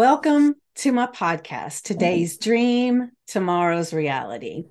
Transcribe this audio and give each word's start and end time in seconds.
Welcome 0.00 0.54
to 0.76 0.92
my 0.92 1.08
podcast, 1.08 1.82
Today's 1.82 2.38
Dream, 2.38 3.10
Tomorrow's 3.26 3.92
Reality. 3.92 4.64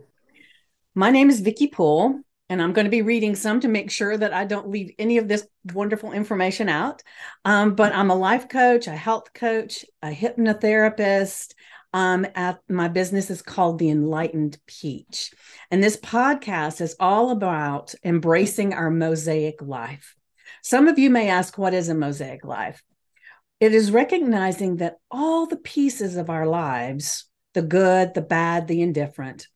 My 0.96 1.12
name 1.12 1.30
is 1.30 1.42
Vicki 1.42 1.68
Poole, 1.68 2.22
and 2.50 2.60
I'm 2.60 2.74
going 2.74 2.86
to 2.86 2.90
be 2.90 3.04
reading 3.04 3.36
some 3.36 3.60
to 3.60 3.68
make 3.68 3.92
sure 3.92 4.18
that 4.18 4.34
I 4.34 4.46
don't 4.46 4.72
leave 4.72 4.92
any 4.98 5.20
of 5.20 5.28
this 5.28 5.48
wonderful 5.72 6.14
information 6.14 6.68
out. 6.68 7.04
Um, 7.46 7.76
but 7.76 7.94
I'm 7.94 8.10
a 8.10 8.16
life 8.16 8.50
coach, 8.50 8.88
a 8.88 8.96
health 8.96 9.32
coach, 9.36 9.86
a 10.02 10.10
hypnotherapist. 10.10 11.54
Um, 11.94 12.26
at 12.34 12.58
my 12.68 12.88
business 12.88 13.30
is 13.30 13.44
called 13.44 13.78
the 13.78 13.92
Enlightened 13.92 14.58
Peach. 14.66 15.32
And 15.70 15.84
this 15.84 15.98
podcast 15.98 16.82
is 16.82 16.96
all 17.00 17.30
about 17.30 17.94
embracing 18.04 18.74
our 18.74 18.90
mosaic 18.90 19.62
life. 19.62 20.16
Some 20.64 20.88
of 20.88 20.98
you 20.98 21.12
may 21.12 21.30
ask, 21.30 21.56
what 21.56 21.76
is 21.76 21.88
a 21.88 21.94
mosaic 21.94 22.44
life? 22.44 22.82
It 23.60 23.74
is 23.74 23.92
recognizing 23.92 24.78
that 24.78 25.00
all 25.12 25.46
the 25.46 25.58
pieces 25.58 26.16
of 26.16 26.30
our 26.30 26.46
lives, 26.46 27.26
the 27.54 27.62
good, 27.62 28.14
the 28.14 28.22
bad, 28.22 28.70
the 28.70 28.82
indifferent, 28.82 29.48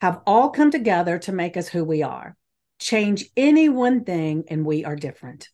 have 0.00 0.22
all 0.26 0.48
come 0.48 0.70
together 0.70 1.18
to 1.18 1.32
make 1.32 1.58
us 1.58 1.68
who 1.68 1.84
we 1.84 2.02
are. 2.02 2.36
Change 2.78 3.26
any 3.36 3.68
one 3.68 4.04
thing, 4.04 4.44
and 4.48 4.64
we 4.64 4.86
are 4.86 4.96
different. 4.96 5.50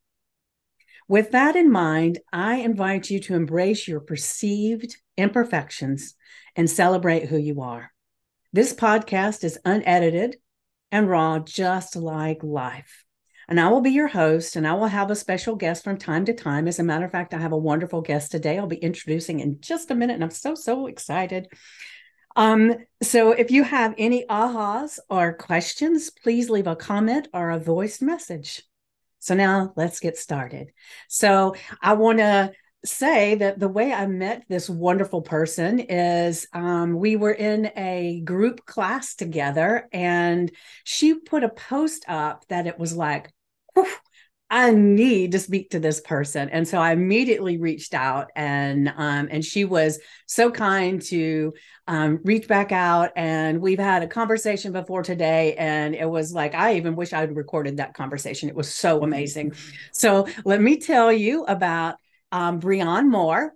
With 1.08 1.32
that 1.32 1.56
in 1.56 1.72
mind, 1.72 2.20
I 2.32 2.56
invite 2.58 3.10
you 3.10 3.18
to 3.22 3.34
embrace 3.34 3.88
your 3.88 4.00
perceived 4.00 4.96
imperfections 5.16 6.14
and 6.54 6.70
celebrate 6.70 7.24
who 7.24 7.38
you 7.38 7.60
are. 7.62 7.90
This 8.52 8.72
podcast 8.72 9.42
is 9.42 9.58
unedited 9.64 10.36
and 10.92 11.08
raw, 11.08 11.40
just 11.40 11.96
like 11.96 12.44
life 12.44 13.04
and 13.50 13.58
I 13.58 13.68
will 13.68 13.80
be 13.80 13.90
your 13.90 14.06
host 14.06 14.54
and 14.54 14.66
I 14.66 14.74
will 14.74 14.86
have 14.86 15.10
a 15.10 15.16
special 15.16 15.56
guest 15.56 15.82
from 15.82 15.98
time 15.98 16.24
to 16.26 16.32
time. 16.32 16.68
As 16.68 16.78
a 16.78 16.84
matter 16.84 17.04
of 17.04 17.10
fact, 17.10 17.34
I 17.34 17.38
have 17.38 17.50
a 17.50 17.58
wonderful 17.58 18.00
guest 18.00 18.30
today. 18.30 18.56
I'll 18.58 18.68
be 18.68 18.76
introducing 18.76 19.40
in 19.40 19.60
just 19.60 19.90
a 19.90 19.94
minute 19.96 20.14
and 20.14 20.22
I'm 20.22 20.30
so, 20.30 20.54
so 20.54 20.86
excited. 20.86 21.48
Um, 22.36 22.76
so 23.02 23.32
if 23.32 23.50
you 23.50 23.64
have 23.64 23.94
any 23.98 24.24
ahas 24.26 25.00
or 25.10 25.32
questions, 25.32 26.10
please 26.10 26.48
leave 26.48 26.68
a 26.68 26.76
comment 26.76 27.26
or 27.34 27.50
a 27.50 27.58
voice 27.58 28.00
message. 28.00 28.62
So 29.18 29.34
now 29.34 29.72
let's 29.76 29.98
get 29.98 30.16
started. 30.16 30.70
So 31.08 31.56
I 31.82 31.94
want 31.94 32.18
to 32.18 32.52
say 32.84 33.34
that 33.34 33.58
the 33.58 33.68
way 33.68 33.92
I 33.92 34.06
met 34.06 34.44
this 34.48 34.70
wonderful 34.70 35.22
person 35.22 35.80
is 35.80 36.46
um, 36.52 36.94
we 36.94 37.16
were 37.16 37.32
in 37.32 37.72
a 37.76 38.22
group 38.24 38.64
class 38.64 39.14
together, 39.16 39.88
and 39.92 40.50
she 40.84 41.14
put 41.14 41.44
a 41.44 41.50
post 41.50 42.04
up 42.08 42.46
that 42.48 42.66
it 42.66 42.78
was 42.78 42.96
like, 42.96 43.30
I 44.52 44.72
need 44.72 45.32
to 45.32 45.38
speak 45.38 45.70
to 45.70 45.78
this 45.78 46.00
person. 46.00 46.48
And 46.48 46.66
so 46.66 46.78
I 46.78 46.90
immediately 46.90 47.56
reached 47.58 47.94
out 47.94 48.30
and 48.34 48.88
um, 48.88 49.28
and 49.30 49.44
she 49.44 49.64
was 49.64 50.00
so 50.26 50.50
kind 50.50 51.00
to 51.02 51.52
um, 51.86 52.18
reach 52.24 52.48
back 52.48 52.72
out. 52.72 53.10
And 53.14 53.60
we've 53.60 53.78
had 53.78 54.02
a 54.02 54.08
conversation 54.08 54.72
before 54.72 55.04
today. 55.04 55.54
And 55.54 55.94
it 55.94 56.08
was 56.08 56.32
like, 56.32 56.54
I 56.54 56.74
even 56.74 56.96
wish 56.96 57.12
I 57.12 57.20
had 57.20 57.36
recorded 57.36 57.76
that 57.76 57.94
conversation. 57.94 58.48
It 58.48 58.56
was 58.56 58.74
so 58.74 59.04
amazing. 59.04 59.52
So 59.92 60.26
let 60.44 60.60
me 60.60 60.78
tell 60.78 61.12
you 61.12 61.44
about 61.44 61.94
um, 62.32 62.60
Breanne 62.60 63.08
Moore 63.08 63.52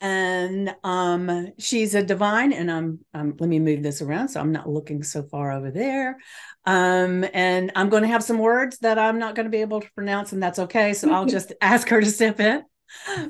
and 0.00 0.74
um, 0.82 1.52
she's 1.58 1.94
a 1.94 2.02
divine 2.02 2.52
and 2.52 2.70
I'm, 2.70 3.00
um, 3.12 3.36
let 3.38 3.48
me 3.48 3.58
move 3.58 3.82
this 3.82 4.00
around 4.00 4.28
so 4.28 4.40
i'm 4.40 4.52
not 4.52 4.68
looking 4.68 5.02
so 5.02 5.22
far 5.22 5.52
over 5.52 5.70
there. 5.70 6.18
Um, 6.66 7.24
and 7.32 7.72
i'm 7.76 7.88
going 7.88 8.02
to 8.02 8.08
have 8.08 8.24
some 8.24 8.38
words 8.38 8.78
that 8.78 8.98
i'm 8.98 9.18
not 9.18 9.34
going 9.34 9.44
to 9.44 9.50
be 9.50 9.60
able 9.60 9.80
to 9.80 9.92
pronounce 9.92 10.32
and 10.32 10.42
that's 10.42 10.58
okay. 10.58 10.92
So 10.94 11.10
i'll 11.12 11.26
just 11.38 11.52
ask 11.60 11.88
her 11.88 12.00
to 12.00 12.10
step 12.10 12.40
in. 12.40 12.62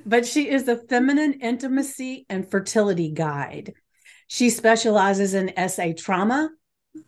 But 0.07 0.25
she 0.25 0.49
is 0.49 0.69
a 0.69 0.77
feminine 0.77 1.35
intimacy 1.35 2.25
and 2.31 2.51
fertility 2.51 3.11
guide. 3.11 3.75
She 4.27 4.49
specializes 4.49 5.35
in 5.35 5.53
sa 5.69 5.93
trauma 5.97 6.51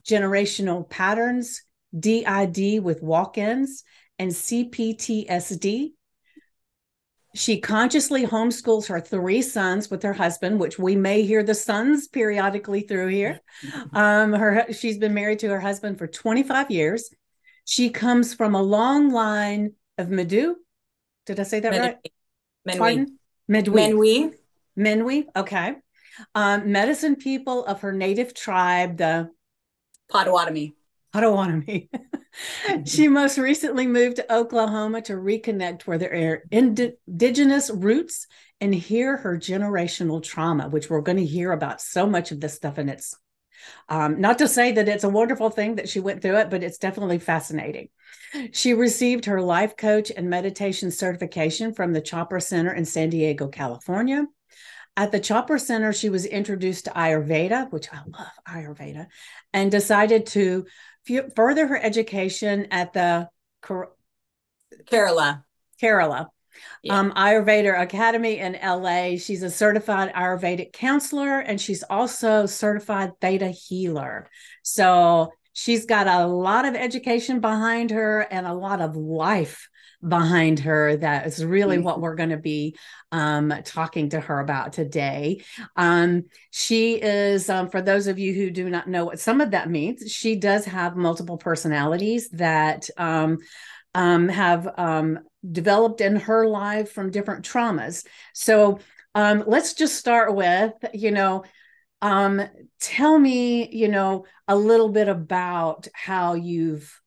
generational 0.06 0.88
patterns 0.88 1.62
did 1.98 2.82
with 2.82 3.02
walk-ins 3.02 3.84
and 4.18 4.30
cptsd 4.30 5.92
she 7.34 7.60
consciously 7.60 8.26
homeschools 8.26 8.88
her 8.88 9.00
three 9.00 9.40
sons 9.40 9.90
with 9.90 10.02
her 10.02 10.12
husband, 10.12 10.60
which 10.60 10.78
we 10.78 10.96
may 10.96 11.22
hear 11.22 11.42
the 11.42 11.54
sons 11.54 12.08
periodically 12.08 12.82
through 12.82 13.08
here. 13.08 13.40
Um, 13.92 14.32
her 14.32 14.66
she's 14.72 14.98
been 14.98 15.14
married 15.14 15.38
to 15.40 15.48
her 15.48 15.60
husband 15.60 15.98
for 15.98 16.06
25 16.06 16.70
years. 16.70 17.10
She 17.64 17.90
comes 17.90 18.34
from 18.34 18.54
a 18.54 18.62
long 18.62 19.10
line 19.10 19.72
of 19.96 20.08
Medu. 20.08 20.54
Did 21.26 21.40
I 21.40 21.44
say 21.44 21.60
that 21.60 21.72
Med- 21.72 21.98
right? 22.66 22.76
Menwi. 22.78 23.06
Medwi. 23.50 23.92
Menwi. 23.92 24.34
Menwi. 24.76 25.24
Okay. 25.34 25.76
Um, 26.34 26.70
medicine 26.70 27.16
people 27.16 27.64
of 27.64 27.80
her 27.80 27.92
native 27.92 28.34
tribe, 28.34 28.98
the 28.98 29.30
Potawatomi. 30.10 30.74
Potawatomi. 31.12 31.88
she 32.84 33.08
most 33.08 33.38
recently 33.38 33.86
moved 33.86 34.16
to 34.16 34.32
Oklahoma 34.34 35.02
to 35.02 35.14
reconnect 35.14 35.86
with 35.86 36.02
her 36.02 36.44
indigenous 36.50 37.70
roots 37.70 38.26
and 38.60 38.74
hear 38.74 39.16
her 39.16 39.36
generational 39.36 40.22
trauma, 40.22 40.68
which 40.68 40.88
we're 40.88 41.00
going 41.00 41.18
to 41.18 41.26
hear 41.26 41.52
about 41.52 41.80
so 41.80 42.06
much 42.06 42.30
of 42.30 42.40
this 42.40 42.54
stuff. 42.54 42.78
And 42.78 42.88
it's 42.88 43.16
um, 43.88 44.20
not 44.20 44.38
to 44.38 44.48
say 44.48 44.72
that 44.72 44.88
it's 44.88 45.04
a 45.04 45.08
wonderful 45.08 45.50
thing 45.50 45.76
that 45.76 45.88
she 45.88 46.00
went 46.00 46.22
through 46.22 46.38
it, 46.38 46.50
but 46.50 46.62
it's 46.62 46.78
definitely 46.78 47.18
fascinating. 47.18 47.88
She 48.52 48.74
received 48.74 49.26
her 49.26 49.40
life 49.40 49.76
coach 49.76 50.10
and 50.16 50.30
meditation 50.30 50.90
certification 50.90 51.74
from 51.74 51.92
the 51.92 52.00
Chopra 52.00 52.42
Center 52.42 52.72
in 52.72 52.84
San 52.84 53.10
Diego, 53.10 53.48
California. 53.48 54.26
At 54.96 55.10
the 55.10 55.20
Chopra 55.20 55.58
Center, 55.60 55.92
she 55.92 56.10
was 56.10 56.26
introduced 56.26 56.84
to 56.84 56.90
Ayurveda, 56.90 57.72
which 57.72 57.88
I 57.92 57.98
love 58.06 58.32
Ayurveda, 58.48 59.06
and 59.52 59.70
decided 59.70 60.26
to 60.26 60.66
further 61.34 61.66
her 61.66 61.78
education 61.78 62.68
at 62.70 62.92
the 62.92 63.28
Kerala. 64.90 65.44
Kerala. 65.80 66.28
Yeah. 66.82 66.98
Um, 66.98 67.12
Ayurveda 67.12 67.80
Academy 67.80 68.38
in 68.38 68.58
LA. 68.62 69.16
She's 69.16 69.42
a 69.42 69.50
certified 69.50 70.12
Ayurvedic 70.12 70.72
counselor 70.72 71.38
and 71.38 71.60
she's 71.60 71.82
also 71.82 72.46
certified 72.46 73.12
theta 73.20 73.48
healer. 73.48 74.28
So 74.62 75.32
she's 75.52 75.86
got 75.86 76.06
a 76.06 76.26
lot 76.26 76.64
of 76.64 76.74
education 76.74 77.40
behind 77.40 77.90
her 77.90 78.20
and 78.20 78.46
a 78.46 78.54
lot 78.54 78.80
of 78.80 78.96
life 78.96 79.68
behind 80.06 80.58
her 80.60 80.96
that 80.96 81.26
is 81.26 81.44
really 81.44 81.76
mm-hmm. 81.76 81.84
what 81.84 82.00
we're 82.00 82.16
going 82.16 82.30
to 82.30 82.36
be 82.36 82.76
um, 83.12 83.52
talking 83.64 84.08
to 84.08 84.20
her 84.20 84.40
about 84.40 84.72
today. 84.72 85.44
Um, 85.76 86.24
she 86.50 86.94
is, 86.94 87.48
um, 87.48 87.68
for 87.68 87.80
those 87.80 88.06
of 88.06 88.18
you 88.18 88.34
who 88.34 88.50
do 88.50 88.68
not 88.68 88.88
know 88.88 89.04
what 89.04 89.20
some 89.20 89.40
of 89.40 89.52
that 89.52 89.70
means, 89.70 90.10
she 90.10 90.36
does 90.36 90.64
have 90.64 90.96
multiple 90.96 91.36
personalities 91.36 92.28
that 92.30 92.88
um, 92.96 93.38
um, 93.94 94.28
have 94.28 94.68
um, 94.76 95.20
developed 95.50 96.00
in 96.00 96.16
her 96.16 96.46
life 96.46 96.92
from 96.92 97.10
different 97.10 97.44
traumas. 97.44 98.06
So 98.32 98.80
let's 99.14 99.74
just 99.74 99.96
start 99.96 100.34
with, 100.34 100.72
you 100.94 101.10
know, 101.10 101.44
tell 102.80 103.18
me, 103.18 103.68
you 103.68 103.88
know, 103.88 104.24
a 104.48 104.56
little 104.56 104.88
bit 104.88 105.08
about 105.08 105.86
how 105.92 106.34
you've 106.34 107.01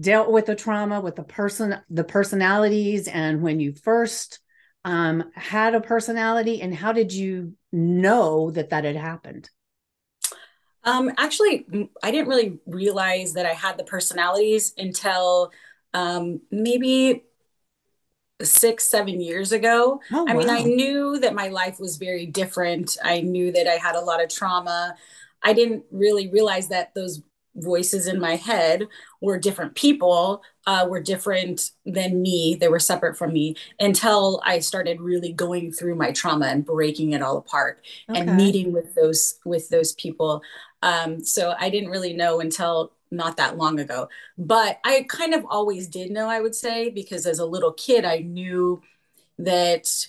dealt 0.00 0.30
with 0.30 0.46
the 0.46 0.54
trauma 0.54 1.00
with 1.00 1.16
the 1.16 1.22
person 1.22 1.76
the 1.90 2.04
personalities 2.04 3.06
and 3.08 3.42
when 3.42 3.60
you 3.60 3.72
first 3.72 4.40
um, 4.84 5.30
had 5.34 5.74
a 5.74 5.80
personality 5.80 6.62
and 6.62 6.74
how 6.74 6.92
did 6.92 7.12
you 7.12 7.54
know 7.72 8.50
that 8.52 8.70
that 8.70 8.84
had 8.84 8.96
happened? 8.96 9.50
Um, 10.82 11.12
actually 11.18 11.66
i 12.02 12.10
didn't 12.10 12.28
really 12.28 12.58
realize 12.66 13.34
that 13.34 13.44
i 13.44 13.52
had 13.52 13.76
the 13.76 13.84
personalities 13.84 14.72
until 14.78 15.52
um, 15.92 16.40
maybe 16.50 17.24
six 18.42 18.90
seven 18.90 19.20
years 19.20 19.52
ago. 19.52 20.00
Oh, 20.10 20.26
i 20.26 20.32
mean 20.32 20.48
i 20.48 20.62
knew 20.62 21.18
that 21.18 21.34
my 21.34 21.48
life 21.48 21.78
was 21.78 21.98
very 21.98 22.24
different. 22.24 22.96
I 23.04 23.20
knew 23.20 23.52
that 23.52 23.66
i 23.66 23.74
had 23.74 23.94
a 23.94 24.00
lot 24.00 24.22
of 24.22 24.30
trauma. 24.30 24.94
I 25.42 25.52
didn't 25.52 25.84
really 25.90 26.28
realize 26.30 26.68
that 26.68 26.94
those 26.94 27.22
voices 27.60 28.06
in 28.06 28.20
my 28.20 28.36
head 28.36 28.88
were 29.20 29.38
different 29.38 29.74
people 29.74 30.42
uh, 30.66 30.86
were 30.88 31.00
different 31.00 31.70
than 31.86 32.22
me. 32.22 32.56
They 32.58 32.68
were 32.68 32.78
separate 32.78 33.16
from 33.16 33.32
me 33.32 33.56
until 33.78 34.40
i 34.44 34.58
started 34.58 35.00
really 35.00 35.32
going 35.32 35.72
through 35.72 35.94
my 35.94 36.12
trauma 36.12 36.46
and 36.46 36.64
breaking 36.64 37.12
it 37.12 37.22
all 37.22 37.38
apart 37.38 37.84
okay. 38.08 38.20
and 38.20 38.36
meeting 38.36 38.72
with 38.72 38.94
those 38.94 39.38
with 39.44 39.68
those 39.68 39.92
people. 39.94 40.42
Um, 40.82 41.20
so 41.24 41.54
i 41.58 41.70
didn't 41.70 41.90
really 41.90 42.12
know 42.12 42.40
until 42.40 42.92
not 43.10 43.36
that 43.38 43.56
long 43.56 43.80
ago. 43.80 44.08
But 44.38 44.80
i 44.84 45.04
kind 45.08 45.34
of 45.34 45.44
always 45.48 45.88
did 45.88 46.10
know 46.10 46.28
i 46.28 46.40
would 46.40 46.54
say 46.54 46.90
because 46.90 47.26
as 47.26 47.38
a 47.38 47.46
little 47.46 47.72
kid 47.72 48.04
i 48.04 48.18
knew 48.18 48.82
that 49.38 50.08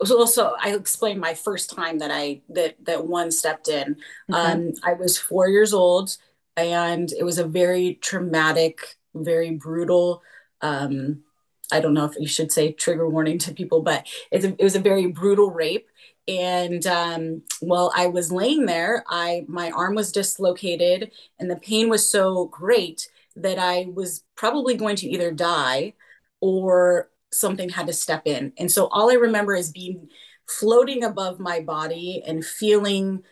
also 0.00 0.54
I 0.60 0.74
explained 0.74 1.20
my 1.20 1.34
first 1.34 1.70
time 1.70 1.98
that 1.98 2.10
I 2.10 2.42
that 2.50 2.76
that 2.84 3.06
one 3.06 3.30
stepped 3.30 3.68
in. 3.68 3.96
Okay. 4.30 4.38
Um, 4.38 4.72
I 4.84 4.94
was 4.94 5.18
four 5.18 5.48
years 5.48 5.72
old, 5.72 6.16
and 6.56 7.10
it 7.12 7.24
was 7.24 7.38
a 7.38 7.46
very 7.46 7.94
traumatic, 8.00 8.96
very 9.14 9.50
brutal 9.50 10.22
um, 10.60 11.22
I 11.70 11.80
don't 11.80 11.94
know 11.94 12.06
if 12.06 12.18
you 12.18 12.26
should 12.26 12.50
say 12.50 12.72
trigger 12.72 13.08
warning 13.08 13.38
to 13.38 13.52
people, 13.52 13.82
but 13.82 14.06
a, 14.32 14.36
it 14.36 14.62
was 14.62 14.76
a 14.76 14.80
very 14.80 15.06
brutal 15.06 15.50
rape. 15.50 15.86
And 16.26 16.86
um, 16.86 17.42
while 17.60 17.92
I 17.94 18.06
was 18.06 18.32
laying 18.32 18.66
there, 18.66 19.04
I 19.08 19.44
my 19.48 19.70
arm 19.70 19.94
was 19.94 20.12
dislocated, 20.12 21.10
and 21.38 21.50
the 21.50 21.56
pain 21.56 21.88
was 21.88 22.10
so 22.10 22.46
great 22.46 23.08
that 23.36 23.58
I 23.58 23.88
was 23.94 24.24
probably 24.34 24.74
going 24.74 24.96
to 24.96 25.08
either 25.08 25.30
die 25.30 25.94
or 26.40 27.08
something 27.32 27.68
had 27.68 27.86
to 27.86 27.92
step 27.92 28.22
in. 28.26 28.52
And 28.58 28.70
so 28.70 28.86
all 28.86 29.10
I 29.10 29.14
remember 29.14 29.54
is 29.54 29.70
being 29.70 30.08
floating 30.48 31.04
above 31.04 31.38
my 31.38 31.60
body 31.60 32.22
and 32.26 32.44
feeling 32.44 33.22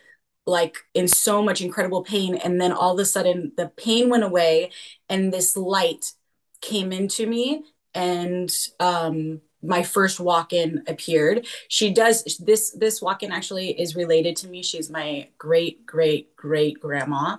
like 0.45 0.77
in 0.93 1.07
so 1.07 1.41
much 1.43 1.61
incredible 1.61 2.03
pain. 2.03 2.35
And 2.35 2.61
then 2.61 2.71
all 2.71 2.93
of 2.93 2.99
a 2.99 3.05
sudden 3.05 3.51
the 3.57 3.67
pain 3.67 4.09
went 4.09 4.23
away 4.23 4.71
and 5.09 5.33
this 5.33 5.57
light 5.57 6.13
came 6.61 6.91
into 6.91 7.27
me 7.27 7.63
and 7.93 8.53
um, 8.79 9.41
my 9.61 9.83
first 9.83 10.19
walk-in 10.19 10.83
appeared. 10.87 11.47
She 11.67 11.91
does 11.93 12.23
this 12.39 12.71
this 12.71 13.01
walk-in 13.01 13.31
actually 13.31 13.79
is 13.79 13.95
related 13.95 14.35
to 14.37 14.47
me. 14.47 14.61
She's 14.61 14.89
my 14.89 15.29
great 15.37 15.85
great 15.85 16.35
great 16.35 16.79
grandma. 16.79 17.37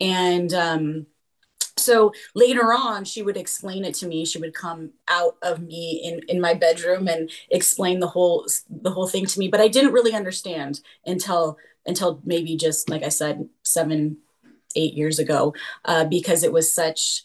And 0.00 0.52
um 0.52 1.06
so 1.80 2.12
later 2.34 2.72
on 2.72 3.04
she 3.04 3.22
would 3.22 3.36
explain 3.36 3.84
it 3.84 3.94
to 3.96 4.06
me. 4.06 4.24
She 4.24 4.38
would 4.38 4.54
come 4.54 4.90
out 5.08 5.36
of 5.42 5.60
me 5.60 6.00
in 6.04 6.20
in 6.28 6.40
my 6.40 6.54
bedroom 6.54 7.08
and 7.08 7.30
explain 7.50 8.00
the 8.00 8.08
whole 8.08 8.46
the 8.68 8.90
whole 8.90 9.08
thing 9.08 9.26
to 9.26 9.38
me. 9.38 9.48
But 9.48 9.60
i 9.60 9.68
didn't 9.68 9.92
really 9.92 10.14
understand 10.14 10.80
until 11.04 11.58
until 11.86 12.20
maybe 12.24 12.56
just 12.56 12.88
like 12.88 13.02
i 13.02 13.08
said 13.08 13.48
seven 13.62 14.18
eight 14.76 14.94
years 14.94 15.18
ago 15.18 15.52
uh, 15.84 16.04
because 16.04 16.42
it 16.42 16.52
was 16.52 16.72
such 16.72 17.24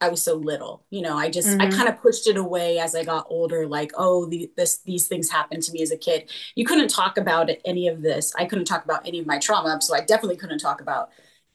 i 0.00 0.08
was 0.08 0.22
so 0.22 0.34
little 0.34 0.84
you 0.90 1.02
know? 1.02 1.16
I 1.16 1.28
just 1.30 1.48
mm-hmm. 1.48 1.60
i 1.60 1.70
kind 1.70 1.88
of 1.88 2.00
pushed 2.00 2.26
it 2.26 2.36
away 2.36 2.78
as 2.78 2.94
i 2.94 3.04
got 3.04 3.26
older 3.28 3.66
like 3.66 3.92
oh 3.96 4.26
the, 4.26 4.50
this 4.56 4.78
these 4.78 5.08
things 5.08 5.30
happened 5.30 5.62
to 5.64 5.72
me 5.72 5.82
as 5.82 5.90
a 5.90 5.96
kid. 5.96 6.30
You 6.54 6.64
couldn't 6.64 6.88
talk 6.88 7.18
about 7.18 7.50
it, 7.50 7.60
any 7.64 7.88
of 7.88 8.00
this. 8.00 8.32
I 8.36 8.46
couldn't 8.46 8.64
talk 8.64 8.84
about 8.84 9.06
any 9.06 9.18
of 9.18 9.26
my 9.26 9.38
trauma 9.38 9.80
so 9.82 9.94
i 9.94 10.00
definitely 10.00 10.36
couldn't 10.36 10.60
talk 10.60 10.80
about 10.80 11.10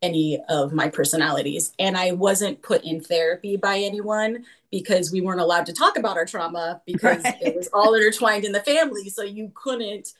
any 0.05 0.39
of 0.47 0.71
my 0.71 0.87
personalities. 0.87 1.73
And 1.79 1.97
I 1.97 2.11
wasn't 2.11 2.61
put 2.61 2.83
in 2.83 3.01
therapy 3.01 3.57
by 3.57 3.79
anyone 3.79 4.45
because 4.69 5.11
we 5.11 5.21
weren't 5.21 5.41
allowed 5.41 5.65
to 5.65 5.73
talk 5.73 5.97
about 5.97 6.15
our 6.15 6.25
trauma 6.25 6.81
because 6.85 7.23
right. 7.23 7.41
it 7.41 7.55
was 7.55 7.69
all 7.73 7.95
intertwined 7.95 8.45
in 8.45 8.51
the 8.51 8.61
family. 8.61 9.09
So 9.09 9.23
you 9.23 9.51
couldn't 9.55 10.13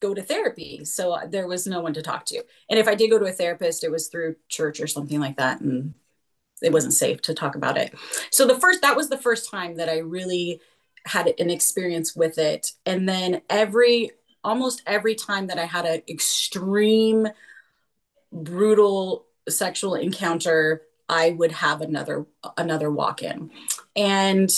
go 0.00 0.12
to 0.14 0.22
therapy. 0.22 0.84
So 0.84 1.18
there 1.28 1.48
was 1.48 1.66
no 1.66 1.80
one 1.80 1.94
to 1.94 2.02
talk 2.02 2.26
to. 2.26 2.44
And 2.68 2.78
if 2.78 2.86
I 2.86 2.94
did 2.94 3.10
go 3.10 3.18
to 3.18 3.24
a 3.24 3.32
therapist, 3.32 3.82
it 3.82 3.90
was 3.90 4.08
through 4.08 4.36
church 4.48 4.78
or 4.78 4.86
something 4.86 5.18
like 5.18 5.38
that. 5.38 5.60
And 5.60 5.94
it 6.60 6.72
wasn't 6.72 6.92
safe 6.92 7.22
to 7.22 7.34
talk 7.34 7.54
about 7.54 7.78
it. 7.78 7.94
So 8.30 8.46
the 8.46 8.60
first, 8.60 8.82
that 8.82 8.96
was 8.96 9.08
the 9.08 9.18
first 9.18 9.50
time 9.50 9.76
that 9.76 9.88
I 9.88 9.98
really 9.98 10.60
had 11.06 11.32
an 11.38 11.48
experience 11.48 12.14
with 12.14 12.36
it. 12.36 12.72
And 12.84 13.08
then 13.08 13.40
every, 13.48 14.10
almost 14.44 14.82
every 14.86 15.14
time 15.14 15.46
that 15.46 15.58
I 15.58 15.64
had 15.64 15.86
an 15.86 16.02
extreme 16.08 17.28
brutal 18.32 19.26
sexual 19.48 19.94
encounter 19.94 20.82
i 21.08 21.30
would 21.30 21.52
have 21.52 21.80
another 21.80 22.26
another 22.56 22.90
walk 22.90 23.22
in. 23.22 23.50
And 23.96 24.50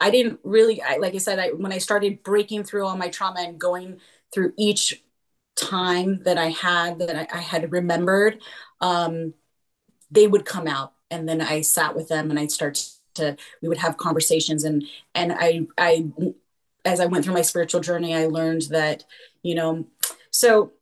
i 0.00 0.10
didn't 0.10 0.40
really 0.44 0.80
I, 0.80 0.98
like 0.98 1.14
i 1.14 1.18
said 1.18 1.38
I, 1.38 1.48
when 1.48 1.72
i 1.72 1.78
started 1.78 2.22
breaking 2.22 2.64
through 2.64 2.86
all 2.86 2.96
my 2.96 3.08
trauma 3.08 3.40
and 3.40 3.58
going 3.58 4.00
through 4.32 4.52
each 4.56 5.02
time 5.56 6.22
that 6.22 6.38
i 6.38 6.50
had 6.50 7.00
that 7.00 7.16
i, 7.16 7.38
I 7.38 7.40
had 7.40 7.72
remembered 7.72 8.40
um, 8.80 9.34
they 10.10 10.26
would 10.26 10.44
come 10.44 10.66
out. 10.66 10.92
And 11.10 11.28
then 11.28 11.40
i 11.40 11.62
sat 11.62 11.96
with 11.96 12.08
them 12.08 12.30
and 12.30 12.38
i'd 12.38 12.52
start 12.52 12.86
to 13.14 13.36
we 13.62 13.68
would 13.68 13.78
have 13.78 13.96
conversations. 13.96 14.62
And 14.64 14.84
and 15.14 15.32
i 15.32 15.66
i 15.78 16.06
as 16.84 17.00
i 17.00 17.06
went 17.06 17.24
through 17.24 17.34
my 17.34 17.42
spiritual 17.42 17.80
journey 17.80 18.14
i 18.14 18.26
learned 18.26 18.62
that 18.70 19.04
you 19.42 19.54
know 19.54 19.86
so 20.30 20.72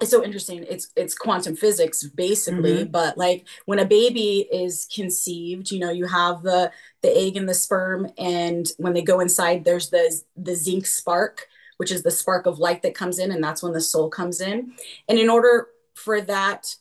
it's 0.00 0.10
so 0.10 0.22
interesting 0.22 0.64
it's 0.68 0.88
it's 0.96 1.14
quantum 1.14 1.56
physics 1.56 2.02
basically 2.02 2.82
mm-hmm. 2.82 2.90
but 2.90 3.16
like 3.16 3.46
when 3.64 3.78
a 3.78 3.84
baby 3.84 4.46
is 4.52 4.86
conceived 4.94 5.70
you 5.70 5.78
know 5.78 5.90
you 5.90 6.06
have 6.06 6.42
the 6.42 6.70
the 7.02 7.16
egg 7.16 7.36
and 7.36 7.48
the 7.48 7.54
sperm 7.54 8.10
and 8.18 8.68
when 8.78 8.92
they 8.92 9.02
go 9.02 9.20
inside 9.20 9.64
there's 9.64 9.90
the 9.90 10.22
the 10.36 10.54
zinc 10.54 10.86
spark 10.86 11.46
which 11.78 11.90
is 11.90 12.02
the 12.02 12.10
spark 12.10 12.46
of 12.46 12.58
light 12.58 12.82
that 12.82 12.94
comes 12.94 13.18
in 13.18 13.30
and 13.30 13.42
that's 13.42 13.62
when 13.62 13.72
the 13.72 13.80
soul 13.80 14.08
comes 14.08 14.40
in 14.40 14.72
and 15.08 15.18
in 15.18 15.30
order 15.30 15.68
for 15.94 16.20
that 16.20 16.74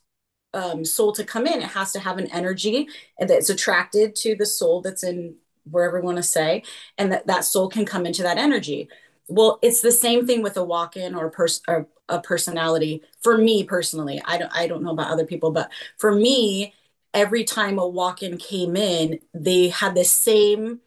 um, 0.54 0.86
soul 0.86 1.12
to 1.14 1.24
come 1.24 1.48
in 1.48 1.62
it 1.62 1.70
has 1.70 1.92
to 1.94 2.00
have 2.00 2.18
an 2.18 2.32
energy 2.32 2.88
and 3.20 3.30
that's 3.30 3.50
attracted 3.50 4.16
to 4.16 4.36
the 4.36 4.46
soul 4.46 4.82
that's 4.82 5.04
in 5.04 5.36
wherever 5.70 5.98
you 5.98 6.04
want 6.04 6.18
to 6.18 6.24
say 6.24 6.64
and 6.98 7.12
that 7.12 7.28
that 7.28 7.44
soul 7.44 7.68
can 7.68 7.86
come 7.86 8.06
into 8.06 8.24
that 8.24 8.38
energy 8.38 8.88
well 9.28 9.60
it's 9.62 9.82
the 9.82 9.92
same 9.92 10.26
thing 10.28 10.42
with 10.42 10.58
a 10.58 10.64
walk-in 10.64 11.16
or, 11.16 11.30
pers- 11.30 11.62
or 11.68 11.88
a 12.10 12.20
personality 12.20 13.02
for 13.22 13.38
me 13.38 13.64
personally 13.64 14.22
i 14.26 14.38
don't 14.38 14.52
i 14.56 14.68
don't 14.68 14.84
know 14.84 14.92
about 14.92 15.10
other 15.12 15.26
people 15.26 15.52
but 15.52 15.72
for 15.98 16.14
me 16.14 16.74
every 17.14 17.44
time 17.44 17.80
a 17.80 17.88
walk-in 17.88 18.38
came 18.38 18.76
in 18.76 19.20
they 19.34 19.70
had 19.70 19.96
the 19.96 20.04
same 20.04 20.80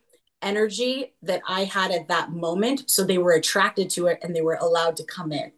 energy 0.42 1.12
that 1.22 1.42
i 1.48 1.64
had 1.64 1.90
at 1.90 2.08
that 2.08 2.30
moment 2.30 2.88
so 2.88 3.04
they 3.04 3.18
were 3.18 3.32
attracted 3.32 3.90
to 3.90 4.06
it 4.06 4.18
and 4.22 4.34
they 4.34 4.42
were 4.42 4.58
allowed 4.60 4.96
to 4.96 5.04
come 5.04 5.32
in 5.32 5.50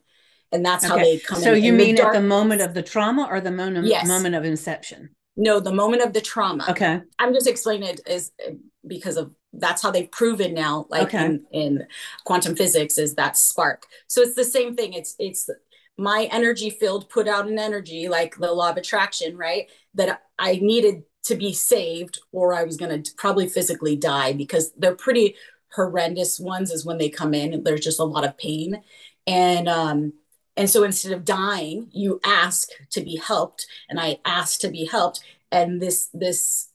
and 0.53 0.65
that's 0.65 0.85
okay. 0.85 0.91
how 0.91 0.97
they 0.97 1.19
come 1.19 1.41
so 1.41 1.53
in. 1.53 1.63
you 1.63 1.73
mean 1.73 1.99
at 2.01 2.13
the 2.13 2.21
moment 2.21 2.63
of 2.63 2.75
the 2.75 2.83
trauma 2.83 3.29
or 3.31 3.41
the 3.41 3.51
moment, 3.51 3.87
yes. 3.87 4.07
moment 4.09 4.35
of 4.35 4.45
inception 4.45 5.11
no 5.37 5.61
the 5.61 5.73
moment 5.73 6.03
of 6.03 6.15
the 6.15 6.21
trauma 6.21 6.65
okay 6.69 7.03
i'm 7.19 7.35
just 7.35 7.47
explaining 7.47 7.91
it 7.91 8.01
is 8.07 8.33
uh, 8.49 8.53
because 8.87 9.19
of 9.19 9.31
that's 9.53 9.83
how 9.83 9.91
they've 9.91 10.11
proven 10.11 10.55
now 10.55 10.87
like 10.91 11.09
okay. 11.09 11.25
in, 11.25 11.47
in 11.53 11.87
quantum 12.25 12.55
physics 12.55 12.99
is 12.99 13.15
that 13.15 13.37
spark. 13.37 13.87
So 14.07 14.23
it's 14.23 14.35
the 14.35 14.45
same 14.45 14.77
thing. 14.77 14.93
It's 14.93 15.17
it's 15.19 15.51
my 15.97 16.29
energy 16.33 16.71
field 16.71 17.11
put 17.11 17.29
out 17.29 17.49
an 17.49 17.59
energy 17.59 18.09
like 18.09 18.37
the 18.37 18.53
law 18.53 18.71
of 18.71 18.77
attraction 18.77 19.37
right? 19.37 19.71
That 19.95 20.23
i 20.39 20.57
needed 20.57 21.03
to 21.25 21.35
be 21.35 21.53
saved 21.53 22.21
or 22.33 22.55
i 22.55 22.63
was 22.65 22.77
going 22.77 23.03
to 23.03 23.13
probably 23.17 23.49
physically 23.49 23.97
die 23.97 24.33
because 24.33 24.73
they're 24.79 24.95
pretty 24.95 25.35
horrendous 25.75 26.41
ones 26.41 26.71
is 26.71 26.87
when 26.87 26.97
they 26.97 27.11
come 27.11 27.35
in 27.35 27.63
there's 27.63 27.85
just 27.85 28.01
a 28.01 28.05
lot 28.05 28.25
of 28.25 28.39
pain. 28.39 28.83
And 29.27 29.69
um 29.69 30.13
and 30.57 30.71
so 30.71 30.85
instead 30.85 31.13
of 31.13 31.25
dying 31.25 31.89
you 31.93 32.21
ask 32.25 32.69
to 32.91 33.01
be 33.01 33.17
helped 33.17 33.67
and 33.89 33.99
i 33.99 34.19
asked 34.25 34.61
to 34.63 34.69
be 34.69 34.87
helped. 34.87 35.23
And 35.53 35.83
this 35.83 36.09
this 36.15 36.69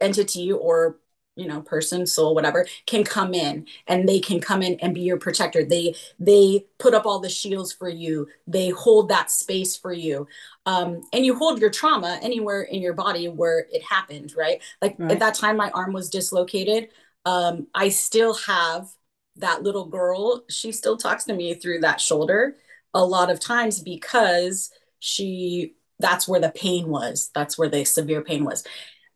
entity 0.00 0.50
or 0.50 0.98
you 1.36 1.46
know 1.46 1.60
person 1.60 2.06
soul 2.06 2.34
whatever 2.34 2.66
can 2.86 3.04
come 3.04 3.34
in 3.34 3.66
and 3.86 4.08
they 4.08 4.18
can 4.18 4.40
come 4.40 4.62
in 4.62 4.78
and 4.80 4.94
be 4.94 5.02
your 5.02 5.18
protector. 5.18 5.64
They 5.64 5.94
they 6.18 6.66
put 6.78 6.94
up 6.94 7.06
all 7.06 7.20
the 7.20 7.28
shields 7.28 7.72
for 7.72 7.88
you. 7.88 8.26
They 8.46 8.70
hold 8.70 9.08
that 9.10 9.30
space 9.30 9.76
for 9.76 9.92
you. 9.92 10.26
Um, 10.64 11.02
and 11.12 11.24
you 11.24 11.36
hold 11.36 11.60
your 11.60 11.70
trauma 11.70 12.18
anywhere 12.22 12.62
in 12.62 12.80
your 12.80 12.94
body 12.94 13.28
where 13.28 13.66
it 13.70 13.82
happened 13.82 14.34
right? 14.36 14.60
Like 14.82 14.96
right. 14.98 15.12
at 15.12 15.20
that 15.20 15.34
time 15.34 15.56
my 15.56 15.70
arm 15.70 15.92
was 15.92 16.10
dislocated. 16.10 16.88
Um, 17.24 17.66
i 17.74 17.88
still 17.88 18.34
have 18.34 18.88
that 19.36 19.62
little 19.62 19.86
girl. 19.86 20.44
She 20.48 20.72
still 20.72 20.96
talks 20.96 21.24
to 21.24 21.34
me 21.34 21.54
through 21.54 21.80
that 21.80 22.00
shoulder 22.00 22.56
a 22.94 23.04
lot 23.04 23.30
of 23.30 23.40
times 23.40 23.80
because 23.80 24.70
she 25.00 25.74
that's 25.98 26.28
where 26.28 26.40
the 26.40 26.50
pain 26.50 26.88
was. 26.88 27.30
That's 27.34 27.58
where 27.58 27.68
the 27.68 27.84
severe 27.84 28.22
pain 28.22 28.44
was. 28.44 28.64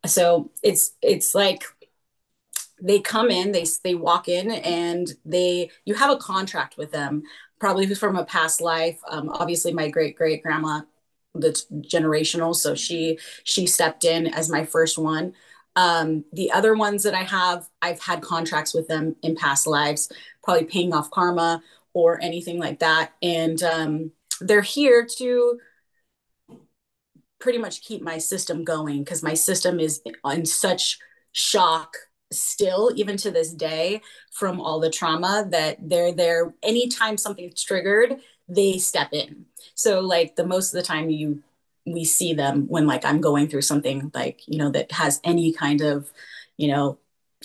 So 0.06 0.50
it's 0.62 0.92
it's 1.02 1.34
like 1.34 1.64
they 2.80 3.00
come 3.00 3.30
in 3.30 3.52
they 3.52 3.66
they 3.84 3.94
walk 3.94 4.28
in 4.28 4.50
and 4.50 5.12
they 5.24 5.70
you 5.84 5.94
have 5.94 6.10
a 6.10 6.16
contract 6.16 6.76
with 6.76 6.90
them 6.92 7.22
probably 7.58 7.92
from 7.94 8.16
a 8.16 8.24
past 8.24 8.60
life. 8.60 9.00
Um, 9.08 9.28
obviously 9.30 9.72
my 9.72 9.88
great 9.88 10.16
great 10.16 10.42
grandma 10.42 10.80
that's 11.34 11.66
generational 11.70 12.54
so 12.54 12.74
she 12.74 13.18
she 13.44 13.66
stepped 13.66 14.04
in 14.04 14.26
as 14.26 14.50
my 14.50 14.64
first 14.64 14.98
one. 14.98 15.34
Um, 15.76 16.24
the 16.32 16.50
other 16.50 16.74
ones 16.74 17.04
that 17.04 17.14
i 17.14 17.22
have 17.22 17.68
i've 17.80 18.00
had 18.00 18.22
contracts 18.22 18.74
with 18.74 18.88
them 18.88 19.14
in 19.22 19.36
past 19.36 19.68
lives 19.68 20.10
probably 20.42 20.64
paying 20.64 20.92
off 20.92 21.12
karma 21.12 21.62
or 21.92 22.20
anything 22.22 22.58
like 22.58 22.78
that. 22.80 23.12
And 23.22 23.62
um, 23.62 24.12
they're 24.40 24.62
here 24.62 25.06
to 25.18 25.58
pretty 27.38 27.58
much 27.58 27.82
keep 27.82 28.02
my 28.02 28.18
system 28.18 28.64
going 28.64 29.02
because 29.02 29.22
my 29.22 29.34
system 29.34 29.80
is 29.80 30.02
in 30.24 30.44
such 30.44 30.98
shock 31.32 31.94
still 32.32 32.90
even 32.94 33.16
to 33.16 33.30
this 33.30 33.52
day 33.52 34.00
from 34.30 34.60
all 34.60 34.80
the 34.80 34.90
trauma 34.90 35.46
that 35.50 35.76
they're 35.80 36.12
there. 36.12 36.54
Anytime 36.62 37.16
something's 37.16 37.62
triggered 37.62 38.20
they 38.50 38.78
step 38.78 39.10
in. 39.12 39.46
So 39.74 40.00
like 40.00 40.36
the 40.36 40.46
most 40.46 40.74
of 40.74 40.80
the 40.80 40.86
time 40.86 41.08
you 41.08 41.42
we 41.86 42.04
see 42.04 42.34
them 42.34 42.66
when 42.68 42.86
like 42.86 43.06
i'm 43.06 43.22
going 43.22 43.48
through 43.48 43.62
something 43.62 44.10
like 44.14 44.46
you 44.46 44.58
know 44.58 44.70
that 44.70 44.92
has 44.92 45.18
any 45.24 45.50
kind 45.50 45.80
of 45.80 46.12
you 46.58 46.68
know 46.68 46.98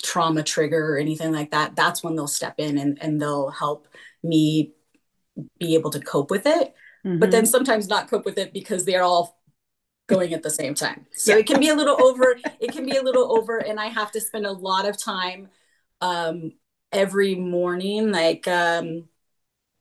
trauma 0.04 0.44
trigger 0.44 0.94
or 0.94 0.98
anything 0.98 1.32
like 1.32 1.52
that 1.52 1.74
that's 1.74 2.04
when 2.04 2.16
they'll 2.16 2.28
step 2.28 2.56
in 2.58 2.78
and, 2.78 3.02
and 3.02 3.22
they'll 3.22 3.50
help 3.50 3.88
me 4.24 4.74
be 5.58 5.74
able 5.74 5.90
to 5.90 6.00
cope 6.00 6.30
with 6.30 6.46
it. 6.46 6.74
Mm-hmm. 7.06 7.20
but 7.20 7.30
then 7.30 7.46
sometimes 7.46 7.88
not 7.88 8.10
cope 8.10 8.26
with 8.26 8.40
it 8.40 8.52
because 8.52 8.84
they're 8.84 9.04
all 9.04 9.35
going 10.08 10.34
at 10.34 10.44
the 10.44 10.50
same 10.50 10.74
time. 10.76 11.06
So 11.14 11.36
it 11.36 11.48
can 11.48 11.60
be 11.60 11.70
a 11.70 11.76
little 11.76 12.02
over, 12.02 12.38
it 12.60 12.72
can 12.72 12.86
be 12.86 12.98
a 12.98 13.02
little 13.02 13.38
over, 13.38 13.58
and 13.58 13.80
I 13.80 13.88
have 13.88 14.12
to 14.12 14.22
spend 14.22 14.46
a 14.46 14.52
lot 14.52 14.88
of 14.88 14.98
time 14.98 15.50
um, 16.02 16.54
every 16.92 17.36
morning, 17.36 18.12
like 18.12 18.48
um, 18.48 19.10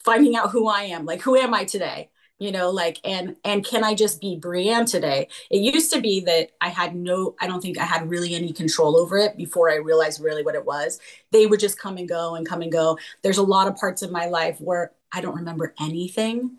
finding 0.04 0.37
out 0.37 0.50
who 0.50 0.69
I 0.69 0.85
am, 0.85 1.04
like 1.04 1.23
who 1.23 1.37
am 1.37 1.54
I 1.54 1.64
today? 1.64 2.11
You 2.38 2.50
know, 2.50 2.71
like 2.71 2.99
and 3.04 3.37
and 3.45 3.64
can 3.64 3.85
I 3.85 3.95
just 3.95 4.21
be 4.21 4.38
Breanne 4.40 4.90
today? 4.90 5.28
It 5.50 5.59
used 5.59 5.93
to 5.93 6.00
be 6.00 6.21
that 6.21 6.50
I 6.61 6.69
had 6.69 6.97
no, 6.97 7.37
I 7.40 7.47
don't 7.47 7.61
think 7.61 7.78
I 7.78 7.85
had 7.85 8.11
really 8.11 8.35
any 8.35 8.52
control 8.52 8.97
over 8.97 9.16
it 9.19 9.37
before 9.37 9.71
I 9.71 9.76
realized 9.76 10.21
really 10.21 10.43
what 10.43 10.57
it 10.57 10.64
was. 10.64 10.99
They 11.31 11.47
would 11.47 11.61
just 11.61 11.78
come 11.78 11.97
and 11.97 12.09
go 12.09 12.35
and 12.35 12.47
come 12.47 12.61
and 12.61 12.73
go. 12.73 12.99
There's 13.23 13.38
a 13.38 13.43
lot 13.43 13.69
of 13.69 13.76
parts 13.76 14.02
of 14.02 14.11
my 14.11 14.26
life 14.26 14.61
where 14.61 14.93
I 15.12 15.21
don't 15.21 15.37
remember 15.37 15.75
anything. 15.81 16.59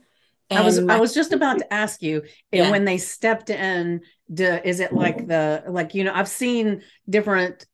And 0.49 0.59
I 0.59 0.63
was 0.63 0.77
I 0.79 0.99
was 0.99 1.13
just 1.13 1.33
about 1.33 1.57
to 1.59 1.73
ask 1.73 2.01
you, 2.01 2.23
yeah. 2.51 2.69
when 2.69 2.85
they 2.85 2.97
stepped 2.97 3.49
in, 3.49 4.01
do, 4.31 4.59
is 4.63 4.79
it 4.79 4.93
like 4.93 5.27
the 5.27 5.63
like 5.67 5.95
you 5.95 6.03
know 6.03 6.13
I've 6.13 6.27
seen 6.27 6.83
different 7.09 7.65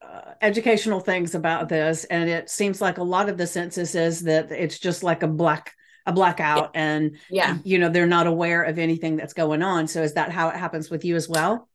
uh, 0.00 0.32
educational 0.40 1.00
things 1.00 1.34
about 1.34 1.68
this, 1.68 2.04
and 2.04 2.30
it 2.30 2.48
seems 2.48 2.80
like 2.80 2.98
a 2.98 3.02
lot 3.02 3.28
of 3.28 3.36
the 3.36 3.46
census 3.46 3.94
is 3.94 4.22
that 4.22 4.50
it's 4.50 4.78
just 4.78 5.02
like 5.02 5.22
a 5.22 5.28
black 5.28 5.74
a 6.06 6.12
blackout, 6.12 6.70
yeah. 6.74 6.80
and 6.80 7.18
yeah, 7.30 7.58
you 7.62 7.78
know 7.78 7.90
they're 7.90 8.06
not 8.06 8.26
aware 8.26 8.62
of 8.62 8.78
anything 8.78 9.16
that's 9.16 9.34
going 9.34 9.62
on. 9.62 9.86
So 9.86 10.02
is 10.02 10.14
that 10.14 10.32
how 10.32 10.48
it 10.48 10.56
happens 10.56 10.88
with 10.88 11.04
you 11.04 11.14
as 11.14 11.28
well? 11.28 11.68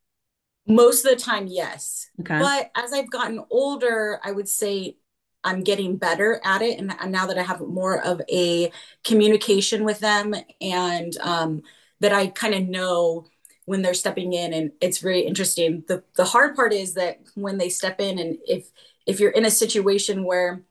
Most 0.65 1.05
of 1.05 1.11
the 1.11 1.21
time, 1.23 1.45
yes. 1.47 2.09
Okay. 2.21 2.39
But 2.39 2.71
as 2.75 2.93
I've 2.93 3.11
gotten 3.11 3.39
older, 3.51 4.19
I 4.23 4.31
would 4.31 4.47
say 4.47 4.95
I'm 5.43 5.63
getting 5.63 5.97
better 5.97 6.39
at 6.43 6.61
it. 6.61 6.79
And, 6.79 6.93
now 7.11 7.25
that 7.27 7.37
I 7.37 7.43
have 7.43 7.61
more 7.61 8.03
of 8.03 8.21
a 8.31 8.71
communication 9.03 9.83
with 9.83 9.99
them 9.99 10.33
and 10.61 11.15
um, 11.17 11.63
that 11.99 12.13
I 12.13 12.27
kind 12.27 12.53
of 12.53 12.63
know 12.63 13.25
when 13.65 13.81
they're 13.81 13.93
stepping 13.93 14.33
in 14.33 14.53
and 14.53 14.71
it's 14.81 14.99
very 14.99 15.21
interesting. 15.21 15.83
The, 15.87 16.03
the 16.15 16.25
hard 16.25 16.55
part 16.55 16.73
is 16.73 16.93
that 16.95 17.19
when 17.35 17.57
they 17.57 17.69
step 17.69 18.01
in 18.01 18.19
and 18.19 18.37
if, 18.47 18.69
if 19.05 19.19
you're 19.19 19.31
in 19.31 19.45
a 19.45 19.51
situation 19.51 20.25
where 20.25 20.63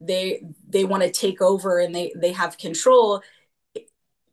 they, 0.00 0.44
they 0.68 0.84
want 0.84 1.02
to 1.02 1.10
take 1.10 1.40
over 1.40 1.78
and 1.78 1.94
they, 1.94 2.12
they 2.14 2.32
have 2.32 2.58
control, 2.58 3.22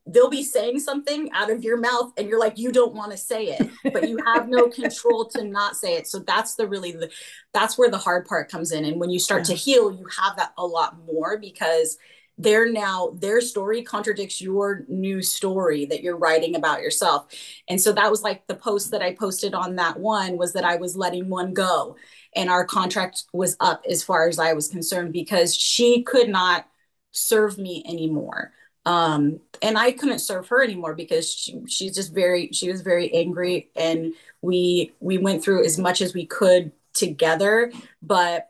they'll 0.05 0.29
be 0.29 0.43
saying 0.43 0.79
something 0.79 1.31
out 1.31 1.49
of 1.49 1.63
your 1.63 1.77
mouth 1.77 2.11
and 2.17 2.27
you're 2.27 2.39
like 2.39 2.57
you 2.57 2.71
don't 2.71 2.93
want 2.93 3.11
to 3.11 3.17
say 3.17 3.47
it 3.47 3.69
but 3.93 4.09
you 4.09 4.17
have 4.25 4.49
no 4.49 4.67
control 4.69 5.25
to 5.25 5.43
not 5.43 5.75
say 5.75 5.95
it. 5.95 6.07
So 6.07 6.19
that's 6.19 6.55
the 6.55 6.67
really 6.67 6.91
the 6.91 7.09
that's 7.53 7.77
where 7.77 7.89
the 7.89 7.97
hard 7.97 8.25
part 8.25 8.49
comes 8.49 8.71
in. 8.71 8.85
And 8.85 8.99
when 8.99 9.09
you 9.09 9.19
start 9.19 9.47
yeah. 9.47 9.55
to 9.55 9.61
heal 9.61 9.91
you 9.91 10.05
have 10.19 10.35
that 10.37 10.53
a 10.57 10.65
lot 10.65 10.97
more 11.05 11.37
because 11.37 11.97
they're 12.37 12.71
now 12.71 13.15
their 13.19 13.39
story 13.41 13.83
contradicts 13.83 14.41
your 14.41 14.85
new 14.89 15.21
story 15.21 15.85
that 15.85 16.01
you're 16.01 16.17
writing 16.17 16.55
about 16.55 16.81
yourself. 16.81 17.27
And 17.69 17.79
so 17.79 17.93
that 17.93 18.09
was 18.09 18.23
like 18.23 18.47
the 18.47 18.55
post 18.55 18.91
that 18.91 19.01
i 19.01 19.13
posted 19.13 19.53
on 19.53 19.75
that 19.75 19.99
one 19.99 20.37
was 20.37 20.53
that 20.53 20.65
i 20.65 20.75
was 20.75 20.95
letting 20.97 21.29
one 21.29 21.53
go 21.53 21.95
and 22.35 22.49
our 22.49 22.65
contract 22.65 23.23
was 23.31 23.55
up 23.59 23.83
as 23.87 24.03
far 24.03 24.27
as 24.27 24.39
i 24.39 24.53
was 24.53 24.67
concerned 24.67 25.13
because 25.13 25.55
she 25.55 26.03
could 26.03 26.29
not 26.29 26.65
serve 27.11 27.57
me 27.57 27.83
anymore 27.87 28.51
um 28.85 29.39
and 29.61 29.77
i 29.77 29.91
couldn't 29.91 30.19
serve 30.19 30.47
her 30.47 30.61
anymore 30.63 30.93
because 30.93 31.31
she, 31.31 31.61
she's 31.67 31.95
just 31.95 32.13
very 32.13 32.49
she 32.51 32.69
was 32.69 32.81
very 32.81 33.13
angry 33.13 33.69
and 33.75 34.13
we 34.41 34.93
we 34.99 35.17
went 35.17 35.43
through 35.43 35.63
as 35.63 35.77
much 35.77 36.01
as 36.01 36.13
we 36.13 36.25
could 36.25 36.71
together. 36.93 37.71
But 38.01 38.49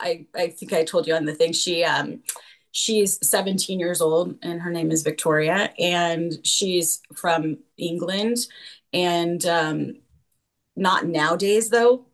i 0.00 0.26
i 0.34 0.48
think 0.48 0.72
i 0.72 0.84
told 0.84 1.06
you 1.06 1.14
on 1.14 1.24
the 1.24 1.34
thing 1.34 1.52
she 1.52 1.84
um 1.84 2.22
she's 2.72 3.18
17 3.26 3.78
years 3.78 4.00
old 4.00 4.36
and 4.42 4.60
her 4.60 4.70
name 4.70 4.90
is 4.90 5.02
victoria 5.02 5.72
and 5.78 6.34
she's 6.44 7.00
from 7.14 7.58
england. 7.78 8.38
And 8.92 9.44
um 9.46 9.96
not 10.76 11.06
nowadays 11.06 11.70
though 11.70 12.06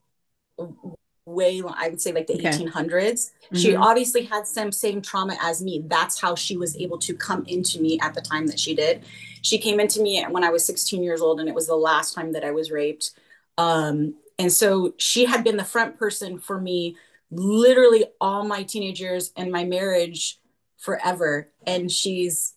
way 1.31 1.63
i 1.77 1.89
would 1.89 2.01
say 2.01 2.13
like 2.13 2.27
the 2.27 2.35
okay. 2.35 2.51
1800s 2.51 3.31
Mm-hmm. 3.53 3.63
She 3.63 3.75
obviously 3.75 4.23
had 4.23 4.47
some 4.47 4.71
same 4.71 5.03
trauma 5.03 5.37
as 5.43 5.61
me. 5.61 5.83
That's 5.87 6.21
how 6.21 6.37
she 6.37 6.57
was 6.57 6.77
able 6.77 6.99
to 6.99 7.15
come 7.15 7.45
into 7.47 7.81
me 7.81 7.99
at 8.01 8.15
the 8.15 8.21
time 8.21 8.47
that 8.47 8.61
she 8.61 8.75
did. 8.75 9.05
She 9.43 9.59
came 9.59 9.81
into 9.81 10.01
me 10.01 10.25
when 10.31 10.45
I 10.45 10.51
was 10.51 10.65
16 10.65 11.03
years 11.03 11.21
old, 11.21 11.41
and 11.41 11.49
it 11.49 11.55
was 11.55 11.67
the 11.67 11.75
last 11.75 12.15
time 12.15 12.33
that 12.33 12.45
I 12.45 12.53
was 12.53 12.71
raped. 12.71 13.11
Um, 13.59 14.15
and 14.39 14.53
so 14.53 14.95
she 14.99 15.25
had 15.25 15.43
been 15.43 15.57
the 15.57 15.65
front 15.65 15.99
person 15.99 16.39
for 16.39 16.61
me 16.61 16.97
literally 17.33 18.05
all 18.21 18.45
my 18.45 18.63
teenage 18.63 19.01
years 19.01 19.33
and 19.37 19.51
my 19.51 19.65
marriage 19.65 20.39
forever. 20.79 21.51
And 21.67 21.91
she's 21.91 22.55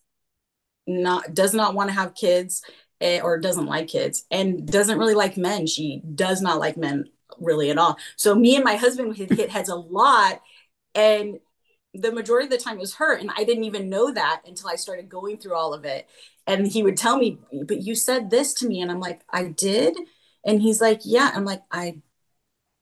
not 0.85 1.33
does 1.33 1.53
not 1.53 1.73
want 1.73 1.89
to 1.89 1.95
have 1.95 2.13
kids 2.13 2.61
eh, 3.01 3.19
or 3.21 3.39
doesn't 3.39 3.65
like 3.65 3.87
kids 3.87 4.25
and 4.29 4.67
doesn't 4.67 4.99
really 4.99 5.15
like 5.15 5.37
men. 5.37 5.65
She 5.65 6.01
does 6.13 6.41
not 6.41 6.59
like 6.59 6.77
men 6.77 7.05
really 7.39 7.69
at 7.69 7.77
all. 7.77 7.97
So 8.15 8.35
me 8.35 8.55
and 8.55 8.63
my 8.63 8.75
husband 8.75 9.15
hit 9.15 9.49
heads 9.49 9.69
a 9.69 9.75
lot 9.75 10.41
and 10.95 11.39
the 11.93 12.11
majority 12.11 12.45
of 12.45 12.51
the 12.51 12.57
time 12.57 12.77
it 12.77 12.79
was 12.79 12.95
her 12.95 13.15
and 13.15 13.29
i 13.37 13.43
didn't 13.43 13.65
even 13.65 13.87
know 13.87 14.11
that 14.11 14.41
until 14.47 14.67
i 14.67 14.75
started 14.75 15.07
going 15.07 15.37
through 15.37 15.53
all 15.53 15.73
of 15.73 15.85
it. 15.85 16.07
And 16.47 16.67
he 16.67 16.83
would 16.83 16.97
tell 16.97 17.17
me 17.17 17.39
but 17.67 17.81
you 17.81 17.95
said 17.95 18.29
this 18.29 18.53
to 18.55 18.67
me 18.67 18.81
and 18.81 18.91
i'm 18.91 18.99
like 18.99 19.21
i 19.29 19.45
did? 19.45 19.95
And 20.45 20.61
he's 20.61 20.81
like 20.81 21.01
yeah. 21.03 21.31
I'm 21.33 21.45
like 21.45 21.61
i 21.71 22.01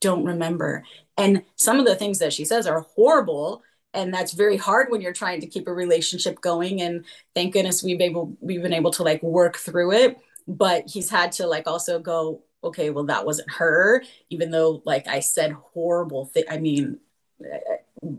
don't 0.01 0.25
remember. 0.25 0.84
And 1.17 1.43
some 1.55 1.79
of 1.79 1.86
the 1.86 1.96
things 1.96 2.20
that 2.20 2.34
she 2.34 2.46
says 2.46 2.67
are 2.67 2.81
horrible 2.96 3.63
and 3.93 4.13
that's 4.13 4.34
very 4.34 4.58
hard 4.58 4.89
when 4.89 5.01
you're 5.01 5.13
trying 5.13 5.41
to 5.41 5.48
keep 5.48 5.67
a 5.67 5.74
relationship 5.74 6.41
going 6.41 6.81
and 6.81 7.05
thank 7.36 7.53
goodness 7.53 7.84
we've 7.84 8.01
able 8.01 8.36
we've 8.39 8.62
been 8.62 8.74
able 8.74 8.91
to 8.91 9.03
like 9.03 9.22
work 9.22 9.58
through 9.58 9.93
it. 9.93 10.17
But 10.48 10.89
he's 10.89 11.10
had 11.10 11.34
to 11.34 11.48
like 11.48 11.67
also 11.67 12.00
go 12.00 12.43
okay 12.63 12.89
well 12.89 13.05
that 13.05 13.25
wasn't 13.25 13.49
her 13.51 14.03
even 14.29 14.51
though 14.51 14.81
like 14.85 15.07
i 15.07 15.19
said 15.19 15.51
horrible 15.51 16.25
thing 16.25 16.43
i 16.49 16.57
mean 16.57 16.99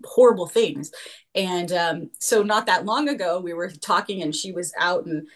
horrible 0.05 0.47
things. 0.47 0.91
And 1.35 1.73
um, 1.73 2.11
so 2.19 2.43
not 2.43 2.67
that 2.67 2.85
long 2.85 3.09
ago, 3.09 3.41
we 3.41 3.53
were 3.53 3.71
talking 3.71 4.23
and 4.23 4.35
she 4.35 4.53
was 4.53 4.73
out 4.79 5.07
and 5.07 5.29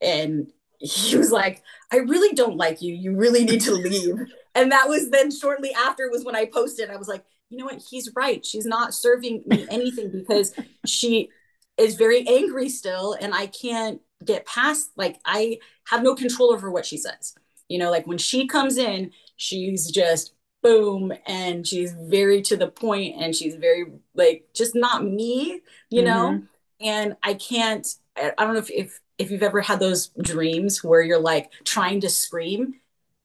and 0.00 0.50
he 0.78 1.16
was 1.16 1.30
like, 1.30 1.62
I 1.92 1.96
really 1.96 2.34
don't 2.34 2.56
like 2.56 2.80
you. 2.80 2.94
You 2.94 3.14
really 3.14 3.44
need 3.44 3.60
to 3.62 3.72
leave. 3.72 4.14
and 4.54 4.72
that 4.72 4.88
was 4.88 5.10
then 5.10 5.30
shortly 5.30 5.72
after 5.74 6.08
was 6.10 6.24
when 6.24 6.36
I 6.36 6.46
posted. 6.46 6.90
I 6.90 6.96
was 6.96 7.08
like, 7.08 7.22
you 7.50 7.58
know 7.58 7.66
what? 7.66 7.82
He's 7.90 8.10
right. 8.16 8.44
She's 8.44 8.64
not 8.64 8.94
serving 8.94 9.42
me 9.46 9.66
anything 9.70 10.10
because 10.10 10.54
she 10.86 11.28
is 11.76 11.96
very 11.96 12.26
angry 12.26 12.68
still. 12.70 13.14
And 13.20 13.34
I 13.34 13.46
can't 13.46 14.00
get 14.24 14.46
past, 14.46 14.90
like, 14.96 15.18
I 15.24 15.58
have 15.88 16.02
no 16.02 16.14
control 16.14 16.52
over 16.52 16.70
what 16.70 16.86
she 16.86 16.96
says. 16.96 17.34
You 17.70 17.78
know, 17.78 17.90
like 17.90 18.06
when 18.06 18.18
she 18.18 18.46
comes 18.46 18.76
in, 18.76 19.12
she's 19.36 19.90
just 19.90 20.34
boom 20.62 21.12
and 21.26 21.66
she's 21.66 21.92
very 21.92 22.42
to 22.42 22.56
the 22.56 22.68
point 22.68 23.16
and 23.20 23.34
she's 23.34 23.54
very 23.54 23.86
like 24.14 24.46
just 24.54 24.74
not 24.74 25.04
me 25.04 25.60
you 25.88 26.02
know 26.02 26.32
mm-hmm. 26.32 26.44
and 26.80 27.16
i 27.22 27.34
can't 27.34 27.86
i 28.16 28.32
don't 28.38 28.52
know 28.52 28.58
if, 28.58 28.70
if 28.70 29.00
if 29.18 29.30
you've 29.30 29.42
ever 29.42 29.60
had 29.60 29.80
those 29.80 30.08
dreams 30.20 30.84
where 30.84 31.02
you're 31.02 31.20
like 31.20 31.50
trying 31.64 32.00
to 32.00 32.08
scream 32.08 32.74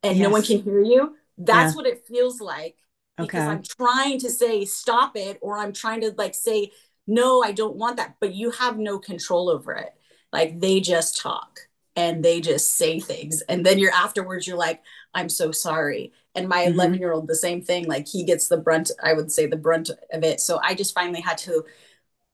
and 0.04 0.18
yes. 0.18 0.24
no 0.24 0.30
one 0.30 0.44
can 0.44 0.62
hear 0.62 0.82
you 0.82 1.16
that's 1.38 1.74
yeah. 1.74 1.76
what 1.76 1.86
it 1.86 2.06
feels 2.08 2.40
like 2.40 2.78
because 3.18 3.44
okay. 3.44 3.52
i'm 3.52 3.64
trying 3.64 4.18
to 4.18 4.30
say 4.30 4.64
stop 4.64 5.18
it 5.18 5.38
or 5.42 5.58
i'm 5.58 5.74
trying 5.74 6.00
to 6.00 6.14
like 6.18 6.34
say 6.34 6.72
no 7.06 7.44
i 7.44 7.52
don't 7.52 7.76
want 7.76 7.98
that 7.98 8.16
but 8.22 8.34
you 8.34 8.50
have 8.52 8.78
no 8.78 8.98
control 8.98 9.50
over 9.50 9.74
it 9.74 9.94
like 10.32 10.60
they 10.62 10.80
just 10.80 11.18
talk 11.18 11.65
and 11.96 12.24
they 12.24 12.42
just 12.42 12.76
say 12.76 13.00
things. 13.00 13.42
And 13.48 13.66
then 13.66 13.80
you're 13.80 13.94
afterwards 13.94 14.48
you're 14.48 14.58
like 14.58 14.82
i'm 15.14 15.30
so 15.30 15.52
sorry. 15.52 16.14
And 16.34 16.50
my 16.50 16.64
11 16.64 16.94
mm-hmm. 16.94 17.00
year 17.00 17.14
old 17.14 17.28
the 17.28 17.36
same 17.36 17.62
thing 17.62 17.88
like 17.88 18.08
he 18.08 18.24
gets 18.24 18.48
the 18.48 18.58
brunt 18.58 18.92
i 19.04 19.14
would 19.14 19.32
say 19.32 19.46
the 19.48 19.58
brunt 19.58 19.90
of 20.12 20.24
it. 20.24 20.40
So 20.42 20.60
i 20.64 20.74
just 20.74 20.94
finally 20.94 21.22
had 21.22 21.38
to 21.40 21.64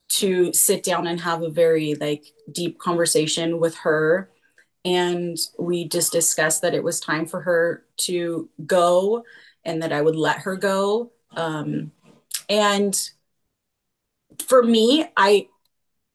to 0.09 0.51
sit 0.51 0.83
down 0.83 1.07
and 1.07 1.19
have 1.21 1.41
a 1.41 1.49
very 1.49 1.95
like 1.95 2.25
deep 2.51 2.79
conversation 2.79 3.59
with 3.59 3.75
her. 3.77 4.29
And 4.83 5.37
we 5.57 5.87
just 5.87 6.11
discussed 6.11 6.63
that 6.63 6.73
it 6.73 6.83
was 6.83 6.99
time 6.99 7.25
for 7.27 7.39
her 7.41 7.85
to 7.97 8.49
go 8.65 9.23
and 9.63 9.81
that 9.83 9.93
i 9.93 10.01
would 10.01 10.15
let 10.15 10.39
her 10.39 10.55
go. 10.55 11.11
Um, 11.35 11.91
and 12.49 12.99
for 14.47 14.63
me 14.63 15.05
i 15.15 15.47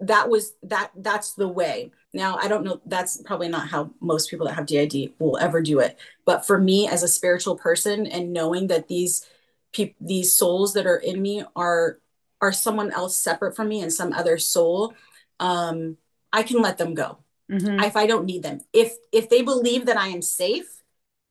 that 0.00 0.29
was 0.29 0.55
that 0.62 0.91
that's 0.97 1.35
the 1.35 1.49
way 1.49 1.91
now, 2.17 2.39
I 2.41 2.49
don't 2.49 2.65
know, 2.65 2.81
that's 2.87 3.23
probably 3.23 3.49
not 3.49 3.69
how 3.69 3.91
most 4.01 4.31
people 4.31 4.47
that 4.47 4.55
have 4.55 4.67
DID 4.67 5.13
will 5.19 5.39
ever 5.39 5.63
do 5.63 5.79
it. 5.79 5.99
But 6.25 6.47
for 6.47 6.59
me 6.59 6.89
as 6.89 7.03
a 7.03 7.09
spiritual 7.09 7.57
person 7.57 8.07
and 8.07 8.33
knowing 8.33 8.67
that 8.69 8.89
these 8.89 9.25
people 9.73 9.95
these 10.01 10.33
souls 10.37 10.73
that 10.73 10.87
are 10.87 10.97
in 10.97 11.21
me 11.21 11.45
are 11.55 11.99
are 12.41 12.53
someone 12.53 12.91
else 12.91 13.17
separate 13.17 13.55
from 13.55 13.69
me 13.69 13.81
and 13.81 13.93
some 13.93 14.13
other 14.13 14.39
soul, 14.39 14.95
um, 15.39 15.97
I 16.33 16.43
can 16.43 16.61
let 16.61 16.79
them 16.79 16.95
go. 16.95 17.19
Mm-hmm. 17.51 17.81
If 17.81 17.97
I 17.97 18.07
don't 18.07 18.25
need 18.25 18.43
them. 18.43 18.61
If 18.73 18.95
if 19.13 19.29
they 19.29 19.43
believe 19.43 19.87
that 19.87 19.97
I 19.97 20.09
am 20.09 20.23
safe, 20.23 20.83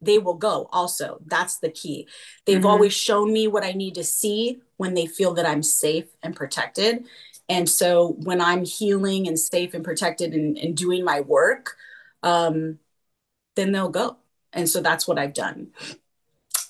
they 0.02 0.20
will 0.20 0.36
go 0.36 0.70
also. 0.72 1.20
That's 1.26 1.58
the 1.58 1.70
key. 1.70 2.08
They've 2.46 2.58
mm-hmm. 2.58 2.68
always 2.68 2.94
shown 2.94 3.34
me 3.34 3.48
what 3.48 3.64
I 3.64 3.72
need 3.72 3.96
to 3.96 4.04
see 4.04 4.62
when 4.78 4.94
they 4.94 5.08
feel 5.08 5.34
that 5.34 5.46
I'm 5.46 5.64
safe 5.64 6.06
and 6.22 6.36
protected. 6.36 7.06
And 7.48 7.70
so 7.70 8.16
when 8.24 8.42
I'm 8.42 8.66
healing 8.66 9.28
and 9.28 9.40
safe 9.40 9.74
and 9.74 9.84
protected 9.84 10.34
and, 10.34 10.58
and 10.58 10.76
doing 10.76 11.04
my 11.04 11.22
work, 11.22 11.78
um, 12.24 12.80
then 13.56 13.72
they'll 13.72 13.90
go. 13.90 14.18
And 14.52 14.68
so 14.68 14.82
that's 14.82 15.08
what 15.08 15.20
I've 15.20 15.34
done. 15.34 15.68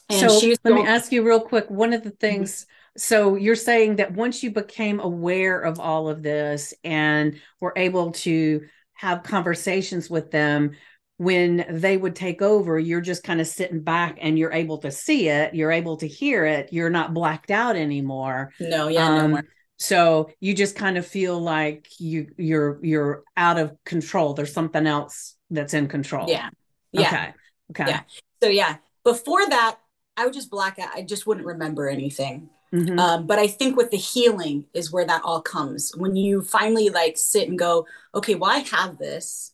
And 0.10 0.32
so 0.32 0.56
let 0.64 0.74
me 0.74 0.86
ask 0.86 1.12
you 1.12 1.26
real 1.26 1.40
quick. 1.40 1.70
One 1.70 1.94
of 1.94 2.04
the 2.04 2.12
things 2.12 2.66
so 2.98 3.36
you're 3.36 3.56
saying 3.56 3.98
that 3.98 4.14
once 4.14 4.42
you 4.42 4.52
became 4.52 5.00
aware 5.00 5.60
of 5.60 5.80
all 5.80 6.08
of 6.08 6.24
this 6.24 6.74
and 6.84 7.40
were 7.60 7.74
able 7.76 8.12
to 8.12 8.66
have 8.94 9.24
conversations 9.24 10.10
with 10.10 10.32
them 10.32 10.72
when 11.18 11.66
they 11.70 11.98
would 11.98 12.16
take 12.16 12.42
over 12.42 12.78
you're 12.80 13.02
just 13.02 13.24
kind 13.24 13.42
of 13.42 13.48
sitting 13.48 13.82
back 13.82 14.18
and 14.22 14.38
you're 14.38 14.52
able 14.52 14.78
to 14.78 14.92
see 14.92 15.30
it 15.30 15.54
you're 15.54 15.72
able 15.72 15.98
to 15.98 16.08
hear 16.08 16.46
it 16.46 16.72
you're 16.72 16.90
not 16.90 17.14
blacked 17.14 17.52
out 17.52 17.76
anymore 17.76 18.52
no 18.60 18.88
yeah 18.88 19.08
um, 19.08 19.16
no 19.16 19.28
more. 19.28 19.46
So 19.78 20.30
you 20.40 20.54
just 20.54 20.76
kind 20.76 20.98
of 20.98 21.06
feel 21.06 21.40
like 21.40 21.88
you 22.00 22.28
you're 22.38 22.80
you're 22.84 23.24
out 23.36 23.58
of 23.58 23.76
control. 23.84 24.34
There's 24.34 24.54
something 24.54 24.88
else 24.88 25.36
that's 25.50 25.74
in 25.74 25.88
control. 25.88 26.30
Yeah. 26.30 26.50
Yeah. 26.92 27.08
Okay. 27.08 27.34
Okay. 27.72 27.92
Yeah. 27.92 28.02
So 28.42 28.50
yeah. 28.50 28.78
Before 29.04 29.48
that 29.50 29.78
i 30.18 30.24
would 30.24 30.34
just 30.34 30.50
black 30.50 30.80
out. 30.80 30.90
I 30.96 31.02
just 31.02 31.28
wouldn't 31.28 31.46
remember 31.46 31.90
anything. 31.90 32.50
Mm-hmm. 32.74 32.98
um, 32.98 33.28
but 33.28 33.38
i 33.38 33.46
think 33.48 33.78
with 33.78 33.92
the 33.92 33.98
healing 33.98 34.66
is 34.74 34.92
where 34.92 35.06
that 35.06 35.22
all 35.24 35.42
comes. 35.42 35.92
When 35.96 36.16
you 36.16 36.42
finally 36.42 36.90
like 36.90 37.18
sit 37.18 37.48
and 37.48 37.60
go 37.60 37.86
okay 38.14 38.36
well 38.36 38.52
i 38.52 38.60
have 38.60 38.98
this. 38.98 39.52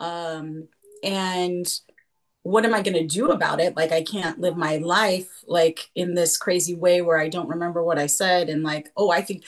Um 0.00 0.68
and 1.02 1.66
what 2.42 2.64
am 2.64 2.74
I 2.74 2.82
going 2.82 2.94
to 2.94 3.06
do 3.06 3.30
about 3.30 3.60
it? 3.60 3.76
Like, 3.76 3.92
I 3.92 4.02
can't 4.02 4.40
live 4.40 4.56
my 4.56 4.78
life 4.78 5.28
like 5.46 5.90
in 5.94 6.14
this 6.14 6.36
crazy 6.36 6.74
way 6.74 7.02
where 7.02 7.18
I 7.18 7.28
don't 7.28 7.48
remember 7.48 7.82
what 7.82 7.98
I 7.98 8.06
said. 8.06 8.48
And 8.48 8.62
like, 8.62 8.90
oh, 8.96 9.10
I 9.10 9.20
think, 9.20 9.44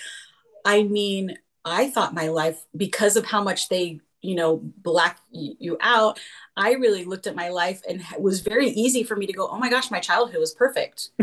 I 0.64 0.82
mean, 0.82 1.38
I 1.64 1.90
thought 1.90 2.14
my 2.14 2.28
life, 2.28 2.64
because 2.76 3.16
of 3.16 3.24
how 3.24 3.42
much 3.42 3.68
they, 3.68 4.00
you 4.20 4.34
know, 4.34 4.58
black 4.58 5.20
you 5.30 5.78
out, 5.80 6.20
I 6.56 6.72
really 6.72 7.04
looked 7.04 7.26
at 7.26 7.34
my 7.34 7.48
life 7.48 7.80
and 7.88 8.02
it 8.12 8.20
was 8.20 8.40
very 8.40 8.68
easy 8.68 9.04
for 9.04 9.16
me 9.16 9.26
to 9.26 9.32
go, 9.32 9.48
oh 9.48 9.58
my 9.58 9.70
gosh, 9.70 9.90
my 9.90 10.00
childhood 10.00 10.40
was 10.40 10.54
perfect. 10.54 11.10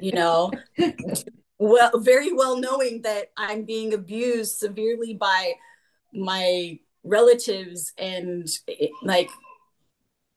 you 0.00 0.12
know, 0.12 0.52
well, 1.58 1.98
very 1.98 2.32
well 2.32 2.58
knowing 2.60 3.02
that 3.02 3.32
I'm 3.36 3.64
being 3.64 3.92
abused 3.92 4.58
severely 4.58 5.14
by 5.14 5.54
my 6.12 6.78
relatives 7.02 7.92
and 7.98 8.48
it, 8.66 8.90
like 9.02 9.30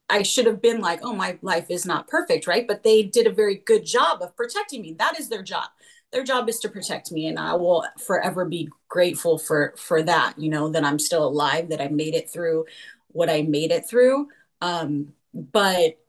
I 0.10 0.24
should 0.24 0.46
have 0.46 0.62
been 0.62 0.82
like, 0.82 1.00
oh, 1.04 1.14
my 1.14 1.38
life 1.42 1.68
is 1.70 1.86
not 1.86 2.08
perfect, 2.08 2.48
right? 2.48 2.68
But 2.68 2.84
they 2.84 3.04
did 3.04 3.28
a 3.28 3.32
very 3.32 3.56
good 3.56 3.86
job 3.86 4.22
of 4.22 4.36
protecting 4.36 4.82
me. 4.82 4.94
That 4.94 5.20
is 5.20 5.30
their 5.30 5.44
job. 5.44 5.70
Their 6.12 6.24
job 6.24 6.50
is 6.50 6.60
to 6.62 6.70
protect 6.70 7.12
me, 7.12 7.28
and 7.28 7.38
I 7.38 7.54
will 7.54 7.86
forever 8.06 8.46
be 8.46 8.70
grateful 8.88 9.38
for 9.38 9.76
for 9.78 10.02
that. 10.04 10.40
You 10.40 10.50
know 10.50 10.70
that 10.70 10.84
I'm 10.84 10.98
still 10.98 11.28
alive, 11.28 11.70
that 11.70 11.82
I 11.82 11.88
made 11.90 12.16
it 12.16 12.30
through 12.30 12.66
what 13.10 13.30
I 13.30 13.44
made 13.44 13.72
it 13.72 13.88
through. 13.88 14.28
Um, 14.62 15.14
but 15.34 16.00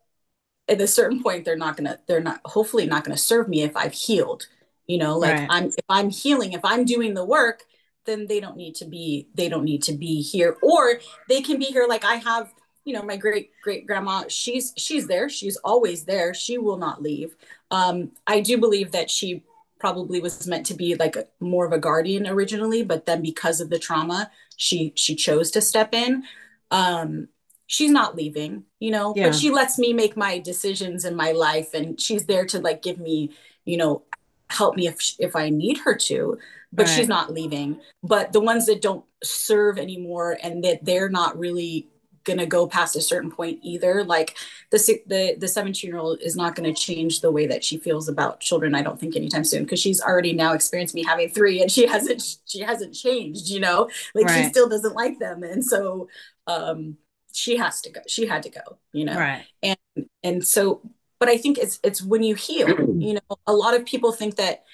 at 0.69 0.80
a 0.80 0.87
certain 0.87 1.23
point, 1.23 1.45
they're 1.45 1.57
not 1.57 1.76
gonna, 1.76 1.99
they're 2.07 2.21
not, 2.21 2.40
hopefully, 2.45 2.87
not 2.87 3.04
gonna 3.04 3.19
serve 3.19 3.49
me 3.49 3.62
if 3.62 3.76
I've 3.76 3.92
healed. 3.92 4.47
You 4.87 4.99
know, 4.99 5.19
like 5.19 5.38
right. 5.38 5.49
I'm 5.50 5.66
if 5.66 5.85
I'm 5.88 6.11
healing, 6.11 6.54
if 6.54 6.64
I'm 6.64 6.85
doing 6.87 7.12
the 7.12 7.25
work, 7.25 7.64
then 8.07 8.26
they 8.26 8.40
don't 8.40 8.57
need 8.57 8.75
to 8.76 8.85
be 8.85 9.28
they 9.35 9.49
don't 9.49 9.64
need 9.64 9.83
to 9.83 9.92
be 9.92 10.23
here 10.23 10.57
or 10.62 11.00
they 11.28 11.40
can 11.40 11.59
be 11.59 11.66
here 11.66 11.87
like 11.88 12.04
i 12.04 12.14
have 12.16 12.52
you 12.84 12.94
know 12.94 13.02
my 13.02 13.16
great 13.16 13.50
great 13.62 13.87
grandma 13.87 14.25
she's 14.28 14.72
she's 14.76 15.06
there. 15.06 15.28
She's 15.28 15.56
always 15.58 16.04
there. 16.04 16.34
She 16.34 16.58
will 16.58 16.78
not 16.78 17.02
leave. 17.02 17.37
Um 17.70 18.12
i 18.26 18.40
do 18.40 18.58
believe 18.58 18.92
that 18.92 19.10
she 19.10 19.44
probably 19.78 20.20
was 20.20 20.46
meant 20.46 20.66
to 20.66 20.75
be 20.75 20.94
like 20.94 21.16
a, 21.16 21.26
more 21.40 21.64
of 21.64 21.72
a 21.72 21.78
guardian 21.78 22.26
originally 22.26 22.82
but 22.82 23.06
then 23.06 23.22
because 23.22 23.62
of 23.62 23.70
the 23.70 23.78
trauma 23.78 24.30
she 24.56 24.92
she 24.96 25.14
chose 25.14 25.50
to 25.52 25.60
step 25.60 25.94
in. 25.94 26.25
Um 26.70 27.28
she's 27.66 27.90
not 27.90 28.16
leaving 28.16 28.64
you 28.80 28.90
know 28.90 29.12
yeah. 29.16 29.26
but 29.26 29.34
she 29.34 29.50
lets 29.50 29.78
me 29.78 29.92
make 29.92 30.16
my 30.16 30.38
decisions 30.38 31.04
in 31.04 31.14
my 31.14 31.32
life 31.32 31.72
and 31.72 32.00
she's 32.00 32.26
there 32.26 32.44
to 32.44 32.58
like 32.58 32.82
give 32.82 32.99
me 32.99 33.30
you 33.64 33.76
know 33.76 34.02
help 34.49 34.75
me 34.75 34.88
if 34.88 35.14
if 35.20 35.37
i 35.37 35.49
need 35.49 35.78
her 35.78 35.94
to 35.94 36.37
but 36.72 36.87
right. 36.87 36.92
she's 36.92 37.08
not 37.08 37.32
leaving. 37.32 37.80
But 38.02 38.32
the 38.32 38.40
ones 38.40 38.66
that 38.66 38.82
don't 38.82 39.04
serve 39.22 39.78
anymore 39.78 40.38
and 40.42 40.62
that 40.64 40.85
they're 40.85 41.09
not 41.09 41.38
really 41.38 41.88
gonna 42.24 42.46
go 42.46 42.66
past 42.66 42.96
a 42.96 43.00
certain 43.00 43.30
point 43.30 43.59
either. 43.62 44.04
Like 44.04 44.37
the 44.70 45.00
the 45.06 45.37
the 45.38 45.48
17 45.48 45.88
year 45.88 45.98
old 45.98 46.20
is 46.20 46.37
not 46.37 46.54
gonna 46.54 46.74
change 46.74 47.20
the 47.20 47.30
way 47.30 47.46
that 47.46 47.64
she 47.64 47.78
feels 47.78 48.09
about 48.09 48.40
children. 48.40 48.74
I 48.74 48.83
don't 48.83 48.98
think 48.98 49.16
anytime 49.16 49.44
soon 49.44 49.64
because 49.64 49.80
she's 49.80 50.00
already 50.00 50.33
now 50.33 50.52
experienced 50.52 50.94
me 50.94 51.04
having 51.04 51.28
three 51.28 51.62
and 51.62 51.70
she 51.70 51.87
hasn't 51.87 52.22
she 52.46 52.61
hasn't 52.61 52.94
changed. 52.94 53.48
You 53.48 53.61
know, 53.61 53.88
like 54.14 54.26
right. 54.26 54.44
she 54.44 54.50
still 54.50 54.68
doesn't 54.68 54.94
like 54.94 55.18
them, 55.18 55.42
and 55.42 55.64
so 55.64 56.09
um, 56.46 56.96
she 57.33 57.56
has 57.56 57.80
to 57.83 57.90
go. 57.90 58.00
She 58.06 58.26
had 58.26 58.42
to 58.44 58.50
go. 58.50 58.78
You 58.92 59.04
know, 59.06 59.16
right? 59.16 59.44
And 59.62 59.78
and 60.22 60.46
so, 60.46 60.83
but 61.18 61.28
I 61.28 61.37
think 61.37 61.59
it's 61.59 61.80
it's 61.83 62.02
when 62.02 62.22
you 62.22 62.35
heal. 62.35 62.68
you 62.98 63.14
know, 63.14 63.38
a 63.46 63.52
lot 63.52 63.74
of 63.74 63.87
people 63.87 64.12
think 64.12 64.37
that 64.37 64.64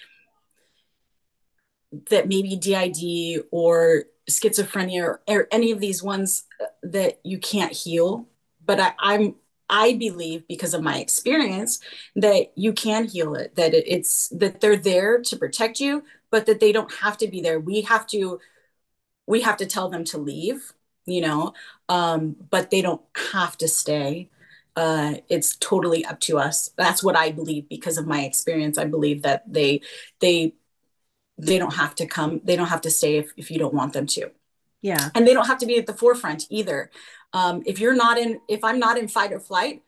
that 2.10 2.28
maybe 2.28 2.56
DID 2.56 3.44
or 3.50 4.04
schizophrenia 4.30 5.18
or, 5.28 5.48
any 5.50 5.70
of 5.70 5.80
these 5.80 6.02
ones 6.02 6.44
that 6.82 7.20
you 7.24 7.38
can't 7.38 7.72
heal. 7.72 8.26
But 8.64 8.80
I, 8.80 8.94
i'm 8.98 9.34
i 9.68 9.94
believe 9.94 10.46
because 10.46 10.74
of 10.74 10.82
my 10.82 10.98
experience 10.98 11.80
that 12.14 12.52
you 12.54 12.72
can 12.72 13.04
heal 13.04 13.34
it 13.34 13.54
that 13.56 13.74
it, 13.74 13.84
it's 13.86 14.28
that 14.28 14.60
they're 14.60 14.76
there 14.76 15.20
to 15.20 15.36
protect 15.36 15.80
you 15.80 16.04
but 16.30 16.46
that 16.46 16.60
they 16.60 16.72
don't 16.72 16.92
have 16.96 17.16
to 17.18 17.28
be 17.28 17.40
there. 17.40 17.58
We 17.60 17.82
have 17.82 18.06
to 18.08 18.40
we 19.26 19.42
have 19.42 19.56
to 19.58 19.66
tell 19.66 19.88
them 19.88 20.04
to 20.04 20.18
leave 20.18 20.72
you 21.06 21.20
know 21.20 21.52
um, 21.88 22.36
but 22.50 22.70
they 22.70 22.82
don't 22.82 23.02
have 23.32 23.56
to 23.58 23.68
stay. 23.68 24.28
Uh, 24.74 25.14
it's 25.30 25.56
totally 25.56 26.04
up 26.04 26.20
to 26.20 26.38
us. 26.38 26.70
That's 26.76 27.02
what 27.02 27.16
i 27.16 27.30
believe 27.30 27.68
because 27.68 27.96
of 27.98 28.06
my 28.06 28.22
experience. 28.24 28.76
I 28.78 28.84
believe 28.84 29.22
that 29.22 29.50
they 29.50 29.80
they 30.20 30.54
they 31.38 31.58
don't 31.58 31.74
have 31.74 31.94
to 31.96 32.06
come 32.06 32.40
they 32.44 32.56
don't 32.56 32.68
have 32.68 32.80
to 32.82 32.90
stay 32.90 33.18
if, 33.18 33.32
if 33.36 33.50
you 33.50 33.58
don't 33.58 33.74
want 33.74 33.92
them 33.92 34.06
to. 34.06 34.30
Yeah. 34.82 35.10
And 35.14 35.26
they 35.26 35.34
don't 35.34 35.46
have 35.46 35.58
to 35.58 35.66
be 35.66 35.78
at 35.78 35.86
the 35.86 35.94
forefront 35.94 36.46
either. 36.50 36.90
Um, 37.32 37.62
if 37.66 37.80
you're 37.80 37.94
not 37.94 38.18
in 38.18 38.40
if 38.48 38.64
i'm 38.64 38.78
not 38.78 38.98
in 38.98 39.08
fight 39.08 39.32
or 39.32 39.40
flight 39.40 39.82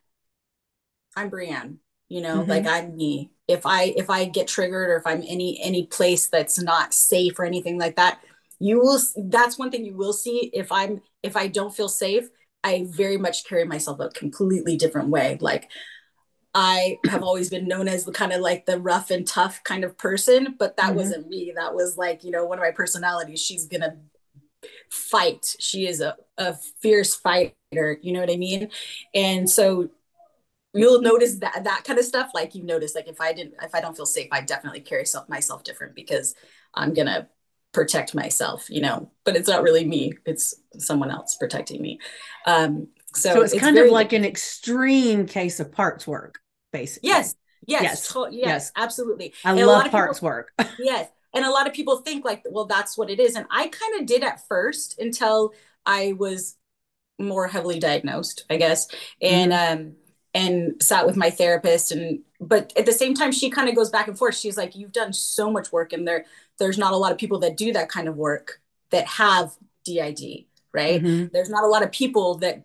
i'm 1.16 1.30
Breanne 1.30 1.76
you 2.08 2.20
know 2.20 2.40
mm-hmm. 2.40 2.50
like 2.50 2.66
i'm 2.66 2.96
me. 2.96 3.30
If 3.46 3.64
i 3.64 3.94
if 3.96 4.10
i 4.10 4.24
get 4.24 4.48
triggered 4.48 4.90
or 4.90 4.96
if 4.96 5.06
i'm 5.06 5.22
any 5.26 5.60
any 5.62 5.86
place 5.86 6.28
that's 6.28 6.60
not 6.60 6.92
safe 6.92 7.38
or 7.38 7.44
anything 7.44 7.78
like 7.78 7.96
that 7.96 8.20
you 8.58 8.80
will 8.80 8.98
that's 9.16 9.58
one 9.58 9.70
thing 9.70 9.84
you 9.84 9.96
will 9.96 10.12
see. 10.12 10.50
If 10.52 10.70
i'm 10.72 11.00
if 11.22 11.36
i 11.36 11.46
don't 11.46 11.74
feel 11.74 11.88
safe 11.88 12.28
i 12.64 12.86
very 12.90 13.16
much 13.16 13.44
carry 13.44 13.64
myself 13.64 14.00
a 14.00 14.08
completely 14.10 14.76
different 14.76 15.08
way. 15.08 15.38
Like 15.40 15.70
I 16.60 16.98
have 17.06 17.22
always 17.22 17.50
been 17.50 17.68
known 17.68 17.86
as 17.86 18.04
the 18.04 18.10
kind 18.10 18.32
of 18.32 18.40
like 18.40 18.66
the 18.66 18.80
rough 18.80 19.12
and 19.12 19.24
tough 19.24 19.62
kind 19.62 19.84
of 19.84 19.96
person, 19.96 20.56
but 20.58 20.76
that 20.76 20.86
mm-hmm. 20.86 20.96
wasn't 20.96 21.28
me. 21.28 21.52
That 21.54 21.72
was 21.72 21.96
like, 21.96 22.24
you 22.24 22.32
know, 22.32 22.44
one 22.44 22.58
of 22.58 22.64
my 22.64 22.72
personalities. 22.72 23.40
She's 23.40 23.66
going 23.66 23.82
to 23.82 23.94
fight. 24.90 25.54
She 25.60 25.86
is 25.86 26.00
a, 26.00 26.16
a 26.36 26.56
fierce 26.82 27.14
fighter. 27.14 27.98
You 28.02 28.12
know 28.12 28.18
what 28.18 28.32
I 28.32 28.36
mean? 28.36 28.70
And 29.14 29.48
so 29.48 29.90
you'll 30.74 31.00
notice 31.00 31.36
that 31.36 31.62
that 31.62 31.84
kind 31.84 31.96
of 31.96 32.04
stuff. 32.04 32.30
Like 32.34 32.56
you 32.56 32.64
notice, 32.64 32.96
like 32.96 33.06
if 33.06 33.20
I 33.20 33.32
didn't, 33.32 33.54
if 33.62 33.72
I 33.72 33.80
don't 33.80 33.96
feel 33.96 34.04
safe, 34.04 34.26
I 34.32 34.40
definitely 34.40 34.80
carry 34.80 35.06
self, 35.06 35.28
myself 35.28 35.62
different 35.62 35.94
because 35.94 36.34
I'm 36.74 36.92
going 36.92 37.06
to 37.06 37.28
protect 37.72 38.16
myself, 38.16 38.68
you 38.68 38.80
know, 38.80 39.12
but 39.22 39.36
it's 39.36 39.48
not 39.48 39.62
really 39.62 39.84
me. 39.84 40.14
It's 40.26 40.56
someone 40.78 41.12
else 41.12 41.36
protecting 41.36 41.80
me. 41.80 42.00
Um, 42.46 42.88
so, 43.14 43.34
so 43.34 43.42
it's, 43.42 43.52
it's, 43.52 43.62
kind 43.62 43.78
of 43.78 43.92
like 43.92 44.12
an 44.12 44.24
extreme 44.24 45.24
case 45.24 45.60
of 45.60 45.70
parts 45.70 46.04
work, 46.04 46.40
basically. 46.72 47.08
Yes. 47.08 47.34
Yes. 47.66 47.82
Yes. 47.82 48.14
yes, 48.14 48.32
yes. 48.32 48.72
absolutely. 48.76 49.34
I 49.44 49.50
and 49.50 49.66
love 49.66 49.90
parts 49.90 50.18
people, 50.18 50.28
work. 50.28 50.52
yes. 50.78 51.08
And 51.34 51.44
a 51.44 51.50
lot 51.50 51.66
of 51.66 51.74
people 51.74 51.98
think 51.98 52.24
like, 52.24 52.42
well, 52.48 52.64
that's 52.64 52.96
what 52.96 53.10
it 53.10 53.20
is. 53.20 53.36
And 53.36 53.46
I 53.50 53.68
kind 53.68 54.00
of 54.00 54.06
did 54.06 54.22
at 54.22 54.46
first 54.48 54.98
until 54.98 55.52
I 55.84 56.14
was 56.14 56.56
more 57.18 57.46
heavily 57.48 57.78
diagnosed, 57.78 58.44
I 58.48 58.56
guess. 58.56 58.88
And 59.20 59.52
mm-hmm. 59.52 59.78
um 59.80 59.92
and 60.34 60.82
sat 60.82 61.06
with 61.06 61.16
my 61.16 61.30
therapist 61.30 61.90
and 61.90 62.20
but 62.38 62.72
at 62.76 62.86
the 62.86 62.92
same 62.92 63.14
time 63.14 63.32
she 63.32 63.50
kind 63.50 63.68
of 63.68 63.74
goes 63.74 63.90
back 63.90 64.08
and 64.08 64.18
forth. 64.18 64.36
She's 64.36 64.56
like, 64.56 64.76
You've 64.76 64.92
done 64.92 65.12
so 65.12 65.50
much 65.50 65.72
work 65.72 65.92
and 65.92 66.06
there 66.06 66.24
there's 66.58 66.78
not 66.78 66.92
a 66.92 66.96
lot 66.96 67.12
of 67.12 67.18
people 67.18 67.40
that 67.40 67.56
do 67.56 67.72
that 67.72 67.88
kind 67.88 68.08
of 68.08 68.16
work 68.16 68.60
that 68.90 69.06
have 69.06 69.52
DID, 69.84 70.46
right? 70.72 71.02
Mm-hmm. 71.02 71.26
There's 71.32 71.50
not 71.50 71.64
a 71.64 71.68
lot 71.68 71.82
of 71.82 71.92
people 71.92 72.36
that 72.36 72.64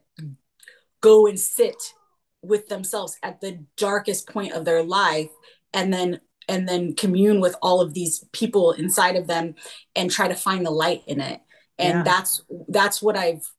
go 1.02 1.28
and 1.28 1.40
sit 1.40 1.94
with 2.44 2.68
themselves 2.68 3.18
at 3.24 3.42
the 3.42 3.64
darkest 3.78 4.28
point 4.28 4.54
of 4.54 4.66
their 4.66 4.84
life 4.84 5.30
and 5.74 5.92
then 5.94 6.20
and 6.50 6.68
then 6.68 6.94
commune 6.94 7.40
with 7.40 7.56
all 7.62 7.82
of 7.82 7.94
these 7.94 8.26
people 8.34 8.74
inside 8.74 9.16
of 9.16 9.28
them 9.28 9.56
and 9.96 10.12
try 10.12 10.28
to 10.28 10.36
find 10.36 10.66
the 10.66 10.72
light 10.72 11.02
in 11.08 11.22
it 11.22 11.40
and 11.80 12.00
yeah. 12.00 12.04
that's 12.04 12.42
that's 12.68 13.02
what 13.02 13.18
i've 13.18 13.50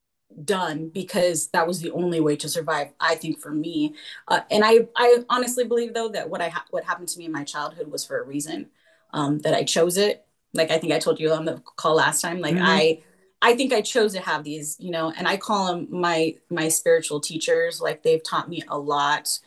done 0.45 0.91
because 0.93 1.49
that 1.51 1.67
was 1.67 1.81
the 1.81 1.91
only 1.93 2.21
way 2.21 2.37
to 2.37 2.49
survive 2.49 2.89
i 3.01 3.15
think 3.15 3.41
for 3.41 3.53
me 3.53 3.95
uh, 4.29 4.41
and 4.51 4.65
i 4.65 4.81
i 4.97 5.25
honestly 5.31 5.65
believe 5.65 5.95
though 5.95 6.09
that 6.09 6.29
what 6.29 6.43
i 6.43 6.49
ha- 6.49 6.67
what 6.71 6.85
happened 6.85 7.09
to 7.09 7.19
me 7.19 7.25
in 7.25 7.33
my 7.33 7.45
childhood 7.45 7.91
was 7.91 8.05
for 8.05 8.21
a 8.21 8.27
reason 8.27 8.69
um, 9.13 9.39
that 9.41 9.55
i 9.55 9.63
chose 9.63 9.97
it 9.97 10.27
like 10.53 10.71
i 10.71 10.79
think 10.79 10.93
i 10.93 10.99
told 10.99 11.21
you 11.21 11.31
on 11.31 11.45
the 11.45 11.63
call 11.77 11.95
last 11.95 12.21
time 12.21 12.41
like 12.41 12.57
mm-hmm. 12.57 12.65
i 12.67 13.01
I 13.45 13.55
think 13.55 13.75
I 13.75 13.83
chose 13.83 14.15
to 14.15 14.21
have 14.21 14.43
these, 14.43 14.77
you 14.81 14.91
know, 14.91 15.13
and 15.17 15.29
I 15.29 15.37
call 15.37 15.67
them 15.67 15.89
my 15.91 16.37
my 16.51 16.69
spiritual 16.69 17.21
teachers. 17.21 17.81
Like 17.81 18.03
they've 18.03 18.23
taught 18.23 18.49
me 18.49 18.63
a 18.69 18.79
lot, 18.79 19.39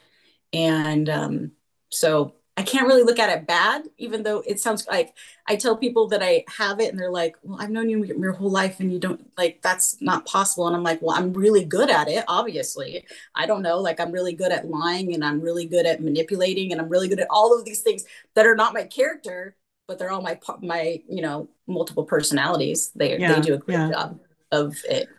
and 0.53 1.09
um, 1.09 1.51
so 1.89 2.35
I 2.57 2.63
can't 2.63 2.87
really 2.87 3.03
look 3.03 3.19
at 3.19 3.29
it 3.29 3.47
bad, 3.47 3.83
even 3.97 4.23
though 4.23 4.43
it 4.45 4.59
sounds 4.59 4.87
like 4.87 5.15
I 5.47 5.55
tell 5.55 5.77
people 5.77 6.07
that 6.09 6.23
I 6.23 6.43
have 6.57 6.79
it 6.79 6.89
and 6.89 6.99
they're 6.99 7.11
like, 7.11 7.35
well, 7.43 7.59
I've 7.61 7.69
known 7.69 7.87
you 7.89 8.03
your 8.03 8.33
whole 8.33 8.49
life 8.49 8.79
and 8.79 8.91
you 8.91 8.99
don't 8.99 9.31
like, 9.37 9.61
that's 9.61 10.01
not 10.01 10.25
possible. 10.25 10.67
And 10.67 10.75
I'm 10.75 10.83
like, 10.83 10.99
well, 11.01 11.15
I'm 11.15 11.33
really 11.33 11.63
good 11.63 11.91
at 11.91 12.07
it. 12.07 12.23
Obviously. 12.27 13.05
I 13.35 13.45
don't 13.45 13.61
know. 13.61 13.79
Like 13.79 13.99
I'm 13.99 14.11
really 14.11 14.33
good 14.33 14.51
at 14.51 14.67
lying 14.67 15.13
and 15.13 15.23
I'm 15.23 15.39
really 15.39 15.65
good 15.67 15.85
at 15.85 16.01
manipulating 16.01 16.71
and 16.71 16.81
I'm 16.81 16.89
really 16.89 17.07
good 17.07 17.19
at 17.19 17.27
all 17.29 17.57
of 17.57 17.63
these 17.63 17.81
things 17.81 18.05
that 18.33 18.47
are 18.47 18.55
not 18.55 18.73
my 18.73 18.85
character, 18.85 19.55
but 19.87 19.99
they're 19.99 20.11
all 20.11 20.21
my, 20.21 20.39
my, 20.61 21.01
you 21.09 21.21
know, 21.21 21.49
multiple 21.65 22.05
personalities. 22.05 22.91
They, 22.95 23.17
yeah, 23.17 23.33
they 23.33 23.41
do 23.41 23.53
a 23.55 23.57
great 23.57 23.75
yeah. 23.75 23.91
job 23.91 24.19
of 24.51 24.75
it. 24.89 25.09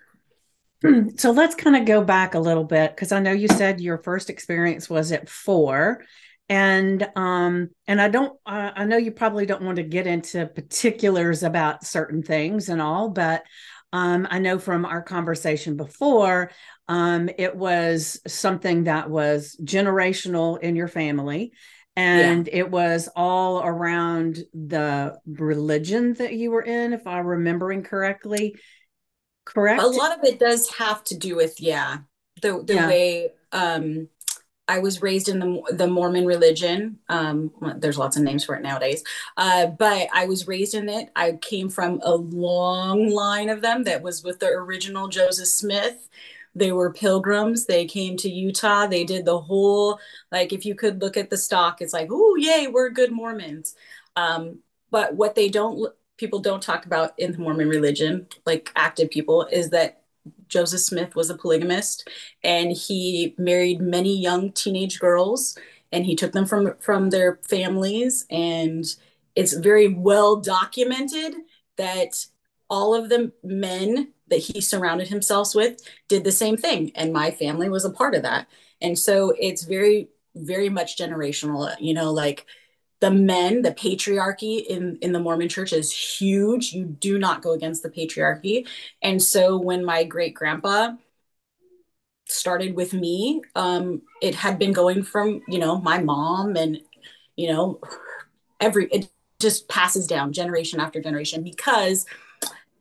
So 1.16 1.32
let's 1.32 1.56
kind 1.56 1.74
of 1.74 1.86
go 1.86 2.04
back 2.04 2.34
a 2.34 2.38
little 2.38 2.62
bit 2.62 2.94
because 2.94 3.10
I 3.10 3.18
know 3.18 3.32
you 3.32 3.48
said 3.48 3.80
your 3.80 3.98
first 3.98 4.30
experience 4.30 4.88
was 4.88 5.10
at 5.10 5.28
four 5.28 6.04
and 6.48 7.06
um 7.14 7.68
and 7.86 8.00
i 8.00 8.08
don't 8.08 8.38
uh, 8.46 8.70
i 8.74 8.84
know 8.84 8.96
you 8.96 9.12
probably 9.12 9.44
don't 9.44 9.62
want 9.62 9.76
to 9.76 9.82
get 9.82 10.06
into 10.06 10.46
particulars 10.46 11.42
about 11.42 11.84
certain 11.84 12.22
things 12.22 12.68
and 12.68 12.80
all 12.80 13.10
but 13.10 13.42
um 13.92 14.26
i 14.30 14.38
know 14.38 14.58
from 14.58 14.84
our 14.84 15.02
conversation 15.02 15.76
before 15.76 16.50
um 16.88 17.28
it 17.38 17.54
was 17.54 18.20
something 18.26 18.84
that 18.84 19.10
was 19.10 19.56
generational 19.62 20.58
in 20.60 20.74
your 20.74 20.88
family 20.88 21.52
and 21.98 22.46
yeah. 22.46 22.60
it 22.60 22.70
was 22.70 23.08
all 23.16 23.60
around 23.62 24.44
the 24.54 25.18
religion 25.26 26.14
that 26.14 26.32
you 26.32 26.50
were 26.50 26.62
in 26.62 26.92
if 26.92 27.06
i'm 27.06 27.26
remembering 27.26 27.82
correctly 27.82 28.54
correct 29.44 29.82
a 29.82 29.86
lot 29.86 30.16
of 30.16 30.24
it 30.24 30.38
does 30.38 30.70
have 30.70 31.02
to 31.02 31.16
do 31.16 31.34
with 31.34 31.60
yeah 31.60 31.98
the 32.42 32.62
the 32.64 32.74
yeah. 32.74 32.86
way 32.86 33.30
um 33.52 34.08
I 34.70 34.80
was 34.80 35.00
raised 35.00 35.30
in 35.30 35.38
the 35.38 35.62
the 35.72 35.86
Mormon 35.86 36.26
religion. 36.26 36.98
Um, 37.08 37.50
there's 37.78 37.96
lots 37.96 38.18
of 38.18 38.22
names 38.22 38.44
for 38.44 38.54
it 38.54 38.62
nowadays, 38.62 39.02
uh, 39.38 39.66
but 39.66 40.08
I 40.12 40.26
was 40.26 40.46
raised 40.46 40.74
in 40.74 40.90
it. 40.90 41.08
I 41.16 41.38
came 41.40 41.70
from 41.70 42.00
a 42.04 42.14
long 42.14 43.08
line 43.08 43.48
of 43.48 43.62
them 43.62 43.84
that 43.84 44.02
was 44.02 44.22
with 44.22 44.40
the 44.40 44.48
original 44.48 45.08
Joseph 45.08 45.48
Smith. 45.48 46.10
They 46.58 46.72
were 46.72 46.92
pilgrims. 46.92 47.66
They 47.66 47.86
came 47.86 48.16
to 48.18 48.30
Utah. 48.30 48.86
They 48.86 49.04
did 49.04 49.24
the 49.24 49.40
whole 49.40 49.98
like 50.32 50.52
if 50.52 50.64
you 50.64 50.74
could 50.74 51.00
look 51.00 51.16
at 51.16 51.30
the 51.30 51.36
stock, 51.36 51.80
it's 51.80 51.92
like, 51.92 52.08
oh 52.10 52.36
yay, 52.36 52.68
we're 52.68 52.90
good 52.90 53.12
Mormons. 53.12 53.74
Um, 54.16 54.60
but 54.90 55.14
what 55.14 55.34
they 55.34 55.48
don't 55.48 55.92
people 56.16 56.40
don't 56.40 56.62
talk 56.62 56.84
about 56.84 57.12
in 57.18 57.32
the 57.32 57.38
Mormon 57.38 57.68
religion, 57.68 58.26
like 58.44 58.72
active 58.76 59.10
people, 59.10 59.46
is 59.46 59.70
that 59.70 60.02
Joseph 60.48 60.80
Smith 60.80 61.14
was 61.14 61.30
a 61.30 61.36
polygamist 61.36 62.08
and 62.42 62.72
he 62.72 63.34
married 63.38 63.80
many 63.80 64.16
young 64.16 64.52
teenage 64.52 64.98
girls 64.98 65.56
and 65.92 66.04
he 66.04 66.16
took 66.16 66.32
them 66.32 66.46
from 66.46 66.74
from 66.80 67.10
their 67.10 67.38
families 67.48 68.26
and 68.30 68.84
it's 69.34 69.54
very 69.54 69.88
well 69.88 70.36
documented 70.36 71.34
that 71.76 72.26
all 72.68 72.94
of 72.94 73.08
the 73.08 73.32
men 73.42 74.12
that 74.30 74.38
he 74.38 74.60
surrounded 74.60 75.08
himself 75.08 75.54
with 75.54 75.80
did 76.08 76.24
the 76.24 76.32
same 76.32 76.56
thing 76.56 76.92
and 76.94 77.12
my 77.12 77.30
family 77.30 77.68
was 77.68 77.84
a 77.84 77.90
part 77.90 78.14
of 78.14 78.22
that. 78.22 78.46
And 78.80 78.98
so 78.98 79.34
it's 79.38 79.64
very 79.64 80.08
very 80.34 80.68
much 80.68 80.96
generational 80.96 81.74
you 81.80 81.92
know 81.94 82.12
like 82.12 82.46
the 83.00 83.10
men 83.10 83.62
the 83.62 83.72
patriarchy 83.72 84.64
in 84.64 84.98
in 85.00 85.12
the 85.12 85.20
mormon 85.20 85.48
church 85.48 85.72
is 85.72 85.92
huge. 85.92 86.72
You 86.72 86.84
do 86.84 87.18
not 87.18 87.42
go 87.42 87.52
against 87.52 87.82
the 87.82 87.90
patriarchy. 87.90 88.66
And 89.02 89.22
so 89.22 89.56
when 89.58 89.84
my 89.84 90.04
great 90.04 90.34
grandpa 90.34 90.92
started 92.26 92.76
with 92.76 92.92
me 92.92 93.40
um 93.54 94.02
it 94.20 94.34
had 94.34 94.58
been 94.58 94.72
going 94.72 95.02
from 95.02 95.40
you 95.48 95.58
know 95.58 95.80
my 95.80 95.98
mom 95.98 96.56
and 96.56 96.78
you 97.36 97.48
know 97.48 97.80
every 98.60 98.86
it 98.88 99.08
just 99.40 99.68
passes 99.68 100.06
down 100.06 100.32
generation 100.32 100.78
after 100.78 101.00
generation 101.00 101.42
because 101.42 102.04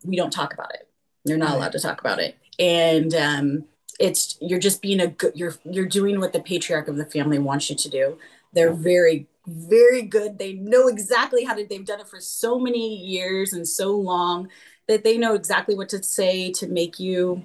we 0.04 0.18
don't 0.18 0.32
talk 0.32 0.54
about 0.54 0.74
it 0.74 0.87
you're 1.28 1.38
not 1.38 1.56
allowed 1.56 1.72
to 1.72 1.80
talk 1.80 2.00
about 2.00 2.20
it 2.20 2.38
and 2.60 3.13
um 3.16 3.66
it's 4.00 4.38
you're 4.42 4.60
just 4.60 4.82
being 4.82 5.00
a 5.00 5.08
good 5.08 5.34
you're 5.36 5.56
you're 5.63 5.86
doing 5.86 6.20
what 6.20 6.34
the 6.34 6.40
patriarch 6.40 6.88
of 6.88 6.98
the 6.98 7.06
family 7.06 7.40
wants 7.40 7.70
you 7.70 7.76
to 7.76 7.90
do 7.90 8.18
they're 8.54 8.74
very 8.74 9.28
very 9.48 10.02
good. 10.02 10.38
They 10.38 10.54
know 10.54 10.88
exactly 10.88 11.46
how 11.46 11.54
to, 11.56 11.66
they've 11.66 11.86
done 11.86 12.02
it 12.02 12.08
for 12.08 12.20
so 12.20 12.60
many 12.60 12.96
years 12.98 13.54
and 13.54 13.68
so 13.68 13.96
long 13.96 14.50
that 14.88 15.04
they 15.04 15.18
know 15.18 15.34
exactly 15.34 15.76
what 15.76 15.90
to 15.90 16.04
say 16.04 16.52
to 16.54 16.68
make 16.68 17.00
you 17.00 17.44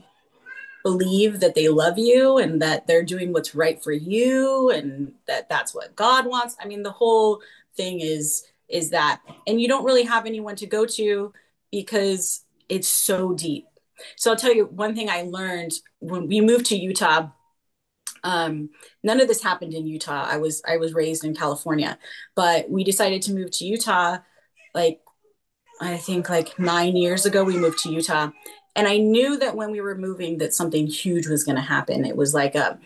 believe 0.82 1.38
that 1.38 1.54
they 1.54 1.68
love 1.68 1.96
you 1.96 2.38
and 2.38 2.60
that 2.60 2.88
they're 2.88 3.04
doing 3.04 3.32
what's 3.32 3.54
right 3.54 3.82
for 3.82 3.92
you 3.92 4.70
and 4.70 5.12
that 5.28 5.48
that's 5.48 5.72
what 5.72 5.94
God 5.94 6.26
wants. 6.26 6.56
I 6.60 6.66
mean, 6.66 6.82
the 6.82 6.90
whole 6.90 7.40
thing 7.76 8.00
is 8.00 8.44
is 8.68 8.90
that 8.90 9.20
and 9.46 9.60
you 9.60 9.68
don't 9.68 9.84
really 9.84 10.04
have 10.04 10.26
anyone 10.26 10.56
to 10.56 10.66
go 10.66 10.84
to 10.86 11.32
because 11.70 12.44
it's 12.68 12.88
so 12.88 13.32
deep. 13.32 13.66
So 14.16 14.30
I'll 14.30 14.36
tell 14.36 14.54
you 14.54 14.66
one 14.66 14.94
thing 14.94 15.08
I 15.08 15.22
learned 15.22 15.72
when 15.98 16.26
we 16.28 16.40
moved 16.40 16.66
to 16.66 16.76
Utah 16.76 17.30
um, 18.24 18.70
none 19.02 19.20
of 19.20 19.28
this 19.28 19.42
happened 19.42 19.74
in 19.74 19.86
Utah. 19.86 20.24
I 20.28 20.36
was 20.36 20.62
I 20.66 20.76
was 20.76 20.94
raised 20.94 21.24
in 21.24 21.34
California, 21.34 21.98
but 22.34 22.70
we 22.70 22.84
decided 22.84 23.22
to 23.22 23.34
move 23.34 23.50
to 23.52 23.64
Utah 23.64 24.18
like 24.74 25.00
I 25.80 25.96
think 25.96 26.28
like 26.30 26.58
9 26.58 26.96
years 26.96 27.26
ago 27.26 27.44
we 27.44 27.56
moved 27.56 27.80
to 27.80 27.90
Utah. 27.90 28.30
And 28.76 28.86
I 28.86 28.98
knew 28.98 29.36
that 29.38 29.56
when 29.56 29.70
we 29.70 29.80
were 29.80 29.96
moving 29.96 30.38
that 30.38 30.54
something 30.54 30.86
huge 30.86 31.26
was 31.26 31.44
going 31.44 31.56
to 31.56 31.62
happen. 31.62 32.04
It 32.04 32.16
was 32.16 32.32
like 32.32 32.54
a 32.54 32.78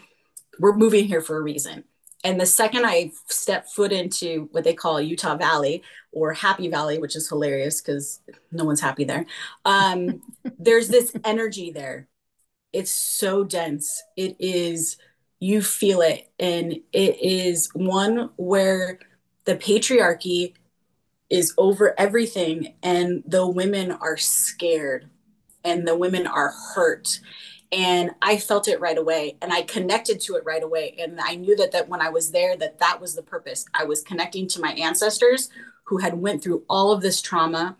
we're 0.58 0.74
moving 0.74 1.04
here 1.04 1.20
for 1.20 1.36
a 1.36 1.42
reason. 1.42 1.84
And 2.26 2.40
the 2.40 2.46
second 2.46 2.84
I 2.84 3.12
stepped 3.28 3.70
foot 3.70 3.92
into 3.92 4.48
what 4.50 4.64
they 4.64 4.74
call 4.74 5.00
Utah 5.00 5.36
Valley 5.36 5.84
or 6.10 6.32
Happy 6.32 6.66
Valley, 6.66 6.98
which 6.98 7.14
is 7.14 7.28
hilarious 7.28 7.80
because 7.80 8.20
no 8.50 8.64
one's 8.64 8.80
happy 8.80 9.04
there, 9.04 9.26
um, 9.64 10.20
there's 10.58 10.88
this 10.88 11.14
energy 11.24 11.70
there. 11.70 12.08
It's 12.72 12.90
so 12.90 13.44
dense. 13.44 14.02
It 14.16 14.34
is 14.40 14.96
you 15.38 15.62
feel 15.62 16.00
it. 16.00 16.28
And 16.40 16.72
it 16.92 17.20
is 17.22 17.70
one 17.74 18.30
where 18.34 18.98
the 19.44 19.54
patriarchy 19.54 20.54
is 21.30 21.54
over 21.56 21.94
everything 21.96 22.74
and 22.82 23.22
the 23.24 23.46
women 23.46 23.92
are 23.92 24.16
scared 24.16 25.08
and 25.62 25.86
the 25.86 25.96
women 25.96 26.26
are 26.26 26.52
hurt 26.74 27.20
and 27.72 28.10
i 28.22 28.36
felt 28.36 28.68
it 28.68 28.80
right 28.80 28.98
away 28.98 29.36
and 29.42 29.52
i 29.52 29.62
connected 29.62 30.20
to 30.20 30.36
it 30.36 30.44
right 30.44 30.62
away 30.62 30.94
and 30.98 31.20
i 31.20 31.34
knew 31.34 31.56
that 31.56 31.72
that 31.72 31.88
when 31.88 32.00
i 32.00 32.08
was 32.08 32.30
there 32.30 32.56
that 32.56 32.78
that 32.78 33.00
was 33.00 33.14
the 33.14 33.22
purpose. 33.22 33.66
I 33.74 33.84
was 33.84 34.02
connecting 34.02 34.46
to 34.48 34.60
my 34.60 34.72
ancestors 34.72 35.50
who 35.84 35.98
had 35.98 36.14
went 36.14 36.42
through 36.42 36.64
all 36.68 36.92
of 36.92 37.00
this 37.00 37.20
trauma 37.20 37.76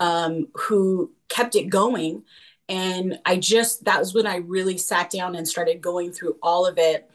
um, 0.00 0.48
who 0.54 1.12
kept 1.28 1.54
it 1.54 1.68
going 1.68 2.22
and 2.68 3.18
i 3.26 3.36
just 3.36 3.84
that 3.84 3.98
was 3.98 4.14
when 4.14 4.26
i 4.26 4.36
really 4.36 4.78
sat 4.78 5.10
down 5.10 5.34
and 5.34 5.48
started 5.48 5.80
going 5.80 6.12
through 6.12 6.36
all 6.42 6.66
of 6.66 6.78
it 6.78 7.10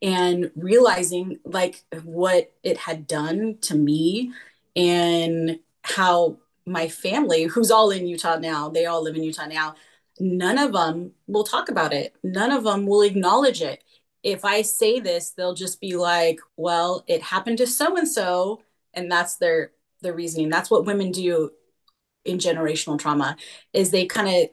and 0.00 0.50
realizing 0.54 1.38
like 1.44 1.84
what 2.04 2.52
it 2.62 2.76
had 2.76 3.06
done 3.06 3.56
to 3.60 3.74
me 3.74 4.32
and 4.76 5.58
how 5.82 6.36
my 6.66 6.88
family 6.88 7.44
who's 7.44 7.70
all 7.70 7.90
in 7.90 8.06
utah 8.06 8.38
now 8.38 8.68
they 8.68 8.86
all 8.86 9.02
live 9.02 9.16
in 9.16 9.22
utah 9.22 9.46
now 9.46 9.74
none 10.20 10.58
of 10.58 10.72
them 10.72 11.12
will 11.26 11.44
talk 11.44 11.68
about 11.68 11.92
it. 11.92 12.14
None 12.22 12.50
of 12.50 12.64
them 12.64 12.86
will 12.86 13.02
acknowledge 13.02 13.62
it. 13.62 13.84
If 14.24 14.44
i 14.44 14.62
say 14.62 14.98
this 14.98 15.30
they'll 15.30 15.54
just 15.54 15.80
be 15.80 15.96
like 15.96 16.40
well 16.56 17.04
it 17.06 17.22
happened 17.22 17.58
to 17.58 17.68
so 17.68 17.96
and 17.96 18.08
so 18.08 18.60
and 18.92 19.10
that's 19.10 19.36
their 19.36 19.70
the 20.00 20.12
reasoning. 20.12 20.48
That's 20.48 20.70
what 20.70 20.86
women 20.86 21.12
do 21.12 21.50
in 22.24 22.38
generational 22.38 22.98
trauma 22.98 23.36
is 23.72 23.90
they 23.90 24.06
kind 24.06 24.28
of 24.28 24.50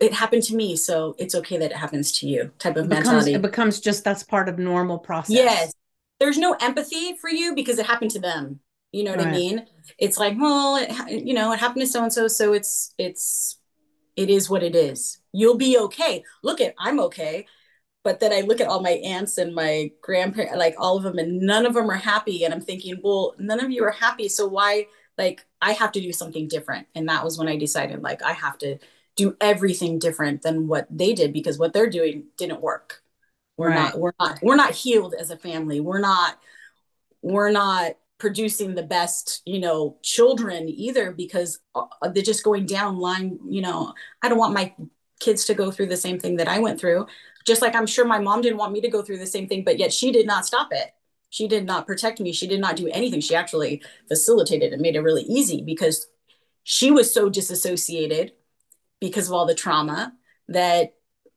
it 0.00 0.12
happened 0.12 0.42
to 0.44 0.54
me 0.54 0.76
so 0.76 1.16
it's 1.18 1.34
okay 1.34 1.56
that 1.56 1.72
it 1.72 1.76
happens 1.76 2.12
to 2.12 2.28
you 2.28 2.52
type 2.58 2.76
of 2.76 2.84
it 2.84 2.88
becomes, 2.88 3.06
mentality. 3.06 3.34
it 3.34 3.42
becomes 3.42 3.80
just 3.80 4.04
that's 4.04 4.22
part 4.22 4.48
of 4.48 4.58
normal 4.58 4.98
process. 4.98 5.34
Yes. 5.34 5.72
There's 6.20 6.38
no 6.38 6.56
empathy 6.60 7.16
for 7.16 7.30
you 7.30 7.54
because 7.54 7.78
it 7.78 7.86
happened 7.86 8.10
to 8.12 8.18
them. 8.18 8.60
You 8.92 9.04
know 9.04 9.10
what 9.12 9.20
right. 9.20 9.28
i 9.28 9.32
mean? 9.32 9.66
It's 9.98 10.18
like 10.18 10.36
well 10.38 10.76
it, 10.76 11.24
you 11.24 11.34
know 11.34 11.52
it 11.52 11.58
happened 11.58 11.82
to 11.82 11.86
so 11.86 12.02
and 12.02 12.12
so 12.12 12.28
so 12.28 12.52
it's 12.52 12.94
it's 12.98 13.57
it 14.18 14.28
is 14.28 14.50
what 14.50 14.62
it 14.62 14.74
is 14.74 15.18
you'll 15.32 15.56
be 15.56 15.78
okay 15.78 16.22
look 16.42 16.60
at 16.60 16.74
i'm 16.78 17.00
okay 17.00 17.46
but 18.04 18.20
then 18.20 18.32
i 18.32 18.40
look 18.42 18.60
at 18.60 18.68
all 18.68 18.80
my 18.80 19.00
aunts 19.04 19.38
and 19.38 19.54
my 19.54 19.90
grandparents 20.02 20.56
like 20.56 20.74
all 20.78 20.96
of 20.96 21.02
them 21.02 21.18
and 21.18 21.40
none 21.40 21.64
of 21.64 21.74
them 21.74 21.90
are 21.90 21.94
happy 21.94 22.44
and 22.44 22.52
i'm 22.52 22.60
thinking 22.60 22.98
well 23.02 23.34
none 23.38 23.64
of 23.64 23.70
you 23.70 23.82
are 23.84 23.90
happy 23.90 24.28
so 24.28 24.46
why 24.46 24.86
like 25.16 25.46
i 25.62 25.72
have 25.72 25.92
to 25.92 26.00
do 26.00 26.12
something 26.12 26.48
different 26.48 26.86
and 26.94 27.08
that 27.08 27.24
was 27.24 27.38
when 27.38 27.48
i 27.48 27.56
decided 27.56 28.02
like 28.02 28.22
i 28.22 28.32
have 28.32 28.58
to 28.58 28.78
do 29.18 29.36
everything 29.40 29.98
different 29.98 30.42
than 30.42 30.68
what 30.68 30.86
they 30.88 31.12
did 31.12 31.32
because 31.32 31.58
what 31.58 31.72
they're 31.72 31.90
doing 31.90 32.26
didn't 32.38 32.62
work. 32.62 33.02
We're 33.56 33.70
right. 33.70 33.74
not 33.74 33.98
we're 33.98 34.12
not 34.20 34.38
we're 34.40 34.56
not 34.56 34.70
healed 34.70 35.12
as 35.18 35.30
a 35.30 35.36
family. 35.36 35.80
We're 35.80 35.98
not 35.98 36.38
we're 37.20 37.50
not 37.50 37.96
producing 38.18 38.74
the 38.74 38.82
best, 38.82 39.42
you 39.46 39.60
know, 39.60 39.96
children 40.02 40.68
either 40.68 41.12
because 41.12 41.60
uh, 41.74 41.86
they're 42.12 42.22
just 42.22 42.44
going 42.44 42.66
down 42.66 42.98
line, 42.98 43.38
you 43.48 43.62
know, 43.62 43.94
I 44.22 44.28
don't 44.28 44.38
want 44.38 44.54
my 44.54 44.74
kids 45.20 45.44
to 45.46 45.54
go 45.54 45.70
through 45.70 45.86
the 45.86 45.96
same 45.96 46.18
thing 46.18 46.36
that 46.36 46.48
I 46.48 46.58
went 46.58 46.80
through. 46.80 47.06
Just 47.46 47.62
like 47.62 47.74
I'm 47.74 47.86
sure 47.86 48.04
my 48.04 48.18
mom 48.18 48.42
didn't 48.42 48.58
want 48.58 48.72
me 48.72 48.80
to 48.82 48.88
go 48.90 49.02
through 49.02 49.18
the 49.18 49.26
same 49.26 49.48
thing, 49.48 49.64
but 49.64 49.78
yet 49.78 49.92
she 49.92 50.12
did 50.12 50.26
not 50.26 50.46
stop 50.46 50.68
it. 50.72 50.92
she 51.30 51.48
did 51.48 51.64
not 51.66 51.86
protect 51.86 52.20
me 52.20 52.32
she 52.32 52.46
did 52.46 52.60
not 52.60 52.76
do 52.76 52.88
anything 52.88 53.20
she 53.20 53.34
actually 53.34 53.82
facilitated 54.08 54.72
and 54.72 54.82
made 54.82 54.96
it 54.96 55.00
really 55.00 55.22
easy 55.24 55.62
because 55.62 56.06
she 56.64 56.90
was 56.90 57.12
so 57.12 57.28
disassociated 57.28 58.32
because 59.00 59.28
of 59.28 59.34
all 59.34 59.46
the 59.46 59.54
trauma 59.54 60.12
that 60.48 60.94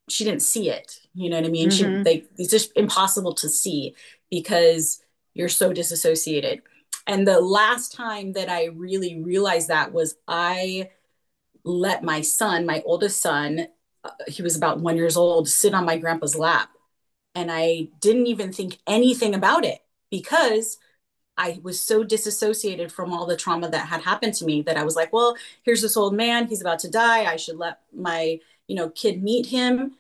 she 0.09 0.23
didn't 0.23 0.41
see 0.41 0.69
it 0.69 0.99
you 1.13 1.29
know 1.29 1.37
what 1.37 1.45
i 1.45 1.49
mean 1.49 1.69
mm-hmm. 1.69 2.03
she 2.03 2.09
like 2.09 2.29
it's 2.37 2.51
just 2.51 2.71
impossible 2.75 3.33
to 3.33 3.49
see 3.49 3.95
because 4.29 5.01
you're 5.33 5.49
so 5.49 5.73
disassociated 5.73 6.61
and 7.07 7.27
the 7.27 7.39
last 7.39 7.93
time 7.93 8.33
that 8.33 8.49
i 8.49 8.65
really 8.65 9.21
realized 9.21 9.67
that 9.67 9.93
was 9.93 10.15
i 10.27 10.89
let 11.63 12.03
my 12.03 12.21
son 12.21 12.65
my 12.65 12.81
oldest 12.85 13.21
son 13.21 13.67
uh, 14.03 14.09
he 14.27 14.41
was 14.41 14.55
about 14.55 14.79
one 14.79 14.97
years 14.97 15.17
old 15.17 15.47
sit 15.47 15.73
on 15.73 15.85
my 15.85 15.97
grandpa's 15.97 16.35
lap 16.35 16.69
and 17.35 17.51
i 17.51 17.87
didn't 17.99 18.27
even 18.27 18.51
think 18.51 18.77
anything 18.87 19.35
about 19.35 19.65
it 19.65 19.79
because 20.09 20.77
I 21.37 21.59
was 21.63 21.81
so 21.81 22.03
disassociated 22.03 22.91
from 22.91 23.11
all 23.11 23.25
the 23.25 23.37
trauma 23.37 23.69
that 23.69 23.87
had 23.87 24.01
happened 24.01 24.33
to 24.35 24.45
me 24.45 24.61
that 24.63 24.77
I 24.77 24.83
was 24.83 24.95
like, 24.95 25.11
well, 25.11 25.35
here's 25.63 25.81
this 25.81 25.97
old 25.97 26.13
man, 26.13 26.47
he's 26.47 26.61
about 26.61 26.79
to 26.79 26.91
die. 26.91 27.25
I 27.25 27.35
should 27.37 27.57
let 27.57 27.79
my, 27.93 28.39
you 28.67 28.75
know, 28.75 28.89
kid 28.89 29.23
meet 29.23 29.47
him. 29.47 29.95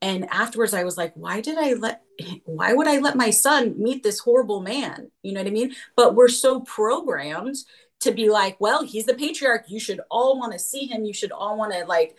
And 0.00 0.28
afterwards 0.30 0.74
I 0.74 0.84
was 0.84 0.96
like, 0.96 1.12
why 1.14 1.40
did 1.40 1.58
I 1.58 1.74
let 1.74 2.02
why 2.44 2.72
would 2.72 2.88
I 2.88 2.98
let 2.98 3.16
my 3.16 3.30
son 3.30 3.74
meet 3.78 4.02
this 4.02 4.18
horrible 4.18 4.60
man? 4.60 5.10
You 5.22 5.32
know 5.32 5.40
what 5.40 5.48
I 5.48 5.52
mean? 5.52 5.74
But 5.96 6.14
we're 6.14 6.28
so 6.28 6.60
programmed 6.60 7.56
to 8.00 8.12
be 8.12 8.28
like, 8.28 8.60
well, 8.60 8.84
he's 8.84 9.06
the 9.06 9.14
patriarch. 9.14 9.64
You 9.68 9.80
should 9.80 10.00
all 10.10 10.38
want 10.38 10.52
to 10.52 10.58
see 10.58 10.86
him. 10.86 11.04
You 11.04 11.12
should 11.12 11.32
all 11.32 11.58
want 11.58 11.72
to 11.72 11.84
like 11.84 12.16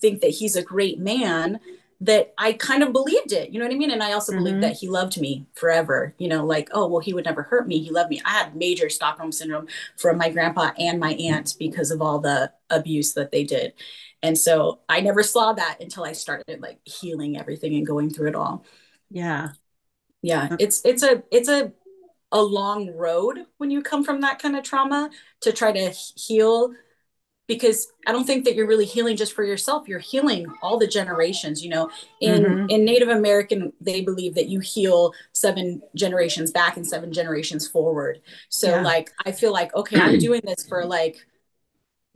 think 0.00 0.20
that 0.20 0.30
he's 0.30 0.56
a 0.56 0.62
great 0.62 0.98
man 0.98 1.60
that 2.00 2.34
I 2.36 2.52
kind 2.52 2.82
of 2.82 2.92
believed 2.92 3.32
it. 3.32 3.50
You 3.50 3.58
know 3.58 3.64
what 3.64 3.74
I 3.74 3.78
mean? 3.78 3.90
And 3.90 4.02
I 4.02 4.12
also 4.12 4.32
mm-hmm. 4.32 4.44
believed 4.44 4.62
that 4.62 4.76
he 4.76 4.88
loved 4.88 5.18
me 5.18 5.46
forever. 5.54 6.14
You 6.18 6.28
know, 6.28 6.44
like, 6.44 6.68
oh, 6.72 6.86
well, 6.86 7.00
he 7.00 7.14
would 7.14 7.24
never 7.24 7.42
hurt 7.42 7.66
me. 7.66 7.82
He 7.82 7.90
loved 7.90 8.10
me. 8.10 8.20
I 8.24 8.30
had 8.32 8.54
major 8.54 8.90
Stockholm 8.90 9.32
syndrome 9.32 9.66
from 9.96 10.18
my 10.18 10.28
grandpa 10.28 10.72
and 10.78 11.00
my 11.00 11.14
aunt 11.14 11.54
because 11.58 11.90
of 11.90 12.02
all 12.02 12.18
the 12.18 12.52
abuse 12.68 13.14
that 13.14 13.32
they 13.32 13.44
did. 13.44 13.72
And 14.26 14.36
so 14.36 14.80
I 14.88 15.00
never 15.00 15.22
saw 15.22 15.52
that 15.52 15.78
until 15.80 16.02
I 16.02 16.12
started 16.12 16.60
like 16.60 16.80
healing 16.84 17.38
everything 17.38 17.74
and 17.76 17.86
going 17.86 18.10
through 18.10 18.28
it 18.30 18.34
all. 18.34 18.64
Yeah. 19.08 19.50
Yeah. 20.20 20.48
Uh 20.50 20.56
it's 20.58 20.84
it's 20.84 21.04
a 21.04 21.22
it's 21.30 21.48
a 21.48 21.72
a 22.32 22.42
long 22.42 22.90
road 22.90 23.46
when 23.58 23.70
you 23.70 23.82
come 23.82 24.02
from 24.02 24.20
that 24.22 24.42
kind 24.42 24.56
of 24.56 24.64
trauma 24.64 25.10
to 25.42 25.52
try 25.52 25.70
to 25.70 25.90
heal 26.16 26.74
because 27.46 27.92
I 28.04 28.10
don't 28.10 28.26
think 28.26 28.44
that 28.44 28.56
you're 28.56 28.66
really 28.66 28.84
healing 28.84 29.16
just 29.16 29.32
for 29.32 29.44
yourself. 29.44 29.86
You're 29.86 30.00
healing 30.00 30.46
all 30.60 30.76
the 30.76 30.88
generations. 30.88 31.62
You 31.62 31.70
know, 31.70 31.90
in 32.20 32.42
mm-hmm. 32.42 32.66
in 32.68 32.84
Native 32.84 33.08
American, 33.08 33.72
they 33.80 34.00
believe 34.00 34.34
that 34.34 34.48
you 34.48 34.58
heal 34.58 35.14
seven 35.32 35.80
generations 35.94 36.50
back 36.50 36.76
and 36.76 36.84
seven 36.84 37.12
generations 37.12 37.68
forward. 37.68 38.20
So 38.48 38.70
yeah. 38.70 38.82
like, 38.82 39.12
I 39.24 39.30
feel 39.30 39.52
like 39.52 39.72
okay, 39.76 40.00
I'm 40.00 40.18
doing 40.18 40.40
this 40.44 40.66
for 40.66 40.84
like 40.84 41.24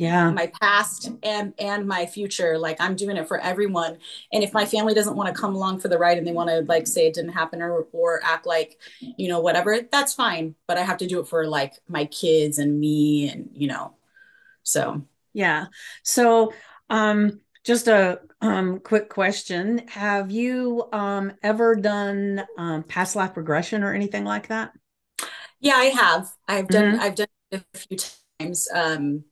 yeah 0.00 0.30
my 0.30 0.50
past 0.60 1.10
and 1.22 1.52
and 1.58 1.86
my 1.86 2.06
future 2.06 2.58
like 2.58 2.76
i'm 2.80 2.96
doing 2.96 3.16
it 3.16 3.28
for 3.28 3.38
everyone 3.40 3.98
and 4.32 4.42
if 4.42 4.52
my 4.52 4.64
family 4.64 4.94
doesn't 4.94 5.16
want 5.16 5.32
to 5.32 5.40
come 5.40 5.54
along 5.54 5.78
for 5.78 5.88
the 5.88 5.98
ride 5.98 6.18
and 6.18 6.26
they 6.26 6.32
want 6.32 6.48
to 6.48 6.62
like 6.62 6.86
say 6.86 7.06
it 7.06 7.14
didn't 7.14 7.32
happen 7.32 7.62
or 7.62 7.86
or 7.92 8.20
act 8.24 8.46
like 8.46 8.78
you 9.00 9.28
know 9.28 9.40
whatever 9.40 9.78
that's 9.92 10.14
fine 10.14 10.54
but 10.66 10.76
i 10.78 10.82
have 10.82 10.98
to 10.98 11.06
do 11.06 11.20
it 11.20 11.28
for 11.28 11.46
like 11.46 11.74
my 11.88 12.04
kids 12.06 12.58
and 12.58 12.80
me 12.80 13.28
and 13.28 13.50
you 13.52 13.68
know 13.68 13.94
so 14.62 15.02
yeah. 15.32 15.66
So, 16.02 16.52
um, 16.88 17.40
just 17.64 17.88
a 17.88 18.20
um, 18.40 18.80
quick 18.80 19.08
question: 19.08 19.86
Have 19.88 20.30
you 20.30 20.88
um, 20.92 21.32
ever 21.42 21.76
done 21.76 22.44
um, 22.56 22.82
past 22.84 23.16
life 23.16 23.36
regression 23.36 23.82
or 23.82 23.94
anything 23.94 24.24
like 24.24 24.48
that? 24.48 24.72
Yeah, 25.60 25.74
I 25.74 25.86
have. 25.86 26.30
I've 26.48 26.68
done. 26.68 26.92
Mm-hmm. 26.92 27.00
I've 27.00 27.14
done 27.14 27.26
it 27.50 27.64
a 27.74 27.78
few 27.78 27.98
times, 28.38 28.68
um, 28.74 29.24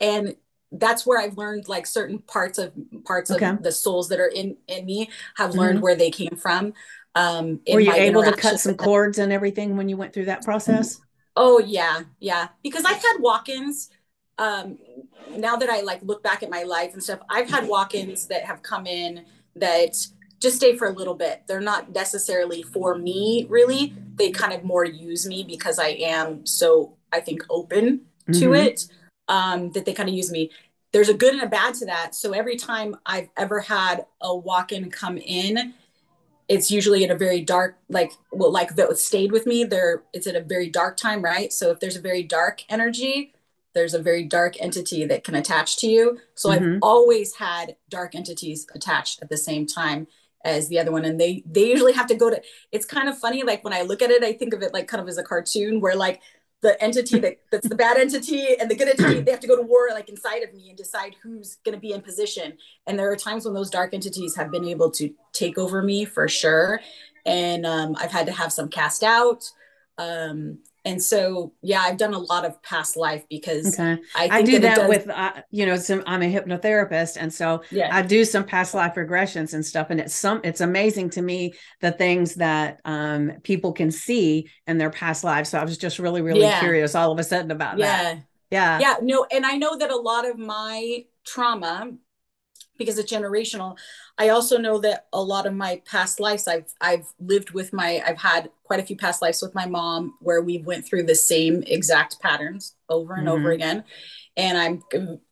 and 0.00 0.36
that's 0.72 1.06
where 1.06 1.20
I've 1.20 1.38
learned 1.38 1.68
like 1.68 1.86
certain 1.86 2.18
parts 2.18 2.58
of 2.58 2.72
parts 3.04 3.30
okay. 3.30 3.46
of 3.46 3.62
the 3.62 3.72
souls 3.72 4.08
that 4.08 4.20
are 4.20 4.28
in 4.28 4.56
in 4.66 4.84
me 4.84 5.10
have 5.36 5.54
learned 5.54 5.76
mm-hmm. 5.76 5.84
where 5.84 5.96
they 5.96 6.10
came 6.10 6.36
from. 6.36 6.72
Um, 7.14 7.60
Were 7.72 7.80
you 7.80 7.92
able 7.92 8.22
to 8.22 8.32
cut 8.32 8.60
some 8.60 8.74
cords 8.74 9.18
and 9.18 9.32
everything 9.32 9.76
when 9.76 9.88
you 9.88 9.96
went 9.96 10.12
through 10.12 10.26
that 10.26 10.44
process? 10.44 11.00
Oh 11.34 11.58
yeah, 11.58 12.02
yeah. 12.20 12.48
Because 12.62 12.84
I've 12.84 13.02
had 13.02 13.16
walk-ins 13.20 13.90
um, 14.38 14.78
now 15.36 15.56
that 15.56 15.70
I 15.70 15.80
like 15.80 16.02
look 16.02 16.22
back 16.22 16.42
at 16.42 16.50
my 16.50 16.62
life 16.62 16.92
and 16.92 17.02
stuff, 17.02 17.20
I've 17.30 17.48
had 17.48 17.68
walk-ins 17.68 18.26
that 18.26 18.44
have 18.44 18.62
come 18.62 18.86
in 18.86 19.24
that 19.56 19.96
just 20.40 20.56
stay 20.56 20.76
for 20.76 20.86
a 20.88 20.92
little 20.92 21.14
bit. 21.14 21.42
They're 21.46 21.60
not 21.60 21.92
necessarily 21.92 22.62
for 22.62 22.96
me, 22.96 23.46
really. 23.48 23.94
They 24.16 24.30
kind 24.30 24.52
of 24.52 24.64
more 24.64 24.84
use 24.84 25.26
me 25.26 25.44
because 25.44 25.78
I 25.78 25.88
am 25.88 26.44
so, 26.44 26.96
I 27.12 27.20
think, 27.20 27.42
open 27.48 28.02
mm-hmm. 28.28 28.40
to 28.40 28.54
it 28.54 28.84
um, 29.28 29.70
that 29.72 29.84
they 29.84 29.92
kind 29.92 30.08
of 30.08 30.14
use 30.14 30.30
me. 30.30 30.50
There's 30.92 31.08
a 31.08 31.14
good 31.14 31.34
and 31.34 31.42
a 31.42 31.48
bad 31.48 31.74
to 31.74 31.86
that. 31.86 32.14
So 32.14 32.32
every 32.32 32.56
time 32.56 32.96
I've 33.04 33.28
ever 33.36 33.60
had 33.60 34.06
a 34.20 34.34
walk-in 34.34 34.90
come 34.90 35.18
in, 35.18 35.74
it's 36.48 36.70
usually 36.70 37.04
at 37.04 37.10
a 37.10 37.16
very 37.16 37.40
dark, 37.40 37.76
like 37.88 38.12
well, 38.30 38.52
like 38.52 38.76
that 38.76 38.96
stayed 38.98 39.32
with 39.32 39.46
me. 39.46 39.64
There, 39.64 40.04
it's 40.12 40.26
at 40.26 40.36
a 40.36 40.40
very 40.40 40.70
dark 40.70 40.96
time, 40.96 41.22
right? 41.22 41.52
So 41.52 41.70
if 41.70 41.80
there's 41.80 41.96
a 41.96 42.00
very 42.00 42.22
dark 42.22 42.62
energy, 42.68 43.34
there's 43.74 43.94
a 43.94 44.02
very 44.02 44.22
dark 44.24 44.54
entity 44.60 45.04
that 45.06 45.24
can 45.24 45.34
attach 45.34 45.76
to 45.78 45.86
you. 45.86 46.18
So 46.34 46.50
mm-hmm. 46.50 46.76
I've 46.76 46.78
always 46.82 47.34
had 47.34 47.76
dark 47.90 48.14
entities 48.14 48.66
attached 48.74 49.22
at 49.22 49.28
the 49.28 49.36
same 49.36 49.66
time 49.66 50.06
as 50.46 50.68
the 50.68 50.78
other 50.78 50.92
one 50.92 51.04
and 51.04 51.20
they 51.20 51.42
they 51.44 51.68
usually 51.68 51.92
have 51.92 52.06
to 52.06 52.14
go 52.14 52.30
to 52.30 52.40
it's 52.70 52.86
kind 52.86 53.08
of 53.08 53.18
funny 53.18 53.42
like 53.42 53.64
when 53.64 53.72
i 53.72 53.82
look 53.82 54.00
at 54.00 54.10
it 54.10 54.22
i 54.22 54.32
think 54.32 54.54
of 54.54 54.62
it 54.62 54.72
like 54.72 54.86
kind 54.86 55.00
of 55.00 55.08
as 55.08 55.18
a 55.18 55.22
cartoon 55.22 55.80
where 55.80 55.96
like 55.96 56.20
the 56.62 56.82
entity 56.82 57.18
that, 57.18 57.38
that's 57.50 57.68
the 57.68 57.74
bad 57.74 57.96
entity 57.98 58.56
and 58.58 58.70
the 58.70 58.74
good 58.74 58.88
entity 58.88 59.20
they 59.20 59.30
have 59.30 59.40
to 59.40 59.46
go 59.46 59.56
to 59.56 59.62
war 59.62 59.88
like 59.92 60.08
inside 60.08 60.42
of 60.42 60.52
me 60.54 60.68
and 60.68 60.76
decide 60.76 61.14
who's 61.22 61.56
going 61.64 61.74
to 61.74 61.80
be 61.80 61.92
in 61.92 62.00
position. 62.00 62.54
And 62.86 62.98
there 62.98 63.10
are 63.10 63.16
times 63.16 63.44
when 63.44 63.54
those 63.54 63.70
dark 63.70 63.92
entities 63.92 64.34
have 64.36 64.50
been 64.50 64.64
able 64.64 64.90
to 64.92 65.12
take 65.32 65.58
over 65.58 65.82
me 65.82 66.04
for 66.04 66.28
sure. 66.28 66.80
And 67.24 67.66
um, 67.66 67.96
i've 67.98 68.12
had 68.12 68.26
to 68.26 68.32
have 68.32 68.52
some 68.52 68.68
cast 68.68 69.02
out. 69.02 69.50
Um, 69.98 70.58
and 70.86 71.02
so 71.02 71.52
yeah 71.62 71.80
i've 71.80 71.98
done 71.98 72.14
a 72.14 72.18
lot 72.18 72.46
of 72.46 72.62
past 72.62 72.96
life 72.96 73.24
because 73.28 73.78
okay. 73.78 74.00
I, 74.14 74.38
I, 74.38 74.42
do 74.42 74.52
that, 74.52 74.60
that 74.60 74.76
does... 74.76 74.88
with 74.88 75.10
uh, 75.10 75.32
you 75.50 75.66
know 75.66 75.76
some 75.76 76.02
i'm 76.06 76.22
a 76.22 76.32
hypnotherapist 76.32 77.18
and 77.20 77.32
so 77.32 77.62
yeah. 77.70 77.94
i 77.94 78.00
do 78.00 78.24
some 78.24 78.44
past 78.44 78.72
life 78.72 78.94
regressions 78.94 79.52
and 79.52 79.66
stuff 79.66 79.88
and 79.90 80.00
it's 80.00 80.14
some 80.14 80.40
it's 80.44 80.60
amazing 80.60 81.10
to 81.10 81.22
me 81.22 81.52
the 81.80 81.92
things 81.92 82.36
that 82.36 82.80
um, 82.84 83.32
people 83.42 83.72
can 83.72 83.90
see 83.90 84.48
in 84.66 84.78
their 84.78 84.90
past 84.90 85.24
lives 85.24 85.50
so 85.50 85.58
i 85.58 85.64
was 85.64 85.76
just 85.76 85.98
really 85.98 86.22
really 86.22 86.40
yeah. 86.40 86.60
curious 86.60 86.94
all 86.94 87.12
of 87.12 87.18
a 87.18 87.24
sudden 87.24 87.50
about 87.50 87.78
yeah. 87.78 88.14
that 88.14 88.22
yeah 88.50 88.78
yeah 88.78 88.94
no 89.02 89.26
and 89.32 89.44
i 89.44 89.56
know 89.56 89.76
that 89.76 89.90
a 89.90 89.96
lot 89.96 90.24
of 90.26 90.38
my 90.38 91.04
trauma 91.26 91.90
because 92.78 92.98
it's 92.98 93.12
generational 93.12 93.76
I 94.18 94.30
also 94.30 94.56
know 94.56 94.78
that 94.78 95.06
a 95.12 95.22
lot 95.22 95.46
of 95.46 95.54
my 95.54 95.82
past 95.84 96.20
lives 96.20 96.48
I've 96.48 96.72
I've 96.80 97.06
lived 97.20 97.50
with 97.50 97.72
my 97.72 98.02
I've 98.06 98.18
had 98.18 98.50
quite 98.64 98.80
a 98.80 98.82
few 98.82 98.96
past 98.96 99.20
lives 99.20 99.42
with 99.42 99.54
my 99.54 99.66
mom 99.66 100.14
where 100.20 100.40
we 100.42 100.58
went 100.58 100.86
through 100.86 101.04
the 101.04 101.14
same 101.14 101.62
exact 101.66 102.20
patterns 102.20 102.74
over 102.88 103.14
and 103.14 103.26
mm-hmm. 103.26 103.38
over 103.38 103.50
again. 103.52 103.84
And 104.38 104.56
I'm 104.58 104.82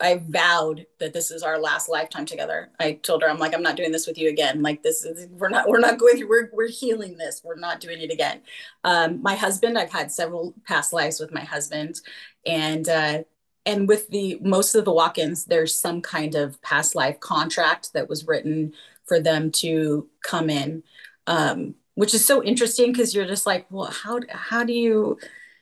I 0.00 0.20
vowed 0.26 0.86
that 0.98 1.14
this 1.14 1.30
is 1.30 1.42
our 1.42 1.58
last 1.58 1.88
lifetime 1.88 2.26
together. 2.26 2.70
I 2.78 2.92
told 2.92 3.22
her 3.22 3.30
I'm 3.30 3.38
like 3.38 3.54
I'm 3.54 3.62
not 3.62 3.76
doing 3.76 3.92
this 3.92 4.06
with 4.06 4.18
you 4.18 4.28
again. 4.28 4.62
Like 4.62 4.82
this 4.82 5.04
is 5.04 5.28
we're 5.30 5.48
not 5.48 5.66
we're 5.66 5.80
not 5.80 5.98
going 5.98 6.18
through 6.18 6.28
we're 6.28 6.50
we're 6.52 6.68
healing 6.68 7.16
this. 7.16 7.40
We're 7.42 7.56
not 7.56 7.80
doing 7.80 8.00
it 8.00 8.12
again. 8.12 8.42
Um, 8.82 9.22
my 9.22 9.34
husband 9.34 9.78
I've 9.78 9.92
had 9.92 10.12
several 10.12 10.54
past 10.66 10.92
lives 10.92 11.20
with 11.20 11.32
my 11.32 11.44
husband, 11.44 12.00
and 12.44 12.86
uh, 12.88 13.22
and 13.66 13.88
with 13.88 14.08
the 14.08 14.38
most 14.42 14.74
of 14.74 14.84
the 14.84 14.92
walk-ins 14.92 15.44
there's 15.46 15.78
some 15.78 16.00
kind 16.00 16.34
of 16.34 16.60
past 16.62 16.94
life 16.94 17.18
contract 17.20 17.92
that 17.92 18.08
was 18.08 18.26
written 18.26 18.72
for 19.04 19.20
them 19.20 19.50
to 19.50 20.08
come 20.22 20.50
in 20.50 20.82
um, 21.26 21.74
which 21.94 22.14
is 22.14 22.24
so 22.24 22.42
interesting 22.42 22.92
because 22.92 23.14
you're 23.14 23.26
just 23.26 23.46
like 23.46 23.66
well 23.70 23.90
how 23.90 24.20
how 24.30 24.64
do 24.64 24.72
you 24.72 25.18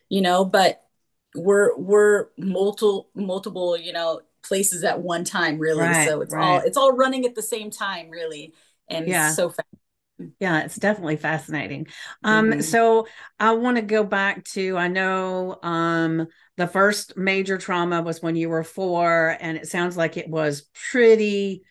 you 0.09 0.21
know 0.21 0.45
but 0.45 0.85
we're 1.35 1.77
we're 1.77 2.29
multiple 2.37 3.09
multiple 3.15 3.77
you 3.77 3.93
know 3.93 4.21
places 4.43 4.85
at 4.85 5.01
one 5.01 5.25
time 5.25 5.59
really 5.59 5.81
right, 5.81 6.09
so 6.09 6.21
it's 6.21 6.35
right. 6.35 6.43
all 6.43 6.61
it's 6.61 6.77
all 6.77 6.93
running 6.93 7.25
at 7.25 7.35
the 7.35 7.43
same 7.43 7.71
time 7.71 8.11
really 8.11 8.53
and 8.89 9.07
yeah. 9.07 9.31
so 9.31 9.49
fast 9.49 9.67
yeah 10.39 10.63
it's 10.63 10.77
definitely 10.77 11.17
fascinating. 11.17 11.87
Um 12.25 12.51
mm-hmm. 12.51 12.61
so 12.61 13.07
i 13.39 13.53
want 13.53 13.77
to 13.77 13.83
go 13.83 14.05
back 14.05 14.45
to 14.45 14.77
i 14.77 14.89
know 14.89 15.59
um 15.63 16.27
the 16.57 16.67
first 16.67 17.17
major 17.17 17.59
trauma 17.59 18.03
was 18.03 18.23
when 18.23 18.37
you 18.37 18.49
were 18.49 18.65
four 18.65 19.37
and 19.41 19.57
it 19.57 19.69
sounds 19.69 19.97
like 19.97 20.17
it 20.17 20.29
was 20.29 20.69
pretty 20.91 21.63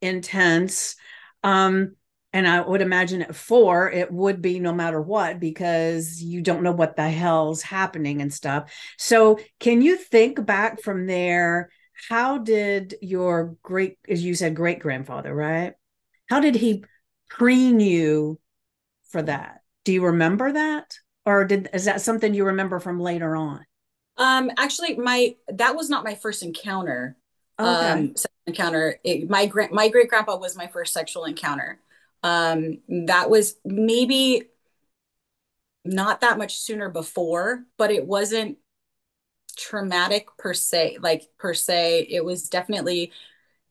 intense. 0.00 0.96
Um 1.42 1.96
and 2.32 2.46
i 2.46 2.60
would 2.60 2.82
imagine 2.82 3.22
at 3.22 3.34
four 3.34 3.90
it 3.90 4.12
would 4.12 4.42
be 4.42 4.60
no 4.60 4.72
matter 4.72 5.00
what 5.00 5.40
because 5.40 6.22
you 6.22 6.42
don't 6.42 6.62
know 6.62 6.72
what 6.72 6.94
the 6.96 7.08
hell's 7.08 7.62
happening 7.62 8.20
and 8.20 8.32
stuff. 8.32 8.72
So 8.98 9.38
can 9.60 9.82
you 9.82 9.96
think 9.96 10.44
back 10.44 10.80
from 10.82 11.06
there 11.06 11.70
how 12.08 12.38
did 12.38 12.94
your 13.02 13.56
great 13.62 13.98
as 14.08 14.24
you 14.24 14.34
said 14.34 14.54
great 14.54 14.78
grandfather 14.78 15.34
right? 15.34 15.74
How 16.28 16.40
did 16.40 16.54
he 16.54 16.84
preen 17.28 17.80
you 17.80 18.38
for 19.10 19.22
that. 19.22 19.62
Do 19.84 19.92
you 19.92 20.04
remember 20.04 20.52
that? 20.52 20.98
or 21.28 21.44
did 21.44 21.68
is 21.74 21.84
that 21.84 22.00
something 22.00 22.32
you 22.32 22.46
remember 22.46 22.80
from 22.80 22.98
later 22.98 23.36
on? 23.36 23.66
Um, 24.16 24.50
actually, 24.56 24.96
my 24.96 25.36
that 25.48 25.76
was 25.76 25.90
not 25.90 26.02
my 26.02 26.14
first 26.14 26.42
encounter. 26.42 27.18
Okay. 27.60 27.90
Um, 27.90 28.14
encounter. 28.46 28.98
It, 29.04 29.28
my 29.28 29.44
grand 29.44 29.72
my 29.72 29.88
great 29.88 30.08
grandpa 30.08 30.38
was 30.38 30.56
my 30.56 30.68
first 30.68 30.94
sexual 30.94 31.26
encounter. 31.26 31.80
Um, 32.22 32.78
that 33.06 33.28
was 33.28 33.56
maybe 33.62 34.44
not 35.84 36.22
that 36.22 36.38
much 36.38 36.56
sooner 36.58 36.88
before, 36.88 37.64
but 37.76 37.90
it 37.90 38.06
wasn't 38.06 38.56
traumatic 39.54 40.28
per 40.38 40.54
se. 40.54 40.96
Like 41.02 41.28
per 41.38 41.52
se, 41.52 42.06
it 42.08 42.24
was 42.24 42.48
definitely 42.48 43.12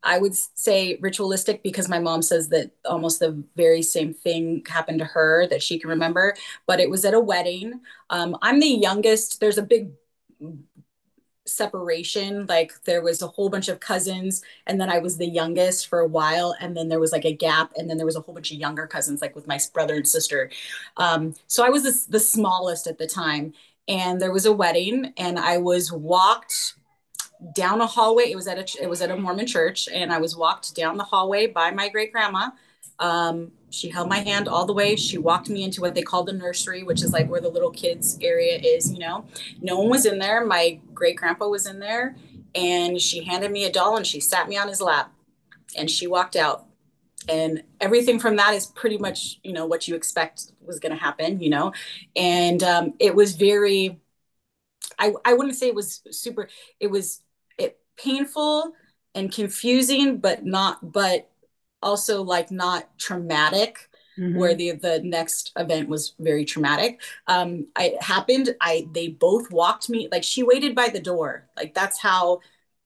I 0.04 0.20
would 0.20 0.36
say 0.36 0.98
ritualistic 1.02 1.64
because 1.64 1.90
my 1.90 2.00
mom 2.00 2.22
says 2.22 2.50
that 2.50 2.72
almost 2.86 3.20
the 3.20 3.44
very 3.56 3.82
same 3.82 4.14
thing 4.14 4.64
happened 4.68 5.00
to 5.00 5.06
her 5.06 5.48
that 5.48 5.64
she 5.64 5.80
can 5.80 5.90
remember. 5.90 6.36
But 6.66 6.80
it 6.80 6.90
was 6.90 7.04
at 7.04 7.14
a 7.14 7.20
wedding. 7.20 7.82
Um, 8.10 8.38
I'm 8.42 8.60
the 8.60 8.68
youngest. 8.68 9.40
There's 9.40 9.58
a 9.58 9.64
big 9.64 9.90
separation 11.46 12.46
like 12.48 12.74
there 12.84 13.02
was 13.02 13.22
a 13.22 13.28
whole 13.28 13.50
bunch 13.50 13.70
of 13.70 13.80
cousins 13.80 14.44
and 14.66 14.80
then 14.80 14.90
i 14.90 15.00
was 15.00 15.18
the 15.18 15.28
youngest 15.28 15.88
for 15.88 16.00
a 16.00 16.08
while 16.08 16.54
and 16.60 16.76
then 16.76 16.90
there 16.90 17.00
was 17.00 17.12
like 17.12 17.26
a 17.26 17.34
gap 17.34 17.72
and 17.78 17.90
then 17.90 17.98
there 17.98 18.06
was 18.06 18.16
a 18.16 18.22
whole 18.22 18.34
bunch 18.34 18.52
of 18.52 18.58
younger 18.58 18.86
cousins 18.86 19.22
like 19.22 19.36
with 19.36 19.48
my 19.48 19.58
brother 19.74 19.96
and 19.96 20.08
sister 20.08 20.50
um, 20.98 21.34
so 21.48 21.66
i 21.66 21.70
was 21.70 21.84
the, 21.84 22.12
the 22.12 22.20
smallest 22.20 22.86
at 22.86 22.98
the 22.98 23.08
time 23.08 23.54
and 23.88 24.22
there 24.22 24.32
was 24.32 24.46
a 24.46 24.52
wedding 24.52 25.14
and 25.18 25.40
i 25.40 25.58
was 25.58 25.92
walked 25.92 26.76
down 27.54 27.82
a 27.82 27.88
hallway. 27.88 28.26
It 28.32 28.36
was 28.36 28.48
at 28.48 28.58
a 28.58 28.84
it 28.84 28.90
was 28.90 29.02
at 29.02 29.12
a 29.12 29.18
Mormon 29.18 29.48
church, 29.48 29.88
and 29.94 30.12
I 30.12 30.20
was 30.20 30.36
walked 30.36 30.76
down 30.76 30.98
the 30.98 31.04
hallway 31.04 31.48
by 31.48 31.72
my 31.72 31.90
great 31.90 32.12
grandma. 32.12 32.50
Um, 33.00 33.52
she 33.70 33.90
held 33.90 34.10
my 34.10 34.20
hand 34.20 34.48
all 34.48 34.66
the 34.66 34.74
way. 34.74 34.96
She 34.96 35.18
walked 35.18 35.50
me 35.50 35.64
into 35.64 35.82
what 35.82 35.94
they 35.94 36.02
called 36.02 36.28
the 36.28 36.34
nursery, 36.34 36.84
which 36.84 37.04
is 37.04 37.14
like 37.14 37.30
where 37.30 37.42
the 37.42 37.50
little 37.50 37.72
kids 37.72 38.18
area 38.22 38.58
is. 38.58 38.92
You 38.92 39.00
know, 39.00 39.26
no 39.62 39.80
one 39.80 39.90
was 39.90 40.06
in 40.06 40.20
there. 40.20 40.46
My 40.46 40.80
great 40.94 41.18
grandpa 41.18 41.48
was 41.48 41.68
in 41.68 41.80
there, 41.80 42.16
and 42.56 43.00
she 43.00 43.24
handed 43.24 43.52
me 43.52 43.66
a 43.66 43.72
doll, 43.72 43.98
and 43.98 44.08
she 44.08 44.20
sat 44.20 44.48
me 44.50 44.58
on 44.58 44.68
his 44.68 44.82
lap, 44.82 45.14
and 45.78 45.90
she 45.90 46.08
walked 46.08 46.36
out. 46.36 46.66
And 47.30 47.64
everything 47.82 48.20
from 48.20 48.38
that 48.38 48.54
is 48.54 48.68
pretty 48.68 48.98
much, 48.98 49.40
you 49.44 49.52
know, 49.54 49.66
what 49.66 49.88
you 49.88 49.96
expect 49.96 50.54
was 50.66 50.80
going 50.80 50.94
to 50.94 50.98
happen, 51.02 51.42
you 51.42 51.50
know, 51.50 51.74
and 52.16 52.64
um, 52.64 52.94
it 53.00 53.16
was 53.16 53.36
very. 53.36 54.00
I, 55.00 55.14
I 55.26 55.34
wouldn't 55.34 55.56
say 55.56 55.68
it 55.68 55.76
was 55.76 56.02
super. 56.12 56.50
It 56.80 56.88
was 56.88 57.22
painful 57.98 58.74
and 59.16 59.32
confusing, 59.32 60.18
but 60.18 60.46
not, 60.46 60.92
but 60.92 61.30
also 61.82 62.24
like 62.24 62.52
not 62.52 62.98
traumatic. 62.98 63.90
Mm-hmm. 64.20 64.40
where 64.40 64.56
the 64.56 64.72
the 64.72 65.00
next 65.04 65.52
event 65.58 65.90
was 65.90 66.16
very 66.18 66.44
traumatic 66.44 67.00
um 67.28 67.68
it 67.78 68.02
happened 68.02 68.56
i 68.62 68.88
they 68.92 69.10
both 69.10 69.52
walked 69.52 69.90
me 69.90 70.08
like 70.12 70.24
she 70.24 70.42
waited 70.42 70.74
by 70.74 70.90
the 70.90 71.00
door 71.00 71.48
like 71.56 71.76
that's 71.76 72.00
how 72.00 72.40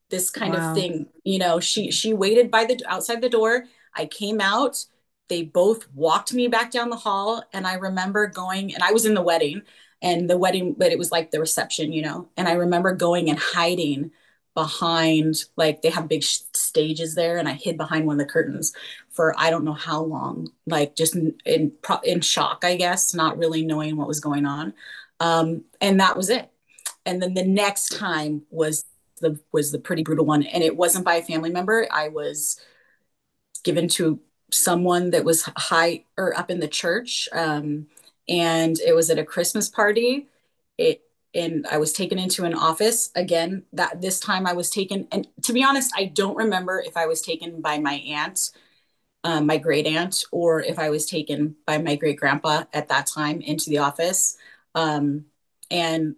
this 0.10 0.30
kind 0.30 0.54
wow. 0.54 0.70
of 0.70 0.76
thing 0.76 1.08
you 1.24 1.40
know 1.40 1.60
she 1.60 1.90
she 1.90 2.14
waited 2.14 2.52
by 2.52 2.66
the 2.66 2.80
outside 2.86 3.22
the 3.22 3.30
door 3.30 3.64
i 3.96 4.06
came 4.06 4.42
out 4.42 4.86
they 5.30 5.42
both 5.42 5.88
walked 5.94 6.34
me 6.34 6.50
back 6.50 6.70
down 6.70 6.90
the 6.90 6.98
hall 6.98 7.42
and 7.54 7.66
i 7.66 7.76
remember 7.76 8.28
going 8.28 8.74
and 8.74 8.84
i 8.84 8.92
was 8.92 9.06
in 9.06 9.14
the 9.14 9.22
wedding 9.22 9.62
and 10.02 10.30
the 10.30 10.38
wedding 10.38 10.76
but 10.78 10.92
it 10.92 10.98
was 10.98 11.12
like 11.12 11.32
the 11.32 11.40
reception 11.40 11.94
you 11.94 12.02
know 12.02 12.28
and 12.36 12.48
i 12.50 12.52
remember 12.52 12.94
going 12.94 13.30
and 13.30 13.40
hiding 13.40 14.12
behind 14.54 15.46
like 15.56 15.82
they 15.82 15.90
have 15.90 16.10
big 16.10 16.24
sh- 16.24 16.40
stages 16.54 17.16
there 17.16 17.38
and 17.38 17.48
i 17.48 17.54
hid 17.54 17.78
behind 17.78 18.06
one 18.06 18.20
of 18.20 18.26
the 18.26 18.32
curtains 18.32 18.74
for 19.10 19.34
i 19.38 19.50
don't 19.50 19.64
know 19.64 19.74
how 19.74 20.02
long 20.02 20.52
like 20.68 20.96
just 20.96 21.16
in 21.16 21.34
in, 21.46 21.72
in 22.04 22.20
shock 22.20 22.64
i 22.66 22.76
guess 22.76 23.14
not 23.14 23.38
really 23.38 23.66
knowing 23.66 23.96
what 23.96 24.08
was 24.08 24.20
going 24.20 24.46
on. 24.46 24.74
Um, 25.20 25.66
and 25.80 26.00
that 26.00 26.18
was 26.18 26.30
it. 26.30 26.50
And 27.06 27.22
then 27.22 27.36
the 27.36 27.46
next 27.46 27.98
time 27.98 28.44
was 28.50 28.86
the 29.20 29.40
was 29.52 29.72
the 29.72 29.80
pretty 29.80 30.04
brutal 30.04 30.26
one. 30.26 30.44
And 30.44 30.64
it 30.64 30.76
wasn't 30.76 31.06
by 31.06 31.16
a 31.16 31.24
family 31.24 31.52
member. 31.52 31.88
I 31.92 32.10
was 32.10 32.60
given 33.64 33.88
to 33.90 34.20
someone 34.52 35.12
that 35.12 35.24
was 35.24 35.44
high 35.56 36.06
or 36.18 36.38
up 36.38 36.50
in 36.52 36.60
the 36.60 36.68
church 36.68 37.30
um, 37.32 37.88
and 38.28 38.80
it 38.80 38.94
was 38.94 39.10
at 39.10 39.20
a 39.20 39.24
christmas 39.24 39.70
party. 39.70 40.28
It 40.78 41.04
and 41.34 41.66
I 41.68 41.78
was 41.78 41.94
taken 41.94 42.20
into 42.20 42.44
an 42.44 42.54
office 42.54 43.10
again. 43.16 43.64
That 43.74 44.02
this 44.02 44.20
time 44.20 44.46
I 44.46 44.54
was 44.54 44.70
taken, 44.70 45.08
and 45.12 45.28
to 45.44 45.54
be 45.54 45.64
honest, 45.64 45.92
I 45.96 46.06
don't 46.06 46.36
remember 46.36 46.80
if 46.80 46.98
I 46.98 47.06
was 47.06 47.22
taken 47.22 47.62
by 47.62 47.80
my 47.80 47.94
aunt, 47.94 48.52
um, 49.24 49.46
my 49.46 49.58
great 49.58 49.88
aunt, 49.88 50.24
or 50.32 50.62
if 50.62 50.80
I 50.80 50.90
was 50.90 51.06
taken 51.06 51.56
by 51.66 51.78
my 51.78 51.96
great 51.96 52.18
grandpa 52.18 52.64
at 52.74 52.90
that 52.90 53.08
time 53.08 53.42
into 53.42 53.70
the 53.70 53.80
office. 53.80 54.38
Um, 54.76 55.26
and 55.70 56.16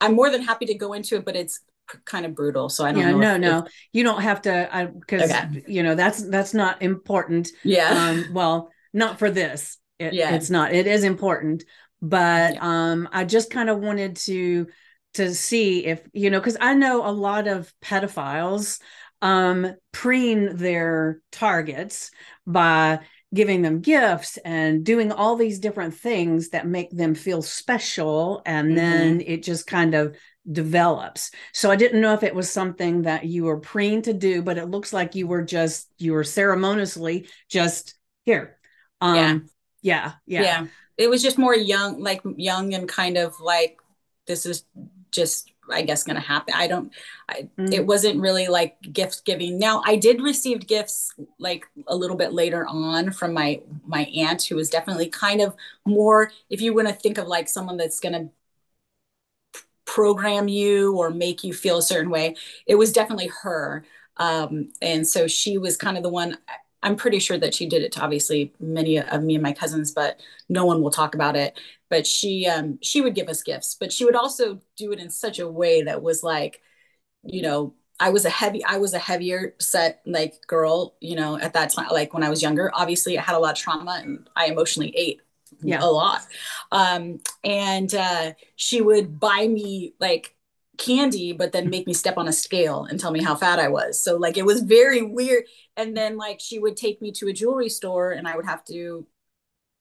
I'm 0.00 0.14
more 0.14 0.30
than 0.30 0.42
happy 0.42 0.66
to 0.66 0.74
go 0.74 0.92
into 0.92 1.16
it, 1.16 1.24
but 1.24 1.36
it's 1.36 1.60
kind 2.04 2.24
of 2.24 2.34
brutal. 2.34 2.68
So 2.68 2.84
I 2.84 2.92
don't 2.92 3.00
yeah, 3.00 3.10
know. 3.10 3.18
No, 3.18 3.34
if, 3.34 3.40
no, 3.40 3.58
if... 3.66 3.72
you 3.92 4.02
don't 4.04 4.22
have 4.22 4.42
to, 4.42 4.92
because 5.00 5.30
okay. 5.30 5.64
you 5.66 5.82
know 5.82 5.94
that's 5.94 6.22
that's 6.28 6.54
not 6.54 6.82
important. 6.82 7.48
Yeah. 7.62 7.90
Um, 7.90 8.32
well, 8.32 8.70
not 8.92 9.18
for 9.18 9.30
this. 9.30 9.78
It, 9.98 10.14
yeah. 10.14 10.34
It's 10.34 10.50
not. 10.50 10.72
It 10.72 10.86
is 10.86 11.04
important, 11.04 11.64
but 12.02 12.54
yeah. 12.54 12.60
um 12.60 13.08
i 13.12 13.24
just 13.24 13.50
kind 13.50 13.70
of 13.70 13.78
wanted 13.78 14.16
to 14.16 14.66
to 15.14 15.32
see 15.34 15.86
if 15.86 16.02
you 16.12 16.28
know 16.28 16.40
because 16.40 16.56
i 16.60 16.74
know 16.74 17.06
a 17.06 17.10
lot 17.10 17.46
of 17.46 17.72
pedophiles 17.80 18.80
um 19.22 19.72
preen 19.92 20.56
their 20.56 21.20
targets 21.30 22.10
by 22.44 22.98
giving 23.32 23.62
them 23.62 23.80
gifts 23.80 24.36
and 24.44 24.84
doing 24.84 25.10
all 25.10 25.36
these 25.36 25.58
different 25.58 25.94
things 25.94 26.50
that 26.50 26.66
make 26.66 26.90
them 26.90 27.14
feel 27.14 27.40
special 27.40 28.42
and 28.44 28.68
mm-hmm. 28.68 28.76
then 28.76 29.20
it 29.22 29.42
just 29.42 29.66
kind 29.66 29.94
of 29.94 30.14
develops. 30.50 31.30
So 31.52 31.70
i 31.70 31.76
didn't 31.76 32.00
know 32.00 32.14
if 32.14 32.24
it 32.24 32.34
was 32.34 32.50
something 32.50 33.02
that 33.02 33.24
you 33.24 33.44
were 33.44 33.60
preen 33.60 34.02
to 34.02 34.12
do 34.12 34.42
but 34.42 34.58
it 34.58 34.66
looks 34.66 34.92
like 34.92 35.14
you 35.14 35.28
were 35.28 35.42
just 35.42 35.88
you 35.98 36.12
were 36.12 36.24
ceremoniously 36.24 37.28
just 37.48 37.94
here. 38.24 38.58
Um 39.00 39.14
yeah 39.14 39.38
yeah 39.82 40.12
yeah, 40.26 40.42
yeah 40.42 40.66
it 40.96 41.08
was 41.08 41.22
just 41.22 41.38
more 41.38 41.54
young, 41.54 42.00
like 42.00 42.22
young 42.36 42.74
and 42.74 42.88
kind 42.88 43.16
of 43.16 43.40
like 43.40 43.78
this 44.26 44.46
is 44.46 44.64
just 45.10 45.52
I 45.70 45.82
guess 45.82 46.02
going 46.02 46.16
to 46.16 46.22
happen. 46.22 46.54
I 46.56 46.66
don't, 46.66 46.92
I, 47.28 47.48
mm. 47.56 47.72
it 47.72 47.86
wasn't 47.86 48.20
really 48.20 48.48
like 48.48 48.80
gift 48.92 49.24
giving. 49.24 49.58
Now 49.58 49.82
I 49.86 49.96
did 49.96 50.20
receive 50.20 50.66
gifts 50.66 51.14
like 51.38 51.66
a 51.86 51.94
little 51.94 52.16
bit 52.16 52.32
later 52.32 52.66
on 52.66 53.12
from 53.12 53.32
my, 53.32 53.60
my 53.86 54.02
aunt 54.16 54.42
who 54.44 54.56
was 54.56 54.70
definitely 54.70 55.08
kind 55.08 55.40
of 55.40 55.54
more, 55.86 56.32
if 56.50 56.60
you 56.60 56.74
want 56.74 56.88
to 56.88 56.94
think 56.94 57.16
of 57.16 57.28
like 57.28 57.48
someone 57.48 57.76
that's 57.76 58.00
going 58.00 58.12
to 58.12 59.62
program 59.84 60.48
you 60.48 60.96
or 60.96 61.10
make 61.10 61.44
you 61.44 61.54
feel 61.54 61.78
a 61.78 61.82
certain 61.82 62.10
way, 62.10 62.34
it 62.66 62.74
was 62.74 62.92
definitely 62.92 63.30
her. 63.42 63.84
Um, 64.16 64.72
and 64.82 65.06
so 65.06 65.26
she 65.26 65.58
was 65.58 65.76
kind 65.76 65.96
of 65.96 66.02
the 66.02 66.08
one 66.08 66.38
I'm 66.82 66.96
pretty 66.96 67.18
sure 67.18 67.38
that 67.38 67.54
she 67.54 67.66
did 67.66 67.82
it 67.82 67.92
to 67.92 68.00
obviously 68.02 68.52
many 68.60 68.98
of 68.98 69.22
me 69.22 69.34
and 69.34 69.42
my 69.42 69.52
cousins, 69.52 69.92
but 69.92 70.20
no 70.48 70.64
one 70.66 70.82
will 70.82 70.90
talk 70.90 71.14
about 71.14 71.36
it. 71.36 71.58
But 71.88 72.06
she 72.06 72.46
um, 72.46 72.78
she 72.82 73.00
would 73.00 73.14
give 73.14 73.28
us 73.28 73.42
gifts, 73.42 73.76
but 73.78 73.92
she 73.92 74.04
would 74.04 74.16
also 74.16 74.60
do 74.76 74.92
it 74.92 74.98
in 74.98 75.10
such 75.10 75.38
a 75.38 75.48
way 75.48 75.82
that 75.82 76.02
was 76.02 76.22
like, 76.22 76.60
you 77.22 77.42
know, 77.42 77.74
I 78.00 78.10
was 78.10 78.24
a 78.24 78.30
heavy, 78.30 78.64
I 78.64 78.78
was 78.78 78.94
a 78.94 78.98
heavier 78.98 79.54
set 79.60 80.02
like 80.06 80.46
girl, 80.46 80.96
you 81.00 81.14
know, 81.16 81.38
at 81.38 81.52
that 81.54 81.70
time, 81.70 81.88
like 81.92 82.14
when 82.14 82.22
I 82.24 82.30
was 82.30 82.42
younger. 82.42 82.70
Obviously, 82.74 83.18
I 83.18 83.22
had 83.22 83.36
a 83.36 83.38
lot 83.38 83.52
of 83.52 83.58
trauma 83.58 84.00
and 84.02 84.28
I 84.34 84.46
emotionally 84.46 84.92
ate 84.96 85.20
yeah. 85.60 85.78
a 85.82 85.86
lot. 85.86 86.22
Um, 86.72 87.20
and 87.44 87.94
uh, 87.94 88.32
she 88.56 88.80
would 88.80 89.20
buy 89.20 89.46
me 89.46 89.94
like 90.00 90.34
candy, 90.82 91.32
but 91.32 91.52
then 91.52 91.70
make 91.70 91.86
me 91.86 91.94
step 91.94 92.18
on 92.18 92.28
a 92.28 92.32
scale 92.32 92.84
and 92.84 92.98
tell 92.98 93.12
me 93.12 93.22
how 93.22 93.34
fat 93.34 93.58
I 93.58 93.68
was. 93.68 94.02
So 94.02 94.16
like 94.16 94.36
it 94.36 94.46
was 94.46 94.62
very 94.62 95.02
weird. 95.02 95.44
And 95.76 95.96
then 95.96 96.16
like 96.16 96.40
she 96.40 96.58
would 96.58 96.76
take 96.76 97.00
me 97.00 97.12
to 97.12 97.28
a 97.28 97.32
jewelry 97.32 97.68
store 97.68 98.12
and 98.12 98.26
I 98.28 98.36
would 98.36 98.46
have 98.46 98.64
to 98.66 99.06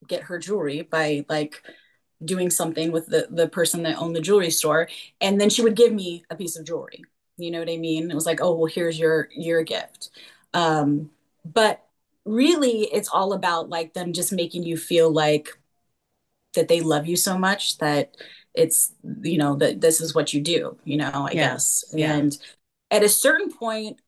get 0.08 0.24
her 0.24 0.39
jewelry 0.39 0.84
by 0.84 1.26
like 1.30 1.62
doing 2.24 2.49
something 2.49 2.91
with 2.91 3.08
the 3.08 3.28
the 3.32 3.47
person 3.47 3.84
that 3.84 3.97
owned 3.97 4.16
the 4.16 4.22
jewelry 4.22 4.52
store. 4.52 4.88
And 5.22 5.41
then 5.41 5.49
she 5.49 5.64
would 5.64 5.76
give 5.76 5.93
me 5.93 6.24
a 6.30 6.36
piece 6.36 6.58
of 6.58 6.66
jewelry. 6.66 7.04
You 7.38 7.52
know 7.52 7.60
what 7.60 7.70
I 7.70 7.78
mean? 7.78 8.12
It 8.12 8.16
was 8.16 8.26
like, 8.26 8.41
oh 8.41 8.56
well, 8.56 8.72
here's 8.72 8.99
your 8.99 9.30
your 9.36 9.64
gift. 9.64 10.12
Um, 10.54 11.12
but 11.45 11.86
really 12.26 12.84
it's 12.93 13.10
all 13.10 13.34
about 13.34 13.70
like 13.70 13.93
them 13.93 14.14
just 14.14 14.32
making 14.32 14.64
you 14.64 14.78
feel 14.78 15.12
like 15.12 15.49
that 16.56 16.68
they 16.68 16.82
love 16.82 17.08
you 17.08 17.16
so 17.16 17.38
much 17.38 17.78
that 17.80 18.16
it's 18.54 18.93
you 19.22 19.38
know 19.38 19.56
that 19.56 19.82
this 19.82 20.02
is 20.02 20.14
what 20.14 20.34
you 20.34 20.41
do 20.41 20.78
you 20.84 20.97
know 20.97 21.12
i 21.14 21.32
yeah. 21.32 21.52
guess 21.52 21.84
yeah. 21.93 22.14
and 22.14 22.38
at 22.89 23.04
a 23.04 23.10
certain 23.10 23.52
point 23.52 23.99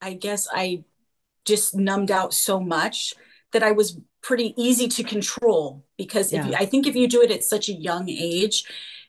i 0.00 0.12
guess 0.12 0.46
i 0.52 0.82
just 1.44 1.74
numbed 1.74 2.10
out 2.10 2.32
so 2.32 2.60
much 2.60 3.14
that 3.52 3.62
i 3.62 3.72
was 3.72 3.98
pretty 4.22 4.54
easy 4.56 4.88
to 4.88 5.02
control 5.02 5.84
because 5.96 6.32
if 6.32 6.44
yeah. 6.44 6.50
you, 6.50 6.54
i 6.56 6.66
think 6.66 6.86
if 6.86 6.94
you 6.94 7.08
do 7.08 7.22
it 7.22 7.30
at 7.30 7.44
such 7.44 7.68
a 7.68 7.72
young 7.72 8.08
age 8.08 8.64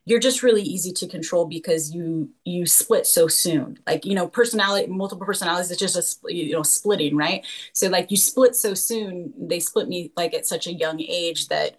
you're 0.08 0.20
just 0.22 0.42
really 0.42 0.62
easy 0.62 0.94
to 0.94 1.06
control 1.06 1.46
because 1.46 1.94
you 1.94 2.30
you 2.46 2.66
split 2.66 3.06
so 3.06 3.28
soon 3.28 3.78
like 3.86 4.06
you 4.06 4.16
know 4.16 4.28
personality 4.28 4.88
multiple 4.88 5.26
personalities 5.26 5.70
it's 5.70 5.80
just 5.80 6.24
a 6.26 6.34
you 6.34 6.54
know 6.54 6.64
splitting 6.64 7.16
right 7.16 7.46
so 7.74 7.90
like 7.90 8.10
you 8.10 8.18
split 8.18 8.56
so 8.56 8.74
soon 8.74 9.34
they 9.38 9.60
split 9.60 9.88
me 9.88 10.12
like 10.16 10.34
at 10.34 10.48
such 10.48 10.66
a 10.66 10.74
young 10.74 11.02
age 11.02 11.50
that 11.50 11.76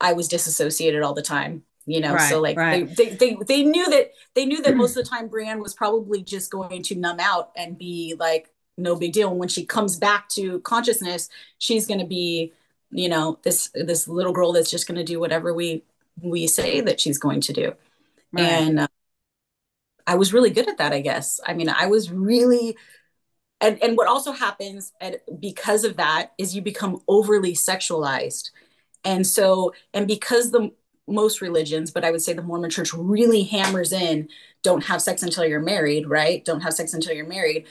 I 0.00 0.12
was 0.12 0.28
disassociated 0.28 1.02
all 1.02 1.14
the 1.14 1.22
time 1.22 1.62
you 1.86 2.00
know 2.00 2.14
right, 2.14 2.28
so 2.28 2.40
like 2.40 2.56
right. 2.56 2.94
they, 2.96 3.10
they, 3.10 3.14
they 3.14 3.36
they 3.46 3.62
knew 3.62 3.88
that 3.88 4.10
they 4.34 4.44
knew 4.44 4.60
that 4.60 4.76
most 4.76 4.96
of 4.96 5.04
the 5.04 5.10
time 5.14 5.28
Breanne 5.28 5.62
was 5.62 5.72
probably 5.72 6.22
just 6.22 6.50
going 6.50 6.82
to 6.82 6.94
numb 6.96 7.20
out 7.20 7.52
and 7.56 7.78
be 7.78 8.14
like 8.18 8.52
no 8.76 8.96
big 8.96 9.12
deal 9.12 9.30
and 9.30 9.38
when 9.38 9.48
she 9.48 9.64
comes 9.64 9.96
back 9.96 10.28
to 10.28 10.60
consciousness 10.60 11.28
she's 11.58 11.86
going 11.86 12.00
to 12.00 12.06
be 12.06 12.52
you 12.90 13.08
know 13.08 13.38
this 13.42 13.70
this 13.74 14.06
little 14.06 14.32
girl 14.32 14.52
that's 14.52 14.70
just 14.70 14.86
going 14.86 14.98
to 14.98 15.04
do 15.04 15.18
whatever 15.18 15.54
we 15.54 15.82
we 16.20 16.46
say 16.46 16.80
that 16.80 17.00
she's 17.00 17.18
going 17.18 17.40
to 17.40 17.52
do 17.52 17.72
right. 18.32 18.42
and 18.42 18.80
uh, 18.80 18.88
i 20.06 20.14
was 20.14 20.32
really 20.32 20.50
good 20.50 20.68
at 20.68 20.78
that 20.78 20.92
i 20.92 21.00
guess 21.00 21.40
i 21.46 21.54
mean 21.54 21.68
i 21.68 21.86
was 21.86 22.10
really 22.10 22.76
and 23.60 23.82
and 23.82 23.96
what 23.96 24.08
also 24.08 24.32
happens 24.32 24.92
and 25.00 25.18
because 25.40 25.84
of 25.84 25.96
that 25.96 26.32
is 26.36 26.54
you 26.54 26.60
become 26.60 27.00
overly 27.08 27.54
sexualized 27.54 28.50
and 29.06 29.26
so 29.26 29.72
and 29.94 30.06
because 30.06 30.50
the 30.50 30.72
most 31.08 31.40
religions, 31.40 31.90
but 31.90 32.04
I 32.04 32.10
would 32.10 32.22
say 32.22 32.32
the 32.32 32.42
Mormon 32.42 32.70
church 32.70 32.92
really 32.92 33.44
hammers 33.44 33.92
in 33.92 34.28
don't 34.62 34.84
have 34.84 35.00
sex 35.00 35.22
until 35.22 35.46
you're 35.46 35.60
married, 35.60 36.08
right? 36.08 36.44
Don't 36.44 36.62
have 36.62 36.74
sex 36.74 36.92
until 36.92 37.14
you're 37.14 37.26
married. 37.26 37.66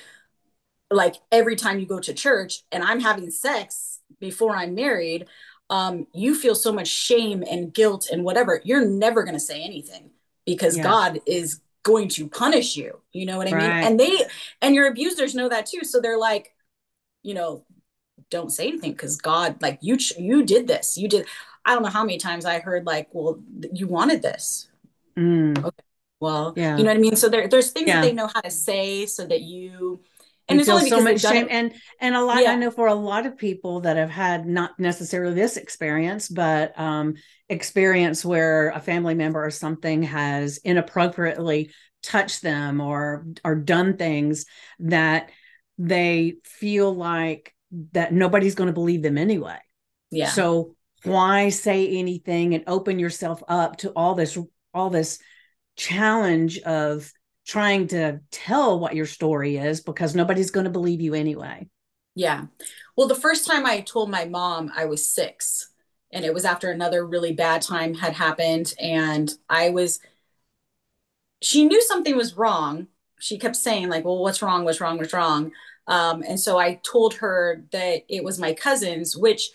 Like 0.89 1.15
every 1.31 1.55
time 1.55 1.79
you 1.79 1.85
go 1.85 1.99
to 1.99 2.13
church 2.13 2.63
and 2.71 2.83
I'm 2.83 3.01
having 3.01 3.29
sex 3.29 3.99
before 4.19 4.55
I'm 4.55 4.73
married, 4.73 5.27
um, 5.69 6.07
you 6.13 6.35
feel 6.35 6.55
so 6.55 6.71
much 6.71 6.87
shame 6.87 7.43
and 7.49 7.73
guilt 7.73 8.07
and 8.11 8.23
whatever. 8.23 8.61
You're 8.63 8.85
never 8.85 9.23
going 9.23 9.33
to 9.35 9.39
say 9.39 9.61
anything 9.61 10.11
because 10.45 10.77
yeah. 10.77 10.83
God 10.83 11.19
is 11.25 11.59
going 11.83 12.07
to 12.09 12.29
punish 12.29 12.77
you. 12.77 13.01
You 13.11 13.25
know 13.25 13.37
what 13.37 13.47
I 13.47 13.51
right. 13.51 13.61
mean? 13.61 13.87
And 13.87 13.99
they, 13.99 14.25
and 14.61 14.73
your 14.73 14.87
abusers 14.87 15.35
know 15.35 15.49
that 15.49 15.65
too. 15.65 15.83
So 15.83 15.99
they're 15.99 16.17
like, 16.17 16.53
you 17.23 17.33
know, 17.33 17.65
don't 18.29 18.51
say 18.51 18.67
anything 18.67 18.91
because 18.91 19.17
God, 19.17 19.61
like 19.61 19.79
you, 19.81 19.97
you 20.17 20.43
did 20.43 20.67
this. 20.67 20.97
You 20.97 21.07
did. 21.07 21.27
I 21.65 21.73
don't 21.73 21.83
know 21.83 21.89
how 21.89 22.03
many 22.03 22.17
times 22.17 22.45
I 22.45 22.59
heard 22.59 22.85
like, 22.85 23.09
well, 23.11 23.41
you 23.73 23.87
wanted 23.87 24.21
this. 24.21 24.67
Mm. 25.17 25.57
Okay. 25.57 25.83
Well, 26.19 26.53
yeah. 26.55 26.77
you 26.77 26.83
know 26.83 26.89
what 26.89 26.97
I 26.97 27.01
mean? 27.01 27.15
So 27.15 27.29
there, 27.29 27.47
there's 27.47 27.71
things 27.71 27.87
yeah. 27.87 28.01
that 28.01 28.07
they 28.07 28.13
know 28.13 28.27
how 28.27 28.41
to 28.41 28.51
say 28.51 29.05
so 29.05 29.25
that 29.25 29.41
you, 29.41 30.01
and 30.47 30.59
you 30.59 30.65
feel 30.65 30.79
so 30.79 31.01
much 31.01 31.21
shame. 31.21 31.45
It. 31.47 31.51
And, 31.51 31.73
and 31.99 32.15
a 32.15 32.23
lot, 32.23 32.43
yeah. 32.43 32.51
I 32.51 32.55
know 32.55 32.69
for 32.69 32.87
a 32.87 32.93
lot 32.93 33.25
of 33.25 33.37
people 33.37 33.81
that 33.81 33.97
have 33.97 34.11
had 34.11 34.45
not 34.45 34.79
necessarily 34.79 35.33
this 35.33 35.57
experience, 35.57 36.29
but 36.29 36.79
um, 36.79 37.15
experience 37.49 38.23
where 38.23 38.69
a 38.69 38.79
family 38.79 39.15
member 39.15 39.43
or 39.43 39.51
something 39.51 40.03
has 40.03 40.57
inappropriately 40.57 41.71
touched 42.03 42.43
them 42.43 42.79
or, 42.79 43.25
or 43.43 43.55
done 43.55 43.97
things 43.97 44.45
that 44.79 45.31
they 45.79 46.35
feel 46.43 46.93
like 46.93 47.54
that 47.91 48.13
nobody's 48.13 48.55
going 48.55 48.67
to 48.67 48.73
believe 48.73 49.01
them 49.01 49.17
anyway. 49.17 49.57
Yeah. 50.11 50.29
So 50.29 50.75
why 51.03 51.49
say 51.49 51.87
anything 51.97 52.55
and 52.55 52.63
open 52.67 52.99
yourself 52.99 53.43
up 53.47 53.77
to 53.77 53.89
all 53.91 54.15
this 54.15 54.37
all 54.73 54.89
this 54.89 55.19
challenge 55.77 56.59
of 56.59 57.11
trying 57.45 57.87
to 57.87 58.19
tell 58.31 58.79
what 58.79 58.95
your 58.95 59.05
story 59.05 59.57
is 59.57 59.81
because 59.81 60.15
nobody's 60.15 60.51
going 60.51 60.63
to 60.65 60.69
believe 60.69 61.01
you 61.01 61.13
anyway. 61.13 61.67
Yeah. 62.15 62.45
Well, 62.97 63.07
the 63.07 63.15
first 63.15 63.45
time 63.45 63.65
I 63.65 63.81
told 63.81 64.09
my 64.09 64.25
mom 64.25 64.71
I 64.75 64.85
was 64.85 65.09
6 65.13 65.69
and 66.11 66.25
it 66.25 66.33
was 66.33 66.45
after 66.45 66.71
another 66.71 67.05
really 67.05 67.33
bad 67.33 67.61
time 67.61 67.93
had 67.93 68.13
happened 68.13 68.73
and 68.79 69.31
I 69.49 69.69
was 69.69 69.99
she 71.41 71.65
knew 71.65 71.81
something 71.81 72.15
was 72.15 72.37
wrong. 72.37 72.87
She 73.19 73.37
kept 73.37 73.55
saying 73.55 73.89
like, 73.89 74.03
"Well, 74.05 74.19
what's 74.19 74.41
wrong? 74.41 74.63
What's 74.63 74.81
wrong? 74.81 74.97
What's 74.97 75.13
wrong?" 75.13 75.51
Um, 75.87 76.23
and 76.27 76.39
so 76.39 76.57
I 76.57 76.79
told 76.83 77.15
her 77.15 77.63
that 77.71 78.03
it 78.09 78.23
was 78.23 78.39
my 78.39 78.53
cousins, 78.53 79.15
which 79.15 79.51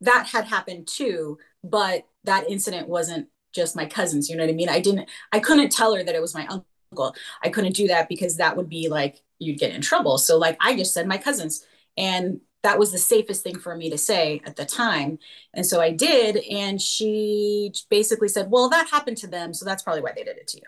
that 0.00 0.26
had 0.26 0.44
happened 0.44 0.86
too, 0.86 1.38
but 1.64 2.06
that 2.24 2.48
incident 2.48 2.88
wasn't 2.88 3.28
just 3.52 3.76
my 3.76 3.86
cousins. 3.86 4.28
You 4.28 4.36
know 4.36 4.44
what 4.44 4.50
I 4.50 4.54
mean? 4.54 4.68
I 4.68 4.80
didn't, 4.80 5.08
I 5.32 5.40
couldn't 5.40 5.72
tell 5.72 5.94
her 5.94 6.04
that 6.04 6.14
it 6.14 6.20
was 6.20 6.34
my 6.34 6.46
uncle. 6.46 7.14
I 7.42 7.48
couldn't 7.48 7.74
do 7.74 7.88
that 7.88 8.08
because 8.08 8.36
that 8.36 8.56
would 8.56 8.68
be 8.68 8.88
like, 8.88 9.22
you'd 9.38 9.58
get 9.58 9.74
in 9.74 9.80
trouble. 9.80 10.18
So, 10.18 10.38
like, 10.38 10.56
I 10.60 10.76
just 10.76 10.94
said 10.94 11.06
my 11.06 11.18
cousins. 11.18 11.64
And 11.96 12.40
that 12.62 12.78
was 12.78 12.92
the 12.92 12.98
safest 12.98 13.42
thing 13.42 13.58
for 13.58 13.76
me 13.76 13.90
to 13.90 13.98
say 13.98 14.40
at 14.44 14.56
the 14.56 14.64
time. 14.64 15.18
And 15.54 15.64
so 15.64 15.80
I 15.80 15.90
did. 15.90 16.36
And 16.50 16.80
she 16.80 17.72
basically 17.88 18.28
said, 18.28 18.50
Well, 18.50 18.68
that 18.70 18.88
happened 18.88 19.16
to 19.18 19.26
them. 19.26 19.54
So 19.54 19.64
that's 19.64 19.82
probably 19.82 20.02
why 20.02 20.12
they 20.14 20.24
did 20.24 20.36
it 20.36 20.48
to 20.48 20.58
you. 20.58 20.66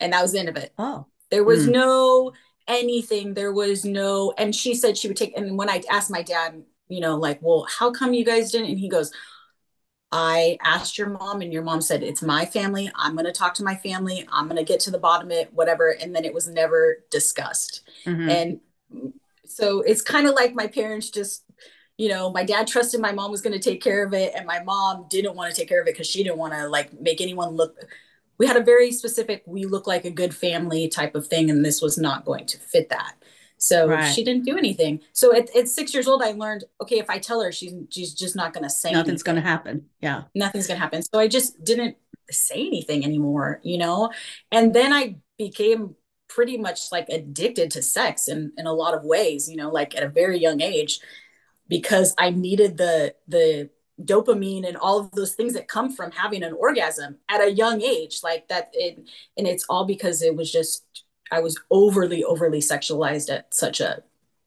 And 0.00 0.12
that 0.12 0.22
was 0.22 0.32
the 0.32 0.40
end 0.40 0.48
of 0.48 0.56
it. 0.56 0.72
Oh. 0.78 1.06
There 1.30 1.44
was 1.44 1.66
mm. 1.66 1.72
no 1.72 2.32
anything. 2.68 3.34
There 3.34 3.52
was 3.52 3.84
no, 3.84 4.32
and 4.38 4.54
she 4.54 4.74
said 4.74 4.96
she 4.96 5.08
would 5.08 5.16
take, 5.16 5.36
and 5.36 5.56
when 5.56 5.68
I 5.68 5.82
asked 5.90 6.10
my 6.10 6.22
dad, 6.22 6.62
you 6.88 7.00
know, 7.00 7.16
like, 7.16 7.38
well, 7.40 7.66
how 7.70 7.90
come 7.90 8.12
you 8.12 8.24
guys 8.24 8.50
didn't? 8.50 8.70
And 8.70 8.78
he 8.78 8.88
goes, 8.88 9.12
I 10.12 10.58
asked 10.62 10.98
your 10.98 11.08
mom, 11.08 11.40
and 11.40 11.52
your 11.52 11.62
mom 11.62 11.80
said, 11.80 12.02
It's 12.02 12.20
my 12.20 12.44
family. 12.44 12.90
I'm 12.94 13.14
going 13.14 13.24
to 13.24 13.32
talk 13.32 13.54
to 13.54 13.64
my 13.64 13.74
family. 13.76 14.28
I'm 14.30 14.44
going 14.44 14.58
to 14.58 14.64
get 14.64 14.80
to 14.80 14.90
the 14.90 14.98
bottom 14.98 15.28
of 15.28 15.32
it, 15.32 15.54
whatever. 15.54 15.90
And 15.90 16.14
then 16.14 16.26
it 16.26 16.34
was 16.34 16.46
never 16.46 16.98
discussed. 17.10 17.80
Mm-hmm. 18.04 18.28
And 18.28 18.60
so 19.46 19.80
it's 19.80 20.02
kind 20.02 20.28
of 20.28 20.34
like 20.34 20.54
my 20.54 20.66
parents 20.66 21.08
just, 21.08 21.44
you 21.96 22.10
know, 22.10 22.30
my 22.30 22.44
dad 22.44 22.66
trusted 22.66 23.00
my 23.00 23.12
mom 23.12 23.30
was 23.30 23.40
going 23.40 23.58
to 23.58 23.70
take 23.70 23.82
care 23.82 24.04
of 24.04 24.12
it. 24.12 24.34
And 24.36 24.46
my 24.46 24.62
mom 24.62 25.06
didn't 25.08 25.34
want 25.34 25.52
to 25.52 25.58
take 25.58 25.68
care 25.68 25.80
of 25.80 25.88
it 25.88 25.94
because 25.94 26.06
she 26.06 26.22
didn't 26.22 26.38
want 26.38 26.52
to 26.52 26.68
like 26.68 26.92
make 27.00 27.22
anyone 27.22 27.56
look. 27.56 27.74
We 28.42 28.48
had 28.48 28.56
a 28.56 28.64
very 28.64 28.90
specific, 28.90 29.44
we 29.46 29.66
look 29.66 29.86
like 29.86 30.04
a 30.04 30.10
good 30.10 30.34
family 30.34 30.88
type 30.88 31.14
of 31.14 31.28
thing. 31.28 31.48
And 31.48 31.64
this 31.64 31.80
was 31.80 31.96
not 31.96 32.24
going 32.24 32.44
to 32.46 32.58
fit 32.58 32.88
that. 32.88 33.14
So 33.56 33.86
right. 33.86 34.12
she 34.12 34.24
didn't 34.24 34.44
do 34.44 34.58
anything. 34.58 34.98
So 35.12 35.32
at, 35.32 35.54
at 35.54 35.68
six 35.68 35.94
years 35.94 36.08
old, 36.08 36.22
I 36.22 36.32
learned, 36.32 36.64
okay, 36.80 36.98
if 36.98 37.08
I 37.08 37.20
tell 37.20 37.40
her, 37.40 37.52
she's 37.52 37.72
she's 37.90 38.12
just 38.12 38.34
not 38.34 38.52
going 38.52 38.64
to 38.64 38.68
say. 38.70 38.90
Nothing's 38.90 39.22
going 39.22 39.36
to 39.36 39.42
happen. 39.42 39.86
Yeah, 40.00 40.24
nothing's 40.34 40.66
going 40.66 40.78
to 40.78 40.82
happen. 40.82 41.02
So 41.04 41.20
I 41.20 41.28
just 41.28 41.62
didn't 41.62 41.96
say 42.32 42.56
anything 42.56 43.04
anymore, 43.04 43.60
you 43.62 43.78
know. 43.78 44.10
And 44.50 44.74
then 44.74 44.92
I 44.92 45.18
became 45.38 45.94
pretty 46.26 46.58
much 46.58 46.90
like 46.90 47.08
addicted 47.10 47.70
to 47.72 47.82
sex 47.82 48.26
in 48.26 48.52
in 48.58 48.66
a 48.66 48.72
lot 48.72 48.94
of 48.94 49.04
ways, 49.04 49.48
you 49.48 49.56
know, 49.56 49.70
like 49.70 49.94
at 49.94 50.02
a 50.02 50.08
very 50.08 50.40
young 50.40 50.60
age, 50.60 50.98
because 51.68 52.16
I 52.18 52.30
needed 52.30 52.76
the 52.76 53.14
the 53.28 53.70
dopamine 54.04 54.66
and 54.66 54.76
all 54.76 54.98
of 54.98 55.10
those 55.12 55.34
things 55.34 55.52
that 55.54 55.68
come 55.68 55.90
from 55.90 56.10
having 56.10 56.42
an 56.42 56.52
orgasm 56.52 57.18
at 57.28 57.40
a 57.40 57.50
young 57.50 57.80
age 57.82 58.20
like 58.22 58.48
that 58.48 58.70
it 58.72 58.98
and 59.36 59.46
it's 59.46 59.64
all 59.68 59.84
because 59.84 60.22
it 60.22 60.34
was 60.34 60.50
just 60.50 60.84
I 61.32 61.40
was 61.40 61.58
overly, 61.70 62.22
overly 62.22 62.60
sexualized 62.60 63.32
at 63.32 63.52
such 63.54 63.80
a 63.80 64.02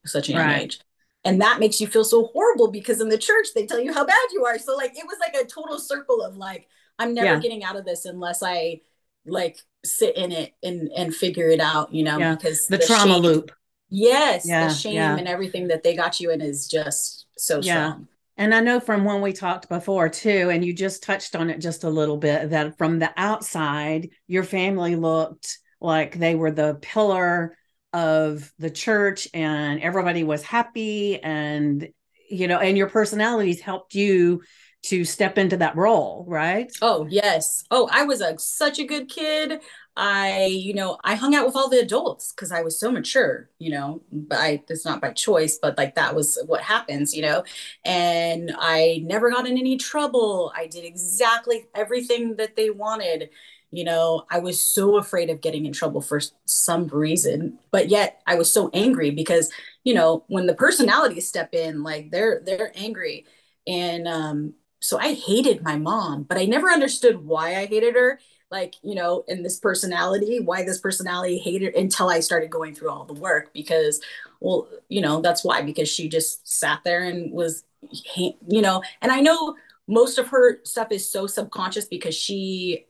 such 0.05 0.29
a 0.29 0.33
young 0.33 0.45
right. 0.45 0.61
age. 0.61 0.79
And 1.25 1.41
that 1.41 1.59
makes 1.59 1.81
you 1.81 1.87
feel 1.87 2.03
so 2.03 2.27
horrible 2.27 2.69
because 2.69 3.01
in 3.01 3.09
the 3.09 3.17
church 3.17 3.47
they 3.55 3.65
tell 3.65 3.79
you 3.79 3.91
how 3.91 4.05
bad 4.05 4.15
you 4.31 4.45
are. 4.45 4.59
So 4.59 4.75
like 4.75 4.91
it 4.95 5.05
was 5.07 5.17
like 5.19 5.33
a 5.33 5.47
total 5.47 5.79
circle 5.79 6.21
of 6.21 6.37
like, 6.37 6.67
I'm 6.99 7.15
never 7.15 7.33
yeah. 7.33 7.39
getting 7.39 7.63
out 7.63 7.75
of 7.75 7.83
this 7.83 8.05
unless 8.05 8.43
I 8.43 8.81
like 9.25 9.57
sit 9.83 10.15
in 10.15 10.31
it 10.31 10.53
and 10.61 10.91
and 10.95 11.13
figure 11.13 11.49
it 11.49 11.59
out, 11.59 11.91
you 11.91 12.03
know, 12.03 12.19
yeah. 12.19 12.35
because 12.35 12.67
the, 12.67 12.77
the 12.77 12.85
trauma 12.85 13.15
shame, 13.15 13.23
loop. 13.23 13.51
Yes, 13.89 14.47
yeah, 14.47 14.67
the 14.67 14.73
shame 14.73 14.99
and 14.99 15.27
everything 15.27 15.69
that 15.69 15.81
they 15.81 15.95
got 15.95 16.19
you 16.19 16.29
in 16.29 16.41
is 16.41 16.67
just 16.67 17.25
so 17.37 17.61
strong. 17.61 18.07
And 18.37 18.53
I 18.53 18.59
know 18.59 18.79
from 18.79 19.05
when 19.05 19.21
we 19.21 19.31
talked 19.31 19.69
before 19.69 20.09
too, 20.09 20.49
and 20.49 20.63
you 20.63 20.73
just 20.73 21.03
touched 21.03 21.35
on 21.35 21.49
it 21.49 21.59
just 21.59 21.83
a 21.83 21.89
little 21.89 22.17
bit, 22.17 22.49
that 22.49 22.77
from 22.77 22.99
the 22.99 23.11
outside, 23.15 24.09
your 24.27 24.43
family 24.43 24.95
looked 24.95 25.57
like 25.79 26.17
they 26.17 26.35
were 26.35 26.51
the 26.51 26.77
pillar 26.81 27.57
of 27.93 28.51
the 28.59 28.69
church 28.69 29.27
and 29.33 29.81
everybody 29.81 30.23
was 30.23 30.43
happy 30.43 31.21
and 31.23 31.87
you 32.29 32.47
know 32.47 32.57
and 32.59 32.77
your 32.77 32.89
personalities 32.89 33.61
helped 33.61 33.95
you 33.95 34.41
to 34.83 35.05
step 35.05 35.37
into 35.37 35.57
that 35.57 35.77
role 35.77 36.25
right? 36.27 36.71
Oh 36.81 37.07
yes. 37.09 37.63
Oh 37.71 37.87
i 37.91 38.03
was 38.03 38.19
a 38.19 38.37
such 38.37 38.79
a 38.79 38.83
good 38.83 39.07
kid 39.07 39.61
i 39.97 40.45
you 40.45 40.73
know 40.73 40.97
i 41.03 41.15
hung 41.15 41.33
out 41.35 41.45
with 41.45 41.55
all 41.55 41.69
the 41.69 41.79
adults 41.79 42.33
because 42.33 42.51
i 42.51 42.61
was 42.61 42.77
so 42.77 42.91
mature 42.91 43.49
you 43.59 43.69
know 43.71 44.01
but 44.11 44.37
i 44.39 44.61
it's 44.69 44.83
not 44.85 45.01
by 45.01 45.11
choice 45.11 45.57
but 45.61 45.77
like 45.77 45.95
that 45.95 46.13
was 46.13 46.37
what 46.47 46.61
happens 46.61 47.15
you 47.15 47.21
know? 47.21 47.43
And 47.85 48.53
i 48.59 49.01
never 49.05 49.31
got 49.31 49.47
in 49.47 49.57
any 49.57 49.77
trouble. 49.77 50.51
I 50.55 50.67
did 50.67 50.83
exactly 50.85 51.65
everything 51.73 52.35
that 52.37 52.55
they 52.55 52.69
wanted 52.69 53.29
you 53.71 53.83
know? 53.83 54.23
I 54.29 54.39
was 54.39 54.61
so 54.61 54.97
afraid 54.97 55.29
of 55.29 55.41
getting 55.41 55.65
in 55.65 55.73
trouble 55.73 56.01
for 56.01 56.21
some 56.45 56.87
reason 56.87 57.59
but 57.71 57.89
yet 57.89 58.21
i 58.27 58.35
was 58.35 58.51
so 58.51 58.69
angry 58.73 59.11
because 59.11 59.51
you 59.83 59.93
know 59.93 60.23
when 60.27 60.45
the 60.45 60.55
personalities 60.55 61.27
step 61.27 61.53
in 61.53 61.83
like 61.83 62.11
they're 62.11 62.41
they're 62.45 62.71
angry. 62.75 63.25
And 63.67 64.07
um 64.07 64.53
so 64.81 64.97
i 64.99 65.13
hated 65.13 65.63
my 65.63 65.77
mom 65.77 66.23
but 66.23 66.37
i 66.37 66.45
never 66.45 66.69
understood 66.69 67.17
why 67.25 67.55
i 67.55 67.65
hated 67.65 67.95
her 67.95 68.19
like 68.51 68.75
you 68.83 68.95
know 68.95 69.23
in 69.27 69.43
this 69.43 69.59
personality 69.59 70.39
why 70.39 70.63
this 70.63 70.79
personality 70.79 71.37
hated 71.37 71.73
until 71.75 72.09
i 72.09 72.19
started 72.19 72.49
going 72.49 72.73
through 72.73 72.89
all 72.89 73.05
the 73.05 73.13
work 73.13 73.51
because 73.53 74.01
well 74.39 74.67
you 74.87 75.01
know 75.01 75.21
that's 75.21 75.43
why 75.43 75.61
because 75.61 75.89
she 75.89 76.07
just 76.07 76.47
sat 76.47 76.79
there 76.83 77.03
and 77.03 77.31
was 77.31 77.63
you 78.11 78.61
know 78.61 78.81
and 79.01 79.11
i 79.11 79.19
know 79.19 79.55
most 79.87 80.17
of 80.17 80.27
her 80.29 80.59
stuff 80.63 80.91
is 80.91 81.09
so 81.09 81.27
subconscious 81.27 81.85
because 81.85 82.15
she 82.15 82.85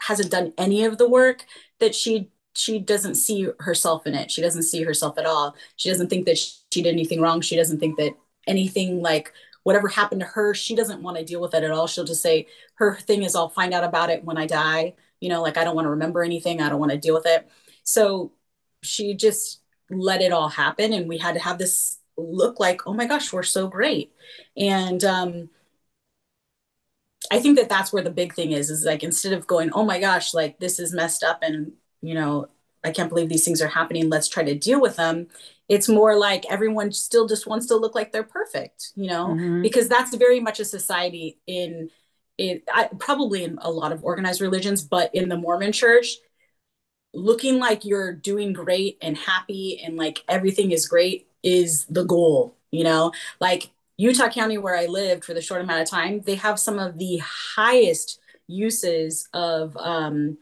hasn't 0.00 0.30
done 0.30 0.52
any 0.58 0.84
of 0.84 0.98
the 0.98 1.08
work 1.08 1.44
that 1.80 1.94
she 1.94 2.30
she 2.56 2.78
doesn't 2.78 3.16
see 3.16 3.48
herself 3.58 4.06
in 4.06 4.14
it. 4.14 4.30
She 4.30 4.40
doesn't 4.40 4.62
see 4.62 4.84
herself 4.84 5.18
at 5.18 5.26
all. 5.26 5.56
She 5.76 5.90
doesn't 5.90 6.08
think 6.08 6.24
that 6.26 6.38
she 6.38 6.82
did 6.82 6.86
anything 6.86 7.20
wrong. 7.20 7.40
She 7.40 7.56
doesn't 7.56 7.80
think 7.80 7.96
that 7.98 8.14
anything 8.46 9.02
like 9.02 9.32
whatever 9.64 9.88
happened 9.88 10.20
to 10.20 10.26
her, 10.26 10.54
she 10.54 10.76
doesn't 10.76 11.02
want 11.02 11.16
to 11.16 11.24
deal 11.24 11.40
with 11.40 11.54
it 11.54 11.64
at 11.64 11.70
all. 11.70 11.86
She'll 11.86 12.04
just 12.04 12.22
say 12.22 12.46
her 12.74 12.94
thing 12.94 13.24
is 13.24 13.34
I'll 13.34 13.48
find 13.48 13.74
out 13.74 13.84
about 13.84 14.10
it 14.10 14.24
when 14.24 14.38
I 14.38 14.46
die. 14.46 14.94
You 15.20 15.28
know, 15.28 15.42
like 15.42 15.56
I 15.56 15.64
don't 15.64 15.74
want 15.74 15.86
to 15.86 15.90
remember 15.90 16.22
anything. 16.22 16.60
I 16.60 16.68
don't 16.68 16.78
want 16.78 16.92
to 16.92 16.98
deal 16.98 17.14
with 17.14 17.26
it. 17.26 17.50
So 17.82 18.32
she 18.82 19.14
just 19.14 19.60
let 19.90 20.20
it 20.20 20.32
all 20.32 20.48
happen. 20.48 20.92
And 20.92 21.08
we 21.08 21.18
had 21.18 21.34
to 21.34 21.40
have 21.40 21.58
this 21.58 21.98
look 22.16 22.60
like, 22.60 22.86
oh 22.86 22.94
my 22.94 23.06
gosh, 23.06 23.32
we're 23.32 23.42
so 23.42 23.66
great. 23.66 24.12
And 24.56 25.02
um, 25.02 25.48
I 27.30 27.40
think 27.40 27.58
that 27.58 27.68
that's 27.68 27.92
where 27.92 28.02
the 28.02 28.10
big 28.10 28.34
thing 28.34 28.52
is, 28.52 28.70
is 28.70 28.84
like 28.84 29.02
instead 29.02 29.32
of 29.32 29.46
going, 29.46 29.70
oh 29.72 29.84
my 29.84 29.98
gosh, 29.98 30.34
like 30.34 30.58
this 30.58 30.78
is 30.78 30.92
messed 30.92 31.24
up 31.24 31.40
and, 31.42 31.72
you 32.02 32.14
know, 32.14 32.48
I 32.84 32.90
can't 32.90 33.08
believe 33.08 33.30
these 33.30 33.44
things 33.44 33.62
are 33.62 33.68
happening. 33.68 34.10
Let's 34.10 34.28
try 34.28 34.44
to 34.44 34.54
deal 34.54 34.80
with 34.80 34.96
them. 34.96 35.28
It's 35.68 35.88
more 35.88 36.16
like 36.16 36.44
everyone 36.50 36.92
still 36.92 37.26
just 37.26 37.46
wants 37.46 37.66
to 37.66 37.76
look 37.76 37.94
like 37.94 38.12
they're 38.12 38.22
perfect, 38.22 38.92
you 38.96 39.08
know, 39.08 39.28
mm-hmm. 39.28 39.62
because 39.62 39.88
that's 39.88 40.14
very 40.14 40.40
much 40.40 40.60
a 40.60 40.64
society 40.64 41.38
in 41.46 41.90
it 42.36 42.68
probably 42.98 43.44
in 43.44 43.58
a 43.62 43.70
lot 43.70 43.92
of 43.92 44.02
organized 44.02 44.40
religions, 44.40 44.82
but 44.82 45.14
in 45.14 45.28
the 45.28 45.36
Mormon 45.36 45.72
church, 45.72 46.16
looking 47.12 47.58
like 47.58 47.84
you're 47.84 48.12
doing 48.12 48.52
great 48.52 48.98
and 49.00 49.16
happy 49.16 49.80
and 49.84 49.96
like 49.96 50.22
everything 50.28 50.72
is 50.72 50.88
great 50.88 51.28
is 51.42 51.84
the 51.86 52.04
goal, 52.04 52.56
you 52.72 52.82
know, 52.82 53.12
like 53.40 53.70
Utah 53.96 54.28
County, 54.28 54.58
where 54.58 54.76
I 54.76 54.86
lived 54.86 55.24
for 55.24 55.34
the 55.34 55.42
short 55.42 55.60
amount 55.60 55.82
of 55.82 55.88
time, 55.88 56.22
they 56.22 56.34
have 56.34 56.58
some 56.58 56.78
of 56.78 56.98
the 56.98 57.18
highest 57.18 58.18
uses 58.46 59.28
of 59.32 59.76
um, 59.76 60.38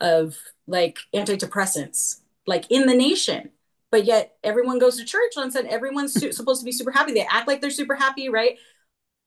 of 0.00 0.38
like 0.66 0.98
antidepressants, 1.14 2.20
like 2.46 2.70
in 2.70 2.86
the 2.86 2.94
nation. 2.94 3.50
But 3.90 4.04
yet 4.04 4.36
everyone 4.42 4.78
goes 4.78 4.96
to 4.96 5.04
church 5.04 5.32
and 5.36 5.52
said 5.52 5.66
everyone's 5.66 6.12
su- 6.12 6.32
supposed 6.32 6.60
to 6.60 6.64
be 6.64 6.72
super 6.72 6.90
happy. 6.90 7.12
They 7.12 7.26
act 7.26 7.46
like 7.46 7.60
they're 7.60 7.70
super 7.70 7.94
happy, 7.94 8.28
right? 8.28 8.58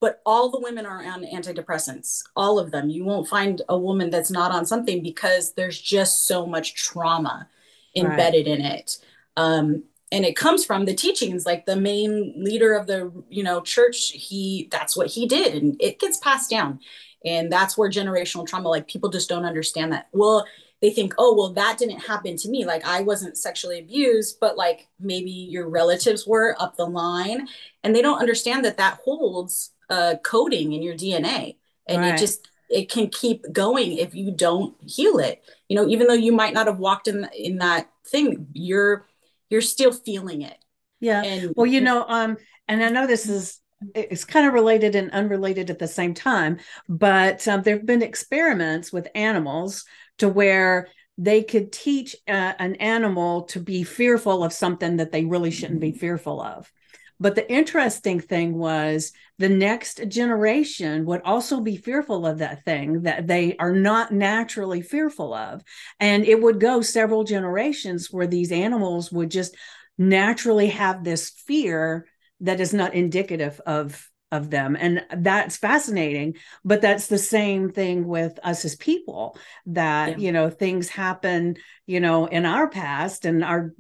But 0.02 0.22
all 0.26 0.50
the 0.50 0.60
women 0.60 0.86
are 0.86 1.04
on 1.04 1.24
antidepressants, 1.24 2.24
all 2.36 2.60
of 2.60 2.72
them. 2.72 2.90
You 2.90 3.04
won't 3.04 3.28
find 3.28 3.62
a 3.70 3.78
woman 3.78 4.10
that's 4.10 4.32
not 4.32 4.52
on 4.52 4.66
something 4.66 5.02
because 5.02 5.54
there's 5.54 5.80
just 5.80 6.28
so 6.28 6.46
much 6.46 6.76
trauma 6.76 7.48
embedded 7.96 8.48
right. 8.48 8.60
in 8.60 8.66
it. 8.66 8.98
Um, 9.36 9.84
and 10.12 10.26
it 10.26 10.36
comes 10.36 10.66
from 10.66 10.86
the 10.86 10.94
teachings 10.94 11.46
like 11.46 11.66
the 11.66 11.76
main 11.76 12.34
leader 12.38 12.74
of 12.74 12.88
the 12.88 13.12
you 13.30 13.44
know 13.44 13.62
church 13.62 14.12
he 14.12 14.68
that's 14.72 14.96
what 14.96 15.08
he 15.08 15.28
did 15.28 15.62
and 15.62 15.76
it 15.80 16.00
gets 16.00 16.18
passed 16.18 16.50
down 16.50 16.80
and 17.26 17.52
that's 17.52 17.78
where 17.78 17.90
generational 17.90 18.48
trauma 18.48 18.70
like 18.70 18.88
people 18.88 19.10
just 19.10 19.30
don't 19.30 19.46
understand 19.46 19.92
that 19.92 20.08
well 20.12 20.46
they 20.82 20.90
think 20.90 21.14
oh 21.18 21.36
well 21.36 21.54
that 21.54 21.78
didn't 21.78 22.00
happen 22.00 22.36
to 22.38 22.50
me. 22.50 22.66
Like 22.66 22.86
i 22.86 23.02
wasn't 23.02 23.38
sexually 23.38 23.80
abused 23.80 24.40
but 24.40 24.58
like 24.58 24.88
maybe 25.00 25.32
your 25.32 25.70
relatives 25.70 26.26
were 26.26 26.56
up 26.60 26.76
the 26.76 26.86
line. 26.86 27.48
And 27.84 27.96
they 27.96 28.02
don't 28.02 28.20
understand 28.20 28.66
that 28.66 28.78
that 28.78 29.00
holds 29.04 29.72
uh, 29.90 30.16
coding 30.24 30.74
in 30.74 30.84
your 30.84 30.94
dna 30.94 31.56
and 31.88 32.02
right. 32.02 32.14
it 32.14 32.18
just 32.20 32.48
it 32.70 32.92
can 32.92 33.08
keep 33.08 33.52
going 33.52 33.98
if 33.98 34.14
you 34.14 34.30
don't 34.30 34.76
heal 34.86 35.18
it. 35.18 35.44
You 35.68 35.76
know 35.76 35.88
even 35.88 36.08
though 36.08 36.14
you 36.14 36.32
might 36.32 36.54
not 36.54 36.68
have 36.68 36.80
walked 36.80 37.08
in 37.08 37.28
in 37.38 37.58
that 37.60 37.90
thing 38.08 38.48
you're 38.54 39.08
you're 39.50 39.62
still 39.62 39.92
feeling 39.92 40.42
it. 40.44 40.58
Yeah. 41.00 41.24
And 41.24 41.54
well 41.56 41.66
you 41.66 41.82
know 41.82 42.06
um 42.08 42.38
and 42.70 42.84
i 42.84 42.90
know 42.90 43.08
this 43.08 43.28
is 43.28 43.60
it's 43.96 44.26
kind 44.26 44.46
of 44.46 44.54
related 44.54 44.96
and 44.96 45.12
unrelated 45.12 45.70
at 45.70 45.80
the 45.80 45.88
same 45.88 46.14
time 46.14 46.60
but 46.88 47.48
um, 47.48 47.62
there 47.64 47.78
have 47.78 47.86
been 47.86 48.02
experiments 48.02 48.92
with 48.92 49.08
animals 49.16 49.86
to 50.20 50.30
where 50.30 50.88
they 51.18 51.44
could 51.44 51.72
teach 51.72 52.16
uh, 52.28 52.54
an 52.60 52.76
animal 52.76 53.44
to 53.44 53.60
be 53.60 53.84
fearful 53.84 54.44
of 54.44 54.54
something 54.54 54.98
that 54.98 55.12
they 55.12 55.26
really 55.26 55.52
shouldn't 55.52 55.82
be 55.82 55.92
fearful 55.92 56.42
of 56.42 56.72
but 57.20 57.36
the 57.36 57.50
interesting 57.52 58.20
thing 58.20 58.58
was 58.58 59.12
the 59.38 59.50
next 59.50 60.08
generation 60.08 61.06
would 61.06 61.22
also 61.24 61.60
be 61.60 61.76
fearful 61.76 62.26
of 62.26 62.38
that 62.38 62.64
thing 62.64 63.02
that 63.02 63.28
they 63.28 63.58
are 63.58 63.74
not 63.74 64.14
naturally 64.14 64.82
fearful 64.82 65.34
of. 65.34 65.62
And 66.00 66.26
it 66.26 66.42
would 66.42 66.62
go 66.62 66.82
several 66.82 67.26
generations 67.26 68.08
where 68.10 68.28
these 68.28 68.52
animals 68.52 69.12
would 69.12 69.32
just 69.32 69.56
naturally 69.98 70.68
have 70.68 71.04
this 71.04 71.30
fear 71.30 72.08
that 72.40 72.62
is 72.62 72.74
not 72.74 72.94
indicative 72.94 73.60
of 73.66 74.10
of 74.32 74.50
them 74.50 74.78
and 74.80 75.04
that's 75.18 75.58
fascinating 75.58 76.36
but 76.64 76.82
that's 76.82 77.08
the 77.08 77.18
same 77.18 77.72
thing 77.72 78.08
with 78.08 78.38
us 78.44 78.64
as 78.64 78.76
people 78.76 79.38
that 79.66 80.12
yeah. 80.12 80.18
you 80.18 80.32
know 80.32 80.50
things 80.50 80.88
happen 80.88 81.56
you 81.88 82.00
know 82.00 82.26
in 82.28 82.46
our 82.46 82.70
past 82.70 83.26
and 83.26 83.44
our 83.44 83.74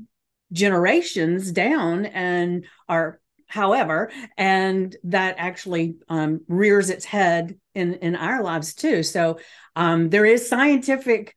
generations 0.51 1.51
down 1.51 2.05
and 2.07 2.65
our 2.87 3.19
however 3.47 4.11
and 4.37 4.95
that 5.03 5.35
actually 5.37 5.95
um, 6.07 6.41
rears 6.47 6.89
its 6.89 7.05
head 7.05 7.57
in 7.75 7.95
in 7.95 8.15
our 8.15 8.41
lives 8.43 8.73
too 8.73 9.03
so 9.03 9.39
um, 9.75 10.09
there 10.09 10.25
is 10.25 10.49
scientific 10.49 11.35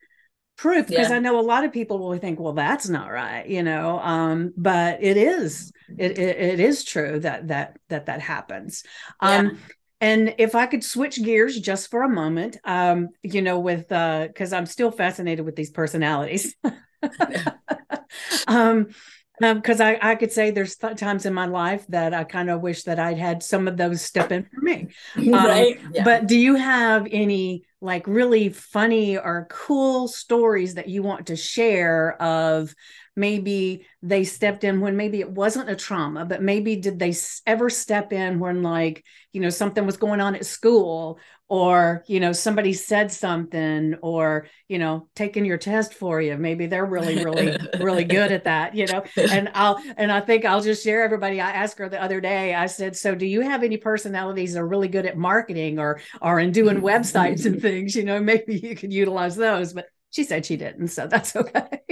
proof 0.63 0.87
because 0.87 1.11
yeah. 1.11 1.17
i 1.17 1.19
know 1.19 1.41
a 1.41 1.43
lot 1.43 1.65
of 1.65 1.73
people 1.73 1.99
will 1.99 2.17
think 2.17 2.39
well 2.39 2.53
that's 2.53 2.89
not 2.89 3.11
right 3.11 3.49
you 3.49 3.65
know 3.65 3.99
um, 3.99 4.53
but 4.57 5.03
it 5.03 5.17
is 5.17 5.73
it, 5.99 6.17
it, 6.17 6.37
it 6.37 6.61
is 6.61 6.85
true 6.85 7.19
that 7.19 7.49
that 7.49 7.77
that 7.89 8.07
that 8.07 8.21
happens 8.21 8.85
um, 9.19 9.47
yeah. 9.47 9.53
and 10.01 10.35
if 10.39 10.55
i 10.55 10.67
could 10.67 10.85
switch 10.85 11.21
gears 11.21 11.59
just 11.59 11.91
for 11.91 12.05
a 12.05 12.09
moment 12.09 12.59
um, 12.65 13.09
you 13.25 13.43
know 13.43 13.59
with 13.59 13.91
uh 13.91 14.29
because 14.29 14.53
i'm 14.53 14.67
still 14.67 14.93
fascinated 14.93 15.45
with 15.45 15.57
these 15.57 15.73
personalities 15.73 16.55
um 18.47 18.87
because 19.41 19.81
um, 19.81 19.89
I, 19.89 19.99
I 20.13 20.15
could 20.15 20.31
say 20.31 20.53
there's 20.53 20.77
th- 20.77 20.97
times 20.97 21.27
in 21.27 21.35
my 21.35 21.47
life 21.47 21.85
that 21.89 22.15
I 22.15 22.23
kind 22.23 22.49
of 22.49 22.61
wish 22.61 22.85
that 22.85 23.01
I'd 23.01 23.19
had 23.19 23.43
some 23.43 23.67
of 23.67 23.77
those 23.77 24.01
step 24.01 24.31
in 24.31 24.45
for 24.45 24.61
me. 24.61 24.89
Um, 25.17 25.33
right. 25.33 25.81
Yeah. 25.93 26.05
But 26.05 26.29
do 26.29 26.39
you 26.39 26.55
have 26.55 27.09
any 27.11 27.65
like 27.83 28.07
really 28.07 28.49
funny 28.49 29.19
or 29.19 29.49
cool 29.51 30.07
stories 30.07 30.75
that 30.75 30.89
you 30.89 31.03
want 31.03 31.27
to 31.27 31.37
share 31.37 32.21
of 32.23 32.75
maybe 33.17 33.85
they 34.03 34.25
stepped 34.25 34.65
in 34.65 34.81
when 34.81 34.97
maybe 34.97 35.21
it 35.21 35.31
wasn't 35.31 35.69
a 35.69 35.77
trauma 35.77 36.25
but 36.25 36.41
maybe 36.41 36.77
did 36.77 36.99
they 36.99 37.15
ever 37.45 37.69
step 37.69 38.13
in 38.13 38.39
when 38.39 38.63
like 38.63 39.05
you 39.33 39.41
know 39.41 39.51
something 39.51 39.85
was 39.85 39.97
going 39.97 40.21
on 40.21 40.35
at 40.37 40.47
school 40.47 41.19
or 41.53 42.03
you 42.07 42.19
know 42.19 42.33
somebody 42.33 42.73
said 42.73 43.13
something 43.13 43.95
or 44.01 44.47
you 44.69 44.79
know 44.79 45.07
taking 45.15 45.45
your 45.45 45.59
test 45.59 45.93
for 45.93 46.19
you 46.19 46.35
maybe 46.39 46.65
they're 46.65 46.87
really 46.87 47.23
really 47.23 47.55
really 47.79 48.05
good 48.05 48.33
at 48.33 48.45
that 48.45 48.75
you 48.75 48.87
know 48.87 49.05
and 49.19 49.51
i'll 49.53 49.79
and 49.99 50.11
i 50.11 50.19
think 50.19 50.47
i'll 50.47 50.63
just 50.63 50.83
share 50.83 51.03
everybody 51.03 51.43
i 51.43 51.51
asked 51.51 51.77
her 51.77 51.91
the 51.91 52.03
other 52.03 52.23
day 52.23 52.55
i 52.55 52.65
said 52.65 52.97
so 52.97 53.15
do 53.15 53.27
you 53.27 53.43
have 53.43 53.63
any 53.63 53.77
personalities 53.77 54.55
that 54.55 54.61
are 54.61 54.67
really 54.67 54.89
good 54.89 55.05
at 55.05 55.19
marketing 55.19 55.79
or 55.79 56.01
or 56.23 56.41
in 56.41 56.53
doing 56.53 56.81
websites 56.81 57.45
and 57.45 57.61
things 57.61 57.95
you 57.95 58.03
know 58.03 58.19
maybe 58.19 58.59
you 58.59 58.75
could 58.75 58.91
utilize 58.91 59.37
those 59.37 59.75
but 59.75 59.89
she 60.11 60.25
said 60.25 60.47
she 60.47 60.57
didn't 60.57 60.89
so 60.89 61.07
that's 61.07 61.37
okay 61.37 61.83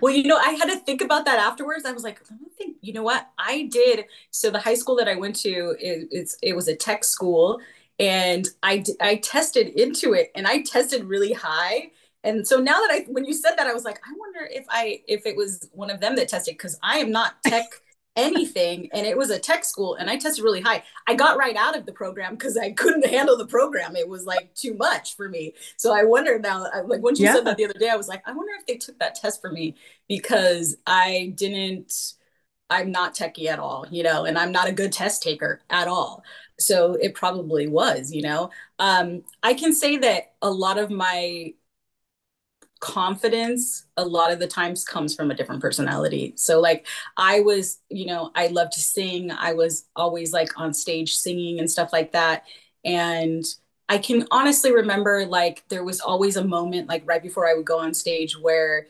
well, 0.00 0.14
you 0.14 0.24
know, 0.24 0.36
I 0.36 0.52
had 0.52 0.66
to 0.66 0.76
think 0.76 1.02
about 1.02 1.26
that 1.26 1.38
afterwards. 1.38 1.84
I 1.84 1.92
was 1.92 2.02
like, 2.02 2.20
I 2.30 2.34
don't 2.34 2.52
think, 2.54 2.78
you 2.80 2.92
know 2.92 3.02
what? 3.02 3.28
I 3.38 3.68
did. 3.70 4.06
So 4.30 4.50
the 4.50 4.58
high 4.58 4.74
school 4.74 4.96
that 4.96 5.08
I 5.08 5.14
went 5.16 5.36
to, 5.36 5.76
it, 5.78 6.08
it's, 6.10 6.36
it 6.42 6.54
was 6.54 6.68
a 6.68 6.76
tech 6.76 7.04
school 7.04 7.60
and 8.00 8.48
I, 8.62 8.82
I 9.00 9.16
tested 9.16 9.68
into 9.78 10.14
it 10.14 10.32
and 10.34 10.46
I 10.46 10.62
tested 10.62 11.04
really 11.04 11.34
high. 11.34 11.90
And 12.24 12.48
so 12.48 12.58
now 12.58 12.80
that 12.80 12.90
I, 12.90 13.04
when 13.08 13.26
you 13.26 13.34
said 13.34 13.56
that, 13.56 13.66
I 13.66 13.74
was 13.74 13.84
like, 13.84 13.98
I 13.98 14.12
wonder 14.18 14.48
if 14.50 14.64
I, 14.70 15.02
if 15.06 15.26
it 15.26 15.36
was 15.36 15.68
one 15.72 15.90
of 15.90 16.00
them 16.00 16.16
that 16.16 16.28
tested, 16.28 16.58
cause 16.58 16.78
I 16.82 16.98
am 16.98 17.10
not 17.10 17.34
tech 17.46 17.66
anything 18.16 18.88
and 18.92 19.06
it 19.06 19.16
was 19.16 19.30
a 19.30 19.38
tech 19.38 19.64
school 19.64 19.94
and 19.94 20.10
i 20.10 20.16
tested 20.16 20.42
really 20.42 20.60
high 20.60 20.82
i 21.06 21.14
got 21.14 21.38
right 21.38 21.54
out 21.54 21.78
of 21.78 21.86
the 21.86 21.92
program 21.92 22.34
because 22.34 22.56
i 22.56 22.72
couldn't 22.72 23.06
handle 23.06 23.38
the 23.38 23.46
program 23.46 23.94
it 23.94 24.06
was 24.06 24.24
like 24.24 24.52
too 24.56 24.74
much 24.74 25.14
for 25.14 25.28
me 25.28 25.54
so 25.76 25.94
i 25.94 26.02
wonder 26.02 26.36
now 26.36 26.66
like 26.86 27.00
when 27.02 27.14
you 27.14 27.24
yeah. 27.24 27.34
said 27.34 27.46
that 27.46 27.56
the 27.56 27.64
other 27.64 27.78
day 27.78 27.88
i 27.88 27.94
was 27.94 28.08
like 28.08 28.20
i 28.26 28.32
wonder 28.32 28.52
if 28.58 28.66
they 28.66 28.76
took 28.76 28.98
that 28.98 29.14
test 29.14 29.40
for 29.40 29.52
me 29.52 29.76
because 30.08 30.76
i 30.88 31.32
didn't 31.36 32.14
i'm 32.68 32.90
not 32.90 33.14
techie 33.14 33.46
at 33.46 33.60
all 33.60 33.86
you 33.92 34.02
know 34.02 34.24
and 34.24 34.36
i'm 34.36 34.50
not 34.50 34.68
a 34.68 34.72
good 34.72 34.90
test 34.90 35.22
taker 35.22 35.60
at 35.70 35.86
all 35.86 36.24
so 36.60 36.94
it 36.94 37.14
probably 37.14 37.66
was 37.66 38.12
you 38.12 38.22
know 38.22 38.50
um, 38.78 39.22
i 39.42 39.54
can 39.54 39.72
say 39.74 39.96
that 39.96 40.34
a 40.42 40.50
lot 40.50 40.78
of 40.78 40.90
my 40.90 41.52
confidence 42.80 43.84
a 43.98 44.04
lot 44.04 44.32
of 44.32 44.38
the 44.38 44.46
times 44.46 44.84
comes 44.84 45.14
from 45.14 45.30
a 45.30 45.34
different 45.34 45.60
personality. 45.60 46.32
So 46.36 46.60
like 46.60 46.86
I 47.16 47.40
was, 47.40 47.78
you 47.90 48.06
know, 48.06 48.30
I 48.34 48.46
love 48.48 48.70
to 48.70 48.80
sing. 48.80 49.30
I 49.30 49.52
was 49.52 49.84
always 49.94 50.32
like 50.32 50.58
on 50.58 50.72
stage 50.72 51.14
singing 51.16 51.58
and 51.58 51.70
stuff 51.70 51.92
like 51.92 52.12
that. 52.12 52.44
And 52.84 53.44
I 53.90 53.98
can 53.98 54.26
honestly 54.30 54.72
remember 54.72 55.26
like 55.26 55.64
there 55.68 55.84
was 55.84 56.00
always 56.00 56.36
a 56.36 56.44
moment 56.44 56.88
like 56.88 57.02
right 57.06 57.22
before 57.22 57.46
I 57.46 57.54
would 57.54 57.66
go 57.66 57.78
on 57.78 57.92
stage 57.92 58.38
where 58.38 58.86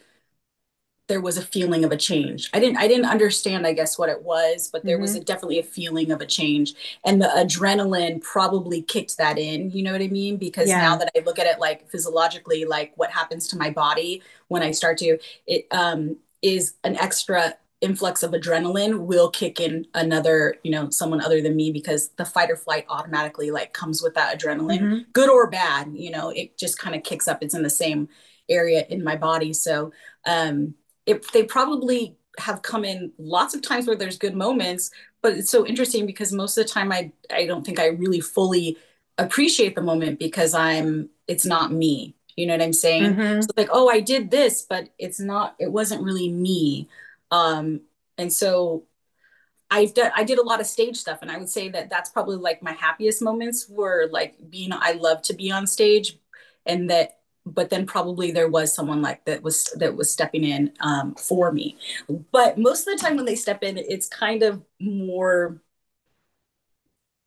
there 1.10 1.20
was 1.20 1.36
a 1.36 1.42
feeling 1.42 1.84
of 1.84 1.90
a 1.90 1.96
change. 1.96 2.48
I 2.54 2.60
didn't 2.60 2.78
I 2.78 2.86
didn't 2.86 3.06
understand 3.06 3.66
I 3.66 3.72
guess 3.72 3.98
what 3.98 4.08
it 4.08 4.22
was, 4.22 4.70
but 4.72 4.84
there 4.84 4.94
mm-hmm. 4.94 5.02
was 5.02 5.16
a, 5.16 5.20
definitely 5.20 5.58
a 5.58 5.64
feeling 5.64 6.12
of 6.12 6.20
a 6.20 6.26
change 6.26 6.74
and 7.04 7.20
the 7.20 7.26
adrenaline 7.26 8.22
probably 8.22 8.80
kicked 8.80 9.18
that 9.18 9.36
in, 9.36 9.72
you 9.72 9.82
know 9.82 9.90
what 9.90 10.00
I 10.00 10.06
mean? 10.06 10.36
Because 10.36 10.68
yeah. 10.68 10.80
now 10.80 10.96
that 10.96 11.10
I 11.16 11.20
look 11.26 11.40
at 11.40 11.46
it 11.46 11.58
like 11.58 11.90
physiologically 11.90 12.64
like 12.64 12.92
what 12.94 13.10
happens 13.10 13.48
to 13.48 13.58
my 13.58 13.70
body 13.70 14.22
when 14.46 14.62
I 14.62 14.70
start 14.70 14.98
to 14.98 15.18
it 15.48 15.66
um 15.72 16.16
is 16.42 16.74
an 16.84 16.96
extra 16.96 17.54
influx 17.80 18.22
of 18.22 18.30
adrenaline 18.30 19.00
will 19.00 19.30
kick 19.30 19.58
in 19.58 19.86
another 19.94 20.54
you 20.62 20.70
know 20.70 20.90
someone 20.90 21.20
other 21.20 21.42
than 21.42 21.56
me 21.56 21.72
because 21.72 22.10
the 22.18 22.24
fight 22.24 22.50
or 22.50 22.56
flight 22.56 22.84
automatically 22.88 23.50
like 23.50 23.72
comes 23.72 24.00
with 24.00 24.14
that 24.14 24.38
adrenaline 24.38 24.80
mm-hmm. 24.80 24.98
good 25.12 25.30
or 25.30 25.50
bad 25.50 25.90
you 25.92 26.10
know 26.10 26.30
it 26.30 26.56
just 26.56 26.78
kind 26.78 26.94
of 26.94 27.02
kicks 27.02 27.26
up 27.26 27.42
it's 27.42 27.54
in 27.54 27.62
the 27.62 27.70
same 27.70 28.08
area 28.50 28.84
in 28.90 29.02
my 29.02 29.16
body 29.16 29.54
so 29.54 29.90
um 30.26 30.74
it, 31.10 31.32
they 31.32 31.44
probably 31.44 32.16
have 32.38 32.62
come 32.62 32.84
in 32.84 33.12
lots 33.18 33.54
of 33.54 33.62
times 33.62 33.86
where 33.86 33.96
there's 33.96 34.18
good 34.18 34.34
moments 34.34 34.90
but 35.22 35.32
it's 35.32 35.50
so 35.50 35.66
interesting 35.66 36.06
because 36.06 36.32
most 36.32 36.56
of 36.56 36.64
the 36.64 36.72
time 36.72 36.92
i 36.92 37.10
i 37.32 37.44
don't 37.44 37.66
think 37.66 37.78
i 37.78 37.86
really 37.86 38.20
fully 38.20 38.76
appreciate 39.18 39.74
the 39.74 39.82
moment 39.82 40.18
because 40.18 40.54
i'm 40.54 41.08
it's 41.26 41.46
not 41.46 41.70
me. 41.70 42.14
You 42.36 42.46
know 42.46 42.54
what 42.54 42.62
i'm 42.62 42.72
saying? 42.72 43.14
Mm-hmm. 43.14 43.40
so 43.42 43.48
like 43.56 43.68
oh 43.72 43.88
i 43.90 44.00
did 44.00 44.30
this 44.30 44.62
but 44.62 44.88
it's 44.98 45.20
not 45.20 45.54
it 45.58 45.70
wasn't 45.70 46.02
really 46.02 46.28
me. 46.30 46.88
Um 47.30 47.82
and 48.16 48.32
so 48.32 48.84
I've 49.70 49.94
done, 49.94 50.10
I 50.16 50.24
did 50.24 50.38
a 50.38 50.42
lot 50.42 50.60
of 50.60 50.66
stage 50.66 50.96
stuff 50.96 51.20
and 51.22 51.30
I 51.30 51.38
would 51.38 51.48
say 51.48 51.68
that 51.68 51.90
that's 51.90 52.10
probably 52.10 52.36
like 52.36 52.60
my 52.60 52.72
happiest 52.72 53.22
moments 53.22 53.68
were 53.68 54.08
like 54.10 54.34
being, 54.50 54.72
I 54.72 54.92
love 54.92 55.22
to 55.22 55.32
be 55.32 55.52
on 55.52 55.66
stage 55.66 56.18
and 56.66 56.90
that, 56.90 57.19
but 57.46 57.70
then 57.70 57.86
probably 57.86 58.30
there 58.30 58.48
was 58.48 58.74
someone 58.74 59.02
like 59.02 59.24
that 59.24 59.42
was, 59.42 59.64
that 59.76 59.96
was 59.96 60.10
stepping 60.10 60.44
in 60.44 60.72
um, 60.80 61.14
for 61.14 61.52
me. 61.52 61.76
But 62.32 62.58
most 62.58 62.86
of 62.86 62.96
the 62.96 63.02
time 63.02 63.16
when 63.16 63.24
they 63.24 63.36
step 63.36 63.62
in, 63.62 63.78
it's 63.78 64.08
kind 64.08 64.42
of 64.42 64.62
more 64.80 65.60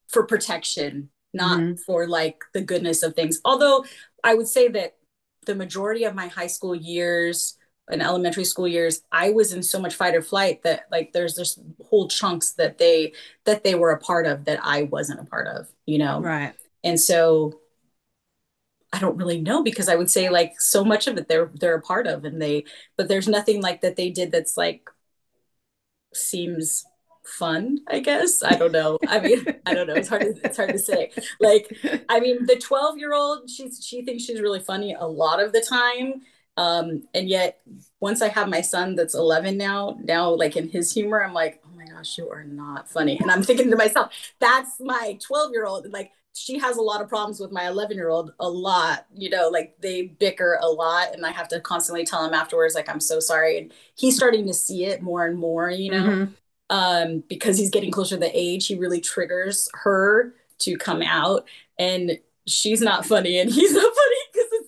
for 0.10 0.26
protection, 0.26 1.10
not 1.34 1.60
mm-hmm. 1.60 1.76
for 1.76 2.08
like 2.08 2.44
the 2.54 2.62
goodness 2.62 3.04
of 3.04 3.16
things. 3.16 3.42
Although 3.44 3.86
I 4.24 4.36
would 4.36 4.48
say 4.48 4.68
that 4.70 4.96
the 5.46 5.56
majority 5.56 6.04
of 6.04 6.16
my 6.16 6.28
high 6.28 6.48
school 6.48 6.76
years, 6.76 7.58
and 7.90 8.02
elementary 8.02 8.46
school 8.46 8.68
years 8.68 9.02
i 9.12 9.30
was 9.30 9.52
in 9.52 9.62
so 9.62 9.80
much 9.80 9.96
fight 9.96 10.16
or 10.16 10.22
flight 10.22 10.64
that 10.64 10.86
like 10.92 11.12
there's 11.12 11.36
this 11.36 11.60
whole 11.90 12.08
chunks 12.08 12.54
that 12.54 12.78
they 12.78 13.12
that 13.46 13.64
they 13.64 13.76
were 13.76 13.92
a 13.92 14.00
part 14.00 14.26
of 14.26 14.46
that 14.46 14.60
i 14.64 14.84
wasn't 14.84 15.20
a 15.20 15.26
part 15.26 15.48
of 15.48 15.68
you 15.86 15.98
know 15.98 16.22
right 16.22 16.54
and 16.84 17.00
so 17.00 17.60
i 18.94 19.00
don't 19.00 19.18
really 19.18 19.42
know 19.42 19.64
because 19.64 19.90
i 19.90 19.96
would 19.96 20.10
say 20.10 20.30
like 20.30 20.60
so 20.60 20.84
much 20.86 21.08
of 21.08 21.18
it 21.18 21.28
they're 21.28 21.52
they're 21.56 21.76
a 21.76 21.82
part 21.82 22.08
of 22.08 22.24
and 22.24 22.42
they 22.42 22.64
but 22.96 23.08
there's 23.08 23.28
nothing 23.28 23.62
like 23.62 23.82
that 23.82 23.96
they 23.96 24.10
did 24.10 24.32
that's 24.32 24.56
like 24.56 24.90
seems 26.14 26.86
fun 27.26 27.80
i 27.88 28.00
guess 28.00 28.44
i 28.44 28.56
don't 28.56 28.72
know 28.72 28.98
i 29.08 29.20
mean 29.20 29.46
i 29.66 29.74
don't 29.74 29.88
know 29.88 29.94
it's 29.94 30.10
hard 30.10 30.22
to, 30.22 30.36
it's 30.44 30.58
hard 30.58 30.70
to 30.70 30.80
say 30.80 31.12
like 31.40 31.76
i 32.10 32.20
mean 32.20 32.46
the 32.46 32.56
12 32.56 32.98
year 32.98 33.14
old 33.14 33.50
she's 33.50 33.84
she 33.86 34.04
thinks 34.04 34.24
she's 34.24 34.42
really 34.42 34.60
funny 34.60 34.94
a 34.94 35.06
lot 35.06 35.42
of 35.42 35.52
the 35.52 35.62
time 35.62 36.22
um, 36.56 37.04
and 37.14 37.28
yet 37.28 37.62
once 38.00 38.22
I 38.22 38.28
have 38.28 38.48
my 38.48 38.62
son 38.62 38.96
that's 38.96 39.16
11 39.16 39.58
now, 39.58 39.98
now 40.04 40.30
like 40.30 40.56
in 40.56 40.70
his 40.70 40.94
humor, 40.94 41.24
I'm 41.24 41.34
like, 41.34 41.62
oh 41.66 41.76
my 41.76 41.86
gosh, 41.86 42.18
you 42.18 42.30
are 42.30 42.44
not 42.44 42.90
funny. 42.90 43.18
And 43.20 43.32
I'm 43.32 43.44
thinking 43.44 43.72
to 43.72 43.76
myself, 43.76 44.14
that's 44.40 44.80
my 44.80 45.18
12 45.22 45.52
year 45.52 45.66
old. 45.66 45.92
Like 45.92 46.12
she 46.34 46.58
has 46.58 46.78
a 46.78 46.82
lot 46.82 47.02
of 47.02 47.08
problems 47.08 47.40
with 47.40 47.52
my 47.52 47.68
11 47.68 47.96
year 47.96 48.10
old, 48.10 48.34
a 48.40 48.50
lot, 48.50 49.06
you 49.14 49.30
know, 49.30 49.50
like 49.50 49.76
they 49.80 50.04
bicker 50.04 50.58
a 50.62 50.68
lot. 50.68 51.14
And 51.14 51.26
I 51.26 51.32
have 51.32 51.48
to 51.50 51.60
constantly 51.60 52.06
tell 52.06 52.26
him 52.26 52.34
afterwards, 52.34 52.76
like, 52.76 52.90
I'm 52.90 53.00
so 53.00 53.20
sorry. 53.20 53.60
And 53.60 53.72
he's 53.96 54.16
starting 54.16 54.48
to 54.48 54.54
see 54.54 54.86
it 54.86 55.02
more 55.02 55.26
and 55.26 55.38
more, 55.38 55.70
you 55.70 55.92
know, 55.92 56.04
mm-hmm. 56.04 56.34
um, 56.70 57.24
because 57.30 57.58
he's 57.58 57.70
getting 57.70 57.92
closer 57.92 58.16
to 58.16 58.20
the 58.20 58.32
age, 58.34 58.68
he 58.68 58.76
really 58.76 59.00
triggers 59.00 59.70
her 59.84 60.34
to 60.60 60.78
come 60.78 61.04
out. 61.04 61.48
And 61.78 62.20
she's 62.48 62.82
not 62.82 63.06
funny 63.06 63.38
and 63.38 63.50
he's 63.52 63.74
not 63.74 63.84
funny 63.84 64.14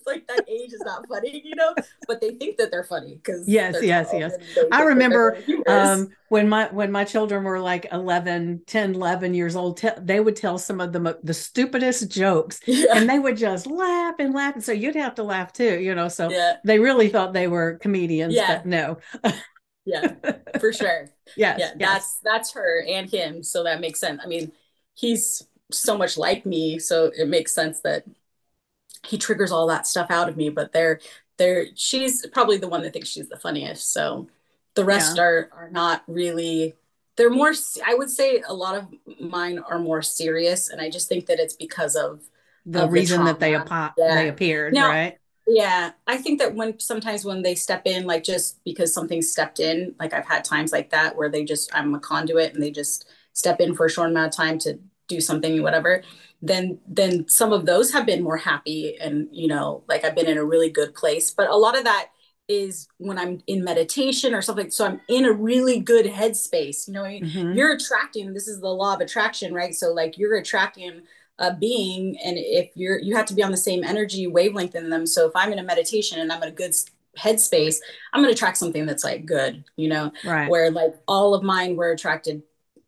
like 0.06 0.26
that 0.28 0.48
age 0.48 0.72
is 0.72 0.82
not 1.08 1.16
funny, 1.16 1.42
you 1.44 1.54
know, 1.54 1.74
but 2.06 2.20
they 2.20 2.32
think 2.32 2.56
that 2.58 2.70
they're 2.70 2.84
funny 2.84 3.16
because 3.16 3.48
yes, 3.48 3.76
yes, 3.82 4.10
yes. 4.12 4.34
I 4.72 4.82
remember 4.82 5.38
um, 5.66 6.08
when 6.28 6.48
my 6.48 6.68
when 6.72 6.90
my 6.90 7.04
children 7.04 7.44
were 7.44 7.60
like 7.60 7.86
11, 7.92 8.62
10, 8.66 8.94
11 8.94 9.34
years 9.34 9.56
old, 9.56 9.78
te- 9.78 9.88
they 9.98 10.20
would 10.20 10.36
tell 10.36 10.58
some 10.58 10.80
of 10.80 10.92
the 10.92 11.18
the 11.22 11.34
stupidest 11.34 12.10
jokes 12.10 12.60
yeah. 12.66 12.86
and 12.94 13.08
they 13.08 13.18
would 13.18 13.36
just 13.36 13.66
laugh 13.66 14.14
and 14.18 14.34
laugh. 14.34 14.54
And 14.54 14.64
so 14.64 14.72
you'd 14.72 14.96
have 14.96 15.14
to 15.16 15.22
laugh 15.22 15.52
too, 15.52 15.80
you 15.80 15.94
know. 15.94 16.08
So 16.08 16.30
yeah. 16.30 16.56
they 16.64 16.78
really 16.78 17.08
thought 17.08 17.32
they 17.32 17.48
were 17.48 17.78
comedians, 17.78 18.34
yeah. 18.34 18.56
but 18.56 18.66
no. 18.66 18.98
yeah, 19.84 20.14
for 20.60 20.72
sure. 20.72 21.08
Yes, 21.36 21.58
yeah, 21.58 21.72
yes. 21.76 21.78
that's 21.80 22.18
that's 22.22 22.52
her 22.54 22.84
and 22.86 23.10
him. 23.10 23.42
So 23.42 23.64
that 23.64 23.80
makes 23.80 23.98
sense. 23.98 24.20
I 24.24 24.28
mean, 24.28 24.52
he's 24.94 25.42
so 25.72 25.98
much 25.98 26.16
like 26.16 26.46
me, 26.46 26.78
so 26.78 27.10
it 27.18 27.28
makes 27.28 27.52
sense 27.52 27.80
that 27.80 28.04
he 29.06 29.18
triggers 29.18 29.52
all 29.52 29.66
that 29.66 29.86
stuff 29.86 30.10
out 30.10 30.28
of 30.28 30.36
me 30.36 30.48
but 30.48 30.72
they're 30.72 31.00
they're 31.38 31.66
she's 31.74 32.26
probably 32.26 32.56
the 32.56 32.68
one 32.68 32.82
that 32.82 32.92
thinks 32.92 33.08
she's 33.08 33.28
the 33.28 33.38
funniest 33.38 33.92
so 33.92 34.26
the 34.74 34.84
rest 34.84 35.16
yeah. 35.16 35.22
are 35.22 35.50
are 35.52 35.70
not 35.70 36.02
really 36.06 36.74
they're 37.16 37.30
more 37.30 37.52
i 37.86 37.94
would 37.94 38.10
say 38.10 38.42
a 38.46 38.54
lot 38.54 38.76
of 38.76 38.86
mine 39.20 39.58
are 39.70 39.78
more 39.78 40.02
serious 40.02 40.68
and 40.68 40.80
i 40.80 40.88
just 40.88 41.08
think 41.08 41.26
that 41.26 41.38
it's 41.38 41.54
because 41.54 41.96
of 41.96 42.22
the 42.64 42.84
of 42.84 42.92
reason 42.92 43.20
the 43.20 43.32
that 43.32 43.40
they 43.40 43.52
yeah. 43.52 43.92
they 43.96 44.28
appeared 44.28 44.72
now, 44.72 44.88
right 44.88 45.18
yeah 45.46 45.92
i 46.06 46.16
think 46.16 46.38
that 46.38 46.54
when 46.54 46.78
sometimes 46.78 47.24
when 47.24 47.42
they 47.42 47.54
step 47.54 47.82
in 47.84 48.04
like 48.04 48.24
just 48.24 48.62
because 48.64 48.92
something 48.92 49.22
stepped 49.22 49.60
in 49.60 49.94
like 49.98 50.12
i've 50.12 50.26
had 50.26 50.44
times 50.44 50.72
like 50.72 50.90
that 50.90 51.16
where 51.16 51.28
they 51.28 51.44
just 51.44 51.74
i'm 51.74 51.94
a 51.94 52.00
conduit 52.00 52.54
and 52.54 52.62
they 52.62 52.70
just 52.70 53.06
step 53.32 53.60
in 53.60 53.74
for 53.74 53.86
a 53.86 53.90
short 53.90 54.10
amount 54.10 54.26
of 54.26 54.36
time 54.36 54.58
to 54.58 54.78
do 55.08 55.20
something 55.20 55.62
whatever 55.62 56.02
then 56.42 56.78
then 56.86 57.28
some 57.28 57.52
of 57.52 57.66
those 57.66 57.92
have 57.92 58.06
been 58.06 58.22
more 58.22 58.36
happy 58.36 58.96
and 59.00 59.28
you 59.32 59.48
know 59.48 59.82
like 59.88 60.04
i've 60.04 60.14
been 60.14 60.28
in 60.28 60.38
a 60.38 60.44
really 60.44 60.70
good 60.70 60.94
place. 60.94 61.30
But 61.30 61.48
a 61.48 61.56
lot 61.56 61.76
of 61.76 61.84
that 61.84 62.08
is 62.48 62.86
when 62.98 63.18
i'm 63.18 63.42
in 63.46 63.64
meditation 63.64 64.34
or 64.34 64.42
something. 64.42 64.70
So 64.70 64.86
i'm 64.86 65.00
in 65.08 65.24
a 65.24 65.32
really 65.32 65.80
good 65.80 66.06
headspace. 66.06 66.86
You 66.86 66.94
know 66.94 67.02
mm-hmm. 67.02 67.52
you're 67.52 67.74
attracting 67.74 68.34
this 68.34 68.48
is 68.48 68.60
the 68.60 68.68
law 68.68 68.94
of 68.94 69.00
attraction 69.00 69.54
right? 69.54 69.74
So 69.74 69.92
like 69.92 70.18
you're 70.18 70.36
attracting 70.36 71.02
a 71.38 71.54
being 71.54 72.18
and 72.24 72.36
if 72.38 72.70
you're 72.74 72.98
you 72.98 73.14
have 73.14 73.26
to 73.26 73.34
be 73.34 73.42
on 73.42 73.50
the 73.50 73.56
same 73.56 73.84
energy 73.84 74.26
wavelength 74.26 74.74
in 74.74 74.90
them. 74.90 75.06
So 75.06 75.26
if 75.26 75.32
i'm 75.34 75.52
in 75.52 75.58
a 75.58 75.64
meditation 75.64 76.20
and 76.20 76.30
i'm 76.32 76.42
in 76.42 76.48
a 76.50 76.52
good 76.52 76.74
headspace 77.18 77.76
i'm 78.12 78.20
going 78.20 78.30
to 78.30 78.36
attract 78.36 78.58
something 78.58 78.84
that's 78.84 79.02
like 79.04 79.24
good 79.24 79.64
you 79.76 79.88
know? 79.88 80.12
Right. 80.24 80.50
Where 80.50 80.70
like 80.70 80.94
all 81.08 81.34
of 81.34 81.42
mine 81.42 81.76
were 81.76 81.90
attracted 81.90 82.42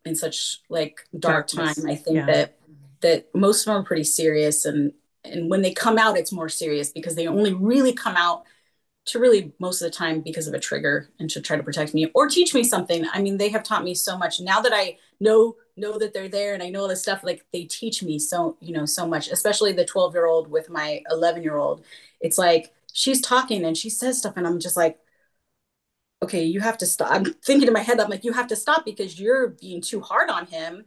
in 0.04 0.14
such 0.14 0.60
like 0.68 1.00
dark 1.18 1.48
Darkness. 1.48 1.76
time 1.76 1.90
i 1.90 1.94
think 1.94 2.16
yeah. 2.16 2.26
that 2.26 2.57
that 3.00 3.32
most 3.34 3.60
of 3.62 3.66
them 3.66 3.82
are 3.82 3.84
pretty 3.84 4.04
serious 4.04 4.64
and 4.64 4.92
and 5.24 5.50
when 5.50 5.62
they 5.62 5.72
come 5.72 5.98
out 5.98 6.16
it's 6.16 6.32
more 6.32 6.48
serious 6.48 6.90
because 6.90 7.14
they 7.14 7.26
only 7.26 7.52
really 7.52 7.92
come 7.92 8.16
out 8.16 8.44
to 9.06 9.18
really 9.18 9.52
most 9.58 9.80
of 9.80 9.90
the 9.90 9.96
time 9.96 10.20
because 10.20 10.46
of 10.46 10.54
a 10.54 10.60
trigger 10.60 11.08
and 11.18 11.30
to 11.30 11.40
try 11.40 11.56
to 11.56 11.62
protect 11.62 11.94
me 11.94 12.10
or 12.14 12.28
teach 12.28 12.52
me 12.54 12.62
something. 12.62 13.06
I 13.12 13.22
mean 13.22 13.38
they 13.38 13.48
have 13.48 13.62
taught 13.62 13.82
me 13.84 13.94
so 13.94 14.18
much. 14.18 14.40
Now 14.40 14.60
that 14.60 14.72
i 14.74 14.96
know 15.20 15.56
know 15.76 15.98
that 15.98 16.12
they're 16.12 16.28
there 16.28 16.54
and 16.54 16.62
i 16.62 16.68
know 16.68 16.82
all 16.82 16.88
this 16.88 17.02
stuff 17.02 17.22
like 17.22 17.44
they 17.52 17.64
teach 17.64 18.02
me 18.02 18.18
so 18.18 18.56
you 18.60 18.72
know 18.72 18.84
so 18.84 19.06
much 19.06 19.28
especially 19.28 19.72
the 19.72 19.84
12 19.84 20.14
year 20.14 20.26
old 20.26 20.50
with 20.50 20.68
my 20.70 21.00
11 21.10 21.42
year 21.42 21.56
old 21.56 21.84
it's 22.20 22.38
like 22.38 22.72
she's 22.92 23.20
talking 23.20 23.64
and 23.64 23.76
she 23.76 23.88
says 23.90 24.18
stuff 24.18 24.36
and 24.36 24.46
i'm 24.46 24.58
just 24.58 24.76
like 24.76 24.98
okay 26.22 26.44
you 26.44 26.60
have 26.60 26.76
to 26.78 26.86
stop 26.86 27.10
i'm 27.12 27.24
thinking 27.24 27.68
in 27.68 27.72
my 27.74 27.80
head 27.80 28.00
i'm 28.00 28.10
like 28.10 28.24
you 28.24 28.32
have 28.32 28.48
to 28.48 28.56
stop 28.56 28.84
because 28.84 29.20
you're 29.20 29.48
being 29.48 29.80
too 29.80 30.00
hard 30.00 30.30
on 30.30 30.46
him. 30.46 30.84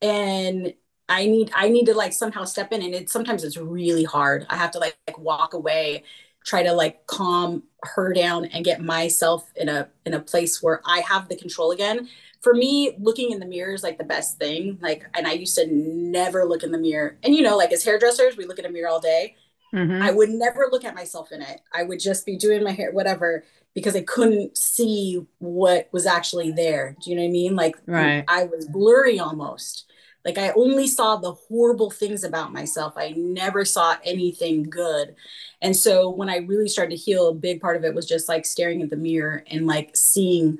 And 0.00 0.74
I 1.08 1.26
need 1.26 1.50
I 1.54 1.68
need 1.68 1.86
to 1.86 1.94
like 1.94 2.12
somehow 2.12 2.44
step 2.44 2.72
in 2.72 2.82
and 2.82 2.94
it 2.94 3.10
sometimes 3.10 3.44
it's 3.44 3.56
really 3.56 4.04
hard. 4.04 4.46
I 4.48 4.56
have 4.56 4.70
to 4.72 4.78
like, 4.78 4.96
like 5.06 5.18
walk 5.18 5.54
away, 5.54 6.04
try 6.44 6.62
to 6.62 6.72
like 6.72 7.06
calm 7.06 7.62
her 7.82 8.12
down 8.12 8.46
and 8.46 8.64
get 8.64 8.82
myself 8.82 9.50
in 9.56 9.68
a 9.68 9.88
in 10.04 10.14
a 10.14 10.20
place 10.20 10.62
where 10.62 10.80
I 10.84 11.00
have 11.00 11.28
the 11.28 11.36
control 11.36 11.70
again. 11.70 12.08
For 12.40 12.54
me, 12.54 12.94
looking 13.00 13.32
in 13.32 13.40
the 13.40 13.46
mirror 13.46 13.74
is 13.74 13.82
like 13.82 13.98
the 13.98 14.04
best 14.04 14.38
thing. 14.38 14.78
Like 14.80 15.06
and 15.14 15.26
I 15.26 15.32
used 15.32 15.56
to 15.56 15.66
never 15.66 16.44
look 16.44 16.62
in 16.62 16.72
the 16.72 16.78
mirror. 16.78 17.16
And 17.22 17.34
you 17.34 17.42
know, 17.42 17.56
like 17.56 17.72
as 17.72 17.84
hairdressers, 17.84 18.36
we 18.36 18.44
look 18.44 18.58
in 18.58 18.66
a 18.66 18.70
mirror 18.70 18.88
all 18.88 19.00
day. 19.00 19.36
Mm-hmm. 19.74 20.02
I 20.02 20.10
would 20.10 20.30
never 20.30 20.68
look 20.70 20.84
at 20.84 20.94
myself 20.94 21.32
in 21.32 21.42
it. 21.42 21.60
I 21.72 21.82
would 21.82 22.00
just 22.00 22.24
be 22.24 22.36
doing 22.36 22.64
my 22.64 22.70
hair, 22.70 22.90
whatever, 22.90 23.44
because 23.74 23.94
I 23.94 24.02
couldn't 24.02 24.56
see 24.56 25.26
what 25.38 25.88
was 25.92 26.06
actually 26.06 26.52
there. 26.52 26.96
Do 27.02 27.10
you 27.10 27.16
know 27.16 27.22
what 27.22 27.28
I 27.28 27.32
mean? 27.32 27.54
Like 27.54 27.76
right. 27.86 28.24
I 28.28 28.44
was 28.44 28.66
blurry 28.66 29.18
almost. 29.18 29.87
Like 30.24 30.38
I 30.38 30.50
only 30.50 30.86
saw 30.86 31.16
the 31.16 31.32
horrible 31.32 31.90
things 31.90 32.24
about 32.24 32.52
myself. 32.52 32.94
I 32.96 33.14
never 33.16 33.64
saw 33.64 33.96
anything 34.04 34.64
good. 34.64 35.14
And 35.62 35.74
so 35.74 36.10
when 36.10 36.28
I 36.28 36.38
really 36.38 36.68
started 36.68 36.90
to 36.90 37.02
heal, 37.02 37.28
a 37.28 37.34
big 37.34 37.60
part 37.60 37.76
of 37.76 37.84
it 37.84 37.94
was 37.94 38.06
just 38.06 38.28
like 38.28 38.44
staring 38.44 38.82
at 38.82 38.90
the 38.90 38.96
mirror 38.96 39.44
and 39.50 39.66
like 39.66 39.96
seeing 39.96 40.58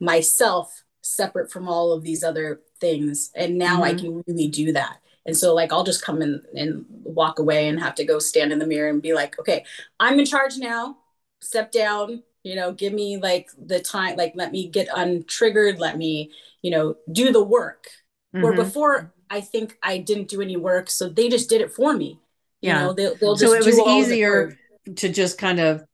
myself 0.00 0.84
separate 1.02 1.50
from 1.50 1.68
all 1.68 1.92
of 1.92 2.02
these 2.02 2.22
other 2.22 2.60
things. 2.80 3.30
And 3.34 3.58
now 3.58 3.80
mm-hmm. 3.80 3.82
I 3.82 3.94
can 3.94 4.22
really 4.26 4.48
do 4.48 4.72
that. 4.72 4.98
And 5.26 5.36
so 5.36 5.54
like 5.54 5.72
I'll 5.72 5.84
just 5.84 6.04
come 6.04 6.22
in 6.22 6.42
and 6.54 6.84
walk 6.88 7.38
away 7.38 7.68
and 7.68 7.80
have 7.80 7.94
to 7.96 8.04
go 8.04 8.18
stand 8.18 8.52
in 8.52 8.58
the 8.58 8.66
mirror 8.66 8.88
and 8.88 9.02
be 9.02 9.14
like, 9.14 9.38
okay, 9.38 9.64
I'm 10.00 10.18
in 10.18 10.26
charge 10.26 10.56
now. 10.58 10.98
Step 11.40 11.70
down, 11.70 12.22
you 12.42 12.56
know, 12.56 12.72
give 12.72 12.92
me 12.92 13.18
like 13.18 13.48
the 13.58 13.80
time, 13.80 14.16
like 14.16 14.32
let 14.36 14.52
me 14.52 14.68
get 14.68 14.88
untriggered, 14.88 15.78
let 15.78 15.98
me, 15.98 16.30
you 16.62 16.70
know, 16.70 16.96
do 17.12 17.32
the 17.32 17.44
work 17.44 17.88
Mm-hmm. 18.34 18.42
Where 18.42 18.52
before, 18.52 19.14
I 19.30 19.40
think 19.40 19.78
I 19.82 19.98
didn't 19.98 20.28
do 20.28 20.42
any 20.42 20.56
work, 20.56 20.90
so 20.90 21.08
they 21.08 21.28
just 21.28 21.48
did 21.48 21.60
it 21.60 21.72
for 21.72 21.94
me. 21.94 22.20
You 22.60 22.70
yeah. 22.70 22.80
know, 22.80 22.92
they'll, 22.92 23.14
they'll 23.14 23.36
so 23.36 23.52
it 23.52 23.64
was 23.64 23.78
easier 23.78 24.58
to 24.96 25.08
just 25.08 25.38
kind 25.38 25.60
of 25.60 25.84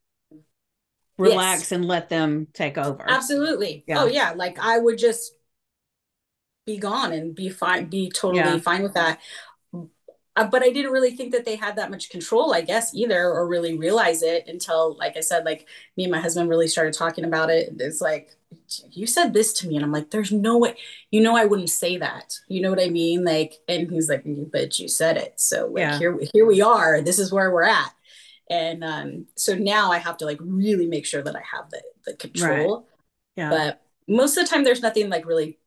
relax 1.17 1.61
yes. 1.61 1.71
and 1.71 1.85
let 1.85 2.09
them 2.09 2.47
take 2.53 2.77
over. 2.77 3.05
Absolutely. 3.07 3.83
Yeah. 3.87 4.01
Oh 4.01 4.07
yeah, 4.07 4.31
like 4.31 4.59
I 4.59 4.77
would 4.77 4.97
just 4.97 5.33
be 6.65 6.77
gone 6.77 7.13
and 7.13 7.35
be 7.35 7.49
fine, 7.49 7.85
be 7.85 8.09
totally 8.09 8.39
yeah. 8.39 8.59
fine 8.59 8.83
with 8.83 8.95
that. 8.95 9.19
Uh, 10.37 10.45
but 10.45 10.63
I 10.63 10.69
didn't 10.69 10.91
really 10.91 11.15
think 11.15 11.31
that 11.31 11.45
they 11.45 11.55
had 11.55 11.77
that 11.77 11.89
much 11.89 12.09
control, 12.09 12.53
I 12.53 12.61
guess, 12.61 12.93
either, 12.93 13.29
or 13.29 13.47
really 13.47 13.77
realize 13.77 14.21
it 14.21 14.47
until, 14.47 14.95
like 14.97 15.15
I 15.15 15.21
said, 15.21 15.45
like 15.45 15.67
me 15.95 16.03
and 16.03 16.11
my 16.11 16.19
husband 16.19 16.49
really 16.49 16.67
started 16.67 16.93
talking 16.93 17.23
about 17.23 17.49
it. 17.49 17.73
It's 17.79 18.01
like, 18.01 18.35
you 18.91 19.07
said 19.07 19.33
this 19.33 19.53
to 19.53 19.67
me. 19.67 19.75
And 19.75 19.85
I'm 19.85 19.93
like, 19.93 20.11
there's 20.11 20.33
no 20.33 20.57
way, 20.57 20.75
you 21.09 21.21
know, 21.21 21.37
I 21.37 21.45
wouldn't 21.45 21.69
say 21.69 21.97
that. 21.97 22.37
You 22.49 22.61
know 22.61 22.69
what 22.69 22.81
I 22.81 22.89
mean? 22.89 23.23
Like, 23.23 23.53
and 23.69 23.89
he's 23.89 24.09
like, 24.09 24.25
but 24.25 24.77
you 24.77 24.89
said 24.89 25.15
it. 25.15 25.39
So 25.39 25.67
like, 25.67 25.79
yeah. 25.79 25.99
here, 25.99 26.19
here 26.33 26.45
we 26.45 26.61
are. 26.61 27.01
This 27.01 27.19
is 27.19 27.31
where 27.31 27.51
we're 27.51 27.63
at. 27.63 27.93
And 28.49 28.83
um, 28.83 29.27
so 29.35 29.55
now 29.55 29.91
I 29.91 29.99
have 29.99 30.17
to 30.17 30.25
like 30.25 30.39
really 30.41 30.85
make 30.85 31.05
sure 31.05 31.21
that 31.21 31.35
I 31.35 31.43
have 31.55 31.69
the, 31.69 31.81
the 32.05 32.13
control. 32.13 32.75
Right. 32.75 32.85
Yeah. 33.37 33.49
But 33.49 33.81
most 34.07 34.37
of 34.37 34.43
the 34.43 34.49
time, 34.49 34.63
there's 34.63 34.81
nothing 34.81 35.09
like 35.09 35.25
really 35.25 35.59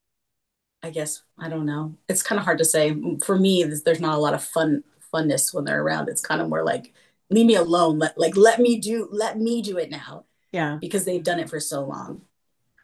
I 0.82 0.90
guess 0.90 1.22
I 1.38 1.48
don't 1.48 1.66
know. 1.66 1.96
It's 2.08 2.22
kind 2.22 2.38
of 2.38 2.44
hard 2.44 2.58
to 2.58 2.64
say. 2.64 2.96
For 3.24 3.36
me, 3.36 3.64
there's 3.64 4.00
not 4.00 4.16
a 4.16 4.20
lot 4.20 4.34
of 4.34 4.44
fun 4.44 4.84
funness 5.12 5.52
when 5.52 5.64
they're 5.64 5.82
around. 5.82 6.08
It's 6.08 6.20
kind 6.20 6.40
of 6.40 6.48
more 6.48 6.64
like 6.64 6.92
leave 7.30 7.46
me 7.46 7.56
alone. 7.56 7.98
Let 7.98 8.18
like 8.18 8.36
let 8.36 8.60
me 8.60 8.78
do 8.78 9.08
let 9.10 9.38
me 9.38 9.62
do 9.62 9.78
it 9.78 9.90
now. 9.90 10.24
Yeah. 10.52 10.78
Because 10.80 11.04
they've 11.04 11.22
done 11.22 11.40
it 11.40 11.50
for 11.50 11.60
so 11.60 11.84
long. 11.84 12.22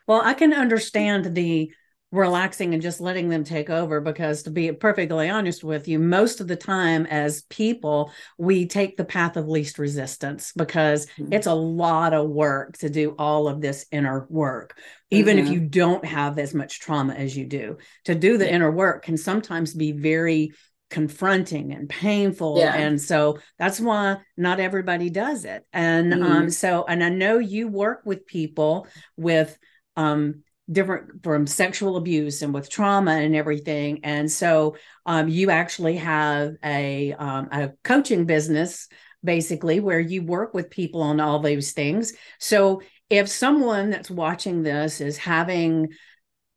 Well, 0.06 0.20
I 0.22 0.34
can 0.34 0.52
understand 0.52 1.34
the 1.34 1.72
relaxing 2.14 2.74
and 2.74 2.82
just 2.82 3.00
letting 3.00 3.28
them 3.28 3.42
take 3.42 3.68
over 3.68 4.00
because 4.00 4.44
to 4.44 4.50
be 4.50 4.70
perfectly 4.70 5.28
honest 5.28 5.64
with 5.64 5.88
you 5.88 5.98
most 5.98 6.40
of 6.40 6.46
the 6.46 6.56
time 6.56 7.06
as 7.06 7.42
people 7.42 8.12
we 8.38 8.66
take 8.66 8.96
the 8.96 9.04
path 9.04 9.36
of 9.36 9.48
least 9.48 9.78
resistance 9.78 10.52
because 10.56 11.06
mm-hmm. 11.06 11.32
it's 11.32 11.48
a 11.48 11.54
lot 11.54 12.14
of 12.14 12.30
work 12.30 12.78
to 12.78 12.88
do 12.88 13.16
all 13.18 13.48
of 13.48 13.60
this 13.60 13.86
inner 13.90 14.26
work 14.30 14.78
even 15.10 15.36
mm-hmm. 15.36 15.46
if 15.46 15.52
you 15.52 15.60
don't 15.60 16.04
have 16.04 16.38
as 16.38 16.54
much 16.54 16.78
trauma 16.78 17.12
as 17.14 17.36
you 17.36 17.46
do 17.46 17.76
to 18.04 18.14
do 18.14 18.38
the 18.38 18.46
yeah. 18.46 18.52
inner 18.52 18.70
work 18.70 19.04
can 19.04 19.16
sometimes 19.16 19.74
be 19.74 19.90
very 19.90 20.52
confronting 20.90 21.72
and 21.72 21.88
painful 21.88 22.58
yeah. 22.58 22.76
and 22.76 23.00
so 23.00 23.38
that's 23.58 23.80
why 23.80 24.16
not 24.36 24.60
everybody 24.60 25.10
does 25.10 25.44
it 25.44 25.66
and 25.72 26.14
um, 26.14 26.20
mm-hmm. 26.20 26.32
um 26.32 26.50
so 26.50 26.84
and 26.86 27.02
i 27.02 27.08
know 27.08 27.38
you 27.38 27.66
work 27.66 28.02
with 28.04 28.24
people 28.24 28.86
with 29.16 29.58
um 29.96 30.43
different 30.70 31.22
from 31.22 31.46
sexual 31.46 31.96
abuse 31.96 32.42
and 32.42 32.54
with 32.54 32.70
trauma 32.70 33.12
and 33.12 33.36
everything. 33.36 34.00
And 34.02 34.30
so 34.30 34.76
um, 35.04 35.28
you 35.28 35.50
actually 35.50 35.96
have 35.96 36.54
a, 36.64 37.12
um, 37.12 37.48
a 37.52 37.72
coaching 37.82 38.24
business 38.24 38.88
basically 39.22 39.80
where 39.80 40.00
you 40.00 40.22
work 40.22 40.54
with 40.54 40.70
people 40.70 41.02
on 41.02 41.20
all 41.20 41.38
those 41.38 41.72
things. 41.72 42.12
So 42.38 42.82
if 43.10 43.28
someone 43.28 43.90
that's 43.90 44.10
watching 44.10 44.62
this 44.62 45.00
is 45.00 45.16
having 45.16 45.90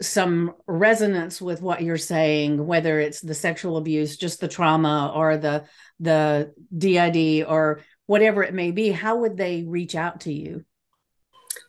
some 0.02 0.54
resonance 0.68 1.42
with 1.42 1.62
what 1.62 1.82
you're 1.82 1.98
saying 1.98 2.64
whether 2.64 3.00
it's 3.00 3.20
the 3.20 3.34
sexual 3.34 3.78
abuse 3.78 4.16
just 4.16 4.40
the 4.40 4.48
trauma 4.48 5.12
or 5.16 5.38
the 5.38 5.66
the 6.00 6.54
DID 6.78 7.44
or 7.48 7.82
whatever 8.06 8.44
it 8.44 8.54
may 8.54 8.70
be 8.70 8.92
how 8.92 9.18
would 9.18 9.38
they 9.38 9.64
reach 9.64 9.96
out 9.96 10.22
to 10.22 10.32
you 10.32 10.64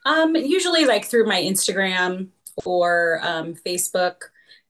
um, 0.09 0.35
usually 0.35 0.87
like 0.87 1.05
through 1.05 1.27
my 1.27 1.41
Instagram 1.41 2.29
or 2.65 3.21
um, 3.23 3.55
Facebook, 3.55 4.15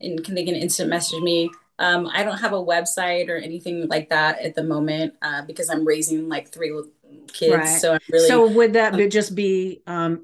and 0.01 0.23
can 0.25 0.35
they 0.35 0.45
can 0.45 0.55
instant 0.55 0.91
message 0.91 1.21
me. 1.23 1.51
Um, 1.79 2.11
I 2.13 2.25
don't 2.25 2.39
have 2.39 2.53
a 2.53 2.57
website 2.57 3.29
or 3.29 3.37
anything 3.37 3.87
like 3.89 4.11
that 4.11 4.41
at 4.41 4.57
the 4.57 4.65
moment 4.65 5.15
uh, 5.23 5.43
because 5.43 5.71
I'm 5.71 5.87
raising 5.87 6.29
like 6.29 6.51
three 6.51 6.77
kids. 7.29 7.55
Right. 7.55 7.81
So 7.81 7.95
I'm 7.95 8.01
really. 8.11 8.29
So 8.29 8.49
would 8.49 8.73
that 8.73 8.95
um, 8.95 9.11
just 9.11 9.35
be 9.35 9.83
um? 9.87 10.21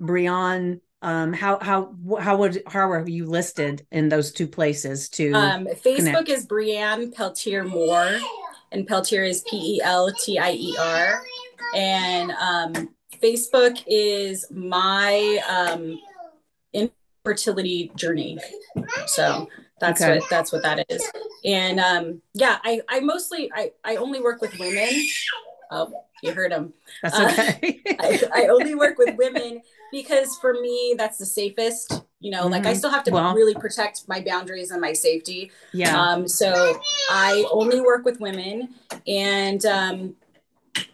Um, 1.02 1.34
how 1.34 1.58
how 1.60 1.94
how 2.18 2.38
would 2.38 2.62
how 2.66 2.90
are 2.90 3.06
you 3.06 3.26
listed 3.26 3.86
in 3.92 4.08
those 4.08 4.32
two 4.32 4.48
places 4.48 5.08
to? 5.10 5.32
Um, 5.32 5.66
Facebook 5.66 5.96
connect? 5.96 6.28
is 6.30 6.46
Breanne 6.46 7.14
Peltier 7.14 7.62
Moore, 7.62 8.18
and 8.72 8.86
Peltier 8.86 9.22
is 9.22 9.42
P 9.42 9.76
E 9.76 9.80
L 9.84 10.10
T 10.12 10.38
I 10.38 10.52
E 10.52 10.76
R, 10.80 11.22
and 11.76 12.30
um, 12.32 12.93
Facebook 13.24 13.82
is 13.86 14.44
my 14.50 15.40
um, 15.48 15.98
infertility 16.74 17.90
journey. 17.96 18.38
So 19.06 19.48
that's 19.80 20.02
okay. 20.02 20.18
what 20.18 20.28
that's 20.28 20.52
what 20.52 20.62
that 20.62 20.84
is. 20.90 21.10
And 21.44 21.80
um, 21.80 22.22
yeah, 22.34 22.58
I 22.64 22.82
I 22.88 23.00
mostly 23.00 23.50
I 23.54 23.72
I 23.82 23.96
only 23.96 24.20
work 24.20 24.42
with 24.42 24.58
women. 24.58 24.90
Oh, 25.70 26.04
you 26.22 26.32
heard 26.32 26.52
him. 26.52 26.74
That's 27.02 27.18
okay. 27.18 27.80
Uh, 27.88 27.94
I, 28.00 28.42
I, 28.42 28.46
only 28.48 28.74
work 28.74 28.98
with 28.98 29.16
women 29.16 29.62
because 29.90 30.36
for 30.36 30.52
me 30.52 30.94
that's 30.96 31.16
the 31.16 31.26
safest. 31.26 32.04
You 32.20 32.30
know, 32.30 32.42
mm-hmm. 32.42 32.52
like 32.52 32.66
I 32.66 32.70
mm-hmm. 32.70 32.78
still 32.78 32.90
have 32.90 33.04
to 33.04 33.10
well, 33.10 33.34
really 33.34 33.54
protect 33.54 34.06
my 34.06 34.20
boundaries 34.20 34.70
and 34.70 34.80
my 34.80 34.92
safety. 34.92 35.50
Yeah. 35.72 35.98
Um, 35.98 36.28
so 36.28 36.78
I 37.10 37.46
only 37.50 37.80
work 37.80 38.04
with 38.04 38.20
women, 38.20 38.74
and 39.06 39.64
um, 39.64 40.16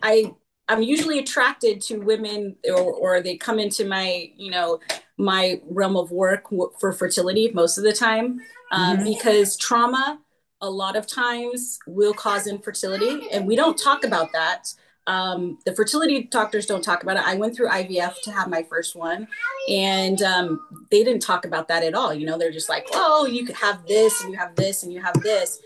I 0.02 0.32
I'm 0.70 0.82
usually 0.82 1.18
attracted 1.18 1.80
to 1.82 1.98
women 1.98 2.56
or, 2.64 2.92
or 2.92 3.20
they 3.20 3.36
come 3.36 3.58
into 3.58 3.84
my, 3.84 4.30
you 4.36 4.52
know, 4.52 4.78
my 5.18 5.60
realm 5.68 5.96
of 5.96 6.12
work 6.12 6.44
for 6.78 6.92
fertility 6.92 7.50
most 7.52 7.76
of 7.76 7.82
the 7.82 7.92
time 7.92 8.40
um, 8.70 8.98
mm-hmm. 8.98 9.04
because 9.04 9.56
trauma 9.56 10.20
a 10.60 10.70
lot 10.70 10.94
of 10.94 11.08
times 11.08 11.80
will 11.88 12.14
cause 12.14 12.46
infertility 12.46 13.28
and 13.32 13.46
we 13.46 13.56
don't 13.56 13.76
talk 13.76 14.04
about 14.04 14.28
that. 14.32 14.72
Um, 15.08 15.58
the 15.64 15.74
fertility 15.74 16.22
doctors 16.22 16.66
don't 16.66 16.84
talk 16.84 17.02
about 17.02 17.16
it. 17.16 17.24
I 17.26 17.34
went 17.34 17.56
through 17.56 17.68
IVF 17.68 18.22
to 18.22 18.30
have 18.30 18.48
my 18.48 18.62
first 18.62 18.94
one, 18.94 19.26
and 19.68 20.22
um, 20.22 20.60
they 20.90 21.02
didn't 21.02 21.22
talk 21.22 21.44
about 21.44 21.66
that 21.66 21.82
at 21.82 21.94
all. 21.94 22.14
You 22.14 22.26
know, 22.26 22.38
they're 22.38 22.52
just 22.52 22.68
like, 22.68 22.86
oh, 22.92 23.26
you 23.26 23.44
could 23.44 23.56
have 23.56 23.84
this, 23.86 24.22
and 24.22 24.30
you 24.32 24.38
have 24.38 24.54
this, 24.54 24.84
and 24.84 24.92
you 24.92 25.00
have 25.00 25.20
this, 25.20 25.60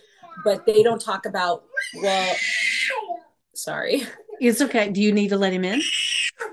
but 0.44 0.64
they 0.64 0.82
don't 0.82 1.00
talk 1.00 1.26
about, 1.26 1.64
well, 2.00 2.34
sorry. 3.54 4.04
It's 4.40 4.60
okay. 4.60 4.90
Do 4.90 5.00
you 5.00 5.12
need 5.12 5.28
to 5.28 5.36
let 5.36 5.52
him 5.52 5.64
in? 5.64 5.80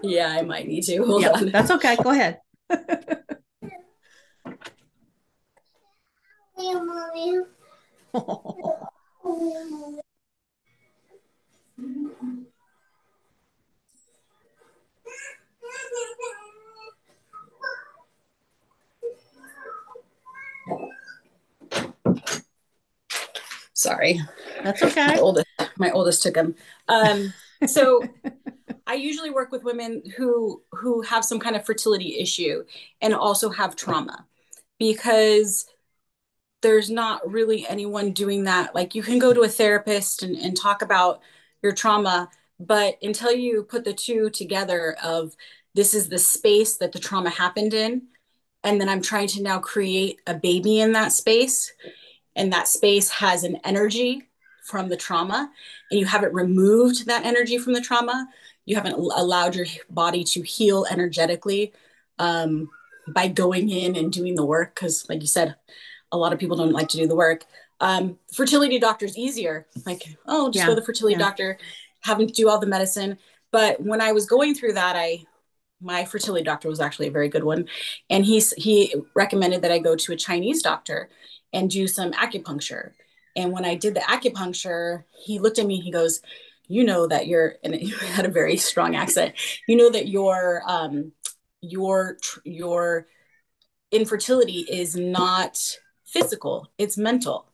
Yeah, 0.03 0.27
I 0.27 0.41
might 0.43 0.67
need 0.67 0.83
to. 0.83 1.03
Hold 1.03 1.23
yeah, 1.23 1.31
on. 1.31 1.51
That's 1.51 1.71
okay. 1.71 1.95
Go 1.97 2.11
ahead. 2.11 2.39
Sorry. 23.73 24.19
That's 24.63 24.83
okay. 24.83 25.07
My 25.07 25.17
oldest, 25.17 25.47
my 25.77 25.91
oldest 25.91 26.21
took 26.21 26.35
him. 26.35 26.55
Um, 26.87 27.33
so 27.65 28.01
I 28.87 28.95
usually 28.95 29.29
work 29.29 29.51
with 29.51 29.63
women 29.63 30.03
who 30.17 30.63
who 30.71 31.01
have 31.01 31.23
some 31.23 31.39
kind 31.39 31.55
of 31.55 31.65
fertility 31.65 32.19
issue 32.19 32.63
and 33.01 33.13
also 33.13 33.49
have 33.49 33.75
trauma 33.75 34.25
because 34.79 35.65
there's 36.61 36.89
not 36.89 37.29
really 37.29 37.67
anyone 37.67 38.11
doing 38.11 38.43
that. 38.43 38.75
Like 38.75 38.95
you 38.95 39.03
can 39.03 39.19
go 39.19 39.33
to 39.33 39.41
a 39.41 39.47
therapist 39.47 40.23
and, 40.23 40.35
and 40.37 40.55
talk 40.55 40.81
about 40.81 41.21
your 41.61 41.71
trauma, 41.71 42.29
but 42.59 42.97
until 43.01 43.31
you 43.31 43.63
put 43.63 43.83
the 43.83 43.93
two 43.93 44.29
together 44.29 44.95
of 45.03 45.35
this 45.73 45.93
is 45.93 46.09
the 46.09 46.19
space 46.19 46.77
that 46.77 46.91
the 46.91 46.99
trauma 46.99 47.29
happened 47.29 47.73
in, 47.73 48.03
and 48.63 48.79
then 48.79 48.89
I'm 48.89 49.01
trying 49.01 49.27
to 49.29 49.41
now 49.41 49.59
create 49.59 50.19
a 50.27 50.33
baby 50.33 50.79
in 50.81 50.91
that 50.91 51.13
space, 51.13 51.71
and 52.35 52.51
that 52.53 52.67
space 52.67 53.09
has 53.09 53.43
an 53.43 53.57
energy 53.63 54.27
from 54.63 54.89
the 54.89 54.97
trauma 54.97 55.49
and 55.89 55.99
you 55.99 56.05
haven't 56.05 56.33
removed 56.33 57.05
that 57.07 57.25
energy 57.25 57.57
from 57.57 57.73
the 57.73 57.81
trauma 57.81 58.27
you 58.65 58.75
haven't 58.75 58.93
allowed 58.93 59.55
your 59.55 59.65
body 59.89 60.23
to 60.23 60.41
heal 60.41 60.85
energetically 60.89 61.73
um, 62.19 62.69
by 63.07 63.27
going 63.27 63.69
in 63.69 63.95
and 63.95 64.11
doing 64.11 64.35
the 64.35 64.45
work 64.45 64.75
because 64.75 65.07
like 65.09 65.21
you 65.21 65.27
said 65.27 65.55
a 66.11 66.17
lot 66.17 66.33
of 66.33 66.39
people 66.39 66.57
don't 66.57 66.71
like 66.71 66.87
to 66.87 66.97
do 66.97 67.07
the 67.07 67.15
work 67.15 67.45
um, 67.79 68.17
fertility 68.33 68.79
doctors 68.79 69.17
easier 69.17 69.65
like 69.85 70.03
oh 70.27 70.49
just 70.49 70.63
yeah. 70.63 70.67
go 70.67 70.75
to 70.75 70.79
the 70.79 70.85
fertility 70.85 71.13
yeah. 71.13 71.25
doctor 71.25 71.57
have 72.01 72.17
them 72.17 72.27
do 72.27 72.49
all 72.49 72.59
the 72.59 72.67
medicine 72.67 73.17
but 73.51 73.81
when 73.81 74.01
i 74.01 74.11
was 74.11 74.25
going 74.25 74.53
through 74.53 74.73
that 74.73 74.95
i 74.95 75.19
my 75.81 76.05
fertility 76.05 76.43
doctor 76.43 76.69
was 76.69 76.79
actually 76.79 77.07
a 77.07 77.11
very 77.11 77.27
good 77.27 77.43
one 77.43 77.67
and 78.09 78.25
he's 78.25 78.51
he 78.53 78.93
recommended 79.15 79.63
that 79.63 79.71
i 79.71 79.79
go 79.79 79.95
to 79.95 80.13
a 80.13 80.17
chinese 80.17 80.61
doctor 80.61 81.09
and 81.53 81.71
do 81.71 81.87
some 81.87 82.11
acupuncture 82.13 82.91
and 83.35 83.51
when 83.51 83.65
I 83.65 83.75
did 83.75 83.95
the 83.95 84.01
acupuncture, 84.01 85.03
he 85.11 85.39
looked 85.39 85.59
at 85.59 85.65
me 85.65 85.79
he 85.79 85.91
goes, 85.91 86.21
You 86.67 86.83
know 86.83 87.07
that 87.07 87.27
you're, 87.27 87.55
and 87.63 87.75
he 87.75 87.89
had 88.07 88.25
a 88.25 88.29
very 88.29 88.57
strong 88.57 88.95
accent, 88.95 89.35
you 89.67 89.75
know 89.75 89.89
that 89.89 90.07
your, 90.07 90.63
um, 90.67 91.11
your, 91.61 92.17
your 92.43 93.07
infertility 93.91 94.65
is 94.69 94.95
not 94.95 95.59
physical, 96.05 96.71
it's 96.77 96.97
mental. 96.97 97.47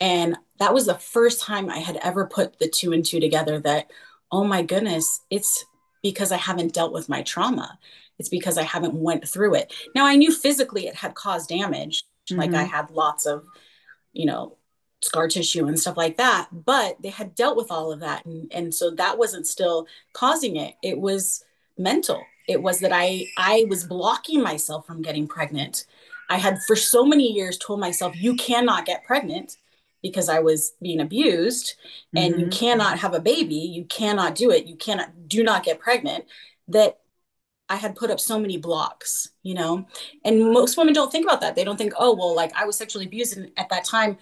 And 0.00 0.36
that 0.58 0.74
was 0.74 0.86
the 0.86 0.94
first 0.94 1.40
time 1.40 1.68
I 1.68 1.78
had 1.78 1.98
ever 2.02 2.26
put 2.26 2.58
the 2.58 2.68
two 2.68 2.92
and 2.92 3.04
two 3.04 3.20
together 3.20 3.58
that, 3.60 3.90
oh 4.30 4.44
my 4.44 4.62
goodness, 4.62 5.22
it's 5.30 5.64
because 6.02 6.30
I 6.30 6.36
haven't 6.36 6.74
dealt 6.74 6.92
with 6.92 7.08
my 7.08 7.22
trauma. 7.22 7.78
It's 8.18 8.28
because 8.28 8.58
I 8.58 8.62
haven't 8.62 8.94
went 8.94 9.28
through 9.28 9.54
it. 9.54 9.72
Now 9.94 10.06
I 10.06 10.16
knew 10.16 10.32
physically 10.32 10.86
it 10.86 10.94
had 10.94 11.14
caused 11.14 11.48
damage. 11.48 12.04
Mm-hmm. 12.30 12.40
Like 12.40 12.54
I 12.54 12.64
mm-hmm. 12.64 12.74
had 12.74 12.90
lots 12.90 13.26
of, 13.26 13.44
you 14.12 14.26
know, 14.26 14.56
scar 15.00 15.28
tissue 15.28 15.66
and 15.66 15.78
stuff 15.78 15.96
like 15.96 16.16
that, 16.16 16.48
but 16.52 17.00
they 17.00 17.10
had 17.10 17.34
dealt 17.34 17.56
with 17.56 17.70
all 17.70 17.92
of 17.92 18.00
that. 18.00 18.24
And, 18.26 18.50
and 18.52 18.74
so 18.74 18.90
that 18.92 19.18
wasn't 19.18 19.46
still 19.46 19.86
causing 20.12 20.56
it. 20.56 20.74
It 20.82 20.98
was 20.98 21.44
mental. 21.76 22.22
It 22.48 22.62
was 22.62 22.80
that 22.80 22.92
I 22.92 23.26
I 23.36 23.66
was 23.68 23.84
blocking 23.84 24.42
myself 24.42 24.86
from 24.86 25.02
getting 25.02 25.28
pregnant. 25.28 25.84
I 26.28 26.38
had 26.38 26.58
for 26.66 26.76
so 26.76 27.04
many 27.04 27.32
years 27.32 27.58
told 27.58 27.80
myself, 27.80 28.16
you 28.16 28.34
cannot 28.36 28.86
get 28.86 29.04
pregnant 29.04 29.56
because 30.02 30.28
I 30.28 30.40
was 30.40 30.72
being 30.80 31.00
abused 31.00 31.74
and 32.14 32.34
mm-hmm. 32.34 32.42
you 32.42 32.48
cannot 32.48 32.98
have 32.98 33.14
a 33.14 33.20
baby, 33.20 33.56
you 33.56 33.84
cannot 33.84 34.34
do 34.34 34.50
it, 34.50 34.66
you 34.66 34.76
cannot 34.76 35.28
do 35.28 35.42
not 35.42 35.64
get 35.64 35.80
pregnant 35.80 36.24
that 36.68 37.00
I 37.68 37.76
had 37.76 37.96
put 37.96 38.10
up 38.10 38.20
so 38.20 38.38
many 38.38 38.56
blocks, 38.56 39.30
you 39.42 39.54
know. 39.54 39.86
And 40.24 40.52
most 40.52 40.78
women 40.78 40.94
don't 40.94 41.12
think 41.12 41.26
about 41.26 41.42
that. 41.42 41.54
They 41.54 41.64
don't 41.64 41.76
think, 41.76 41.92
"Oh, 41.98 42.14
well, 42.14 42.34
like 42.34 42.52
I 42.54 42.64
was 42.64 42.76
sexually 42.76 43.06
abused 43.06 43.36
and 43.36 43.50
at 43.56 43.68
that 43.68 43.84
time 43.84 44.18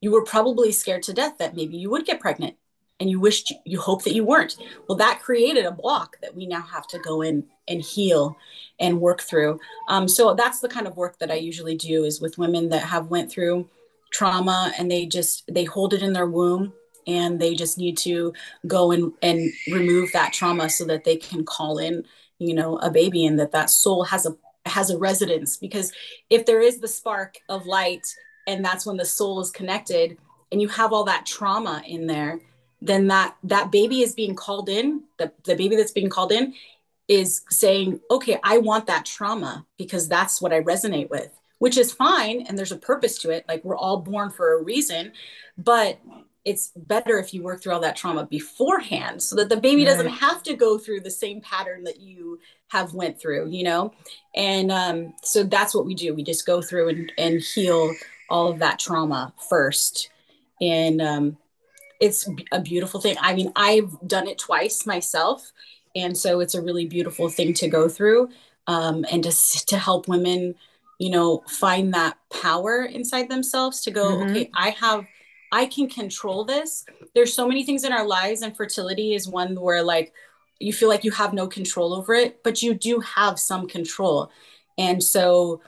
you 0.00 0.10
were 0.10 0.24
probably 0.24 0.72
scared 0.72 1.02
to 1.04 1.12
death 1.12 1.38
that 1.38 1.56
maybe 1.56 1.76
you 1.76 1.90
would 1.90 2.06
get 2.06 2.20
pregnant 2.20 2.56
and 2.98 3.10
you 3.10 3.20
wished 3.20 3.52
you 3.64 3.80
hope 3.80 4.04
that 4.04 4.14
you 4.14 4.24
weren't." 4.24 4.56
Well, 4.88 4.98
that 4.98 5.20
created 5.20 5.64
a 5.64 5.72
block 5.72 6.16
that 6.22 6.34
we 6.34 6.46
now 6.46 6.62
have 6.62 6.86
to 6.88 6.98
go 6.98 7.22
in 7.22 7.44
and 7.68 7.82
heal 7.82 8.36
and 8.78 9.00
work 9.00 9.20
through. 9.20 9.58
Um, 9.88 10.08
so 10.08 10.34
that's 10.34 10.60
the 10.60 10.68
kind 10.68 10.86
of 10.86 10.96
work 10.96 11.18
that 11.18 11.30
I 11.30 11.34
usually 11.34 11.76
do 11.76 12.04
is 12.04 12.20
with 12.20 12.38
women 12.38 12.68
that 12.70 12.82
have 12.82 13.08
went 13.08 13.30
through 13.30 13.68
trauma 14.12 14.72
and 14.78 14.90
they 14.90 15.06
just 15.06 15.44
they 15.52 15.64
hold 15.64 15.92
it 15.92 16.02
in 16.02 16.12
their 16.12 16.26
womb 16.26 16.72
and 17.06 17.40
they 17.40 17.54
just 17.54 17.78
need 17.78 17.96
to 17.98 18.32
go 18.66 18.90
and 18.90 19.12
and 19.22 19.52
remove 19.70 20.10
that 20.12 20.32
trauma 20.32 20.68
so 20.68 20.84
that 20.84 21.04
they 21.04 21.16
can 21.16 21.44
call 21.44 21.78
in 21.78 22.04
you 22.38 22.54
know 22.54 22.76
a 22.78 22.90
baby 22.90 23.26
and 23.26 23.38
that 23.38 23.52
that 23.52 23.70
soul 23.70 24.04
has 24.04 24.26
a 24.26 24.36
has 24.64 24.90
a 24.90 24.98
residence 24.98 25.56
because 25.56 25.92
if 26.30 26.46
there 26.46 26.60
is 26.60 26.80
the 26.80 26.88
spark 26.88 27.36
of 27.48 27.66
light 27.66 28.06
and 28.46 28.64
that's 28.64 28.86
when 28.86 28.96
the 28.96 29.04
soul 29.04 29.40
is 29.40 29.50
connected 29.50 30.18
and 30.52 30.60
you 30.60 30.68
have 30.68 30.92
all 30.92 31.04
that 31.04 31.26
trauma 31.26 31.82
in 31.86 32.06
there 32.06 32.40
then 32.82 33.06
that 33.08 33.36
that 33.42 33.72
baby 33.72 34.02
is 34.02 34.14
being 34.14 34.34
called 34.34 34.68
in 34.68 35.02
the, 35.18 35.32
the 35.44 35.56
baby 35.56 35.76
that's 35.76 35.92
being 35.92 36.10
called 36.10 36.32
in 36.32 36.54
is 37.08 37.42
saying 37.50 38.00
okay 38.10 38.38
i 38.42 38.58
want 38.58 38.86
that 38.86 39.04
trauma 39.04 39.64
because 39.78 40.08
that's 40.08 40.40
what 40.40 40.52
i 40.52 40.60
resonate 40.60 41.10
with 41.10 41.30
which 41.58 41.78
is 41.78 41.92
fine. 41.92 42.42
And 42.42 42.58
there's 42.58 42.72
a 42.72 42.76
purpose 42.76 43.18
to 43.18 43.30
it. 43.30 43.44
Like 43.48 43.64
we're 43.64 43.76
all 43.76 43.98
born 43.98 44.30
for 44.30 44.54
a 44.54 44.62
reason 44.62 45.12
but 45.58 45.98
it's 46.44 46.70
better 46.76 47.18
if 47.18 47.34
you 47.34 47.42
work 47.42 47.60
through 47.60 47.72
all 47.72 47.80
that 47.80 47.96
trauma 47.96 48.24
beforehand 48.26 49.20
so 49.20 49.34
that 49.34 49.48
the 49.48 49.56
baby 49.56 49.84
right. 49.84 49.90
doesn't 49.90 50.08
have 50.08 50.44
to 50.44 50.54
go 50.54 50.78
through 50.78 51.00
the 51.00 51.10
same 51.10 51.40
pattern 51.40 51.82
that 51.82 51.98
you 51.98 52.38
have 52.68 52.94
went 52.94 53.18
through 53.20 53.48
you 53.48 53.64
know? 53.64 53.92
And 54.34 54.70
um, 54.70 55.14
so 55.22 55.42
that's 55.42 55.74
what 55.74 55.86
we 55.86 55.94
do. 55.94 56.14
We 56.14 56.22
just 56.22 56.46
go 56.46 56.60
through 56.62 56.90
and, 56.90 57.12
and 57.18 57.40
heal 57.40 57.94
all 58.28 58.48
of 58.48 58.58
that 58.58 58.78
trauma 58.78 59.32
first. 59.48 60.10
And 60.60 61.00
um, 61.02 61.36
it's 62.00 62.28
a 62.52 62.60
beautiful 62.60 63.00
thing. 63.00 63.16
I 63.20 63.34
mean 63.34 63.52
i've 63.56 63.96
done 64.06 64.28
it 64.28 64.38
twice 64.38 64.86
myself. 64.86 65.52
And 65.94 66.16
so 66.16 66.40
it's 66.40 66.54
a 66.54 66.62
really 66.62 66.86
beautiful 66.86 67.28
thing 67.28 67.54
to 67.54 67.68
go 67.68 67.88
through 67.88 68.28
um, 68.66 69.06
and 69.10 69.24
to, 69.24 69.66
to 69.66 69.78
help 69.78 70.08
women 70.08 70.54
you 70.98 71.10
know 71.10 71.42
find 71.46 71.92
that 71.92 72.16
power 72.30 72.84
inside 72.84 73.28
themselves 73.28 73.82
to 73.82 73.90
go 73.90 74.12
mm-hmm. 74.12 74.30
okay 74.30 74.50
i 74.54 74.70
have 74.70 75.04
i 75.52 75.66
can 75.66 75.88
control 75.88 76.44
this. 76.44 76.84
There's 77.14 77.32
so 77.32 77.46
many 77.46 77.64
things 77.64 77.84
in 77.84 77.92
our 77.92 78.06
lives 78.06 78.42
and 78.42 78.56
fertility 78.56 79.14
is 79.14 79.28
one 79.28 79.58
where 79.60 79.82
like 79.82 80.12
you 80.58 80.72
feel 80.72 80.88
like 80.88 81.04
you 81.04 81.10
have 81.12 81.32
no 81.32 81.46
control 81.46 81.94
over 81.94 82.14
it 82.14 82.42
but 82.42 82.62
you 82.62 82.74
do 82.74 83.00
have 83.00 83.38
some 83.38 83.66
control. 83.68 84.30
And 84.78 85.02
so 85.02 85.62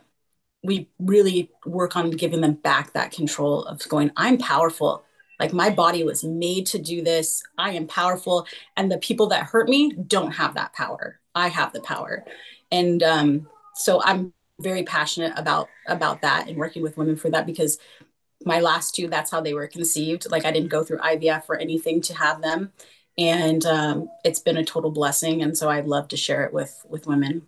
we 0.62 0.88
really 0.98 1.50
work 1.64 1.96
on 1.96 2.10
giving 2.10 2.40
them 2.40 2.54
back 2.54 2.92
that 2.92 3.12
control 3.12 3.64
of 3.64 3.86
going 3.88 4.10
i'm 4.16 4.38
powerful. 4.38 5.04
Like 5.38 5.52
my 5.52 5.70
body 5.70 6.02
was 6.02 6.24
made 6.24 6.66
to 6.66 6.78
do 6.78 7.02
this. 7.02 7.42
I 7.56 7.70
am 7.70 7.86
powerful. 7.86 8.46
And 8.76 8.90
the 8.90 8.98
people 8.98 9.28
that 9.28 9.44
hurt 9.44 9.68
me 9.68 9.92
don't 9.92 10.32
have 10.32 10.54
that 10.54 10.72
power. 10.72 11.20
I 11.34 11.48
have 11.48 11.72
the 11.72 11.80
power. 11.80 12.24
And 12.72 13.02
um, 13.02 13.48
so 13.74 14.02
i'm 14.04 14.32
very 14.60 14.82
passionate 14.82 15.32
about 15.36 15.68
about 15.86 16.20
that 16.22 16.48
and 16.48 16.56
working 16.56 16.82
with 16.82 16.96
women 16.96 17.14
for 17.14 17.30
that 17.30 17.46
because 17.46 17.78
my 18.44 18.60
last 18.60 18.94
two 18.94 19.06
that's 19.06 19.30
how 19.30 19.40
they 19.40 19.54
were 19.54 19.68
conceived. 19.68 20.30
Like 20.30 20.44
i 20.44 20.50
didn't 20.50 20.70
go 20.70 20.82
through 20.82 20.98
ivf 20.98 21.44
or 21.48 21.56
anything 21.56 22.00
to 22.02 22.14
have 22.14 22.42
them. 22.42 22.72
And 23.16 23.64
um, 23.66 24.08
it's 24.24 24.40
been 24.40 24.56
a 24.56 24.64
total 24.64 24.90
blessing. 24.90 25.42
And 25.42 25.56
so 25.56 25.70
i'd 25.70 25.86
love 25.86 26.08
to 26.08 26.16
share 26.16 26.42
it 26.44 26.52
with 26.52 26.84
with 26.88 27.06
women 27.06 27.46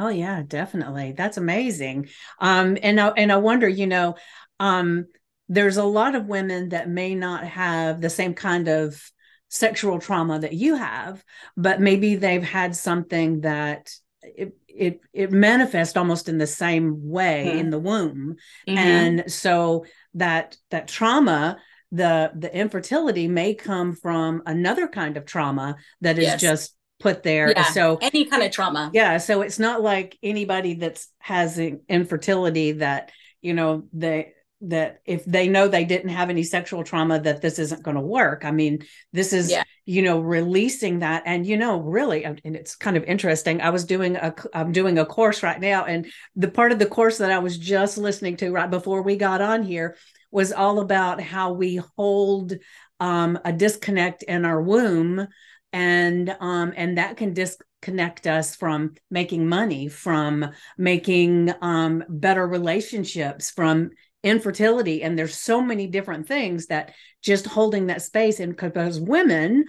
oh 0.00 0.08
yeah 0.08 0.42
definitely 0.42 1.12
that's 1.12 1.36
amazing 1.36 2.08
um 2.40 2.76
and 2.82 3.00
i 3.00 3.08
and 3.08 3.30
i 3.30 3.36
wonder 3.36 3.68
you 3.68 3.86
know 3.86 4.16
um 4.58 5.06
there's 5.48 5.76
a 5.76 5.84
lot 5.84 6.14
of 6.14 6.26
women 6.26 6.70
that 6.70 6.88
may 6.88 7.14
not 7.14 7.44
have 7.44 8.00
the 8.00 8.10
same 8.10 8.34
kind 8.34 8.68
of 8.68 9.00
sexual 9.48 9.98
trauma 9.98 10.38
that 10.38 10.54
you 10.54 10.76
have 10.76 11.22
but 11.56 11.80
maybe 11.80 12.16
they've 12.16 12.42
had 12.42 12.74
something 12.74 13.42
that 13.42 13.92
it, 14.22 14.54
it 14.68 15.00
it 15.12 15.32
manifests 15.32 15.96
almost 15.96 16.28
in 16.28 16.38
the 16.38 16.46
same 16.46 17.08
way 17.08 17.46
mm-hmm. 17.48 17.58
in 17.58 17.70
the 17.70 17.78
womb 17.78 18.36
mm-hmm. 18.66 18.78
and 18.78 19.30
so 19.30 19.84
that 20.14 20.56
that 20.70 20.88
trauma 20.88 21.58
the 21.92 22.30
the 22.34 22.54
infertility 22.56 23.26
may 23.28 23.54
come 23.54 23.92
from 23.92 24.42
another 24.46 24.86
kind 24.86 25.16
of 25.16 25.24
trauma 25.24 25.76
that 26.00 26.18
is 26.18 26.24
yes. 26.24 26.40
just 26.40 26.76
put 27.00 27.22
there 27.22 27.50
yeah. 27.50 27.64
so 27.64 27.98
any 28.00 28.26
kind 28.26 28.42
of 28.42 28.52
trauma 28.52 28.90
yeah 28.94 29.18
so 29.18 29.40
it's 29.40 29.58
not 29.58 29.82
like 29.82 30.16
anybody 30.22 30.74
that's 30.74 31.08
has 31.18 31.58
infertility 31.58 32.72
that 32.72 33.10
you 33.40 33.54
know 33.54 33.84
they 33.92 34.32
that 34.62 35.00
if 35.06 35.24
they 35.24 35.48
know 35.48 35.68
they 35.68 35.86
didn't 35.86 36.10
have 36.10 36.28
any 36.28 36.42
sexual 36.42 36.84
trauma 36.84 37.18
that 37.18 37.40
this 37.40 37.58
isn't 37.58 37.82
going 37.82 37.96
to 37.96 38.02
work 38.02 38.44
i 38.44 38.50
mean 38.50 38.84
this 39.12 39.32
is 39.32 39.50
yeah. 39.50 39.62
you 39.86 40.02
know 40.02 40.20
releasing 40.20 40.98
that 40.98 41.22
and 41.24 41.46
you 41.46 41.56
know 41.56 41.80
really 41.80 42.24
and 42.24 42.40
it's 42.44 42.76
kind 42.76 42.96
of 42.96 43.04
interesting 43.04 43.62
i 43.62 43.70
was 43.70 43.86
doing 43.86 44.16
a 44.16 44.34
i'm 44.52 44.70
doing 44.70 44.98
a 44.98 45.06
course 45.06 45.42
right 45.42 45.60
now 45.60 45.86
and 45.86 46.06
the 46.36 46.48
part 46.48 46.72
of 46.72 46.78
the 46.78 46.86
course 46.86 47.18
that 47.18 47.30
i 47.30 47.38
was 47.38 47.56
just 47.56 47.96
listening 47.96 48.36
to 48.36 48.50
right 48.50 48.70
before 48.70 49.00
we 49.00 49.16
got 49.16 49.40
on 49.40 49.62
here 49.62 49.96
was 50.30 50.52
all 50.52 50.80
about 50.80 51.20
how 51.20 51.52
we 51.52 51.80
hold 51.96 52.52
um, 53.00 53.38
a 53.44 53.52
disconnect 53.52 54.22
in 54.22 54.44
our 54.44 54.60
womb 54.62 55.26
and 55.72 56.36
um, 56.40 56.72
and 56.76 56.98
that 56.98 57.16
can 57.16 57.32
disconnect 57.32 58.26
us 58.26 58.54
from 58.54 58.94
making 59.10 59.48
money 59.48 59.88
from 59.88 60.46
making 60.76 61.52
um, 61.62 62.04
better 62.08 62.46
relationships 62.46 63.50
from 63.50 63.90
infertility 64.22 65.02
and 65.02 65.18
there's 65.18 65.34
so 65.34 65.62
many 65.62 65.86
different 65.86 66.28
things 66.28 66.66
that 66.66 66.92
just 67.22 67.46
holding 67.46 67.86
that 67.86 68.02
space 68.02 68.38
and 68.38 68.52
because 68.52 69.00
women 69.00 69.64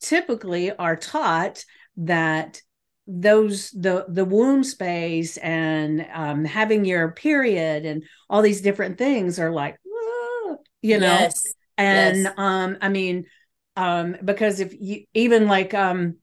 typically 0.00 0.70
are 0.76 0.94
taught 0.94 1.64
that 1.96 2.60
those 3.08 3.70
the 3.70 4.04
the 4.08 4.24
womb 4.24 4.62
space 4.62 5.36
and 5.38 6.06
um, 6.12 6.44
having 6.44 6.84
your 6.84 7.12
period 7.12 7.84
and 7.84 8.04
all 8.28 8.42
these 8.42 8.60
different 8.60 8.98
things 8.98 9.38
are 9.38 9.52
like 9.52 9.76
you 10.82 10.98
know 10.98 11.06
yes. 11.06 11.55
And 11.76 12.24
yes. 12.24 12.34
um 12.36 12.76
i 12.80 12.88
mean 12.88 13.26
um 13.76 14.16
because 14.24 14.60
if 14.60 14.74
you 14.80 15.04
even 15.14 15.46
like 15.48 15.74
um 15.74 16.16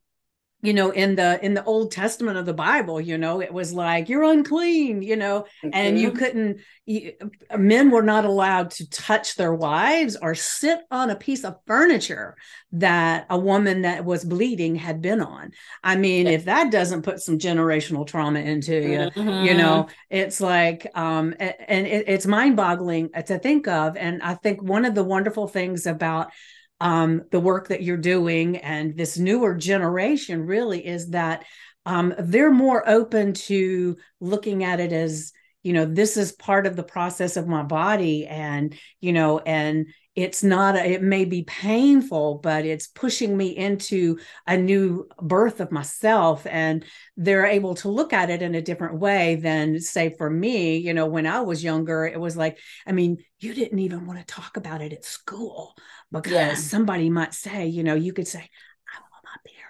you 0.64 0.74
know 0.74 0.90
in 0.92 1.16
the 1.16 1.44
in 1.46 1.54
the 1.54 1.64
old 1.66 1.92
testament 1.92 2.38
of 2.38 2.46
the 2.46 2.54
bible 2.54 3.00
you 3.00 3.18
know 3.18 3.42
it 3.42 3.54
was 3.54 3.74
like 3.74 4.10
you're 4.10 4.24
unclean 4.24 5.02
you 5.02 5.16
know 5.16 5.46
and 5.74 6.00
you 6.00 6.08
mm-hmm. 6.08 6.18
couldn't 6.18 6.62
you, 6.86 7.14
men 7.58 7.92
were 7.92 8.02
not 8.02 8.26
allowed 8.26 8.72
to 8.72 8.90
touch 8.90 9.36
their 9.36 9.54
wives 9.54 10.18
or 10.20 10.34
sit 10.34 10.80
on 10.90 11.10
a 11.10 11.16
piece 11.16 11.44
of 11.44 11.58
furniture 11.68 12.36
that 12.72 13.26
a 13.30 13.38
woman 13.38 13.84
that 13.84 14.04
was 14.04 14.24
bleeding 14.24 14.76
had 14.76 15.02
been 15.02 15.22
on 15.22 15.52
i 15.84 15.96
mean 15.96 16.26
if 16.26 16.46
that 16.46 16.72
doesn't 16.72 17.04
put 17.04 17.20
some 17.20 17.38
generational 17.38 18.08
trauma 18.08 18.40
into 18.40 18.74
you 18.74 19.00
mm-hmm. 19.00 19.46
you 19.46 19.54
know 19.54 19.88
it's 20.10 20.40
like 20.40 20.88
um 20.96 21.36
and 21.40 21.86
it, 21.86 22.06
it's 22.08 22.26
mind 22.26 22.56
boggling 22.56 23.10
to 23.28 23.38
think 23.38 23.68
of 23.68 23.98
and 23.98 24.24
i 24.24 24.34
think 24.34 24.64
one 24.64 24.86
of 24.86 24.96
the 24.96 25.04
wonderful 25.04 25.48
things 25.48 25.86
about 25.86 26.32
um, 26.80 27.24
the 27.32 27.40
work 27.40 27.70
that 27.70 27.84
you're 27.84 27.98
doing 27.98 28.58
and 28.58 28.98
this 28.98 29.18
newer 29.18 29.56
generation 29.56 30.46
really 30.46 30.86
is 30.86 31.10
that 31.10 31.46
um, 31.86 32.14
they're 32.18 32.52
more 32.52 32.88
open 32.88 33.34
to 33.34 33.98
looking 34.20 34.64
at 34.64 34.80
it 34.80 34.92
as 34.92 35.32
you 35.64 35.74
know 35.74 35.86
this 35.86 36.18
is 36.18 36.32
part 36.32 36.68
of 36.68 36.76
the 36.76 36.84
process 36.84 37.38
of 37.38 37.48
my 37.48 37.64
body 37.64 38.28
and 38.28 38.76
you 39.00 39.14
know 39.14 39.40
and 39.40 39.88
it's 40.16 40.44
not 40.44 40.76
a, 40.76 40.86
it 40.86 41.02
may 41.02 41.26
be 41.26 41.44
painful 41.44 42.40
but 42.44 42.66
it's 42.66 42.88
pushing 42.88 43.36
me 43.36 43.48
into 43.48 44.20
a 44.46 44.56
new 44.56 45.08
birth 45.20 45.60
of 45.60 45.72
myself. 45.72 46.46
And 46.46 46.86
they're 47.18 47.46
able 47.46 47.76
to 47.76 47.90
look 47.90 48.14
at 48.14 48.30
it 48.30 48.42
in 48.42 48.56
a 48.56 48.62
different 48.62 49.00
way 49.00 49.36
than 49.36 49.80
say 49.80 50.16
for 50.18 50.30
me 50.30 50.78
you 50.78 50.94
know 50.94 51.06
when 51.06 51.28
i 51.28 51.42
was 51.42 51.64
younger 51.64 52.06
it 52.06 52.20
was 52.20 52.36
like 52.36 52.58
i 52.88 52.92
mean 52.92 53.18
you 53.40 53.54
didn't 53.54 53.80
even 53.80 54.08
want 54.08 54.20
to 54.20 54.26
talk 54.26 54.58
about 54.58 54.82
it 54.82 54.94
at 54.94 55.06
school 55.06 55.76
because 56.14 56.32
yeah. 56.32 56.56
somebody 56.56 57.10
might 57.10 57.34
say 57.34 57.68
you 57.68 57.84
know 57.84 57.96
you 57.96 58.14
could 58.14 58.28
say 58.28 58.40
i'm 58.40 59.04
on 59.04 59.22
my 59.26 59.38
period 59.44 59.64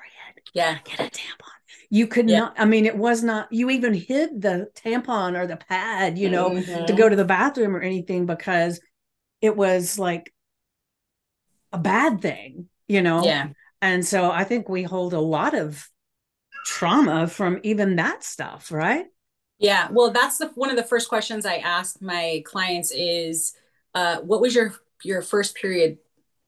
Yeah. 0.53 0.77
Get 0.83 0.99
a 0.99 1.03
tampon. 1.03 1.49
You 1.89 2.07
could 2.07 2.29
yeah. 2.29 2.39
not, 2.39 2.55
I 2.57 2.65
mean, 2.65 2.85
it 2.85 2.97
was 2.97 3.23
not, 3.23 3.51
you 3.51 3.69
even 3.69 3.93
hid 3.93 4.41
the 4.41 4.67
tampon 4.75 5.37
or 5.37 5.45
the 5.45 5.57
pad, 5.57 6.17
you 6.17 6.29
know, 6.29 6.49
mm-hmm. 6.49 6.85
to 6.85 6.93
go 6.93 7.07
to 7.07 7.15
the 7.15 7.25
bathroom 7.25 7.75
or 7.75 7.81
anything 7.81 8.25
because 8.25 8.79
it 9.41 9.55
was 9.55 9.99
like 9.99 10.33
a 11.71 11.77
bad 11.77 12.21
thing, 12.21 12.67
you 12.87 13.01
know? 13.01 13.23
Yeah. 13.23 13.49
And 13.81 14.05
so 14.05 14.31
I 14.31 14.43
think 14.43 14.69
we 14.69 14.83
hold 14.83 15.13
a 15.13 15.19
lot 15.19 15.53
of 15.53 15.87
trauma 16.65 17.27
from 17.27 17.59
even 17.63 17.97
that 17.97 18.23
stuff, 18.23 18.71
right? 18.71 19.05
Yeah. 19.59 19.89
Well, 19.91 20.11
that's 20.11 20.37
the, 20.37 20.47
one 20.55 20.71
of 20.71 20.77
the 20.77 20.83
first 20.83 21.09
questions 21.09 21.45
I 21.45 21.57
ask 21.57 22.01
my 22.01 22.41
clients 22.45 22.91
is, 22.91 23.53
uh, 23.93 24.17
what 24.21 24.41
was 24.41 24.55
your, 24.55 24.73
your 25.03 25.21
first 25.21 25.55
period 25.55 25.99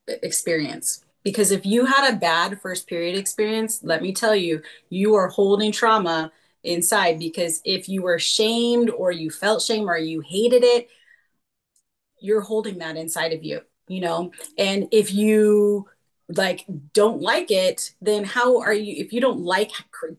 experience? 0.07 1.03
Because 1.23 1.51
if 1.51 1.65
you 1.65 1.85
had 1.85 2.13
a 2.13 2.17
bad 2.17 2.61
first 2.61 2.87
period 2.87 3.17
experience, 3.17 3.83
let 3.83 4.01
me 4.01 4.13
tell 4.13 4.35
you, 4.35 4.61
you 4.89 5.15
are 5.15 5.27
holding 5.27 5.71
trauma 5.71 6.31
inside 6.63 7.19
because 7.19 7.61
if 7.65 7.89
you 7.89 8.03
were 8.03 8.19
shamed 8.19 8.89
or 8.89 9.11
you 9.11 9.31
felt 9.31 9.61
shame 9.61 9.89
or 9.89 9.97
you 9.97 10.21
hated 10.21 10.63
it, 10.63 10.89
you're 12.19 12.41
holding 12.41 12.77
that 12.79 12.97
inside 12.97 13.33
of 13.33 13.43
you, 13.43 13.61
you 13.87 14.01
know? 14.01 14.31
And 14.57 14.87
if 14.91 15.13
you 15.13 15.87
like 16.29 16.65
don't 16.93 17.21
like 17.21 17.51
it 17.51 17.93
then 18.01 18.23
how 18.23 18.59
are 18.59 18.73
you 18.73 18.95
if 18.97 19.13
you 19.13 19.21
don't 19.21 19.41
like 19.41 19.71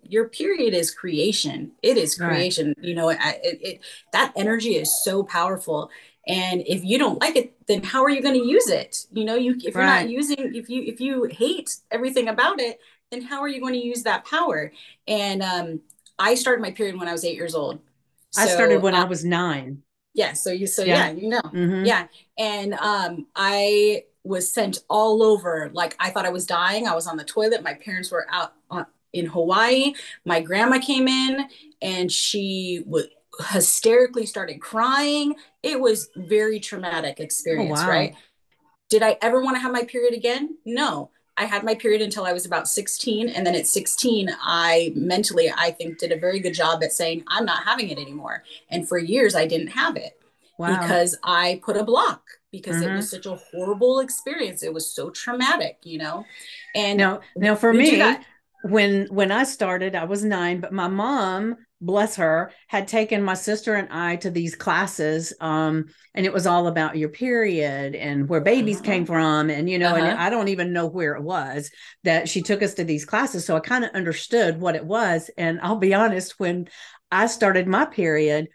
your 0.03 0.28
period 0.28 0.72
is 0.72 0.95
creation 0.95 1.72
it 1.82 1.97
is 1.97 2.14
creation 2.14 2.68
right. 2.68 2.76
you 2.80 2.95
know 2.95 3.09
it, 3.09 3.18
it, 3.43 3.59
it, 3.61 3.80
that 4.12 4.32
energy 4.37 4.76
is 4.76 5.03
so 5.03 5.24
powerful 5.24 5.91
and 6.27 6.62
if 6.66 6.85
you 6.85 6.99
don't 6.99 7.20
like 7.20 7.37
it 7.37 7.55
then 7.66 7.83
how 7.83 8.03
are 8.05 8.11
you 8.11 8.22
going 8.22 8.35
to 8.35 8.47
use 8.47 8.68
it? 8.68 9.07
You 9.12 9.24
know 9.24 9.35
you 9.35 9.57
if 9.57 9.74
you're 9.74 9.85
right. 9.85 10.03
not 10.03 10.11
using 10.11 10.55
if 10.55 10.68
you 10.68 10.83
if 10.83 11.01
you 11.01 11.24
hate 11.24 11.77
everything 11.91 12.29
about 12.29 12.61
it 12.61 12.79
then 13.11 13.22
how 13.22 13.41
are 13.41 13.49
you 13.49 13.61
going 13.61 13.74
to 13.74 13.85
use 13.85 14.03
that 14.03 14.24
power? 14.24 14.72
And 15.07 15.43
um 15.43 15.81
i 16.18 16.35
started 16.35 16.62
my 16.62 16.70
period 16.70 16.99
when 16.99 17.09
i 17.09 17.12
was 17.12 17.24
eight 17.24 17.37
years 17.37 17.55
old. 17.55 17.81
So, 18.31 18.43
i 18.43 18.47
started 18.47 18.83
when 18.83 18.95
uh, 18.95 19.03
i 19.03 19.05
was 19.05 19.24
nine. 19.24 19.83
Yeah 20.14 20.33
so 20.33 20.51
you 20.51 20.66
so 20.66 20.83
yeah, 20.83 21.09
yeah 21.09 21.11
you 21.12 21.29
know. 21.29 21.43
Mm-hmm. 21.43 21.85
yeah 21.85 22.07
and 22.39 22.74
um 22.74 23.27
i 23.35 24.05
was 24.24 24.53
sent 24.53 24.79
all 24.91 25.22
over. 25.22 25.70
Like 25.72 25.97
i 26.01 26.11
thought 26.11 26.27
i 26.27 26.31
was 26.31 26.47
dying. 26.47 26.87
I 26.87 26.95
was 26.95 27.07
on 27.07 27.16
the 27.16 27.24
toilet. 27.24 27.62
My 27.62 27.74
parents 27.74 28.11
were 28.11 28.27
out 28.31 28.55
on, 28.70 28.83
uh, 28.83 28.85
in 29.12 29.27
hawaii. 29.27 29.95
My 30.24 30.41
grandma 30.41 30.79
came 30.79 31.09
in 31.09 31.49
and 31.81 32.11
she 32.11 32.83
would 32.87 33.09
hysterically 33.41 34.26
started 34.26 34.61
crying. 34.61 35.34
It 35.62 35.80
was 35.80 36.09
very 36.16 36.61
traumatic 36.61 37.20
experience 37.20 37.80
oh, 37.80 37.84
wow. 37.84 37.91
right? 37.91 38.14
Did 38.89 39.03
i 39.03 39.18
ever 39.20 39.41
want 39.43 39.57
to 39.57 39.61
have 39.61 39.72
my 39.72 39.84
period 39.84 40.14
again? 40.14 40.57
No. 40.64 41.11
I 41.39 41.45
had 41.45 41.64
my 41.64 41.74
period 41.74 42.01
until 42.01 42.24
i 42.24 42.32
was 42.32 42.47
about 42.47 42.66
16 42.66 43.28
and 43.28 43.47
then 43.47 43.55
at 43.55 43.66
16 43.66 44.30
i 44.41 44.93
mentally 44.95 45.53
i 45.55 45.70
think 45.70 45.99
did 45.99 46.12
a 46.12 46.18
very 46.18 46.41
good 46.41 46.55
job 46.55 46.82
at 46.82 46.93
saying 46.93 47.24
i'm 47.28 47.45
not 47.45 47.64
having 47.64 47.89
it 47.91 47.99
anymore. 47.99 48.43
And 48.70 48.89
for 48.89 48.99
years 48.99 49.34
i 49.34 49.47
didn't 49.47 49.68
have 49.68 49.97
it 49.97 50.18
wow. 50.59 50.80
because 50.80 51.16
i 51.24 51.61
put 51.62 51.76
a 51.76 51.84
block 51.84 52.22
because 52.53 52.76
mm-hmm. 52.76 52.93
it 52.93 52.97
was 52.97 53.11
such 53.11 53.26
a 53.26 53.34
horrible 53.34 54.01
experience. 54.01 54.62
It 54.62 54.72
was 54.72 54.91
so 54.91 55.11
traumatic 55.11 55.78
you 55.82 55.99
know? 55.99 56.24
And 56.74 56.99
now 56.99 57.20
now 57.37 57.55
for 57.55 57.72
me 57.72 58.03
when 58.62 59.07
when 59.11 59.30
i 59.30 59.45
started 59.45 59.95
i 59.95 60.05
was 60.05 60.24
nine 60.24 60.61
but 60.61 60.72
my 60.72 60.89
mom 60.89 61.57
bless 61.81 62.16
her, 62.16 62.53
had 62.68 62.89
taken 62.89 63.22
my 63.22 63.35
sister 63.35 63.74
and 63.74 63.89
I 63.91 64.16
to 64.16 64.31
these 64.31 64.55
classes. 64.55 65.33
Um, 65.41 65.87
and 66.14 66.24
it 66.24 66.33
was 66.33 66.47
all 66.47 66.66
about 66.68 66.97
your 66.97 67.11
period 67.11 67.95
and 67.95 68.29
where 68.29 68.41
babies 68.41 68.77
uh-huh. 68.77 68.87
came 68.87 69.07
from. 69.07 69.51
And, 69.51 69.68
you 69.68 69.79
know, 69.79 69.95
uh-huh. 69.95 70.05
and 70.05 70.18
I 70.18 70.31
don't 70.31 70.49
even 70.49 70.72
know 70.72 70.87
where 70.87 71.14
it 71.14 71.22
was 71.22 71.70
that 72.05 72.29
she 72.29 72.43
took 72.43 72.62
us 72.62 72.74
to 72.74 72.85
these 72.85 73.05
classes. 73.05 73.45
So 73.45 73.57
I 73.57 73.61
kind 73.61 73.85
of 73.85 73.91
understood 73.91 74.61
what 74.61 74.77
it 74.77 74.85
was. 74.85 75.31
And 75.37 75.61
I'll 75.62 75.77
be 75.77 75.95
honest, 75.95 76.41
when 76.41 76.68
I 77.11 77.27
started 77.27 77.66
my 77.66 77.85
period, 77.85 78.49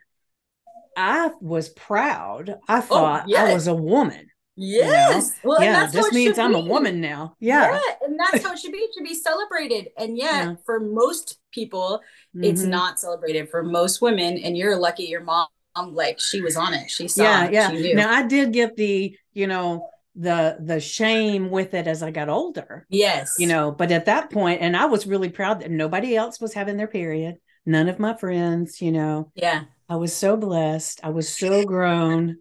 I 0.97 1.31
was 1.39 1.69
proud. 1.69 2.57
I 2.67 2.79
oh, 2.79 2.81
thought 2.81 3.23
oh, 3.23 3.29
yes. 3.29 3.49
I 3.49 3.53
was 3.53 3.67
a 3.67 3.75
woman. 3.75 4.30
Yes. 4.55 5.33
You 5.43 5.49
know? 5.49 5.55
Well, 5.55 5.63
yeah, 5.63 5.87
this 5.87 6.11
means 6.11 6.37
I'm 6.37 6.53
be. 6.53 6.59
a 6.59 6.63
woman 6.63 7.01
now. 7.01 7.35
Yeah. 7.39 7.71
Yeah. 7.71 7.79
And 8.05 8.19
that's 8.19 8.43
how 8.43 8.53
it 8.53 8.59
should 8.59 8.71
be. 8.71 8.79
It 8.79 8.91
should 8.93 9.03
be 9.07 9.15
celebrated. 9.15 9.89
And 9.97 10.17
yet, 10.17 10.45
yeah. 10.45 10.55
for 10.65 10.79
most 10.79 11.39
people, 11.51 12.01
mm-hmm. 12.35 12.43
it's 12.43 12.63
not 12.63 12.99
celebrated. 12.99 13.49
For 13.49 13.63
most 13.63 14.01
women, 14.01 14.37
and 14.37 14.57
you're 14.57 14.77
lucky 14.77 15.03
your 15.03 15.23
mom, 15.23 15.47
like, 15.75 16.19
she 16.19 16.41
was 16.41 16.57
on 16.57 16.73
it. 16.73 16.89
She 16.89 17.07
saw 17.07 17.23
yeah, 17.23 17.71
it. 17.71 17.79
Yeah. 17.79 17.93
Now, 17.93 18.13
I 18.13 18.27
did 18.27 18.51
get 18.51 18.75
the, 18.75 19.17
you 19.33 19.47
know, 19.47 19.89
the 20.13 20.57
the 20.59 20.81
shame 20.81 21.49
with 21.49 21.73
it 21.73 21.87
as 21.87 22.03
I 22.03 22.11
got 22.11 22.27
older. 22.27 22.85
Yes. 22.89 23.35
You 23.39 23.47
know, 23.47 23.71
but 23.71 23.91
at 23.93 24.05
that 24.07 24.29
point, 24.29 24.61
and 24.61 24.75
I 24.75 24.85
was 24.85 25.07
really 25.07 25.29
proud 25.29 25.61
that 25.61 25.71
nobody 25.71 26.17
else 26.17 26.41
was 26.41 26.53
having 26.53 26.75
their 26.75 26.87
period. 26.87 27.37
None 27.65 27.87
of 27.87 27.97
my 27.97 28.17
friends, 28.17 28.81
you 28.81 28.91
know. 28.91 29.31
Yeah. 29.35 29.63
I 29.87 29.95
was 29.95 30.13
so 30.13 30.35
blessed. 30.35 30.99
I 31.03 31.09
was 31.09 31.29
so 31.29 31.63
grown. 31.63 32.37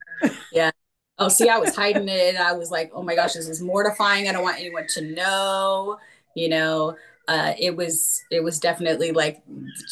yeah 0.52 0.72
oh, 1.20 1.28
see, 1.28 1.48
I 1.48 1.58
was 1.58 1.76
hiding 1.76 2.08
it. 2.08 2.36
I 2.36 2.52
was 2.52 2.70
like, 2.70 2.90
oh 2.94 3.02
my 3.02 3.14
gosh, 3.14 3.34
this 3.34 3.48
is 3.48 3.62
mortifying. 3.62 4.28
I 4.28 4.32
don't 4.32 4.42
want 4.42 4.58
anyone 4.58 4.86
to 4.88 5.02
know. 5.12 5.98
You 6.34 6.48
know, 6.48 6.96
uh, 7.28 7.52
it 7.58 7.76
was 7.76 8.22
it 8.30 8.42
was 8.42 8.58
definitely 8.58 9.12
like 9.12 9.42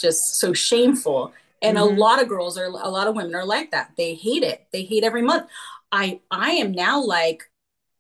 just 0.01 0.37
so 0.37 0.53
shameful. 0.53 1.33
And 1.63 1.77
mm-hmm. 1.77 1.97
a 1.97 2.01
lot 2.01 2.21
of 2.21 2.29
girls 2.29 2.57
are 2.59 2.65
a 2.65 2.71
lot 2.71 3.07
of 3.07 3.15
women 3.15 3.35
are 3.35 3.45
like 3.45 3.71
that. 3.71 3.93
They 3.97 4.15
hate 4.15 4.43
it. 4.43 4.67
They 4.73 4.85
hate 4.85 5.05
every 5.05 5.23
month. 5.23 5.49
I 5.93 6.21
I 6.31 6.53
am 6.53 6.73
now 6.73 7.03
like 7.03 7.49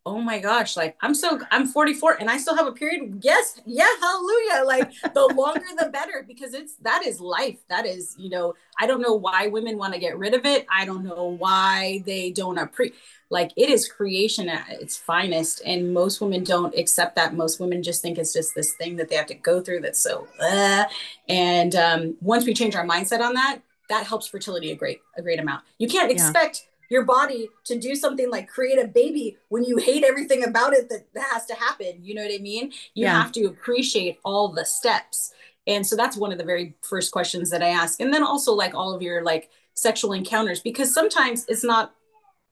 oh 0.09 0.21
my 0.21 0.39
gosh, 0.39 0.77
like 0.77 0.97
I'm 1.01 1.15
so 1.15 1.39
I'm 1.51 1.67
44 1.67 2.15
and 2.21 2.31
I 2.31 2.39
still 2.39 2.57
have 2.57 2.67
a 2.67 2.73
period. 2.73 3.21
Yes, 3.23 3.61
yeah, 3.67 3.89
hallelujah. 4.01 4.65
Like 4.65 4.93
the 5.15 5.27
longer 5.37 5.67
the 5.79 5.91
better 5.91 6.25
because 6.27 6.55
it's 6.55 6.75
that 6.77 7.07
is 7.07 7.21
life. 7.21 7.59
That 7.69 7.87
is, 7.87 8.17
you 8.19 8.31
know, 8.31 8.55
I 8.79 8.87
don't 8.87 9.03
know 9.03 9.15
why 9.15 9.49
women 9.49 9.77
want 9.77 9.93
to 9.95 10.01
get 10.01 10.19
rid 10.19 10.35
of 10.35 10.47
it. 10.47 10.67
I 10.75 10.85
don't 10.85 11.05
know 11.05 11.37
why 11.39 12.03
they 12.07 12.31
don't 12.31 12.59
appreciate 12.59 12.99
like 13.31 13.53
it 13.57 13.69
is 13.69 13.87
creation 13.89 14.49
at 14.49 14.71
its 14.71 14.97
finest 14.97 15.61
and 15.67 15.93
most 15.93 16.21
women 16.21 16.43
don't 16.43 16.75
accept 16.77 17.15
that 17.17 17.35
most 17.35 17.61
women 17.61 17.83
just 17.83 18.01
think 18.01 18.17
it's 18.17 18.33
just 18.33 18.55
this 18.55 18.73
thing 18.73 18.97
that 18.97 19.09
they 19.09 19.17
have 19.17 19.27
to 19.27 19.35
go 19.35 19.61
through 19.61 19.81
that's 19.81 19.99
so 19.99 20.27
uh, 20.41 20.85
and 21.29 21.77
um, 21.77 22.17
once 22.21 22.47
we 22.47 22.55
change 22.55 22.75
our 22.75 22.87
mindset 22.87 23.21
on 23.21 23.35
that 23.35 23.61
that 23.89 24.07
helps 24.07 24.27
fertility 24.27 24.71
a 24.71 24.75
great 24.75 25.01
a 25.17 25.23
great 25.23 25.39
amount 25.39 25.63
you 25.79 25.89
can't 25.89 26.11
expect 26.11 26.63
yeah. 26.63 26.68
Your 26.89 27.05
body 27.05 27.51
to 27.65 27.79
do 27.79 27.95
something 27.95 28.31
like 28.31 28.49
create 28.49 28.79
a 28.79 28.89
baby 28.89 29.37
when 29.49 29.65
you 29.65 29.77
hate 29.77 30.05
everything 30.05 30.45
about 30.45 30.73
it 30.73 30.89
that, 30.89 31.07
that 31.15 31.29
has 31.33 31.47
to 31.47 31.55
happen. 31.55 32.03
You 32.03 32.15
know 32.15 32.23
what 32.23 32.35
i 32.35 32.39
mean? 32.39 32.73
You 32.95 33.05
yeah. 33.05 33.23
have 33.23 33.33
to 33.33 33.45
appreciate 33.45 34.19
all 34.25 34.49
the 34.49 34.65
steps. 34.65 35.33
And 35.67 35.87
so 35.87 35.97
that's 35.97 36.17
one 36.17 36.33
of 36.33 36.39
the 36.39 36.45
very 36.45 36.75
first 36.83 37.13
questions 37.13 37.51
that 37.51 37.63
i 37.63 37.69
ask. 37.69 38.01
And 38.01 38.13
then 38.13 38.23
also 38.23 38.53
like 38.53 38.75
all 38.75 38.95
of 38.95 39.03
your 39.03 39.23
like 39.23 39.51
sexual 39.75 40.13
encounters 40.13 40.61
because 40.61 40.93
sometimes 40.93 41.45
it's 41.49 41.65
not 41.65 41.95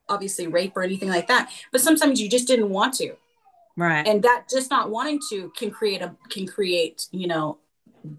obviously 0.08 0.46
rape 0.46 0.76
or 0.76 0.84
anything 0.84 1.08
like 1.08 1.26
that 1.26 1.50
but 1.72 1.80
sometimes 1.80 2.20
you 2.20 2.28
just 2.28 2.46
didn't 2.46 2.70
want 2.70 2.94
to. 2.94 3.14
Right. 3.76 4.06
And 4.06 4.22
that 4.22 4.46
just 4.50 4.70
not 4.70 4.90
wanting 4.90 5.20
to 5.30 5.50
can 5.56 5.70
create 5.70 6.02
a 6.02 6.14
can 6.30 6.46
create 6.46 7.08
you 7.10 7.26
know 7.26 7.58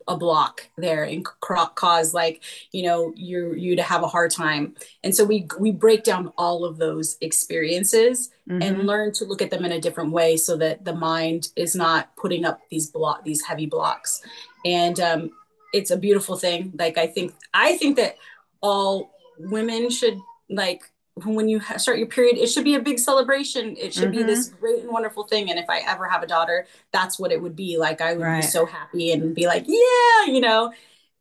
a 0.07 0.17
block 0.17 0.69
there 0.77 1.03
and 1.03 1.25
cause 1.75 2.13
like 2.13 2.43
you 2.71 2.83
know 2.83 3.13
you 3.15 3.53
you 3.53 3.75
to 3.75 3.83
have 3.83 4.03
a 4.03 4.07
hard 4.07 4.31
time. 4.31 4.75
And 5.03 5.15
so 5.15 5.23
we 5.25 5.47
we 5.59 5.71
break 5.71 6.03
down 6.03 6.31
all 6.37 6.65
of 6.65 6.77
those 6.77 7.17
experiences 7.21 8.31
mm-hmm. 8.49 8.61
and 8.61 8.87
learn 8.87 9.11
to 9.13 9.25
look 9.25 9.41
at 9.41 9.49
them 9.49 9.65
in 9.65 9.71
a 9.71 9.81
different 9.81 10.11
way 10.11 10.37
so 10.37 10.57
that 10.57 10.85
the 10.85 10.95
mind 10.95 11.49
is 11.55 11.75
not 11.75 12.15
putting 12.15 12.45
up 12.45 12.59
these 12.69 12.89
block 12.89 13.23
these 13.23 13.43
heavy 13.43 13.65
blocks. 13.65 14.21
And 14.65 14.99
um 14.99 15.31
it's 15.73 15.91
a 15.91 15.97
beautiful 15.97 16.37
thing. 16.37 16.73
Like 16.77 16.97
i 16.97 17.07
think 17.07 17.33
i 17.53 17.77
think 17.77 17.97
that 17.97 18.17
all 18.61 19.11
women 19.39 19.89
should 19.89 20.17
like 20.49 20.81
when 21.25 21.47
you 21.47 21.61
start 21.77 21.97
your 21.97 22.07
period, 22.07 22.37
it 22.37 22.47
should 22.47 22.63
be 22.63 22.75
a 22.75 22.81
big 22.81 22.99
celebration. 22.99 23.75
It 23.77 23.93
should 23.93 24.11
mm-hmm. 24.11 24.17
be 24.17 24.23
this 24.23 24.49
mm-hmm. 24.49 24.59
great 24.59 24.79
and 24.83 24.91
wonderful 24.91 25.23
thing. 25.23 25.49
And 25.49 25.59
if 25.59 25.69
I 25.69 25.79
ever 25.79 26.07
have 26.07 26.23
a 26.23 26.27
daughter, 26.27 26.67
that's 26.91 27.19
what 27.19 27.31
it 27.31 27.41
would 27.41 27.55
be. 27.55 27.77
Like 27.77 28.01
I 28.01 28.13
would 28.13 28.23
right. 28.23 28.41
be 28.41 28.47
so 28.47 28.65
happy 28.65 29.11
and 29.11 29.33
be 29.35 29.47
like, 29.47 29.65
yeah, 29.67 30.31
you 30.31 30.41
know, 30.41 30.71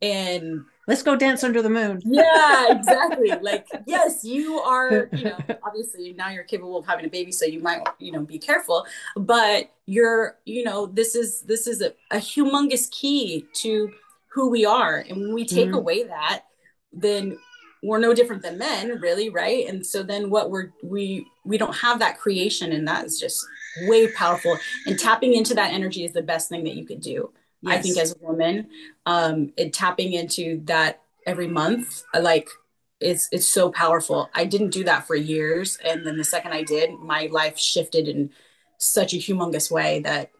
and 0.03 0.65
let's 0.87 1.03
go 1.03 1.17
dance 1.17 1.43
under 1.43 1.63
the 1.63 1.71
moon. 1.71 2.03
yeah, 2.05 2.73
exactly. 2.73 3.31
like, 3.41 3.67
yes, 3.87 4.25
you 4.25 4.59
are, 4.61 5.09
you 5.13 5.25
know, 5.25 5.39
obviously 5.63 6.13
now 6.13 6.31
you're 6.31 6.45
capable 6.45 6.79
of 6.79 6.87
having 6.87 7.05
a 7.05 7.09
baby, 7.09 7.33
so 7.33 7.45
you 7.45 7.61
might, 7.61 7.83
you 7.99 8.13
know, 8.13 8.21
be 8.21 8.39
careful. 8.39 8.87
But 9.17 9.73
you're, 9.87 10.37
you 10.45 10.65
know, 10.65 10.87
this 10.87 11.15
is 11.15 11.43
this 11.43 11.67
is 11.67 11.81
a, 11.81 11.93
a 12.11 12.17
humongous 12.17 12.91
key 12.91 13.47
to 13.55 13.93
who 14.29 14.51
we 14.51 14.67
are. 14.67 14.99
And 14.99 15.21
when 15.21 15.35
we 15.35 15.47
take 15.47 15.69
mm-hmm. 15.69 15.77
away 15.77 16.05
that, 16.05 16.45
then 16.93 17.39
we're 17.83 17.99
no 17.99 18.15
different 18.15 18.43
than 18.43 18.59
men 18.59 18.99
really 19.01 19.29
right? 19.29 19.69
And 19.69 19.85
so 19.85 20.03
then 20.03 20.31
what 20.31 20.51
we're 20.51 20.73
we 20.83 21.27
we 21.45 21.59
don't 21.59 21.77
have 21.77 21.99
that 21.99 22.19
creation 22.19 22.73
and 22.73 22.87
that 22.89 23.05
is 23.05 23.21
just 23.21 23.45
way 23.83 24.11
powerful. 24.13 24.59
And 24.87 24.99
tapping 24.99 25.35
into 25.35 25.55
that 25.55 25.73
energy 25.73 26.05
is 26.05 26.13
the 26.13 26.23
best 26.23 26.49
thing 26.49 26.65
that 26.65 26.75
you 26.75 26.87
could 26.87 27.01
do 27.01 27.33
yes. 27.63 27.79
i 27.79 27.83
think 27.83 27.99
as 27.99 28.13
a 28.13 28.25
woman. 28.25 28.69
Um 29.05 29.53
and 29.59 29.73
tapping 29.73 30.13
into 30.13 30.61
that 30.65 31.03
every 31.27 31.49
month 31.49 32.05
like 32.19 32.49
it's 33.01 33.29
it's 33.31 33.49
so 33.49 33.71
powerful. 33.71 34.31
I 34.35 34.47
didn't 34.47 34.71
do 34.71 34.85
that 34.85 35.07
for 35.07 35.15
years 35.15 35.79
and 35.85 36.07
then 36.07 36.17
the 36.17 36.25
second 36.25 36.53
i 36.53 36.63
did 36.63 36.91
my 36.99 37.29
life 37.31 37.59
shifted 37.59 38.09
in 38.09 38.31
such 38.79 39.13
a 39.15 39.17
humongous 39.17 39.71
way 39.71 40.01
that 40.01 40.31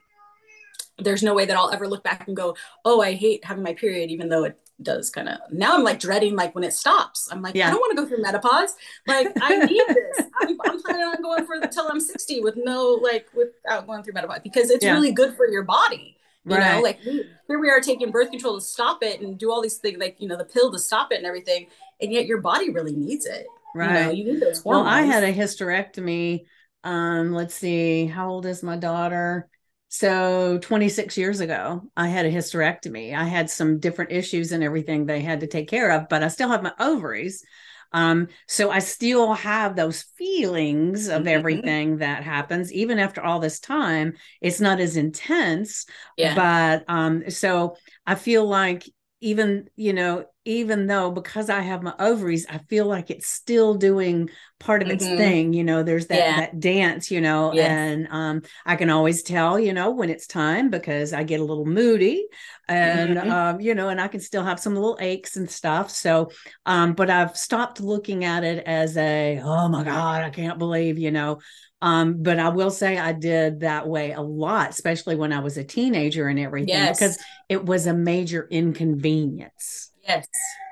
there's 0.99 1.23
no 1.23 1.35
way 1.35 1.45
that 1.45 1.57
I'll 1.57 1.71
ever 1.71 1.89
look 1.89 2.03
back 2.03 2.27
and 2.27 2.37
go, 2.37 2.57
oh, 2.85 3.01
I 3.01 3.13
hate 3.13 3.45
having 3.45 3.63
my 3.63 3.75
period, 3.75 4.11
even 4.11 4.29
though 4.29 4.45
it 4.45 4.59
does 4.83 5.09
kind 5.09 5.29
of 5.29 5.39
now 5.51 5.75
I'm 5.75 5.85
like 5.85 5.99
dreading 5.99 6.37
like 6.37 6.55
when 6.55 6.65
it 6.65 6.73
stops. 6.73 7.29
I'm 7.31 7.41
like, 7.41 7.55
yeah. 7.55 7.69
I 7.69 7.71
don't 7.71 7.81
want 7.81 7.97
to 7.97 8.03
go 8.03 8.09
through 8.09 8.23
menopause. 8.23 8.75
Like 9.07 9.29
I 9.41 9.57
need 9.65 9.83
this. 9.89 10.27
I'm, 10.41 10.57
I'm, 10.65 10.83
planning 10.83 11.03
on 11.03 11.23
going 11.23 11.47
for 11.47 11.55
until 11.55 11.89
I'm 11.89 12.01
60 12.01 12.41
with 12.41 12.57
no 12.57 12.99
like 13.03 13.29
without 13.35 13.87
going 13.87 14.03
through 14.03 14.15
menopause 14.15 14.41
because 14.43 14.71
it's 14.71 14.85
yeah. 14.85 14.93
really 14.93 15.13
good 15.13 15.37
for 15.37 15.49
your 15.49 15.63
body. 15.63 16.17
You 16.45 16.57
right. 16.57 16.77
know, 16.77 16.81
like 16.81 17.01
here 17.01 17.59
we 17.59 17.71
are 17.71 17.81
taking 17.81 18.11
birth 18.13 18.31
control 18.31 18.55
to 18.55 18.61
stop 18.61 19.03
it 19.03 19.21
and 19.21 19.37
do 19.37 19.51
all 19.51 19.61
these 19.61 19.79
things 19.79 19.99
like 19.99 20.17
you 20.21 20.29
know 20.29 20.37
the 20.37 20.45
pill 20.45 20.71
to 20.73 20.79
stop 20.79 21.11
it 21.11 21.17
and 21.17 21.27
everything, 21.27 21.67
and 22.01 22.13
yet 22.13 22.27
your 22.27 22.41
body 22.41 22.71
really 22.71 22.95
needs 22.95 23.27
it. 23.27 23.47
Right. 23.75 23.99
You, 23.99 24.05
know, 24.05 24.11
you 24.13 24.25
need 24.25 24.41
those 24.41 24.61
hormones. 24.61 24.85
Well, 24.85 24.95
I 24.95 25.03
had 25.03 25.25
a 25.25 25.33
hysterectomy. 25.33 26.45
Um, 26.85 27.33
let's 27.33 27.55
see, 27.55 28.07
how 28.07 28.31
old 28.31 28.47
is 28.47 28.63
my 28.63 28.77
daughter? 28.77 29.49
So 29.89 30.59
26 30.59 31.17
years 31.17 31.41
ago, 31.41 31.83
I 31.97 32.09
had 32.09 32.27
a 32.27 32.33
hysterectomy. 32.33 33.15
I 33.15 33.25
had 33.25 33.49
some 33.49 33.79
different 33.79 34.13
issues 34.13 34.53
and 34.53 34.63
everything 34.63 35.07
they 35.07 35.21
had 35.21 35.41
to 35.41 35.47
take 35.47 35.69
care 35.69 35.91
of, 35.93 36.09
but 36.09 36.23
I 36.23 36.29
still 36.29 36.49
have 36.49 36.63
my 36.63 36.73
ovaries. 36.79 37.45
Um, 37.93 38.29
so 38.49 38.71
I 38.71 38.81
still 38.81 39.33
have 39.35 39.77
those 39.77 40.03
feelings 40.03 41.09
of 41.09 41.21
mm-hmm. 41.21 41.29
everything 41.29 41.99
that 41.99 42.25
happens, 42.25 42.73
even 42.73 42.99
after 42.99 43.23
all 43.23 43.39
this 43.39 43.61
time. 43.61 44.15
It's 44.41 44.61
not 44.61 44.81
as 44.81 44.97
intense, 44.97 45.87
yeah. 46.17 46.35
but 46.35 46.85
um, 46.93 47.31
so 47.31 47.77
I 48.07 48.17
feel 48.17 48.47
like 48.47 48.85
even 49.21 49.69
you 49.77 49.93
know 49.93 50.27
even 50.47 50.87
though 50.87 51.11
because 51.11 51.51
I 51.51 51.61
have 51.61 51.83
my 51.83 51.93
ovaries, 51.99 52.47
I 52.49 52.59
feel 52.59 52.87
like 52.87 53.11
it's 53.11 53.27
still 53.27 53.75
doing 53.75 54.31
part 54.59 54.81
of 54.81 54.89
its 54.89 55.05
mm-hmm. 55.05 55.17
thing. 55.17 55.53
You 55.53 55.65
know, 55.65 55.83
there's 55.83 56.07
that 56.07 56.19
yeah. 56.19 56.41
that 56.41 56.61
dance, 56.61 57.11
you 57.11 57.21
know, 57.21 57.53
yes. 57.53 57.69
and 57.69 58.09
um, 58.11 58.43
I 58.65 58.77
can 58.77 58.89
always 58.89 59.23
tell, 59.23 59.59
you 59.59 59.73
know, 59.73 59.91
when 59.91 60.09
it's 60.09 60.27
time 60.27 60.71
because 60.71 61.13
I 61.13 61.25
get 61.25 61.41
a 61.41 61.45
little 61.45 61.67
moody, 61.67 62.27
and 62.69 63.17
mm-hmm. 63.17 63.31
um, 63.31 63.61
you 63.61 63.75
know, 63.75 63.89
and 63.89 64.01
I 64.01 64.09
can 64.09 64.21
still 64.21 64.45
have 64.45 64.61
some 64.61 64.75
little 64.75 64.97
aches 65.01 65.37
and 65.37 65.51
stuff. 65.51 65.91
So, 65.91 66.31
um, 66.65 66.95
but 66.95 67.11
I've 67.11 67.37
stopped 67.37 67.81
looking 67.81 68.25
at 68.25 68.45
it 68.45 68.65
as 68.67 68.97
a 68.97 69.41
oh 69.43 69.69
my 69.69 69.83
god, 69.83 70.23
I 70.23 70.31
can't 70.31 70.59
believe, 70.59 70.99
you 70.99 71.11
know. 71.11 71.41
Um, 71.83 72.23
but 72.23 72.39
I 72.39 72.49
will 72.49 72.71
say 72.71 72.97
I 72.97 73.13
did 73.13 73.61
that 73.61 73.87
way 73.87 74.13
a 74.13 74.23
lot, 74.23 74.71
especially 74.71 75.17
when 75.17 75.33
I 75.33 75.41
was 75.41 75.59
a 75.59 75.65
teenager 75.65 76.27
and 76.27 76.39
everything, 76.39 76.69
yes. 76.69 76.99
because 76.99 77.19
it 77.49 77.65
was 77.65 77.87
a 77.87 77.93
major 77.93 78.49
inconvenience. 78.51 79.91
Yes, 80.09 80.27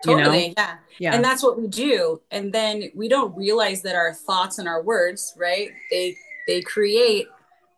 totally. 0.04 0.48
You 0.48 0.48
know? 0.48 0.54
Yeah. 0.56 0.76
Yeah. 0.98 1.14
And 1.14 1.24
that's 1.24 1.42
what 1.42 1.60
we 1.60 1.66
do. 1.66 2.20
And 2.30 2.52
then 2.52 2.90
we 2.94 3.08
don't 3.08 3.36
realize 3.36 3.82
that 3.82 3.96
our 3.96 4.14
thoughts 4.14 4.58
and 4.58 4.68
our 4.68 4.82
words, 4.82 5.34
right? 5.36 5.70
They 5.90 6.16
they 6.46 6.60
create 6.62 7.26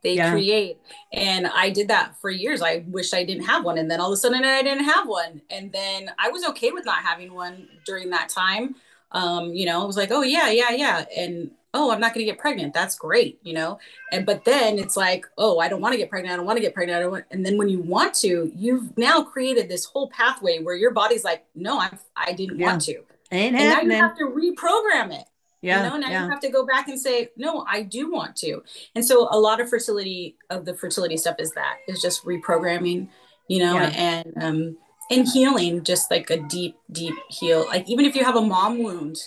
they 0.07 0.15
yeah. 0.15 0.31
create. 0.31 0.79
And 1.13 1.49
I 1.49 1.71
did 1.71 1.89
that 1.89 2.17
for 2.21 2.31
years. 2.31 2.63
I 2.63 2.85
wished 2.87 3.13
I 3.13 3.25
didn't 3.25 3.45
have 3.45 3.65
one. 3.65 3.77
And 3.77 3.91
then 3.91 4.01
all 4.01 4.13
of 4.13 4.13
a 4.13 4.17
sudden 4.17 4.45
I 4.45 4.63
didn't 4.63 4.85
have 4.85 5.09
one. 5.09 5.43
And 5.51 5.73
then 5.73 6.13
I 6.17 6.29
was 6.29 6.45
okay 6.45 6.71
with 6.71 6.85
not 6.85 7.03
having 7.03 7.35
one 7.35 7.69
during 7.85 8.11
that 8.11 8.29
time. 8.29 8.77
Um, 9.11 9.53
you 9.53 9.67
know, 9.67 9.83
I 9.83 9.85
was 9.85 9.97
like, 9.97 10.13
oh 10.13 10.23
yeah, 10.23 10.49
yeah, 10.51 10.71
yeah. 10.71 11.05
And 11.17 11.51
oh, 11.77 11.91
I'm 11.91 12.01
not 12.01 12.15
going 12.15 12.25
to 12.25 12.33
get 12.33 12.41
pregnant. 12.41 12.73
That's 12.73 12.97
great, 12.97 13.39
you 13.43 13.53
know? 13.53 13.79
And, 14.11 14.25
but 14.25 14.45
then 14.45 14.79
it's 14.79 14.97
like, 14.97 15.27
oh, 15.37 15.59
I 15.59 15.69
don't 15.69 15.83
want 15.83 15.93
to 15.93 15.99
get 15.99 16.09
pregnant. 16.09 16.33
I 16.33 16.37
don't 16.37 16.47
want 16.47 16.57
to 16.57 16.63
get 16.63 16.75
pregnant. 16.75 16.97
I 16.97 17.03
don't 17.03 17.11
want, 17.13 17.25
and 17.31 17.45
then 17.45 17.59
when 17.59 17.69
you 17.69 17.81
want 17.81 18.15
to, 18.15 18.51
you've 18.57 18.97
now 18.97 19.23
created 19.23 19.69
this 19.69 19.85
whole 19.85 20.09
pathway 20.09 20.61
where 20.61 20.75
your 20.75 20.93
body's 20.93 21.23
like, 21.23 21.45
no, 21.55 21.79
I'm, 21.79 21.99
I 22.17 22.33
didn't 22.33 22.59
yeah. 22.59 22.67
want 22.67 22.83
to. 22.83 23.03
Ain't 23.31 23.55
and 23.55 23.57
happening. 23.57 23.89
now 23.89 23.95
you 23.95 24.03
have 24.03 24.17
to 24.19 24.25
reprogram 24.25 25.21
it. 25.21 25.27
Yeah. 25.61 25.85
You 25.85 25.91
know, 25.91 25.97
now 25.99 26.11
yeah. 26.11 26.25
you 26.25 26.31
have 26.31 26.41
to 26.41 26.49
go 26.49 26.65
back 26.65 26.89
and 26.89 26.99
say, 26.99 27.31
no, 27.37 27.67
I 27.69 27.83
do 27.83 28.11
want 28.11 28.37
to. 28.37 28.63
And 28.95 29.05
so 29.05 29.29
a 29.31 29.39
lot 29.39 29.61
of 29.61 29.69
fertility 29.69 30.37
of 30.49 30.65
the 30.65 30.75
fertility 30.75 31.17
stuff 31.17 31.37
is 31.39 31.53
that 31.53 31.79
is 31.89 32.01
just 32.01 32.25
reprogramming, 32.25 33.09
you 33.49 33.59
know, 33.59 33.75
yeah. 33.75 33.93
and, 33.95 34.33
um, 34.43 34.77
and 35.11 35.29
healing 35.29 35.85
just 35.85 36.11
like 36.11 36.31
a 36.31 36.39
deep, 36.39 36.77
deep 36.91 37.15
heal. 37.29 37.67
Like 37.67 37.89
even 37.89 38.05
if 38.05 38.15
you 38.15 38.25
have 38.25 38.37
a 38.37 38.41
mom 38.41 38.83
wound, 38.83 39.19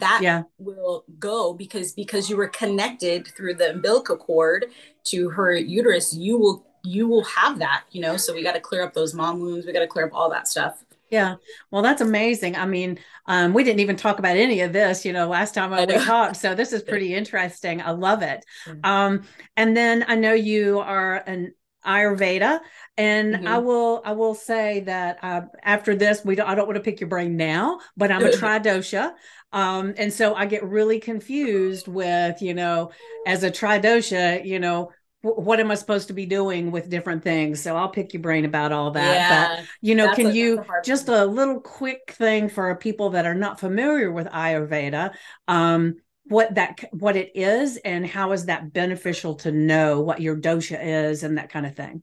that 0.00 0.20
yeah. 0.22 0.42
will 0.58 1.04
go 1.18 1.52
because 1.52 1.92
because 1.92 2.28
you 2.30 2.36
were 2.36 2.48
connected 2.48 3.26
through 3.36 3.54
the 3.54 3.70
umbilical 3.70 4.16
cord 4.16 4.66
to 5.04 5.28
her 5.30 5.54
uterus 5.54 6.14
you 6.14 6.38
will 6.38 6.66
you 6.82 7.08
will 7.08 7.24
have 7.24 7.58
that 7.58 7.84
you 7.90 8.00
know? 8.00 8.16
So 8.16 8.34
we 8.34 8.42
got 8.42 8.54
to 8.54 8.60
clear 8.60 8.82
up 8.82 8.94
those 8.94 9.14
mom 9.14 9.40
wounds 9.40 9.66
we 9.66 9.72
got 9.72 9.80
to 9.80 9.86
clear 9.86 10.06
up 10.06 10.12
all 10.14 10.30
that 10.30 10.48
stuff. 10.48 10.82
Yeah. 11.10 11.36
Well 11.70 11.82
that's 11.82 12.00
amazing. 12.00 12.56
I 12.56 12.66
mean 12.66 12.98
um, 13.26 13.54
we 13.54 13.64
didn't 13.64 13.80
even 13.80 13.96
talk 13.96 14.18
about 14.18 14.36
any 14.36 14.60
of 14.60 14.72
this 14.72 15.04
you 15.04 15.12
know 15.12 15.28
last 15.28 15.54
time 15.54 15.70
we 15.70 15.98
talked. 16.04 16.36
So 16.36 16.54
this 16.54 16.72
is 16.72 16.82
pretty 16.90 17.14
interesting. 17.14 17.80
I 17.80 17.90
love 17.90 18.22
it. 18.22 18.44
Mm-hmm. 18.66 18.80
um, 18.84 19.22
and 19.56 19.76
then 19.76 20.04
i 20.08 20.14
know 20.14 20.32
you 20.32 20.80
are 20.80 21.16
an 21.26 21.52
ayurveda 21.86 22.60
and 22.96 23.34
mm-hmm. 23.34 23.46
i 23.46 23.58
will 23.58 24.02
i 24.04 24.12
will 24.12 24.34
say 24.34 24.80
that 24.80 25.18
uh, 25.22 25.42
after 25.62 25.94
this 25.94 26.24
we 26.24 26.34
don't 26.34 26.48
i 26.48 26.54
don't 26.54 26.66
want 26.66 26.76
to 26.76 26.82
pick 26.82 27.00
your 27.00 27.08
brain 27.08 27.36
now 27.36 27.78
but 27.96 28.10
i'm 28.10 28.24
a 28.24 28.30
tridosha 28.30 29.12
um, 29.56 29.94
and 29.96 30.12
so 30.12 30.34
I 30.34 30.44
get 30.44 30.62
really 30.64 31.00
confused 31.00 31.88
with, 31.88 32.42
you 32.42 32.52
know, 32.52 32.90
as 33.26 33.42
a 33.42 33.50
tridosha, 33.50 34.44
you 34.44 34.58
know, 34.58 34.92
what 35.22 35.60
am 35.60 35.70
I 35.70 35.76
supposed 35.76 36.08
to 36.08 36.12
be 36.12 36.26
doing 36.26 36.70
with 36.70 36.90
different 36.90 37.24
things? 37.24 37.62
So 37.62 37.74
I'll 37.74 37.88
pick 37.88 38.12
your 38.12 38.20
brain 38.20 38.44
about 38.44 38.70
all 38.70 38.90
that. 38.90 39.14
Yeah, 39.14 39.56
but 39.56 39.66
you 39.80 39.94
know, 39.94 40.12
can 40.14 40.26
a, 40.26 40.32
you 40.32 40.58
a 40.58 40.66
just 40.84 41.08
a 41.08 41.24
little 41.24 41.58
quick 41.58 42.12
thing 42.12 42.50
for 42.50 42.76
people 42.76 43.10
that 43.10 43.24
are 43.24 43.34
not 43.34 43.58
familiar 43.58 44.12
with 44.12 44.26
Ayurveda? 44.26 45.14
Um, 45.48 45.96
what 46.24 46.54
that 46.56 46.78
what 46.90 47.16
it 47.16 47.32
is 47.34 47.78
and 47.78 48.06
how 48.06 48.32
is 48.32 48.44
that 48.44 48.74
beneficial 48.74 49.36
to 49.36 49.52
know 49.52 50.02
what 50.02 50.20
your 50.20 50.36
dosha 50.36 50.78
is 51.08 51.22
and 51.22 51.38
that 51.38 51.48
kind 51.48 51.64
of 51.64 51.74
thing 51.74 52.02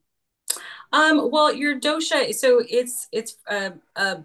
um, 0.92 1.30
well 1.30 1.54
your 1.54 1.78
dosha 1.80 2.34
so 2.34 2.64
it's 2.70 3.10
it's 3.12 3.36
a, 3.50 3.74
a, 3.98 4.24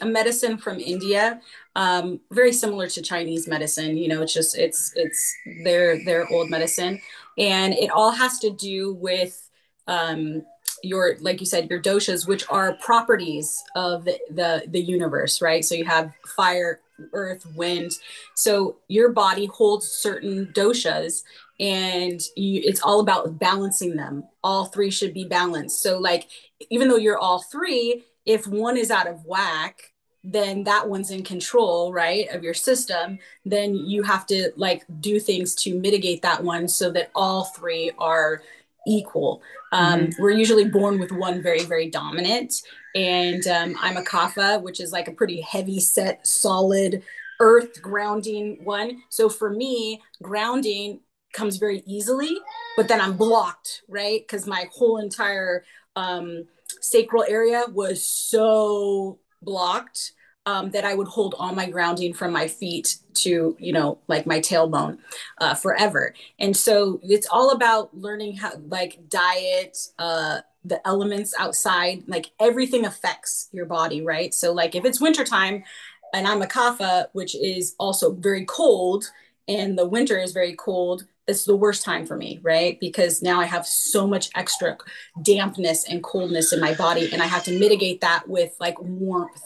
a 0.00 0.06
medicine 0.06 0.58
from 0.58 0.78
india 0.78 1.40
um, 1.78 2.18
very 2.32 2.52
similar 2.52 2.88
to 2.88 3.00
Chinese 3.00 3.46
medicine. 3.46 3.96
You 3.96 4.08
know, 4.08 4.22
it's 4.22 4.34
just 4.34 4.58
it's 4.58 4.92
it's 4.96 5.32
their 5.62 6.04
their 6.04 6.26
old 6.32 6.50
medicine, 6.50 7.00
and 7.38 7.72
it 7.72 7.90
all 7.90 8.10
has 8.10 8.40
to 8.40 8.50
do 8.50 8.94
with 8.94 9.48
um, 9.86 10.42
your 10.82 11.16
like 11.20 11.38
you 11.38 11.46
said 11.46 11.70
your 11.70 11.80
doshas, 11.80 12.26
which 12.26 12.44
are 12.50 12.76
properties 12.84 13.62
of 13.76 14.04
the, 14.04 14.18
the 14.28 14.64
the 14.66 14.80
universe, 14.80 15.40
right? 15.40 15.64
So 15.64 15.76
you 15.76 15.84
have 15.84 16.12
fire, 16.26 16.80
earth, 17.12 17.46
wind. 17.54 17.92
So 18.34 18.78
your 18.88 19.10
body 19.10 19.46
holds 19.46 19.86
certain 19.86 20.46
doshas, 20.56 21.22
and 21.60 22.20
you, 22.34 22.60
it's 22.64 22.82
all 22.82 22.98
about 22.98 23.38
balancing 23.38 23.94
them. 23.94 24.24
All 24.42 24.64
three 24.64 24.90
should 24.90 25.14
be 25.14 25.26
balanced. 25.26 25.80
So 25.80 26.00
like 26.00 26.26
even 26.70 26.88
though 26.88 26.96
you're 26.96 27.18
all 27.18 27.42
three, 27.42 28.04
if 28.28 28.46
one 28.46 28.76
is 28.76 28.90
out 28.90 29.08
of 29.08 29.24
whack 29.24 29.92
then 30.22 30.64
that 30.64 30.88
one's 30.88 31.10
in 31.10 31.24
control 31.24 31.92
right 31.92 32.28
of 32.30 32.44
your 32.44 32.54
system 32.54 33.18
then 33.44 33.74
you 33.74 34.02
have 34.02 34.26
to 34.26 34.52
like 34.56 34.84
do 35.00 35.18
things 35.18 35.54
to 35.54 35.78
mitigate 35.80 36.22
that 36.22 36.44
one 36.44 36.68
so 36.68 36.90
that 36.90 37.10
all 37.14 37.44
three 37.44 37.90
are 37.98 38.42
equal 38.86 39.42
um, 39.72 40.00
mm-hmm. 40.00 40.22
we're 40.22 40.30
usually 40.30 40.68
born 40.68 40.98
with 40.98 41.10
one 41.10 41.42
very 41.42 41.64
very 41.64 41.88
dominant 41.88 42.62
and 42.94 43.46
um, 43.46 43.74
i'm 43.80 43.96
a 43.96 44.02
kapha 44.02 44.60
which 44.62 44.80
is 44.80 44.92
like 44.92 45.08
a 45.08 45.12
pretty 45.12 45.40
heavy 45.40 45.80
set 45.80 46.24
solid 46.26 47.02
earth 47.40 47.80
grounding 47.80 48.58
one 48.64 49.02
so 49.08 49.28
for 49.28 49.50
me 49.50 50.02
grounding 50.22 51.00
comes 51.32 51.56
very 51.56 51.82
easily 51.86 52.36
but 52.76 52.88
then 52.88 53.00
i'm 53.00 53.16
blocked 53.16 53.82
right 53.88 54.20
because 54.20 54.46
my 54.46 54.66
whole 54.72 54.98
entire 54.98 55.64
um, 55.96 56.44
sacral 56.80 57.24
area 57.28 57.64
was 57.72 58.06
so 58.06 59.18
blocked 59.42 60.12
um, 60.46 60.70
that 60.70 60.84
I 60.84 60.94
would 60.94 61.08
hold 61.08 61.34
all 61.38 61.54
my 61.54 61.68
grounding 61.68 62.14
from 62.14 62.32
my 62.32 62.48
feet 62.48 62.96
to, 63.14 63.54
you 63.58 63.72
know, 63.72 63.98
like 64.08 64.24
my 64.26 64.40
tailbone 64.40 64.98
uh, 65.38 65.54
forever. 65.54 66.14
And 66.38 66.56
so 66.56 67.00
it's 67.02 67.28
all 67.30 67.50
about 67.50 67.94
learning 67.94 68.36
how, 68.36 68.52
like, 68.68 68.98
diet, 69.08 69.76
uh, 69.98 70.40
the 70.64 70.86
elements 70.86 71.34
outside, 71.38 72.04
like 72.06 72.30
everything 72.40 72.86
affects 72.86 73.48
your 73.52 73.66
body, 73.66 74.02
right? 74.02 74.32
So, 74.32 74.52
like, 74.52 74.74
if 74.74 74.84
it's 74.84 75.00
wintertime 75.00 75.64
and 76.14 76.26
I'm 76.26 76.40
a 76.40 76.46
kapha, 76.46 77.08
which 77.12 77.34
is 77.34 77.74
also 77.78 78.14
very 78.14 78.44
cold, 78.46 79.04
and 79.48 79.78
the 79.78 79.86
winter 79.86 80.18
is 80.18 80.32
very 80.32 80.54
cold, 80.54 81.04
it's 81.28 81.44
the 81.44 81.54
worst 81.54 81.84
time 81.84 82.06
for 82.06 82.16
me, 82.16 82.40
right? 82.42 82.80
Because 82.80 83.22
now 83.22 83.38
I 83.38 83.44
have 83.44 83.66
so 83.66 84.06
much 84.06 84.30
extra 84.34 84.78
dampness 85.22 85.84
and 85.88 86.02
coldness 86.02 86.52
in 86.52 86.60
my 86.60 86.74
body, 86.74 87.10
and 87.12 87.22
I 87.22 87.26
have 87.26 87.44
to 87.44 87.58
mitigate 87.58 88.00
that 88.00 88.28
with 88.28 88.56
like 88.58 88.80
warmth 88.80 89.42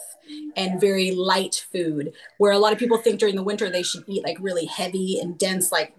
and 0.55 0.79
very 0.79 1.11
light 1.11 1.65
food 1.71 2.13
where 2.37 2.53
a 2.53 2.57
lot 2.57 2.71
of 2.71 2.79
people 2.79 2.97
think 2.97 3.19
during 3.19 3.35
the 3.35 3.43
winter 3.43 3.69
they 3.69 3.83
should 3.83 4.03
eat 4.07 4.23
like 4.23 4.37
really 4.39 4.65
heavy 4.65 5.19
and 5.21 5.37
dense 5.37 5.71
like 5.71 5.93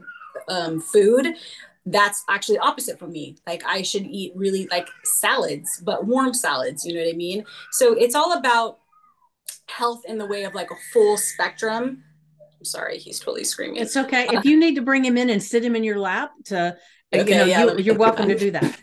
um, 0.48 0.80
food. 0.80 1.34
That's 1.86 2.24
actually 2.30 2.58
opposite 2.58 2.98
for 2.98 3.06
me. 3.06 3.36
Like 3.46 3.62
i 3.66 3.82
should 3.82 4.06
eat 4.06 4.32
really 4.34 4.66
like 4.70 4.88
salads 5.04 5.82
but 5.84 6.06
warm 6.06 6.32
salads 6.32 6.84
you 6.84 6.94
know 6.94 7.00
what 7.00 7.12
i 7.12 7.16
mean? 7.16 7.44
So 7.72 7.92
it's 7.92 8.14
all 8.14 8.32
about 8.32 8.78
health 9.68 10.02
in 10.06 10.18
the 10.18 10.26
way 10.26 10.44
of 10.44 10.54
like 10.54 10.70
a 10.70 10.76
full 10.92 11.16
spectrum 11.18 12.04
I'm 12.64 12.68
sorry, 12.68 12.96
he's 12.96 13.20
totally 13.20 13.44
screaming. 13.44 13.76
It's 13.76 13.94
okay. 13.94 14.26
Uh, 14.26 14.38
if 14.38 14.46
you 14.46 14.58
need 14.58 14.76
to 14.76 14.80
bring 14.80 15.04
him 15.04 15.18
in 15.18 15.28
and 15.28 15.42
sit 15.42 15.62
him 15.62 15.76
in 15.76 15.84
your 15.84 15.98
lap 15.98 16.30
to, 16.46 16.74
okay, 17.12 17.30
you 17.30 17.36
know, 17.36 17.44
yeah, 17.44 17.64
you, 17.64 17.76
you're 17.76 17.98
welcome 17.98 18.26
to 18.26 18.38
do 18.38 18.52
that. 18.52 18.80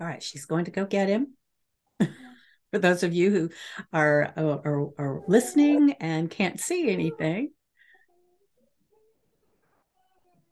All 0.00 0.06
right, 0.06 0.22
she's 0.22 0.46
going 0.46 0.66
to 0.66 0.70
go 0.70 0.86
get 0.86 1.08
him. 1.08 1.34
For 1.98 2.78
those 2.78 3.02
of 3.02 3.12
you 3.12 3.30
who 3.32 3.50
are, 3.92 4.32
are 4.36 4.90
are 4.96 5.22
listening 5.26 5.94
and 5.98 6.30
can't 6.30 6.60
see 6.60 6.88
anything, 6.88 7.50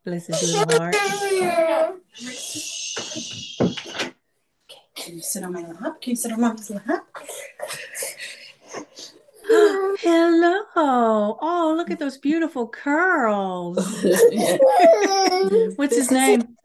blessed 0.04 0.30
be 0.30 0.34
the 0.34 0.66
Lord. 0.80 0.96
Okay, 5.10 5.16
can 5.16 5.16
you 5.16 5.22
sit 5.22 5.42
on 5.42 5.52
my 5.52 5.62
lap? 5.62 6.00
Can 6.00 6.10
you 6.10 6.16
sit 6.16 6.30
on 6.32 6.40
mom's 6.40 6.70
lap? 6.70 6.84
Hello. 10.00 10.62
Oh, 10.76 11.74
look 11.76 11.90
at 11.90 11.98
those 11.98 12.16
beautiful 12.16 12.68
curls. 12.68 13.76
What's 15.76 15.96
his 15.96 16.12
name? 16.12 16.56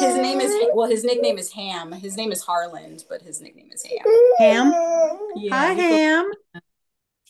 His 0.00 0.16
name 0.16 0.40
is 0.40 0.52
well, 0.74 0.88
his 0.88 1.02
nickname 1.04 1.38
is 1.38 1.50
Ham. 1.52 1.92
His 1.92 2.16
name 2.16 2.30
is 2.30 2.42
Harland, 2.42 3.04
but 3.08 3.22
his 3.22 3.40
nickname 3.40 3.70
is 3.72 3.82
Ham. 3.84 4.00
Ham? 4.38 4.72
Yeah, 5.36 5.56
hi, 5.56 5.72
Ham. 5.72 6.30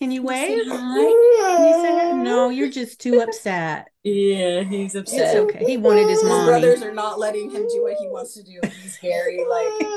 Can 0.02 0.10
you 0.10 0.24
wave? 0.24 0.66
Hi. 0.66 0.76
Can 0.76 1.64
you 1.64 1.80
say 1.80 1.92
hi? 1.92 2.10
No, 2.10 2.48
you're 2.48 2.68
just 2.68 3.00
too 3.00 3.20
upset. 3.20 3.86
Yeah, 4.02 4.64
he's 4.64 4.96
upset. 4.96 5.36
It's 5.36 5.36
okay. 5.36 5.64
He 5.64 5.76
wanted 5.76 6.08
his 6.08 6.24
mom. 6.24 6.40
His 6.40 6.48
brothers 6.48 6.82
are 6.82 6.92
not 6.92 7.20
letting 7.20 7.52
him 7.52 7.68
do 7.68 7.84
what 7.84 7.94
he 8.00 8.08
wants 8.08 8.34
to 8.34 8.42
do. 8.42 8.58
He's 8.64 8.98
very 9.00 9.44
like 9.44 9.88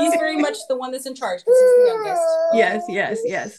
he's 0.00 0.12
very 0.16 0.36
much 0.36 0.58
the 0.68 0.76
one 0.76 0.92
that's 0.92 1.06
in 1.06 1.14
charge 1.14 1.40
because 1.40 1.58
he's 1.58 1.76
the 1.76 1.92
youngest. 1.94 2.22
Yes, 2.52 2.84
yes, 2.90 3.20
yes. 3.24 3.58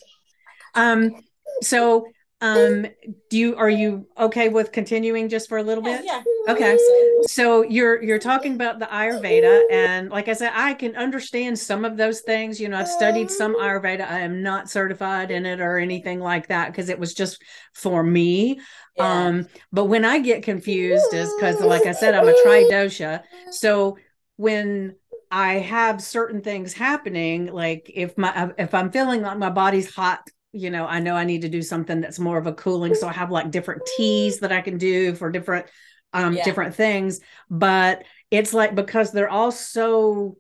Um, 0.76 1.24
so 1.64 2.06
um 2.46 2.86
do 3.30 3.38
you 3.38 3.56
are 3.56 3.70
you 3.70 4.08
okay 4.18 4.50
with 4.50 4.72
continuing 4.72 5.30
just 5.30 5.50
for 5.50 5.58
a 5.58 5.64
little 5.64 5.84
yeah, 5.84 5.98
bit? 5.98 6.06
yeah. 6.06 6.24
Okay. 6.48 6.78
So 7.24 7.64
you're 7.64 8.02
you're 8.04 8.20
talking 8.20 8.54
about 8.54 8.80
the 8.80 8.86
ayurveda 8.86 9.64
and 9.72 10.10
like 10.10 10.28
i 10.28 10.34
said 10.34 10.52
i 10.54 10.74
can 10.74 10.96
understand 10.96 11.58
some 11.58 11.86
of 11.86 11.98
those 11.98 12.22
things. 12.22 12.60
You 12.60 12.70
know 12.70 12.78
i've 12.78 12.88
studied 12.88 13.32
some 13.32 13.56
ayurveda. 13.56 14.08
I 14.08 14.20
am 14.20 14.44
not 14.44 14.70
certified 14.70 15.32
in 15.32 15.46
it 15.46 15.60
or 15.60 15.78
anything 15.78 16.20
like 16.20 16.48
that 16.48 16.72
because 16.72 16.90
it 16.90 17.00
was 17.00 17.14
just 17.14 17.42
for 17.74 18.04
me. 18.04 18.60
Yeah. 18.98 19.28
um 19.28 19.48
but 19.74 19.86
when 19.86 20.06
i 20.06 20.20
get 20.20 20.44
confused 20.44 21.14
is 21.14 21.34
because 21.34 21.60
like 21.60 21.86
i 21.86 21.92
said 21.92 22.14
i'm 22.14 22.28
a 22.28 22.34
tridosha. 22.46 23.24
So 23.52 23.98
when 24.38 24.96
i 25.32 25.54
have 25.54 26.02
certain 26.02 26.42
things 26.42 26.74
happening 26.74 27.48
like 27.48 27.92
if 27.94 28.18
my 28.18 28.52
if 28.58 28.74
i'm 28.74 28.92
feeling 28.92 29.22
like 29.22 29.38
my 29.38 29.50
body's 29.50 29.94
hot 29.94 30.22
you 30.56 30.70
know, 30.70 30.88
I 30.88 31.02
know 31.02 31.16
I 31.16 31.26
need 31.26 31.42
to 31.42 31.50
do 31.50 31.62
something 31.62 32.00
that's 32.00 32.18
more 32.18 32.38
of 32.38 32.48
a 32.48 32.54
cooling. 32.54 32.96
So 32.96 33.08
I 33.08 33.14
have 33.14 33.30
like 33.30 33.52
different 33.52 33.82
teas 33.98 34.40
that 34.40 34.54
I 34.54 34.62
can 34.62 34.78
do 34.78 35.14
for 35.14 35.30
different 35.30 35.68
um 36.14 36.34
yeah. 36.34 36.46
different 36.46 36.76
things. 36.76 37.20
But 37.50 38.04
it's 38.32 38.54
like 38.54 38.74
because 38.74 39.12
they're 39.12 39.30
all 39.30 39.52
so 39.52 40.38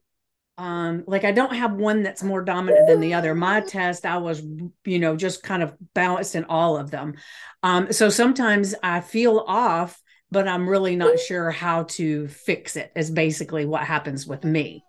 um 0.58 1.04
like 1.06 1.26
I 1.26 1.34
don't 1.34 1.54
have 1.54 1.74
one 1.74 2.02
that's 2.04 2.24
more 2.24 2.42
dominant 2.42 2.88
than 2.88 3.02
the 3.02 3.14
other. 3.14 3.36
My 3.36 3.60
test, 3.60 4.06
I 4.06 4.18
was, 4.18 4.42
you 4.86 5.00
know, 5.00 5.18
just 5.18 5.44
kind 5.44 5.62
of 5.62 5.76
balanced 5.94 6.36
in 6.36 6.46
all 6.46 6.78
of 6.78 6.92
them. 6.92 7.16
Um, 7.62 7.92
so 7.92 8.10
sometimes 8.10 8.74
I 8.82 9.02
feel 9.02 9.44
off, 9.46 10.02
but 10.32 10.48
I'm 10.48 10.70
really 10.70 10.96
not 10.96 11.20
sure 11.20 11.52
how 11.52 11.84
to 11.84 12.30
fix 12.30 12.78
it, 12.78 12.94
is 12.96 13.12
basically 13.12 13.66
what 13.66 13.84
happens 13.84 14.26
with 14.26 14.46
me. 14.46 14.82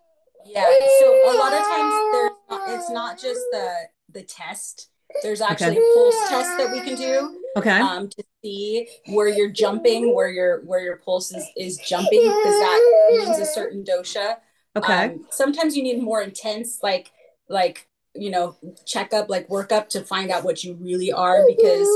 Yeah. 0.45 0.63
So 1.01 1.33
a 1.33 1.35
lot 1.37 1.53
of 1.53 1.59
times 1.59 1.95
there's 2.13 2.31
not, 2.49 2.71
it's 2.71 2.91
not 2.91 3.19
just 3.19 3.41
the 3.51 3.73
the 4.13 4.23
test 4.23 4.89
there's 5.23 5.41
actually 5.41 5.79
okay. 5.79 5.79
a 5.79 5.95
pulse 5.95 6.29
test 6.29 6.59
that 6.59 6.71
we 6.73 6.81
can 6.81 6.97
do. 6.97 7.41
Okay. 7.57 7.81
Um, 7.81 8.09
to 8.09 8.25
see 8.43 8.87
where 9.07 9.29
you're 9.29 9.51
jumping, 9.51 10.15
where 10.15 10.29
your 10.29 10.61
where 10.65 10.81
your 10.81 10.97
pulse 10.97 11.33
is, 11.33 11.49
is 11.57 11.79
jumping, 11.79 12.21
because 12.21 12.45
that 12.45 13.09
means 13.11 13.39
a 13.39 13.47
certain 13.47 13.83
dosha. 13.83 14.37
Okay. 14.77 15.05
Um, 15.07 15.27
sometimes 15.31 15.77
you 15.77 15.83
need 15.83 16.03
more 16.03 16.21
intense, 16.21 16.81
like 16.83 17.11
like 17.49 17.89
you 18.15 18.31
know, 18.31 18.57
checkup, 18.85 19.29
like 19.29 19.49
workup 19.49 19.89
to 19.91 20.03
find 20.03 20.31
out 20.31 20.45
what 20.45 20.65
you 20.65 20.75
really 20.75 21.13
are, 21.13 21.45
because 21.47 21.89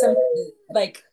some 0.00 0.16
like 0.70 1.04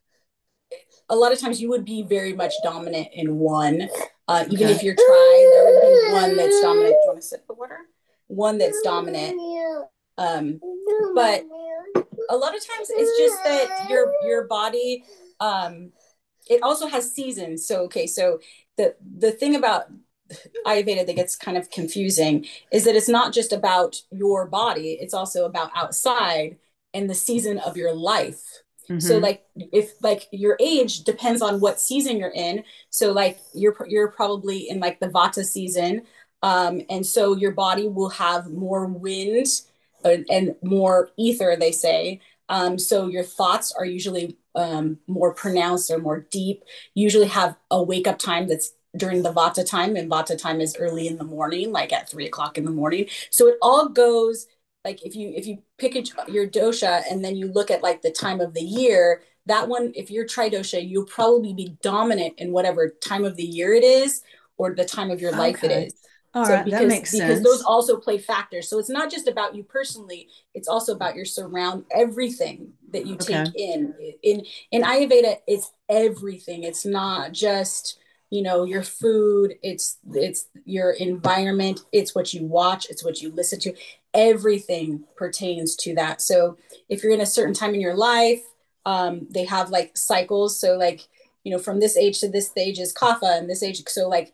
a 1.10 1.16
lot 1.16 1.32
of 1.34 1.40
times 1.40 1.62
you 1.62 1.70
would 1.70 1.86
be 1.86 2.04
very 2.04 2.34
much 2.34 2.54
dominant 2.64 3.10
in 3.14 3.38
one. 3.38 3.90
Uh, 4.28 4.46
even 4.50 4.68
okay. 4.68 4.76
if 4.76 4.84
you're 4.84 4.96
trying, 4.96 5.50
there 5.52 5.66
would 5.66 5.82
be 5.82 6.14
one 6.14 6.38
that's 6.38 6.62
dominant. 6.62 6.94
Do 6.94 7.00
you 7.04 7.08
want 7.08 7.22
to 7.22 7.28
sip 7.28 7.48
the 7.48 7.54
water? 7.54 7.80
One 8.28 8.60
that's 8.60 8.80
dominant 8.84 9.40
um, 10.20 10.60
but 11.16 11.44
a 12.30 12.38
lot 12.38 12.56
of 12.56 12.66
times 12.68 12.90
it's 12.92 13.18
just 13.18 13.44
that 13.44 13.90
your 13.90 14.14
your 14.24 14.48
body 14.48 15.04
um, 15.40 15.92
it 16.50 16.62
also 16.64 16.88
has 16.88 17.14
seasons. 17.14 17.66
So 17.66 17.84
okay, 17.84 18.08
so 18.08 18.40
the 18.78 18.96
the 19.18 19.32
thing 19.32 19.56
about 19.56 19.86
Ayurveda 20.66 21.06
that 21.06 21.16
gets 21.16 21.36
kind 21.36 21.58
of 21.58 21.70
confusing 21.70 22.46
is 22.72 22.86
that 22.86 22.96
it's 22.96 23.10
not 23.10 23.34
just 23.34 23.54
about 23.54 23.98
your 24.12 24.48
body, 24.48 24.98
it's 25.00 25.14
also 25.14 25.46
about 25.46 25.72
outside 25.76 26.58
and 26.94 27.10
the 27.10 27.16
season 27.16 27.60
of 27.60 27.78
your 27.78 27.94
life. 27.94 28.44
Mm-hmm. 28.90 29.00
So 29.00 29.20
like 29.20 29.46
if 29.56 29.94
like 30.02 30.28
your 30.32 30.58
age 30.60 31.04
depends 31.04 31.42
on 31.42 31.60
what 31.60 31.80
season 31.80 32.18
you're 32.18 32.34
in. 32.34 32.64
So 32.90 33.12
like 33.12 33.40
you're 33.54 33.76
you're 33.88 34.12
probably 34.12 34.70
in 34.70 34.80
like 34.80 35.00
the 35.00 35.10
Vata 35.10 35.46
season. 35.46 36.04
Um, 36.42 36.82
and 36.90 37.06
so 37.06 37.36
your 37.36 37.52
body 37.52 37.88
will 37.88 38.10
have 38.10 38.50
more 38.50 38.86
wind 38.86 39.48
and 40.04 40.56
more 40.64 41.12
ether, 41.18 41.56
they 41.60 41.72
say. 41.72 42.22
Um, 42.50 42.80
so 42.80 43.08
your 43.08 43.24
thoughts 43.24 43.72
are 43.72 43.86
usually 43.86 44.38
um, 44.56 44.98
more 45.08 45.34
pronounced 45.34 45.92
or 45.92 46.00
more 46.00 46.26
deep. 46.32 46.64
Usually 46.96 47.28
have 47.28 47.56
a 47.70 47.82
wake 47.82 48.08
up 48.08 48.18
time 48.18 48.48
that's 48.48 48.72
during 48.98 49.22
the 49.22 49.32
Vata 49.32 49.68
time, 49.68 49.96
and 49.96 50.10
Vata 50.10 50.38
time 50.38 50.60
is 50.62 50.76
early 50.80 51.08
in 51.08 51.18
the 51.18 51.24
morning, 51.24 51.72
like 51.72 51.94
at 51.94 52.10
three 52.10 52.26
o'clock 52.26 52.58
in 52.58 52.66
the 52.66 52.72
morning. 52.72 53.06
So 53.30 53.48
it 53.48 53.58
all 53.62 53.90
goes 53.90 54.48
like 54.84 55.06
if 55.06 55.16
you 55.16 55.34
if 55.36 55.46
you 55.46 55.62
pick 55.78 55.96
a, 55.96 56.32
your 56.32 56.48
dosha 56.48 57.04
and 57.10 57.24
then 57.24 57.36
you 57.36 57.52
look 57.52 57.70
at 57.70 57.84
like 57.84 58.02
the 58.02 58.12
time 58.12 58.40
of 58.42 58.54
the 58.54 58.62
year, 58.62 59.22
that 59.46 59.68
one 59.68 59.92
if 59.96 60.10
you're 60.10 60.26
tridosha, 60.26 60.88
you'll 60.88 61.06
probably 61.06 61.54
be 61.54 61.78
dominant 61.82 62.36
in 62.38 62.52
whatever 62.52 62.90
time 63.02 63.26
of 63.26 63.36
the 63.36 63.44
year 63.44 63.74
it 63.74 63.84
is 63.84 64.24
or 64.58 64.74
the 64.74 64.86
time 64.86 65.12
of 65.12 65.22
your 65.22 65.32
life 65.32 65.64
okay. 65.64 65.84
it 65.84 65.88
is. 65.88 65.94
All 66.34 66.46
so 66.46 66.54
right, 66.54 66.66
because, 66.66 66.80
that 66.80 66.88
makes 66.88 67.12
sense. 67.12 67.24
Because 67.24 67.44
those 67.44 67.64
also 67.64 67.98
play 67.98 68.20
factors. 68.20 68.70
So 68.70 68.78
it's 68.78 68.90
not 68.90 69.10
just 69.10 69.28
about 69.28 69.56
you 69.56 69.64
personally, 69.64 70.28
it's 70.54 70.68
also 70.68 70.94
about 70.94 71.16
your 71.16 71.26
surround 71.26 71.86
everything 71.92 72.74
that 72.92 73.08
you 73.08 73.16
take 73.16 73.56
in. 73.56 73.94
In 74.22 74.46
in 74.72 74.84
Ayurveda, 74.84 75.38
it's 75.48 75.72
everything. 75.90 76.64
It's 76.64 76.86
not 76.86 77.32
just, 77.32 77.98
you 78.30 78.44
know, 78.44 78.64
your 78.64 78.84
food, 78.84 79.56
it's 79.64 79.98
it's 80.14 80.46
your 80.66 80.92
environment, 80.92 81.82
it's 81.92 82.14
what 82.14 82.32
you 82.34 82.46
watch, 82.46 82.88
it's 82.92 83.04
what 83.04 83.22
you 83.22 83.32
listen 83.32 83.60
to. 83.62 83.74
Everything 84.14 85.06
pertains 85.16 85.76
to 85.78 85.96
that. 85.96 86.22
So 86.22 86.58
if 86.90 87.04
you're 87.04 87.14
in 87.14 87.22
a 87.22 87.26
certain 87.26 87.56
time 87.56 87.74
in 87.74 87.82
your 87.82 87.96
life, 87.96 88.44
um, 88.86 89.28
they 89.32 89.46
have 89.46 89.72
like 89.72 89.98
cycles. 89.98 90.60
So 90.60 90.78
like, 90.78 91.08
you 91.44 91.52
know, 91.52 91.60
from 91.60 91.80
this 91.80 91.98
age 91.98 92.20
to 92.20 92.30
this 92.30 92.48
stage 92.48 92.78
is 92.78 92.94
kapha 92.94 93.38
and 93.38 93.50
this 93.50 93.64
age. 93.64 93.84
So 93.88 94.08
like 94.08 94.34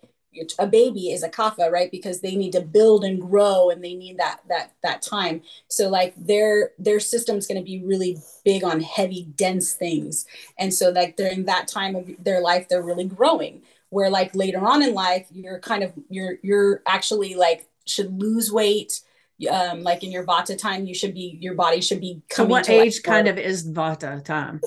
a 0.60 0.68
baby 0.68 1.12
is 1.12 1.24
a 1.24 1.30
kapha 1.30 1.72
right? 1.72 1.92
Because 1.92 2.22
they 2.22 2.36
need 2.36 2.52
to 2.54 2.62
build 2.62 3.04
and 3.04 3.22
grow 3.22 3.70
and 3.70 3.84
they 3.84 3.94
need 3.94 4.18
that 4.18 4.42
that 4.50 4.74
that 4.84 5.02
time. 5.02 5.42
So 5.68 5.90
like 5.90 6.14
their 6.18 6.72
their 6.78 7.00
system's 7.00 7.48
going 7.48 7.60
to 7.60 7.64
be 7.64 7.84
really 7.84 8.18
big 8.44 8.64
on 8.64 8.82
heavy 8.82 9.24
dense 9.36 9.74
things. 9.74 10.26
And 10.58 10.74
so 10.74 10.90
like 10.90 11.18
during 11.18 11.46
that 11.46 11.68
time 11.68 11.96
of 11.96 12.10
their 12.24 12.42
life 12.42 12.68
they're 12.70 12.84
really 12.84 13.06
growing. 13.06 13.62
Where 13.90 14.10
like 14.10 14.36
later 14.36 14.66
on 14.66 14.84
in 14.84 14.94
life 14.94 15.28
you're 15.32 15.60
kind 15.60 15.84
of 15.84 15.94
you're 16.10 16.36
you're 16.42 16.82
actually 16.86 17.36
like 17.36 17.68
should 17.86 18.20
lose 18.20 18.52
weight. 18.52 19.02
Um 19.50 19.84
like 19.84 20.04
in 20.04 20.12
your 20.12 20.26
vata 20.26 20.58
time 20.58 20.86
you 20.86 20.96
should 20.96 21.14
be 21.14 21.38
your 21.42 21.56
body 21.56 21.82
should 21.82 22.00
be 22.00 22.22
coming 22.30 22.50
so 22.50 22.52
what 22.52 22.70
age 22.70 22.96
like 22.96 23.04
kind 23.04 23.28
of 23.28 23.38
is 23.38 23.70
vata 23.70 24.24
time 24.24 24.62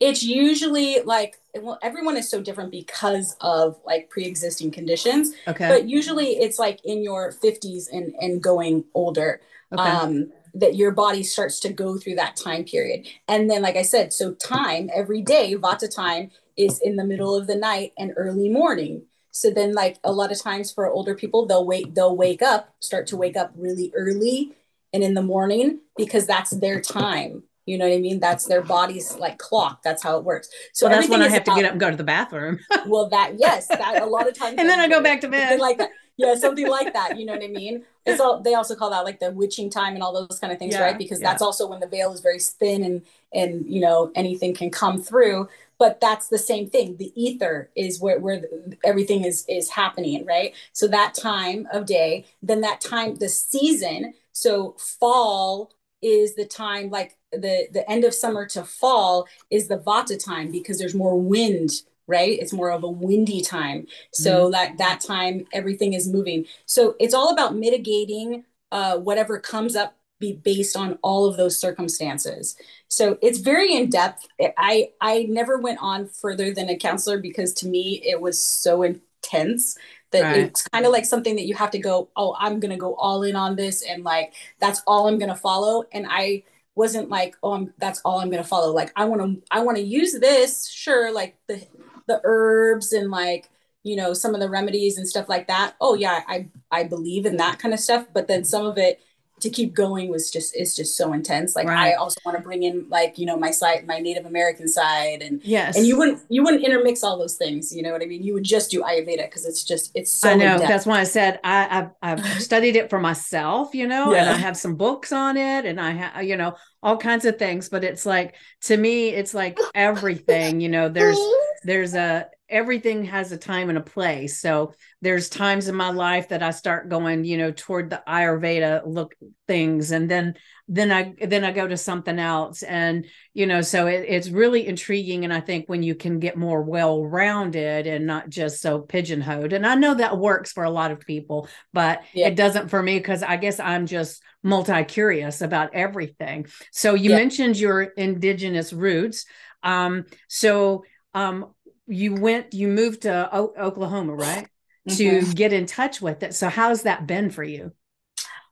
it's 0.00 0.22
usually 0.22 1.00
like 1.02 1.38
well 1.60 1.78
everyone 1.82 2.16
is 2.16 2.28
so 2.28 2.40
different 2.40 2.70
because 2.70 3.36
of 3.40 3.78
like 3.84 4.10
pre-existing 4.10 4.70
conditions 4.70 5.32
okay. 5.46 5.68
but 5.68 5.88
usually 5.88 6.30
it's 6.30 6.58
like 6.58 6.84
in 6.84 7.02
your 7.02 7.32
50s 7.32 7.86
and 7.92 8.14
and 8.20 8.42
going 8.42 8.84
older 8.94 9.40
okay. 9.72 9.82
um 9.82 10.32
that 10.54 10.76
your 10.76 10.90
body 10.90 11.22
starts 11.22 11.60
to 11.60 11.72
go 11.72 11.96
through 11.96 12.14
that 12.16 12.36
time 12.36 12.64
period. 12.64 13.06
And 13.28 13.50
then 13.50 13.62
like 13.62 13.76
i 13.76 13.82
said 13.82 14.12
so 14.12 14.32
time 14.34 14.90
every 14.94 15.22
day 15.22 15.54
vata 15.54 15.92
time 15.92 16.30
is 16.56 16.80
in 16.80 16.96
the 16.96 17.04
middle 17.04 17.34
of 17.34 17.46
the 17.46 17.56
night 17.56 17.92
and 17.98 18.12
early 18.16 18.48
morning. 18.48 19.02
So 19.30 19.50
then 19.50 19.72
like 19.72 19.98
a 20.04 20.12
lot 20.12 20.30
of 20.30 20.40
times 20.40 20.70
for 20.70 20.90
older 20.90 21.14
people 21.14 21.46
they'll 21.46 21.66
wait 21.66 21.94
they'll 21.94 22.16
wake 22.16 22.42
up 22.42 22.74
start 22.80 23.06
to 23.08 23.16
wake 23.16 23.36
up 23.36 23.52
really 23.56 23.92
early 23.96 24.52
and 24.92 25.02
in 25.02 25.14
the 25.14 25.22
morning 25.22 25.80
because 25.96 26.26
that's 26.26 26.50
their 26.50 26.80
time 26.80 27.44
you 27.66 27.78
know 27.78 27.88
what 27.88 27.94
I 27.94 27.98
mean? 27.98 28.18
That's 28.18 28.46
their 28.46 28.62
body's 28.62 29.16
like 29.16 29.38
clock. 29.38 29.82
That's 29.82 30.02
how 30.02 30.18
it 30.18 30.24
works. 30.24 30.48
So 30.72 30.88
well, 30.88 30.96
that's 30.96 31.08
when 31.08 31.22
I 31.22 31.28
have 31.28 31.42
about, 31.42 31.54
to 31.54 31.60
get 31.60 31.66
up 31.66 31.72
and 31.72 31.80
go 31.80 31.90
to 31.90 31.96
the 31.96 32.04
bathroom. 32.04 32.58
well, 32.86 33.08
that 33.10 33.34
yes, 33.38 33.68
that 33.68 34.02
a 34.02 34.06
lot 34.06 34.28
of 34.28 34.36
times. 34.36 34.56
and 34.58 34.68
then 34.68 34.80
I 34.80 34.88
go 34.88 35.02
back 35.02 35.20
to 35.20 35.28
bed. 35.28 35.60
Like 35.60 35.78
that. 35.78 35.90
Yeah, 36.16 36.34
something 36.34 36.68
like 36.68 36.92
that. 36.92 37.18
You 37.18 37.24
know 37.24 37.32
what 37.32 37.42
I 37.42 37.48
mean? 37.48 37.84
It's 38.04 38.20
all 38.20 38.40
they 38.40 38.54
also 38.54 38.74
call 38.74 38.90
that 38.90 39.04
like 39.04 39.20
the 39.20 39.30
witching 39.30 39.70
time 39.70 39.94
and 39.94 40.02
all 40.02 40.12
those 40.12 40.38
kind 40.38 40.52
of 40.52 40.58
things, 40.58 40.74
yeah, 40.74 40.82
right? 40.82 40.98
Because 40.98 41.20
yeah. 41.20 41.30
that's 41.30 41.42
also 41.42 41.68
when 41.68 41.80
the 41.80 41.86
veil 41.86 42.12
is 42.12 42.20
very 42.20 42.38
thin 42.38 42.82
and 42.82 43.02
and 43.32 43.64
you 43.66 43.80
know 43.80 44.10
anything 44.14 44.54
can 44.54 44.70
come 44.70 45.00
through. 45.02 45.48
but 45.78 46.00
that's 46.00 46.28
the 46.28 46.38
same 46.38 46.68
thing 46.68 46.96
the 46.96 47.12
ether 47.20 47.68
is 47.74 48.00
where, 48.00 48.20
where 48.20 48.40
the, 48.40 48.76
everything 48.84 49.24
is 49.24 49.44
is 49.48 49.70
happening 49.70 50.24
right 50.24 50.54
so 50.72 50.86
that 50.86 51.12
time 51.14 51.66
of 51.72 51.86
day 51.86 52.24
then 52.40 52.60
that 52.60 52.80
time 52.80 53.16
the 53.16 53.28
season 53.28 54.14
so 54.32 54.76
fall 54.78 55.72
is 56.02 56.34
the 56.34 56.44
time 56.44 56.90
like 56.90 57.16
the 57.32 57.68
the 57.72 57.88
end 57.90 58.04
of 58.04 58.12
summer 58.14 58.46
to 58.46 58.64
fall 58.64 59.26
is 59.50 59.68
the 59.68 59.78
vata 59.78 60.22
time 60.22 60.50
because 60.50 60.78
there's 60.78 60.94
more 60.94 61.18
wind 61.18 61.70
right? 62.08 62.38
It's 62.40 62.52
more 62.52 62.70
of 62.70 62.82
a 62.82 62.88
windy 62.88 63.42
time. 63.42 63.86
So 64.12 64.42
mm-hmm. 64.42 64.52
that 64.52 64.78
that 64.78 65.00
time 65.00 65.46
everything 65.52 65.92
is 65.92 66.12
moving. 66.12 66.46
So 66.66 66.96
it's 66.98 67.14
all 67.14 67.32
about 67.32 67.54
mitigating 67.54 68.44
uh, 68.72 68.98
whatever 68.98 69.38
comes 69.38 69.76
up 69.76 69.96
be 70.18 70.32
based 70.32 70.76
on 70.76 70.98
all 71.02 71.26
of 71.26 71.36
those 71.36 71.58
circumstances. 71.58 72.56
So 72.88 73.18
it's 73.20 73.38
very 73.38 73.74
in 73.74 73.90
depth. 73.90 74.26
I 74.56 74.90
i 75.00 75.26
never 75.28 75.58
went 75.58 75.80
on 75.82 76.06
further 76.06 76.54
than 76.54 76.68
a 76.68 76.76
counselor 76.76 77.18
because 77.18 77.52
to 77.54 77.68
me 77.68 78.00
it 78.04 78.20
was 78.20 78.38
so 78.42 78.82
intense 78.82 79.76
that 80.12 80.22
right. 80.22 80.36
it's 80.38 80.68
kind 80.68 80.86
of 80.86 80.92
like 80.92 81.04
something 81.04 81.36
that 81.36 81.46
you 81.46 81.54
have 81.54 81.70
to 81.70 81.78
go 81.78 82.08
oh 82.16 82.36
i'm 82.38 82.60
gonna 82.60 82.76
go 82.76 82.94
all 82.94 83.22
in 83.22 83.36
on 83.36 83.56
this 83.56 83.82
and 83.82 84.04
like 84.04 84.32
that's 84.60 84.82
all 84.86 85.08
i'm 85.08 85.18
gonna 85.18 85.34
follow. 85.34 85.84
And 85.92 86.06
i 86.08 86.42
wasn't 86.74 87.10
like 87.10 87.36
oh 87.42 87.52
I'm, 87.52 87.74
that's 87.78 88.00
all 88.04 88.20
i'm 88.20 88.30
gonna 88.30 88.44
follow. 88.44 88.72
Like 88.72 88.92
i 88.96 89.04
want 89.04 89.22
to 89.22 89.42
i 89.50 89.60
want 89.60 89.76
to 89.76 89.82
use 89.82 90.12
this 90.18 90.68
sure 90.68 91.12
like 91.12 91.36
the 91.48 91.66
the 92.06 92.20
herbs 92.24 92.92
and 92.92 93.10
like 93.10 93.50
you 93.82 93.96
know 93.96 94.14
some 94.14 94.34
of 94.34 94.40
the 94.40 94.48
remedies 94.48 94.98
and 94.98 95.08
stuff 95.08 95.28
like 95.28 95.48
that. 95.48 95.74
Oh 95.80 95.94
yeah 95.94 96.22
i 96.28 96.48
i 96.70 96.84
believe 96.84 97.26
in 97.26 97.36
that 97.38 97.58
kind 97.58 97.74
of 97.74 97.80
stuff 97.80 98.06
but 98.12 98.28
then 98.28 98.44
some 98.44 98.66
of 98.66 98.78
it 98.78 99.00
to 99.42 99.50
keep 99.50 99.74
going 99.74 100.08
was 100.08 100.30
just 100.30 100.56
it's 100.56 100.74
just 100.74 100.96
so 100.96 101.12
intense. 101.12 101.54
Like 101.54 101.66
right. 101.66 101.92
i 101.92 101.94
also 101.94 102.18
want 102.24 102.36
to 102.36 102.42
bring 102.42 102.62
in 102.62 102.86
like 102.88 103.18
you 103.18 103.26
know 103.26 103.36
my 103.36 103.50
side 103.50 103.86
my 103.86 103.98
native 103.98 104.26
american 104.26 104.68
side 104.68 105.22
and 105.22 105.40
yes. 105.44 105.76
and 105.76 105.86
you 105.86 105.96
wouldn't 105.96 106.20
you 106.28 106.42
wouldn't 106.42 106.64
intermix 106.64 107.02
all 107.02 107.18
those 107.18 107.36
things 107.36 107.74
you 107.74 107.82
know 107.82 107.92
what 107.92 108.02
i 108.02 108.06
mean? 108.06 108.22
You 108.22 108.34
would 108.34 108.44
just 108.44 108.70
do 108.70 108.82
ayurveda 108.82 109.24
because 109.24 109.44
it's 109.44 109.64
just 109.64 109.90
it's 109.94 110.12
so 110.12 110.30
i 110.30 110.34
know 110.34 110.58
that's 110.58 110.86
why 110.86 111.00
i 111.00 111.04
said 111.04 111.40
i 111.44 111.90
i've, 112.02 112.18
I've 112.20 112.42
studied 112.42 112.76
it 112.76 112.90
for 112.90 113.00
myself 113.00 113.74
you 113.74 113.86
know 113.86 114.12
yeah. 114.12 114.22
and 114.22 114.30
i 114.30 114.34
have 114.34 114.56
some 114.56 114.76
books 114.76 115.12
on 115.12 115.36
it 115.36 115.64
and 115.64 115.80
i 115.80 115.90
have 115.90 116.16
uh, 116.16 116.20
you 116.20 116.36
know 116.36 116.54
all 116.82 116.96
kinds 116.96 117.24
of 117.24 117.38
things 117.38 117.68
but 117.68 117.84
it's 117.84 118.06
like 118.06 118.34
to 118.62 118.76
me 118.76 119.08
it's 119.08 119.34
like 119.34 119.58
everything 119.74 120.60
you 120.60 120.68
know 120.68 120.88
there's 120.88 121.18
there's 121.64 121.94
a 121.94 122.26
everything 122.52 123.04
has 123.06 123.32
a 123.32 123.36
time 123.36 123.70
and 123.70 123.78
a 123.78 123.82
place. 123.82 124.38
So 124.38 124.74
there's 125.00 125.28
times 125.28 125.66
in 125.68 125.74
my 125.74 125.90
life 125.90 126.28
that 126.28 126.42
I 126.42 126.50
start 126.50 126.88
going, 126.88 127.24
you 127.24 127.38
know, 127.38 127.50
toward 127.50 127.90
the 127.90 128.02
Ayurveda 128.06 128.82
look 128.86 129.14
things, 129.48 129.90
and 129.90 130.08
then 130.08 130.34
then 130.68 130.92
I 130.92 131.14
then 131.20 131.44
I 131.44 131.50
go 131.50 131.66
to 131.66 131.76
something 131.76 132.18
else, 132.18 132.62
and 132.62 133.06
you 133.34 133.46
know, 133.46 133.62
so 133.62 133.86
it, 133.86 134.04
it's 134.06 134.28
really 134.28 134.66
intriguing. 134.66 135.24
And 135.24 135.32
I 135.32 135.40
think 135.40 135.68
when 135.68 135.82
you 135.82 135.94
can 135.94 136.18
get 136.18 136.36
more 136.36 136.62
well 136.62 137.04
rounded 137.04 137.86
and 137.86 138.06
not 138.06 138.28
just 138.28 138.60
so 138.60 138.80
pigeonholed, 138.80 139.52
and 139.52 139.66
I 139.66 139.74
know 139.74 139.94
that 139.94 140.18
works 140.18 140.52
for 140.52 140.64
a 140.64 140.70
lot 140.70 140.92
of 140.92 141.00
people, 141.00 141.48
but 141.72 142.02
yeah. 142.12 142.28
it 142.28 142.36
doesn't 142.36 142.68
for 142.68 142.82
me 142.82 142.98
because 142.98 143.22
I 143.22 143.36
guess 143.36 143.58
I'm 143.58 143.86
just 143.86 144.22
multi 144.42 144.84
curious 144.84 145.40
about 145.40 145.74
everything. 145.74 146.46
So 146.70 146.94
you 146.94 147.10
yeah. 147.10 147.16
mentioned 147.16 147.58
your 147.58 147.82
indigenous 147.82 148.72
roots. 148.72 149.24
Um, 149.62 150.04
so 150.28 150.84
um, 151.14 151.52
you 151.86 152.14
went 152.14 152.54
you 152.54 152.68
moved 152.68 153.02
to 153.02 153.28
o- 153.36 153.54
oklahoma 153.58 154.14
right? 154.14 154.48
Mm-hmm. 154.88 154.96
to 154.96 155.34
get 155.34 155.52
in 155.52 155.66
touch 155.66 156.02
with 156.02 156.22
it. 156.24 156.34
So 156.34 156.48
how's 156.48 156.82
that 156.82 157.06
been 157.06 157.30
for 157.30 157.44
you? 157.44 157.72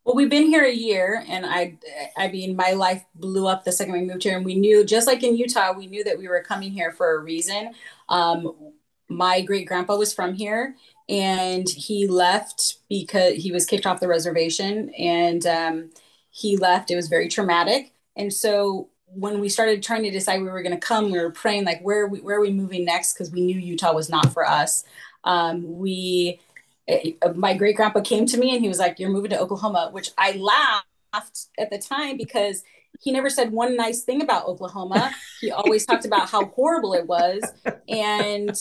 Well 0.05 0.15
we've 0.15 0.31
been 0.31 0.47
here 0.47 0.65
a 0.65 0.73
year 0.73 1.25
and 1.29 1.45
i 1.45 1.77
i 2.17 2.29
mean 2.29 2.57
my 2.57 2.73
life 2.73 3.05
blew 3.15 3.47
up 3.47 3.65
the 3.65 3.73
second 3.73 3.93
we 3.93 4.03
moved 4.03 4.23
here. 4.23 4.37
And 4.37 4.45
we 4.45 4.55
knew 4.55 4.85
just 4.85 5.07
like 5.07 5.23
in 5.23 5.37
utah 5.37 5.73
we 5.73 5.87
knew 5.87 6.05
that 6.05 6.19
we 6.19 6.29
were 6.29 6.43
coming 6.43 6.73
here 6.73 6.93
for 6.93 7.17
a 7.17 7.19
reason. 7.19 7.75
Um, 8.09 8.73
my 9.09 9.41
great 9.41 9.67
grandpa 9.67 9.97
was 9.97 10.15
from 10.15 10.35
here 10.35 10.77
and 11.09 11.69
he 11.69 12.07
left 12.07 12.79
because 12.89 13.35
he 13.35 13.51
was 13.51 13.67
kicked 13.67 13.85
off 13.85 13.99
the 13.99 14.07
reservation 14.07 14.91
and 14.91 15.45
um, 15.45 15.91
he 16.31 16.57
left. 16.57 16.91
It 16.91 16.97
was 16.97 17.09
very 17.09 17.29
traumatic. 17.29 17.93
And 18.17 18.33
so 18.33 18.91
when 19.15 19.41
we 19.41 19.49
started 19.49 19.83
trying 19.83 20.03
to 20.05 20.11
decide 20.11 20.41
we 20.41 20.49
were 20.49 20.63
going 20.63 20.75
to 20.75 20.87
come, 20.87 21.11
we 21.11 21.19
were 21.19 21.31
praying 21.31 21.65
like, 21.65 21.81
where 21.83 22.05
are 22.05 22.09
we, 22.09 22.21
where 22.21 22.37
are 22.37 22.41
we 22.41 22.53
moving 22.53 22.85
next? 22.85 23.15
Because 23.15 23.31
we 23.33 23.43
knew 23.43 23.59
Utah 23.59 23.93
was 23.93 24.09
not 24.09 24.33
for 24.33 24.47
us. 24.47 24.85
Um, 25.25 25.79
we, 25.79 26.41
it, 26.87 27.17
eh, 27.23 27.33
my 27.35 27.55
great 27.55 27.77
grandpa 27.77 28.01
came 28.01 28.27
to 28.27 28.39
me 28.39 28.55
and 28.55 28.63
he 28.63 28.69
was 28.69 28.79
like, 28.79 28.99
"You're 28.99 29.11
moving 29.11 29.31
to 29.31 29.41
Oklahoma," 29.41 29.91
which 29.93 30.11
I 30.17 30.33
laughed 30.33 31.49
at 31.59 31.71
the 31.71 31.79
time 31.79 32.17
because 32.17 32.63
he 33.01 33.13
never 33.13 33.31
said 33.31 33.53
one 33.53 33.77
nice 33.77 34.03
thing 34.03 34.23
about 34.23 34.47
Oklahoma. 34.47 35.15
He 35.41 35.51
always 35.51 35.87
talked 35.87 36.05
about 36.05 36.29
how 36.29 36.47
horrible 36.47 36.93
it 36.93 37.07
was, 37.07 37.43
and 37.89 38.55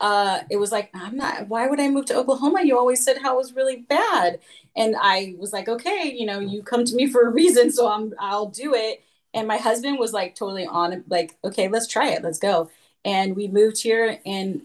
uh, 0.00 0.40
it 0.50 0.56
was 0.56 0.72
like, 0.72 0.90
"I'm 0.94 1.16
not. 1.16 1.48
Why 1.48 1.66
would 1.66 1.80
I 1.80 1.88
move 1.88 2.06
to 2.06 2.16
Oklahoma? 2.16 2.62
You 2.64 2.78
always 2.78 3.04
said 3.04 3.18
how 3.22 3.34
it 3.34 3.38
was 3.38 3.54
really 3.54 3.76
bad." 3.76 4.40
And 4.76 4.96
I 4.98 5.34
was 5.38 5.52
like, 5.52 5.68
"Okay, 5.68 6.14
you 6.16 6.26
know, 6.26 6.38
you 6.38 6.62
come 6.62 6.84
to 6.84 6.94
me 6.94 7.06
for 7.06 7.26
a 7.26 7.30
reason, 7.30 7.70
so 7.70 7.88
I'm 7.88 8.14
I'll 8.18 8.46
do 8.46 8.74
it." 8.74 9.02
And 9.34 9.46
my 9.48 9.58
husband 9.58 9.98
was 9.98 10.12
like 10.12 10.34
totally 10.34 10.66
on 10.66 11.04
like 11.08 11.36
okay 11.44 11.68
let's 11.68 11.86
try 11.88 12.10
it 12.10 12.22
let's 12.22 12.38
go. 12.38 12.70
And 13.04 13.36
we 13.36 13.48
moved 13.48 13.82
here 13.82 14.18
and 14.24 14.62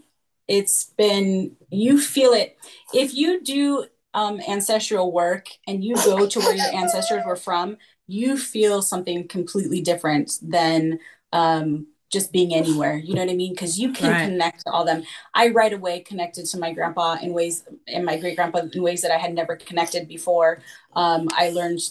it's 0.48 0.86
been 0.98 1.58
you 1.70 2.00
feel 2.00 2.32
it. 2.32 2.58
If 2.94 3.14
you 3.14 3.41
do 3.41 3.86
um, 4.14 4.41
ancestral 4.48 5.12
work 5.12 5.50
and 5.68 5.84
you 5.84 5.96
go 5.96 6.26
to 6.26 6.40
where 6.40 6.56
your 6.56 6.74
ancestors 6.74 7.24
were 7.26 7.36
from 7.36 7.78
you 8.10 8.38
feel 8.38 8.82
something 8.82 9.28
completely 9.28 9.82
different 9.82 10.40
than 10.41 11.00
um, 11.32 11.86
just 12.12 12.34
being 12.34 12.56
anywhere. 12.56 12.98
You 12.98 13.14
know 13.14 13.22
what 13.22 13.30
i 13.30 13.36
mean? 13.36 13.54
Because 13.54 13.80
you 13.80 13.94
can 13.94 14.12
right. 14.12 14.26
connect 14.26 14.64
to 14.64 14.72
all 14.72 14.84
them. 14.84 15.04
I 15.36 15.50
right 15.50 15.72
away 15.72 16.00
connected 16.00 16.48
to 16.48 16.60
my 16.60 16.74
grandpa 16.74 17.18
in 17.22 17.34
ways 17.34 17.64
and 17.88 18.04
my 18.04 18.18
great 18.18 18.36
grandpa 18.36 18.62
in 18.74 18.82
ways 18.82 19.04
that 19.04 19.12
i 19.12 19.18
had 19.18 19.34
never 19.34 19.56
connected 19.56 20.08
before. 20.08 20.62
Um, 20.96 21.28
i 21.34 21.52
learned 21.52 21.82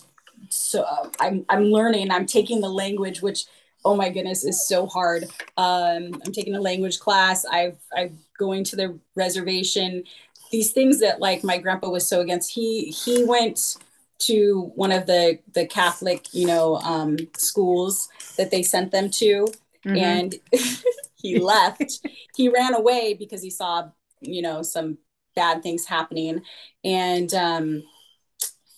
so 0.48 0.82
uh, 0.82 1.10
I'm 1.20 1.44
I'm 1.48 1.65
learning. 1.65 2.10
I'm 2.10 2.27
taking 2.27 2.60
the 2.60 2.69
language, 2.69 3.23
which 3.23 3.44
oh 3.85 3.97
my 3.97 4.10
goodness 4.10 4.44
is 4.44 4.66
so 4.66 4.86
hard. 4.86 5.24
Um, 5.56 6.20
I'm 6.24 6.32
taking 6.32 6.55
a 6.55 6.60
language 6.60 7.01
class. 7.01 7.44
I've 7.44 7.78
I'm 7.97 8.19
going 8.39 8.65
to 8.65 8.77
the 8.77 8.98
reservation. 9.15 10.05
These 10.51 10.73
things 10.73 11.01
that 11.01 11.20
like 11.20 11.44
my 11.44 11.59
grandpa 11.59 11.90
was 11.90 12.06
so 12.06 12.20
against. 12.20 12.52
He 12.52 12.90
he 12.90 13.24
went 13.24 13.77
to 14.19 14.73
one 14.74 14.93
of 14.93 15.06
the 15.06 15.39
the 15.55 15.66
Catholic 15.66 16.32
you 16.32 16.47
know 16.47 16.77
um, 16.77 17.16
schools 17.36 18.09
that 18.36 18.51
they 18.51 18.62
sent 18.62 18.90
them 18.90 19.10
to, 19.10 19.47
mm-hmm. 19.85 19.97
and 19.97 20.35
he 21.16 21.39
left. 21.39 22.06
he 22.36 22.48
ran 22.48 22.74
away 22.74 23.15
because 23.15 23.43
he 23.43 23.51
saw 23.51 23.89
you 24.20 24.43
know 24.43 24.62
some 24.62 24.98
bad 25.35 25.62
things 25.62 25.86
happening, 25.86 26.43
and 26.85 27.32
um, 27.35 27.82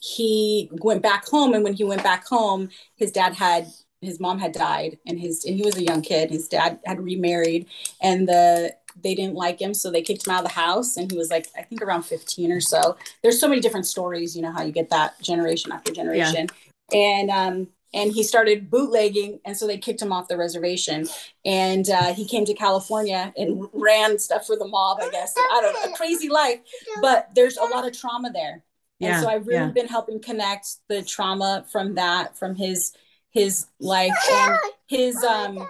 he 0.01 0.71
went 0.83 1.03
back 1.03 1.27
home 1.29 1.53
and 1.55 1.63
when 1.63 1.75
he 1.75 1.85
went 1.85 2.03
back 2.03 2.27
home 2.27 2.69
his 2.97 3.13
dad 3.13 3.35
had 3.35 3.67
his 4.01 4.19
mom 4.19 4.39
had 4.39 4.53
died 4.53 4.99
and 5.07 5.21
his 5.21 5.45
and 5.45 5.57
he 5.57 5.63
was 5.63 5.77
a 5.77 5.85
young 5.85 6.01
kid 6.01 6.31
his 6.31 6.49
dad 6.49 6.81
had 6.87 6.99
remarried 7.01 7.67
and 8.01 8.29
the 8.29 8.75
they 9.03 9.15
didn't 9.15 9.35
like 9.35 9.61
him 9.61 9.73
so 9.75 9.91
they 9.91 10.03
kicked 10.03 10.27
him 10.27 10.33
out 10.33 10.43
of 10.43 10.49
the 10.49 10.55
house 10.55 10.97
and 10.97 11.11
he 11.13 11.19
was 11.19 11.31
like 11.31 11.47
i 11.57 11.63
think 11.63 11.83
around 11.83 12.03
15 12.03 12.51
or 12.51 12.61
so. 12.61 12.97
There's 13.23 13.39
so 13.39 13.49
many 13.49 13.61
different 13.61 13.87
stories 13.87 14.35
you 14.35 14.43
know 14.43 14.53
how 14.53 14.63
you 14.63 14.73
get 14.73 14.91
that 14.91 15.21
generation 15.21 15.71
after 15.71 15.93
generation. 15.93 16.49
Yeah. 16.93 16.99
and 16.99 17.31
um 17.31 17.69
and 17.93 18.13
he 18.13 18.23
started 18.23 18.71
bootlegging 18.71 19.41
and 19.45 19.57
so 19.57 19.67
they 19.67 19.77
kicked 19.77 20.01
him 20.01 20.13
off 20.13 20.29
the 20.29 20.37
reservation. 20.37 21.09
And 21.45 21.91
uh, 21.91 22.15
he 22.15 22.27
came 22.27 22.45
to 22.47 22.55
california 22.55 23.33
and 23.37 23.69
ran 23.73 24.19
stuff 24.19 24.47
for 24.47 24.57
the 24.57 24.67
mob 24.67 24.99
i 25.03 25.11
guess. 25.11 25.35
I 25.37 25.61
don't 25.61 25.75
know 25.75 25.93
a 25.93 25.97
crazy 25.97 26.29
life. 26.29 26.61
But 27.03 27.31
there's 27.35 27.57
a 27.57 27.65
lot 27.65 27.87
of 27.87 27.99
trauma 27.99 28.33
there 28.33 28.65
yeah, 29.01 29.17
and 29.17 29.23
so 29.25 29.31
I've 29.31 29.47
really 29.47 29.67
yeah. 29.67 29.73
been 29.73 29.89
helping 29.89 30.21
connect 30.21 30.77
the 30.89 31.03
trauma 31.03 31.65
from 31.71 31.95
that, 31.95 32.39
from 32.39 32.55
his 32.55 32.93
his 33.31 33.67
life 33.79 34.13
and 34.31 34.59
his 34.87 35.17
um 35.25 35.67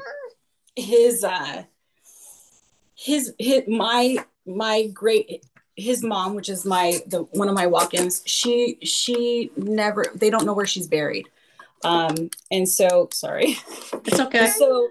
his 0.74 1.23
uh 1.23 1.62
his 2.94 3.32
his 3.39 3.62
my 3.69 4.19
my 4.47 4.89
great 4.89 5.44
his 5.77 6.02
mom, 6.02 6.35
which 6.35 6.48
is 6.48 6.65
my 6.65 6.98
the 7.07 7.23
one 7.32 7.48
of 7.48 7.55
my 7.55 7.66
walk-ins, 7.66 8.23
she 8.27 8.78
she 8.82 9.51
never 9.57 10.05
they 10.15 10.28
don't 10.28 10.44
know 10.44 10.52
where 10.52 10.66
she's 10.66 10.86
buried. 10.86 11.28
Um, 11.82 12.28
and 12.51 12.69
so 12.69 13.09
sorry. 13.11 13.57
It's 14.05 14.20
okay. 14.20 14.48
so 14.59 14.89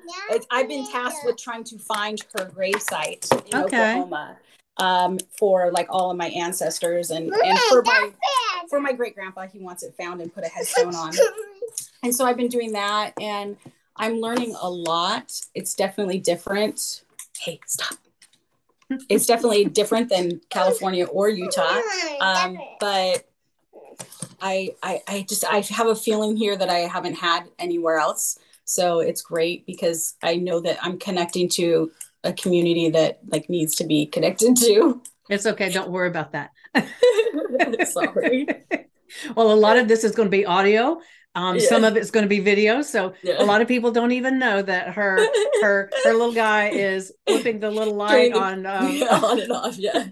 I've 0.49 0.67
been 0.67 0.89
tasked 0.89 1.19
with 1.23 1.37
trying 1.37 1.63
to 1.65 1.77
find 1.77 2.19
her 2.33 2.45
gravesite 2.45 3.31
in 3.31 3.63
okay. 3.63 3.91
Oklahoma 3.91 4.37
um, 4.79 5.17
for 5.37 5.71
like 5.71 5.87
all 5.89 6.09
of 6.09 6.17
my 6.17 6.27
ancestors 6.29 7.11
and, 7.11 7.31
and 7.31 7.59
for 7.69 7.81
my 7.83 8.11
for 8.69 8.79
my 8.79 8.93
great 8.93 9.13
grandpa 9.15 9.45
he 9.47 9.59
wants 9.59 9.83
it 9.83 9.93
found 9.95 10.21
and 10.21 10.33
put 10.33 10.43
a 10.43 10.47
headstone 10.47 10.95
on. 10.95 11.11
and 12.03 12.15
so 12.15 12.25
i've 12.25 12.37
been 12.37 12.47
doing 12.47 12.71
that 12.71 13.13
and 13.21 13.57
i'm 13.97 14.15
learning 14.19 14.55
a 14.61 14.69
lot. 14.69 15.31
It's 15.53 15.75
definitely 15.75 16.19
different. 16.19 17.03
Hey 17.37 17.59
stop. 17.67 17.97
It's 19.07 19.25
definitely 19.25 19.65
different 19.65 20.09
than 20.09 20.41
california 20.49 21.05
or 21.05 21.29
utah 21.29 21.81
um, 22.21 22.57
but 22.79 23.25
I, 24.41 24.69
I 24.81 25.01
i 25.07 25.25
just 25.27 25.43
i 25.45 25.59
have 25.59 25.87
a 25.87 25.95
feeling 25.95 26.37
here 26.37 26.55
that 26.55 26.69
i 26.69 26.79
haven't 26.79 27.15
had 27.15 27.45
anywhere 27.59 27.97
else. 27.97 28.39
So 28.65 28.99
it's 28.99 29.21
great 29.21 29.65
because 29.65 30.15
i 30.23 30.35
know 30.35 30.59
that 30.61 30.77
i'm 30.81 30.97
connecting 30.97 31.49
to 31.49 31.91
a 32.23 32.33
community 32.33 32.89
that 32.89 33.19
like 33.27 33.49
needs 33.49 33.75
to 33.75 33.85
be 33.85 34.05
connected 34.05 34.55
to. 34.57 35.01
It's 35.29 35.45
okay. 35.45 35.69
Don't 35.69 35.91
worry 35.91 36.07
about 36.07 36.33
that. 36.33 36.51
Sorry. 37.87 38.47
well, 39.35 39.51
a 39.51 39.53
lot 39.53 39.77
of 39.77 39.87
this 39.87 40.03
is 40.03 40.13
going 40.13 40.27
to 40.27 40.31
be 40.31 40.45
audio. 40.45 40.99
Um, 41.35 41.57
yeah. 41.57 41.67
Some 41.67 41.83
of 41.83 41.95
it's 41.95 42.09
going 42.09 42.23
to 42.23 42.29
be 42.29 42.39
video, 42.39 42.81
so 42.81 43.13
yeah. 43.21 43.41
a 43.41 43.45
lot 43.45 43.61
of 43.61 43.67
people 43.67 43.91
don't 43.91 44.11
even 44.11 44.39
know 44.39 44.63
that 44.63 44.89
her 44.95 45.19
her 45.61 45.91
her 46.03 46.13
little 46.13 46.33
guy 46.33 46.69
is 46.69 47.13
flipping 47.27 47.59
the 47.59 47.69
little 47.69 47.93
light 47.93 48.33
on 48.33 48.65
um, 48.65 48.91
yeah, 48.95 49.19
on 49.23 49.39
and 49.39 49.51
off. 49.51 49.77
Yeah, 49.77 50.07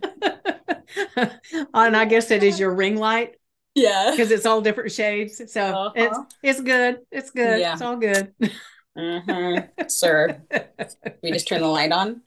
on 1.73 1.95
I 1.95 2.05
guess 2.05 2.29
it 2.29 2.43
is 2.43 2.59
your 2.59 2.73
ring 2.73 2.97
light. 2.97 3.35
Yeah, 3.73 4.11
because 4.11 4.29
it's 4.29 4.45
all 4.45 4.61
different 4.61 4.91
shades, 4.91 5.41
so 5.51 5.61
uh-huh. 5.61 5.91
it's 5.95 6.19
it's 6.43 6.61
good. 6.61 6.99
It's 7.11 7.31
good. 7.31 7.61
It's 7.61 7.81
all 7.81 7.97
good. 7.97 8.33
Mm-hmm. 8.97 9.87
Sir, 9.87 10.41
we 11.21 11.31
just 11.31 11.47
turn 11.47 11.61
the 11.61 11.67
light 11.67 11.91
on. 11.91 12.21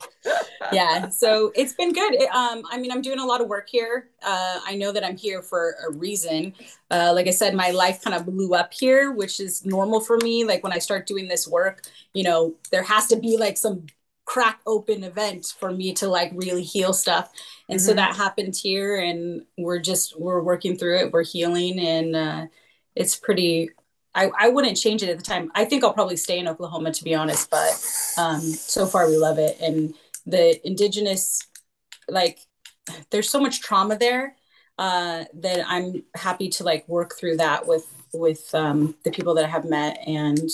Yeah, 0.72 1.08
so 1.08 1.50
it's 1.56 1.72
been 1.72 1.92
good. 1.92 2.14
It, 2.14 2.30
um, 2.30 2.62
I 2.70 2.78
mean, 2.78 2.92
I'm 2.92 3.02
doing 3.02 3.18
a 3.18 3.26
lot 3.26 3.40
of 3.40 3.48
work 3.48 3.68
here. 3.68 4.10
Uh, 4.22 4.60
I 4.64 4.76
know 4.76 4.92
that 4.92 5.04
I'm 5.04 5.16
here 5.16 5.42
for 5.42 5.74
a 5.86 5.90
reason. 5.92 6.54
Uh, 6.90 7.12
like 7.14 7.26
I 7.26 7.32
said, 7.32 7.54
my 7.54 7.70
life 7.70 8.02
kind 8.02 8.14
of 8.14 8.24
blew 8.24 8.54
up 8.54 8.72
here, 8.72 9.10
which 9.10 9.40
is 9.40 9.64
normal 9.66 10.00
for 10.00 10.16
me. 10.18 10.44
Like 10.44 10.62
when 10.62 10.72
I 10.72 10.78
start 10.78 11.06
doing 11.06 11.26
this 11.26 11.48
work, 11.48 11.82
you 12.14 12.22
know, 12.22 12.54
there 12.70 12.84
has 12.84 13.08
to 13.08 13.16
be 13.16 13.36
like 13.36 13.56
some 13.56 13.86
crack 14.24 14.60
open 14.64 15.02
event 15.02 15.54
for 15.58 15.72
me 15.72 15.92
to 15.94 16.06
like 16.06 16.30
really 16.34 16.62
heal 16.62 16.92
stuff. 16.92 17.32
And 17.68 17.80
mm-hmm. 17.80 17.86
so 17.86 17.94
that 17.94 18.14
happened 18.14 18.54
here, 18.54 18.96
and 18.96 19.44
we're 19.58 19.80
just 19.80 20.20
we're 20.20 20.42
working 20.42 20.76
through 20.76 20.98
it. 20.98 21.12
We're 21.12 21.24
healing, 21.24 21.80
and 21.80 22.14
uh, 22.14 22.46
it's 22.94 23.16
pretty 23.16 23.70
I, 24.14 24.30
I 24.38 24.48
wouldn't 24.48 24.76
change 24.76 25.02
it 25.02 25.08
at 25.08 25.18
the 25.18 25.24
time. 25.24 25.50
I 25.54 25.64
think 25.64 25.84
I'll 25.84 25.92
probably 25.92 26.16
stay 26.16 26.38
in 26.38 26.48
Oklahoma 26.48 26.92
to 26.92 27.04
be 27.04 27.14
honest, 27.14 27.50
but 27.50 27.70
um, 28.18 28.40
so 28.40 28.86
far 28.86 29.08
we 29.08 29.16
love 29.16 29.38
it. 29.38 29.58
And 29.60 29.94
the 30.26 30.66
indigenous, 30.66 31.46
like, 32.08 32.40
there's 33.10 33.30
so 33.30 33.40
much 33.40 33.60
trauma 33.60 33.96
there 33.96 34.34
uh, 34.78 35.24
that 35.34 35.64
I'm 35.68 36.02
happy 36.14 36.48
to 36.48 36.64
like 36.64 36.88
work 36.88 37.14
through 37.18 37.36
that 37.36 37.66
with 37.66 37.86
with 38.12 38.52
um, 38.54 38.96
the 39.04 39.10
people 39.10 39.34
that 39.34 39.44
I 39.44 39.48
have 39.48 39.64
met, 39.64 39.98
and 40.06 40.50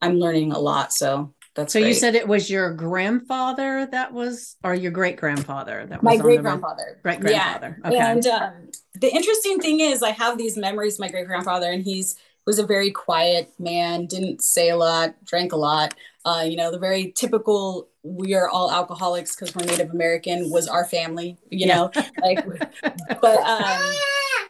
I'm 0.00 0.18
learning 0.18 0.52
a 0.52 0.58
lot. 0.58 0.92
So 0.92 1.34
that's 1.54 1.74
so 1.74 1.80
great. 1.80 1.88
you 1.88 1.94
said 1.94 2.14
it 2.14 2.26
was 2.26 2.48
your 2.48 2.72
grandfather 2.72 3.86
that 3.90 4.14
was, 4.14 4.56
or 4.64 4.74
your 4.74 4.90
great 4.90 5.18
grandfather 5.18 5.84
that 5.86 6.02
was 6.02 6.16
my 6.16 6.16
great 6.16 6.40
grandfather, 6.40 6.98
great 7.02 7.20
grandfather. 7.20 7.78
Yeah. 7.82 7.88
Okay. 7.88 7.98
And 7.98 8.26
um, 8.26 8.52
the 8.94 9.12
interesting 9.12 9.60
thing 9.60 9.80
is, 9.80 10.02
I 10.02 10.10
have 10.10 10.38
these 10.38 10.56
memories. 10.56 10.98
My 10.98 11.08
great 11.08 11.26
grandfather, 11.26 11.70
and 11.70 11.82
he's 11.82 12.16
was 12.46 12.58
a 12.58 12.66
very 12.66 12.90
quiet 12.90 13.52
man, 13.58 14.06
didn't 14.06 14.42
say 14.42 14.68
a 14.68 14.76
lot, 14.76 15.14
drank 15.24 15.52
a 15.52 15.56
lot. 15.56 15.94
Uh, 16.24 16.44
you 16.46 16.56
know, 16.56 16.70
the 16.70 16.78
very 16.78 17.12
typical 17.12 17.88
we 18.04 18.34
are 18.34 18.48
all 18.48 18.70
alcoholics 18.70 19.34
because 19.36 19.54
we're 19.54 19.64
Native 19.64 19.90
American 19.90 20.50
was 20.50 20.66
our 20.66 20.84
family, 20.84 21.38
you 21.50 21.66
know, 21.66 21.90
like, 22.20 22.44
but, 23.20 23.38
um, 23.38 23.92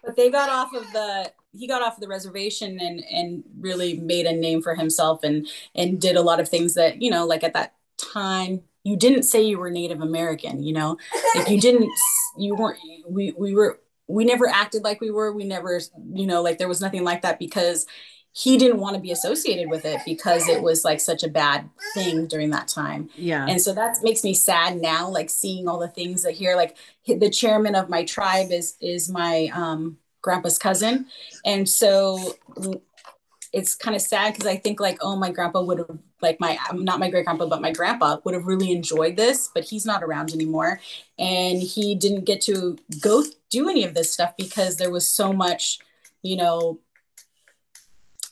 but 0.03 0.17
they 0.17 0.31
got 0.31 0.49
off 0.49 0.75
of 0.75 0.91
the, 0.93 1.31
he 1.53 1.67
got 1.67 1.83
off 1.83 1.97
of 1.97 2.01
the 2.01 2.09
reservation 2.09 2.79
and, 2.81 3.05
and 3.11 3.45
really 3.61 3.99
made 3.99 4.25
a 4.25 4.33
name 4.33 4.63
for 4.63 4.75
himself 4.75 5.23
and, 5.23 5.47
and 5.75 6.01
did 6.01 6.17
a 6.17 6.23
lot 6.23 6.41
of 6.41 6.49
things 6.49 6.75
that, 6.75 7.03
you 7.03 7.11
know, 7.11 7.27
like 7.27 7.45
at 7.45 7.53
that 7.53 7.75
time, 7.99 8.63
you 8.85 8.97
didn't 8.97 9.25
say 9.25 9.43
you 9.43 9.59
were 9.59 9.71
Native 9.71 10.01
American, 10.01 10.63
you 10.63 10.73
know, 10.73 10.97
like 11.37 11.51
you 11.51 11.61
didn't, 11.61 11.91
you 12.39 12.55
weren't, 12.55 12.79
we, 13.07 13.33
we 13.37 13.55
were, 13.55 13.79
we 14.13 14.25
never 14.25 14.47
acted 14.47 14.85
like 14.85 15.01
we 15.01 15.11
were. 15.11 15.33
We 15.33 15.45
never 15.45 15.81
you 16.13 16.27
know 16.27 16.43
like 16.43 16.59
there 16.59 16.69
was 16.69 16.81
nothing 16.81 17.05
like 17.05 17.23
that 17.23 17.39
because 17.39 17.87
he 18.35 18.57
didn't 18.57 18.79
want 18.79 18.97
to 18.97 19.01
be 19.01 19.11
associated 19.11 19.69
with 19.69 19.85
it 19.85 20.01
because 20.07 20.49
it 20.49 20.63
was 20.63 20.85
like 20.85 21.01
such 21.01 21.23
a 21.23 21.29
bad 21.29 21.69
thing 21.93 22.27
during 22.27 22.49
that 22.51 22.67
time. 22.67 23.11
Yeah. 23.15 23.47
And 23.47 23.61
so 23.61 23.75
that 23.75 23.99
makes 24.03 24.25
me 24.25 24.33
sad 24.33 24.81
now 24.81 25.09
like 25.09 25.29
seeing 25.29 25.69
all 25.69 25.79
the 25.79 25.89
things 25.89 26.23
that 26.23 26.33
here 26.33 26.57
like 26.57 26.77
the 27.07 27.29
chairman 27.29 27.75
of 27.75 27.91
my 27.91 28.05
tribe 28.05 28.51
is 28.51 28.77
is 28.81 29.11
my 29.11 29.51
um 29.53 29.99
grandpa's 30.23 30.59
cousin. 30.59 31.07
And 31.45 31.69
so 31.69 32.37
it's 33.53 33.75
kind 33.75 33.95
of 33.95 34.01
sad 34.01 34.33
because 34.33 34.47
I 34.47 34.57
think 34.57 34.81
like, 34.81 34.99
oh, 35.03 35.17
my 35.17 35.31
grandpa 35.31 35.63
would 35.63 35.79
have 35.79 35.99
like 36.23 36.41
my 36.41 36.59
not 36.73 36.99
my 36.99 37.11
great 37.11 37.25
grandpa, 37.25 37.47
but 37.47 37.61
my 37.61 37.73
grandpa 37.73 38.19
would 38.25 38.35
have 38.35 38.47
really 38.47 38.73
enjoyed 38.73 39.17
this, 39.17 39.51
but 39.55 39.65
he's 39.65 39.85
not 39.85 40.03
around 40.03 40.33
anymore, 40.33 40.81
and 41.19 41.63
he 41.63 41.95
didn't 41.95 42.25
get 42.25 42.41
to 42.43 42.79
go 43.01 43.23
do 43.51 43.69
any 43.69 43.85
of 43.85 43.95
this 43.95 44.11
stuff 44.11 44.35
because 44.39 44.77
there 44.77 44.91
was 44.91 45.07
so 45.07 45.33
much, 45.33 45.79
you 46.23 46.37
know, 46.37 46.81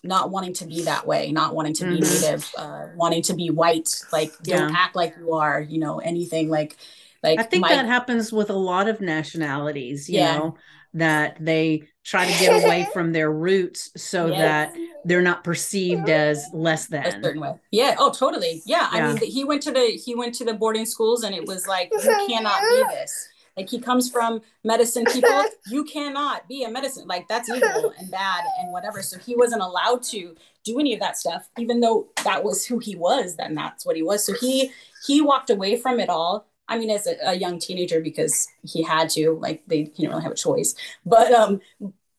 not 0.02 0.30
wanting 0.30 0.54
to 0.54 0.64
be 0.64 0.82
that 0.84 1.06
way, 1.06 1.30
not 1.32 1.54
wanting 1.54 1.74
to 1.74 1.84
mm-hmm. 1.84 1.96
be 1.96 2.00
native, 2.00 2.50
uh, 2.56 2.86
wanting 2.96 3.22
to 3.22 3.34
be 3.34 3.50
white, 3.50 4.02
like 4.12 4.32
don't 4.42 4.74
act 4.74 4.96
like 4.96 5.14
you 5.18 5.34
are, 5.34 5.60
you 5.60 5.78
know, 5.78 5.98
anything 5.98 6.48
like. 6.48 6.76
Like 7.22 7.38
I 7.38 7.42
think 7.42 7.60
my, 7.60 7.68
that 7.68 7.84
happens 7.84 8.32
with 8.32 8.48
a 8.48 8.54
lot 8.54 8.88
of 8.88 9.02
nationalities, 9.02 10.08
you 10.08 10.20
yeah. 10.20 10.38
know, 10.38 10.56
that 10.94 11.36
they 11.40 11.84
try 12.04 12.30
to 12.30 12.38
get 12.40 12.64
away 12.64 12.86
from 12.92 13.12
their 13.12 13.30
roots 13.30 13.90
so 13.96 14.26
yes. 14.26 14.38
that 14.38 14.76
they're 15.04 15.22
not 15.22 15.44
perceived 15.44 16.08
as 16.08 16.44
less 16.52 16.86
than 16.86 17.06
a 17.06 17.22
certain 17.22 17.40
way. 17.40 17.54
Yeah. 17.70 17.96
Oh, 17.98 18.10
totally. 18.10 18.62
Yeah. 18.66 18.88
yeah. 18.92 19.08
I 19.08 19.14
mean, 19.14 19.16
he 19.18 19.44
went 19.44 19.62
to 19.62 19.72
the 19.72 19.80
he 19.80 20.14
went 20.14 20.34
to 20.36 20.44
the 20.44 20.54
boarding 20.54 20.86
schools, 20.86 21.22
and 21.22 21.34
it 21.34 21.46
was 21.46 21.66
like 21.66 21.90
you 22.04 22.26
cannot 22.28 22.60
be 22.60 22.84
this. 22.90 23.28
Like 23.56 23.68
he 23.68 23.78
comes 23.78 24.10
from 24.10 24.40
medicine 24.64 25.04
people. 25.04 25.44
You 25.66 25.84
cannot 25.84 26.48
be 26.48 26.64
a 26.64 26.70
medicine. 26.70 27.06
Like 27.06 27.28
that's 27.28 27.48
evil 27.48 27.92
and 27.98 28.10
bad 28.10 28.42
and 28.58 28.72
whatever. 28.72 29.02
So 29.02 29.18
he 29.18 29.36
wasn't 29.36 29.62
allowed 29.62 30.02
to 30.04 30.34
do 30.64 30.80
any 30.80 30.94
of 30.94 31.00
that 31.00 31.16
stuff, 31.16 31.48
even 31.58 31.80
though 31.80 32.08
that 32.24 32.42
was 32.42 32.66
who 32.66 32.78
he 32.78 32.96
was. 32.96 33.36
Then 33.36 33.54
that's 33.54 33.86
what 33.86 33.94
he 33.94 34.02
was. 34.02 34.24
So 34.24 34.32
he 34.32 34.72
he 35.06 35.20
walked 35.20 35.50
away 35.50 35.76
from 35.76 36.00
it 36.00 36.08
all. 36.08 36.46
I 36.70 36.78
mean, 36.78 36.88
as 36.88 37.06
a, 37.06 37.16
a 37.26 37.34
young 37.34 37.58
teenager 37.58 38.00
because 38.00 38.48
he 38.62 38.82
had 38.82 39.10
to. 39.10 39.32
Like 39.32 39.62
they, 39.66 39.84
he 39.84 40.02
didn't 40.02 40.10
really 40.10 40.22
have 40.22 40.32
a 40.32 40.36
choice. 40.36 40.74
But 41.04 41.32
um, 41.32 41.60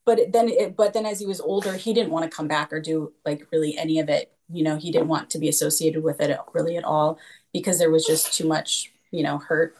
but 0.05 0.31
then 0.31 0.49
it, 0.49 0.75
but 0.75 0.93
then 0.93 1.05
as 1.05 1.19
he 1.19 1.25
was 1.25 1.41
older 1.41 1.73
he 1.73 1.93
didn't 1.93 2.11
want 2.11 2.29
to 2.29 2.35
come 2.35 2.47
back 2.47 2.73
or 2.73 2.79
do 2.79 3.11
like 3.25 3.47
really 3.51 3.77
any 3.77 3.99
of 3.99 4.09
it 4.09 4.31
you 4.51 4.63
know 4.63 4.77
he 4.77 4.91
didn't 4.91 5.07
want 5.07 5.29
to 5.29 5.39
be 5.39 5.49
associated 5.49 6.03
with 6.03 6.19
it 6.19 6.37
really 6.53 6.77
at 6.77 6.83
all 6.83 7.19
because 7.53 7.79
there 7.79 7.91
was 7.91 8.05
just 8.05 8.33
too 8.33 8.47
much 8.47 8.91
you 9.11 9.23
know 9.23 9.37
hurt 9.37 9.75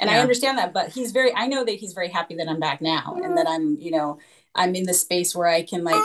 and 0.00 0.10
yeah. 0.10 0.16
i 0.16 0.20
understand 0.20 0.58
that 0.58 0.72
but 0.72 0.90
he's 0.90 1.12
very 1.12 1.34
i 1.34 1.46
know 1.46 1.64
that 1.64 1.74
he's 1.74 1.92
very 1.92 2.08
happy 2.08 2.34
that 2.34 2.48
i'm 2.48 2.60
back 2.60 2.80
now 2.80 3.16
and 3.22 3.36
that 3.36 3.48
i'm 3.48 3.76
you 3.78 3.90
know 3.90 4.18
i'm 4.54 4.74
in 4.74 4.84
the 4.84 4.94
space 4.94 5.34
where 5.34 5.48
i 5.48 5.62
can 5.62 5.84
like 5.84 6.02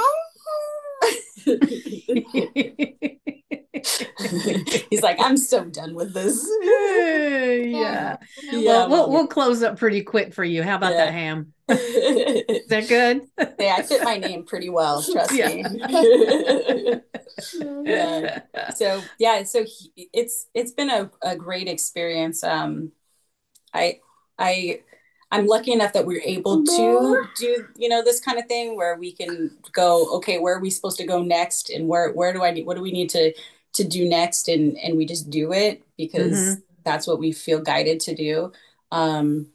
He's 4.90 5.02
like, 5.02 5.18
I'm 5.20 5.38
so 5.38 5.66
done 5.66 5.94
with 5.94 6.14
this. 6.14 6.48
yeah. 6.64 8.18
yeah. 8.52 8.66
Well, 8.66 8.90
we'll, 8.90 9.10
we'll 9.12 9.28
close 9.28 9.62
up 9.62 9.78
pretty 9.78 10.02
quick 10.02 10.34
for 10.34 10.44
you. 10.44 10.64
How 10.64 10.76
about 10.76 10.94
yeah. 10.94 11.06
that 11.06 11.14
ham? 11.14 11.54
Is 11.70 12.68
that 12.68 12.88
good? 12.88 13.28
yeah, 13.60 13.76
I 13.78 13.84
fit 13.84 14.04
my 14.04 14.18
name 14.18 14.44
pretty 14.44 14.70
well. 14.70 15.04
Trust 15.12 15.34
yeah. 15.34 15.50
me. 15.50 15.66
yeah. 17.86 18.42
So 18.76 19.04
yeah, 19.20 19.44
so 19.44 19.66
he, 19.66 20.10
it's 20.12 20.48
it's 20.56 20.72
been 20.72 20.90
a, 20.90 21.12
a 21.22 21.36
great 21.36 21.68
experience. 21.68 22.44
Um, 22.44 22.92
I 23.72 24.00
I 24.40 24.82
I'm 25.32 25.46
lucky 25.46 25.72
enough 25.72 25.94
that 25.94 26.08
we're 26.08 26.24
able 26.24 26.66
to 26.66 27.28
do, 27.38 27.68
you 27.76 27.88
know, 27.88 28.04
this 28.04 28.20
kind 28.20 28.40
of 28.40 28.48
thing 28.48 28.76
where 28.76 28.98
we 28.98 29.12
can 29.12 29.52
go, 29.74 30.16
okay, 30.16 30.40
where 30.40 30.56
are 30.56 30.60
we 30.60 30.72
supposed 30.72 30.98
to 30.98 31.06
go 31.06 31.22
next? 31.22 31.70
And 31.70 31.88
where, 31.88 32.12
where 32.14 32.34
do 32.34 32.44
I 32.44 32.50
need, 32.50 32.66
what 32.66 32.76
do 32.76 32.82
we 32.82 32.92
need 32.92 33.12
to, 33.12 33.32
to 33.74 33.84
do 33.84 34.08
next? 34.08 34.48
And, 34.48 34.78
and 34.78 34.98
we 34.98 35.06
just 35.06 35.30
do 35.30 35.54
it 35.54 35.84
because 35.98 36.38
mm-hmm. 36.38 36.60
that's 36.84 37.08
what 37.08 37.20
we 37.20 37.32
feel 37.32 37.62
guided 37.62 38.00
to 38.02 38.16
do. 38.16 38.52
Um, 38.92 39.48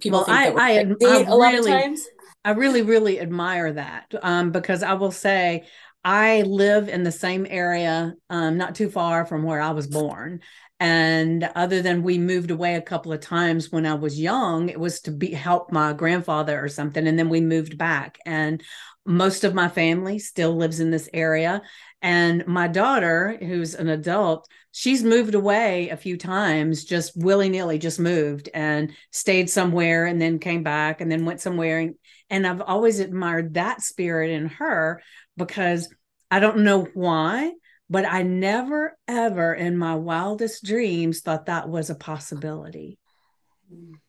people 0.00 0.18
well, 0.18 0.24
think 0.24 0.58
I, 0.60 0.84
that 0.84 1.00
we're 1.00 1.08
I, 1.08 1.18
I, 1.18 1.22
a 1.22 1.34
lot 1.34 1.52
really, 1.52 1.72
of 1.72 1.80
times. 1.80 2.06
I 2.44 2.50
really, 2.52 2.82
really 2.82 3.20
admire 3.20 3.72
that 3.72 4.14
um, 4.22 4.52
because 4.52 4.82
I 4.82 4.94
will 4.94 5.10
say 5.10 5.64
I 6.04 6.42
live 6.42 6.88
in 6.88 7.02
the 7.02 7.12
same 7.12 7.46
area, 7.48 8.14
um, 8.30 8.56
not 8.56 8.74
too 8.74 8.88
far 8.88 9.26
from 9.26 9.42
where 9.42 9.60
I 9.60 9.72
was 9.72 9.86
born. 9.86 10.40
And 10.80 11.50
other 11.56 11.82
than 11.82 12.04
we 12.04 12.18
moved 12.18 12.52
away 12.52 12.76
a 12.76 12.82
couple 12.82 13.12
of 13.12 13.20
times 13.20 13.72
when 13.72 13.84
I 13.84 13.94
was 13.94 14.20
young, 14.20 14.68
it 14.68 14.78
was 14.78 15.00
to 15.02 15.10
be 15.10 15.32
help 15.32 15.72
my 15.72 15.92
grandfather 15.92 16.62
or 16.62 16.68
something. 16.68 17.06
And 17.06 17.18
then 17.18 17.28
we 17.28 17.40
moved 17.40 17.76
back. 17.76 18.18
And 18.24 18.62
most 19.04 19.42
of 19.42 19.54
my 19.54 19.68
family 19.68 20.18
still 20.20 20.54
lives 20.54 20.78
in 20.80 20.90
this 20.90 21.08
area. 21.12 21.62
And 22.00 22.46
my 22.46 22.68
daughter, 22.68 23.36
who's 23.40 23.74
an 23.74 23.88
adult, 23.88 24.48
she's 24.70 25.02
moved 25.02 25.34
away 25.34 25.88
a 25.88 25.96
few 25.96 26.16
times, 26.16 26.84
just 26.84 27.16
willy 27.16 27.48
nilly, 27.48 27.78
just 27.78 27.98
moved 27.98 28.48
and 28.54 28.92
stayed 29.10 29.50
somewhere 29.50 30.06
and 30.06 30.20
then 30.20 30.38
came 30.38 30.62
back 30.62 31.00
and 31.00 31.10
then 31.10 31.24
went 31.24 31.40
somewhere. 31.40 31.80
And, 31.80 31.94
and 32.30 32.46
I've 32.46 32.62
always 32.62 33.00
admired 33.00 33.54
that 33.54 33.82
spirit 33.82 34.30
in 34.30 34.46
her 34.46 35.02
because 35.36 35.92
I 36.30 36.38
don't 36.38 36.58
know 36.58 36.86
why, 36.94 37.52
but 37.90 38.04
I 38.04 38.22
never, 38.22 38.96
ever 39.08 39.52
in 39.54 39.76
my 39.76 39.96
wildest 39.96 40.64
dreams 40.64 41.20
thought 41.20 41.46
that 41.46 41.68
was 41.68 41.90
a 41.90 41.96
possibility. 41.96 42.98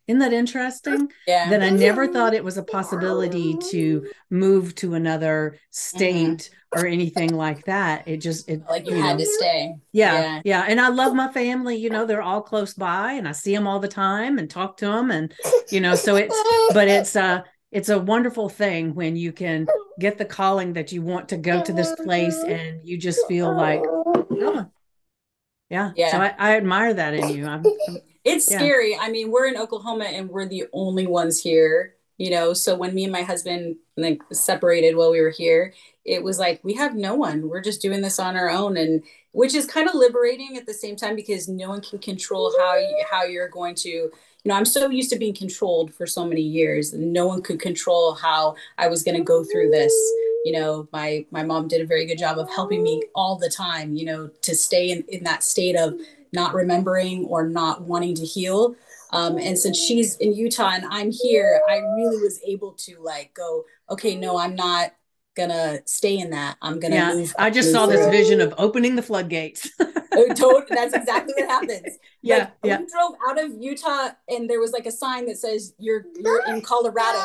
Isn't 0.08 0.20
that 0.20 0.34
interesting? 0.34 1.12
Yeah. 1.28 1.50
That 1.52 1.62
I 1.62 1.70
never 1.70 2.08
thought 2.08 2.34
it 2.34 2.44
was 2.44 2.58
a 2.58 2.64
possibility 2.64 3.56
to 3.70 4.10
move 4.32 4.74
to 4.76 4.96
another 4.96 5.58
state 5.70 6.50
mm-hmm. 6.74 6.80
or 6.80 6.88
anything 6.88 7.36
like 7.36 7.66
that. 7.66 8.08
It 8.08 8.18
just 8.18 8.50
it 8.50 8.64
like 8.68 8.88
you, 8.88 8.96
you 8.96 9.02
had 9.04 9.20
know, 9.20 9.26
to 9.26 9.32
stay. 9.32 9.76
Yeah, 9.92 10.14
yeah, 10.14 10.42
yeah. 10.46 10.66
And 10.68 10.82
I 10.82 10.88
love 10.88 11.14
my 11.14 11.32
family. 11.32 11.76
You 11.76 11.92
know, 11.92 12.08
they're 12.08 12.24
all 12.24 12.42
close 12.42 12.74
by, 12.74 13.14
and 13.14 13.28
I 13.28 13.34
see 13.34 13.54
them 13.54 13.68
all 13.68 13.80
the 13.80 13.88
time 13.88 14.40
and 14.40 14.50
talk 14.50 14.78
to 14.78 14.88
them, 14.88 15.12
and 15.12 15.32
you 15.70 15.80
know, 15.80 15.94
so 15.94 16.16
it's 16.16 16.36
but 16.74 16.88
it's 16.88 17.16
uh 17.16 17.44
it's 17.72 17.90
a 17.90 18.00
wonderful 18.00 18.50
thing 18.50 18.96
when 18.96 19.16
you 19.16 19.32
can 19.32 19.68
get 20.00 20.18
the 20.18 20.26
calling 20.26 20.74
that 20.74 20.92
you 20.92 21.02
want 21.02 21.30
to 21.30 21.38
go 21.38 21.64
to 21.64 21.74
this 21.74 21.94
place 22.04 22.38
and 22.44 22.80
you 22.84 22.98
just 22.98 23.20
feel 23.28 23.54
like 23.56 23.82
oh, 23.86 24.66
yeah 25.70 25.92
yeah 25.96 26.12
so 26.12 26.18
I, 26.18 26.34
I 26.38 26.58
admire 26.58 26.94
that 26.94 27.14
in 27.14 27.30
you 27.30 27.46
I'm, 27.46 27.64
I'm, 27.88 27.98
it's 28.24 28.50
yeah. 28.50 28.58
scary 28.58 28.98
i 28.98 29.10
mean 29.10 29.32
we're 29.32 29.48
in 29.48 29.58
oklahoma 29.58 30.06
and 30.06 30.30
we're 30.30 30.48
the 30.48 30.66
only 30.74 31.08
ones 31.08 31.42
here 31.42 31.96
you 32.18 32.30
know 32.30 32.54
so 32.54 32.76
when 32.76 32.94
me 32.94 33.04
and 33.04 33.14
my 33.14 33.22
husband 33.22 33.76
like 33.98 34.22
separated 34.32 34.96
while 34.96 35.12
we 35.12 35.22
were 35.22 35.30
here 35.30 35.74
it 36.06 36.24
was 36.24 36.40
like 36.40 36.60
we 36.64 36.74
have 36.74 36.96
no 36.96 37.16
one 37.16 37.50
we're 37.50 37.62
just 37.62 37.82
doing 37.82 38.02
this 38.02 38.20
on 38.20 38.36
our 38.36 38.50
own 38.50 38.78
and 38.78 39.04
which 39.32 39.54
is 39.54 39.66
kind 39.66 39.88
of 39.88 39.96
liberating 39.96 40.58
at 40.58 40.66
the 40.66 40.74
same 40.74 40.96
time 40.96 41.16
because 41.16 41.48
no 41.48 41.70
one 41.70 41.82
can 41.82 42.00
control 42.00 42.52
how 42.58 42.76
you, 42.76 43.04
how 43.12 43.24
you're 43.24 43.48
going 43.48 43.76
to 43.76 44.12
you 44.44 44.50
know, 44.50 44.56
I'm 44.56 44.66
so 44.66 44.90
used 44.90 45.10
to 45.10 45.20
being 45.20 45.34
controlled 45.34 45.94
for 45.94 46.08
so 46.08 46.26
many 46.26 46.42
years, 46.42 46.94
no 46.94 47.28
one 47.28 47.42
could 47.42 47.60
control 47.60 48.14
how 48.14 48.56
I 48.78 48.88
was 48.88 49.04
going 49.04 49.18
to 49.18 49.24
go 49.24 49.44
through 49.44 49.70
this. 49.70 49.94
You 50.46 50.54
know, 50.54 50.88
my 50.94 51.26
my 51.32 51.44
mom 51.44 51.68
did 51.68 51.82
a 51.82 51.86
very 51.86 52.06
good 52.06 52.18
job 52.18 52.40
of 52.40 52.50
helping 52.50 52.82
me 52.82 53.04
all 53.14 53.36
the 53.36 53.50
time. 53.50 53.96
You 53.96 54.06
know, 54.06 54.30
to 54.44 54.56
stay 54.56 54.92
in 54.92 55.04
in 55.10 55.26
that 55.26 55.44
state 55.44 55.76
of 55.76 56.00
not 56.34 56.54
remembering 56.54 57.26
or 57.26 57.48
not 57.48 57.82
wanting 57.84 58.16
to 58.16 58.26
heal. 58.26 58.76
Um, 59.12 59.38
and 59.38 59.58
since 59.58 59.78
she's 59.78 60.16
in 60.18 60.34
Utah 60.34 60.72
and 60.76 60.86
I'm 60.90 61.12
here, 61.12 61.62
I 61.68 61.78
really 61.78 62.22
was 62.22 62.40
able 62.46 62.74
to 62.74 63.02
like 63.02 63.34
go, 63.34 63.66
okay, 63.90 64.16
no, 64.16 64.38
I'm 64.38 64.56
not 64.56 64.94
gonna 65.36 65.80
stay 65.86 66.18
in 66.18 66.32
that. 66.32 66.58
I'm 66.62 66.80
gonna 66.80 66.96
yeah, 66.96 67.14
move. 67.14 67.34
I 67.38 67.50
just 67.50 67.72
saw 67.72 67.86
this 67.86 68.06
vision 68.08 68.42
of 68.42 68.54
opening 68.58 68.96
the 68.96 69.02
floodgates. 69.02 69.70
oh, 69.80 70.64
that's 70.70 70.94
exactly 70.94 71.34
what 71.38 71.50
happens. 71.50 71.98
Yeah, 72.22 72.38
like, 72.38 72.52
yeah. 72.66 72.80
We 72.80 72.88
drove 72.88 73.14
out 73.30 73.42
of 73.42 73.54
Utah, 73.62 74.10
and 74.28 74.50
there 74.50 74.60
was 74.60 74.74
like 74.74 74.86
a 74.86 74.92
sign 74.92 75.26
that 75.28 75.38
says 75.38 75.74
"You're 75.80 76.04
you're 76.18 76.44
in 76.48 76.62
Colorado," 76.62 77.18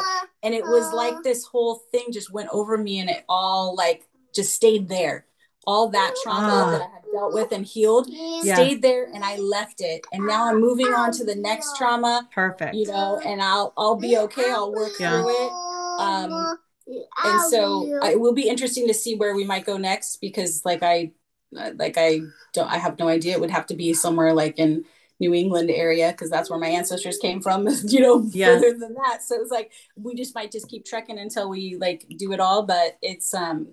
and 0.44 0.54
it 0.54 0.62
was 0.62 0.92
like 0.92 1.20
this 1.24 1.44
whole 1.44 1.82
thing 1.90 2.12
just 2.12 2.32
went 2.32 2.48
over 2.52 2.78
me, 2.78 3.00
and 3.00 3.10
it 3.10 3.24
all 3.28 3.74
like 3.74 4.06
just 4.32 4.54
stayed 4.54 4.88
there. 4.88 5.26
All 5.66 5.88
that 5.90 6.14
trauma 6.22 6.48
ah. 6.48 6.70
that 6.70 6.80
I 6.82 6.94
had 6.94 7.02
dealt 7.12 7.34
with 7.34 7.52
and 7.52 7.64
healed 7.64 8.06
yeah. 8.08 8.54
stayed 8.54 8.82
there, 8.82 9.10
and 9.12 9.24
I 9.24 9.36
left 9.36 9.80
it, 9.80 10.04
and 10.12 10.26
now 10.26 10.48
I'm 10.48 10.60
moving 10.60 10.88
on 10.88 11.12
to 11.12 11.24
the 11.24 11.34
next 11.34 11.76
trauma. 11.76 12.28
Perfect. 12.34 12.74
You 12.74 12.86
know, 12.86 13.20
and 13.24 13.40
I'll 13.42 13.72
I'll 13.76 13.96
be 13.96 14.16
okay. 14.18 14.50
I'll 14.50 14.72
work 14.72 14.92
yeah. 14.98 15.10
through 15.10 15.30
it. 15.30 15.52
Um, 16.00 16.58
and 16.86 17.40
so 17.50 18.04
it 18.04 18.20
will 18.20 18.34
be 18.34 18.48
interesting 18.48 18.86
to 18.88 18.94
see 18.94 19.14
where 19.14 19.34
we 19.34 19.44
might 19.44 19.64
go 19.64 19.76
next 19.76 20.18
because 20.20 20.64
like 20.64 20.82
i 20.82 21.10
like 21.50 21.96
i 21.96 22.20
don't 22.52 22.70
i 22.70 22.76
have 22.76 22.98
no 22.98 23.08
idea 23.08 23.32
it 23.32 23.40
would 23.40 23.50
have 23.50 23.66
to 23.66 23.74
be 23.74 23.94
somewhere 23.94 24.34
like 24.34 24.58
in 24.58 24.84
new 25.20 25.32
england 25.32 25.70
area 25.70 26.10
because 26.10 26.28
that's 26.28 26.50
where 26.50 26.58
my 26.58 26.68
ancestors 26.68 27.16
came 27.18 27.40
from 27.40 27.66
you 27.84 28.00
know 28.00 28.26
yeah. 28.32 28.48
further 28.48 28.76
than 28.78 28.94
that 28.94 29.22
so 29.22 29.40
it's 29.40 29.50
like 29.50 29.72
we 29.96 30.14
just 30.14 30.34
might 30.34 30.50
just 30.50 30.68
keep 30.68 30.84
trekking 30.84 31.18
until 31.18 31.48
we 31.48 31.76
like 31.76 32.04
do 32.18 32.32
it 32.32 32.40
all 32.40 32.64
but 32.64 32.98
it's 33.00 33.32
um 33.32 33.68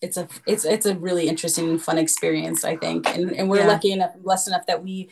it's 0.00 0.16
a 0.16 0.26
it's 0.46 0.64
it's 0.64 0.86
a 0.86 0.94
really 0.96 1.28
interesting 1.28 1.68
and 1.68 1.82
fun 1.82 1.98
experience 1.98 2.64
i 2.64 2.76
think 2.76 3.06
and, 3.08 3.32
and 3.32 3.48
we're 3.48 3.58
yeah. 3.58 3.66
lucky 3.66 3.92
enough 3.92 4.16
blessed 4.18 4.48
enough 4.48 4.66
that 4.66 4.82
we 4.82 5.10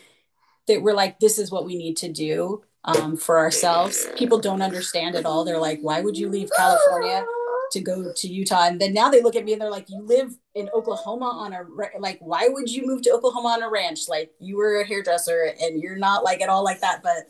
that 0.67 0.81
we're 0.81 0.93
like 0.93 1.19
this 1.19 1.37
is 1.37 1.51
what 1.51 1.65
we 1.65 1.77
need 1.77 1.95
to 1.97 2.11
do 2.11 2.63
um, 2.85 3.17
for 3.17 3.37
ourselves. 3.39 4.07
People 4.15 4.39
don't 4.39 4.61
understand 4.61 5.15
it 5.15 5.25
all. 5.25 5.43
They're 5.43 5.59
like, 5.59 5.79
why 5.81 6.01
would 6.01 6.17
you 6.17 6.29
leave 6.29 6.49
California 6.55 7.25
to 7.71 7.81
go 7.81 8.11
to 8.15 8.27
Utah? 8.27 8.67
And 8.67 8.79
then 8.79 8.93
now 8.93 9.09
they 9.09 9.21
look 9.21 9.35
at 9.35 9.45
me 9.45 9.53
and 9.53 9.61
they're 9.61 9.71
like, 9.71 9.89
you 9.89 10.01
live 10.01 10.33
in 10.55 10.69
Oklahoma 10.73 11.25
on 11.25 11.53
a, 11.53 11.63
like, 11.99 12.19
why 12.19 12.47
would 12.49 12.69
you 12.69 12.85
move 12.85 13.01
to 13.03 13.11
Oklahoma 13.11 13.49
on 13.49 13.63
a 13.63 13.69
ranch? 13.69 14.07
Like, 14.07 14.31
you 14.39 14.57
were 14.57 14.81
a 14.81 14.85
hairdresser 14.85 15.53
and 15.61 15.81
you're 15.81 15.97
not 15.97 16.23
like 16.23 16.41
at 16.41 16.49
all 16.49 16.63
like 16.63 16.81
that. 16.81 17.03
But, 17.03 17.27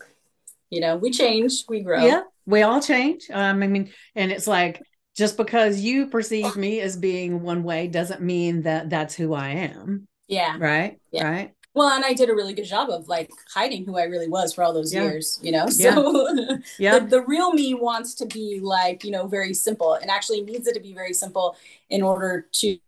you 0.70 0.82
know, 0.82 0.98
we 0.98 1.12
change, 1.12 1.66
we 1.68 1.82
grow. 1.82 2.06
Yeah, 2.06 2.22
we 2.46 2.62
all 2.62 2.82
change. 2.82 3.26
Um, 3.32 3.64
I 3.64 3.68
mean, 3.68 3.92
and 4.16 4.32
it's 4.32 4.48
like, 4.48 4.82
just 5.20 5.36
because 5.36 5.82
you 5.82 6.08
perceive 6.08 6.56
me 6.56 6.80
as 6.80 6.96
being 6.96 7.42
one 7.42 7.62
way 7.62 7.88
doesn't 7.88 8.22
mean 8.22 8.62
that 8.62 8.90
that's 8.90 9.14
who 9.14 9.34
I 9.34 9.50
am. 9.50 10.08
Yeah. 10.30 10.56
Right. 10.58 10.98
Yeah. 11.12 11.30
Right. 11.30 11.54
Well, 11.74 11.90
and 11.90 12.06
I 12.06 12.14
did 12.14 12.30
a 12.30 12.34
really 12.34 12.54
good 12.54 12.64
job 12.64 12.90
of 12.90 13.10
like 13.10 13.30
hiding 13.54 13.86
who 13.86 13.98
I 13.98 14.04
really 14.04 14.30
was 14.30 14.54
for 14.54 14.64
all 14.64 14.72
those 14.72 14.94
yeah. 14.94 15.04
years, 15.04 15.38
you 15.44 15.52
know. 15.52 15.68
So 15.68 16.30
yeah, 16.34 16.56
yeah. 16.80 17.00
the, 17.00 17.06
the, 17.06 17.22
real 17.22 17.52
me 17.52 17.74
wants 17.74 18.14
to 18.16 18.26
be 18.28 18.62
like, 18.64 19.04
you 19.04 19.12
know, 19.12 19.28
very 19.28 19.54
simple 19.54 19.94
and 19.94 20.10
actually 20.10 20.40
needs 20.40 20.68
it 20.68 20.74
to 20.76 20.80
be 20.80 20.94
very 20.94 21.14
simple 21.14 21.58
in 21.90 22.02
order 22.02 22.48
to 22.54 22.80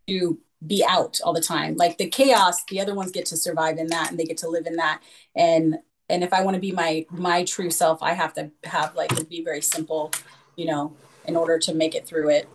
be 0.65 0.85
out 0.87 1.19
all 1.25 1.33
the 1.33 1.41
time. 1.41 1.75
Like 1.75 1.97
the 1.97 2.07
chaos, 2.07 2.63
the 2.69 2.79
other 2.79 2.95
ones 2.95 3.11
get 3.11 3.25
to 3.27 3.37
survive 3.37 3.77
in 3.77 3.87
that 3.87 4.09
and 4.09 4.17
they 4.17 4.23
get 4.23 4.37
to 4.37 4.47
live 4.47 4.65
in 4.65 4.77
that. 4.77 5.01
And 5.35 5.79
and 6.07 6.23
if 6.23 6.31
I 6.31 6.43
want 6.43 6.55
to 6.55 6.61
be 6.61 6.71
my 6.71 7.05
my 7.11 7.43
true 7.43 7.71
self, 7.71 8.01
I 8.01 8.13
have 8.13 8.33
to 8.35 8.51
have 8.63 8.95
like 8.95 9.13
to 9.17 9.25
be 9.25 9.43
very 9.43 9.61
simple, 9.61 10.11
you 10.55 10.65
know, 10.65 10.95
in 11.25 11.35
order 11.35 11.59
to 11.59 11.73
make 11.73 11.95
it 11.95 12.07
through 12.07 12.29
it. 12.29 12.49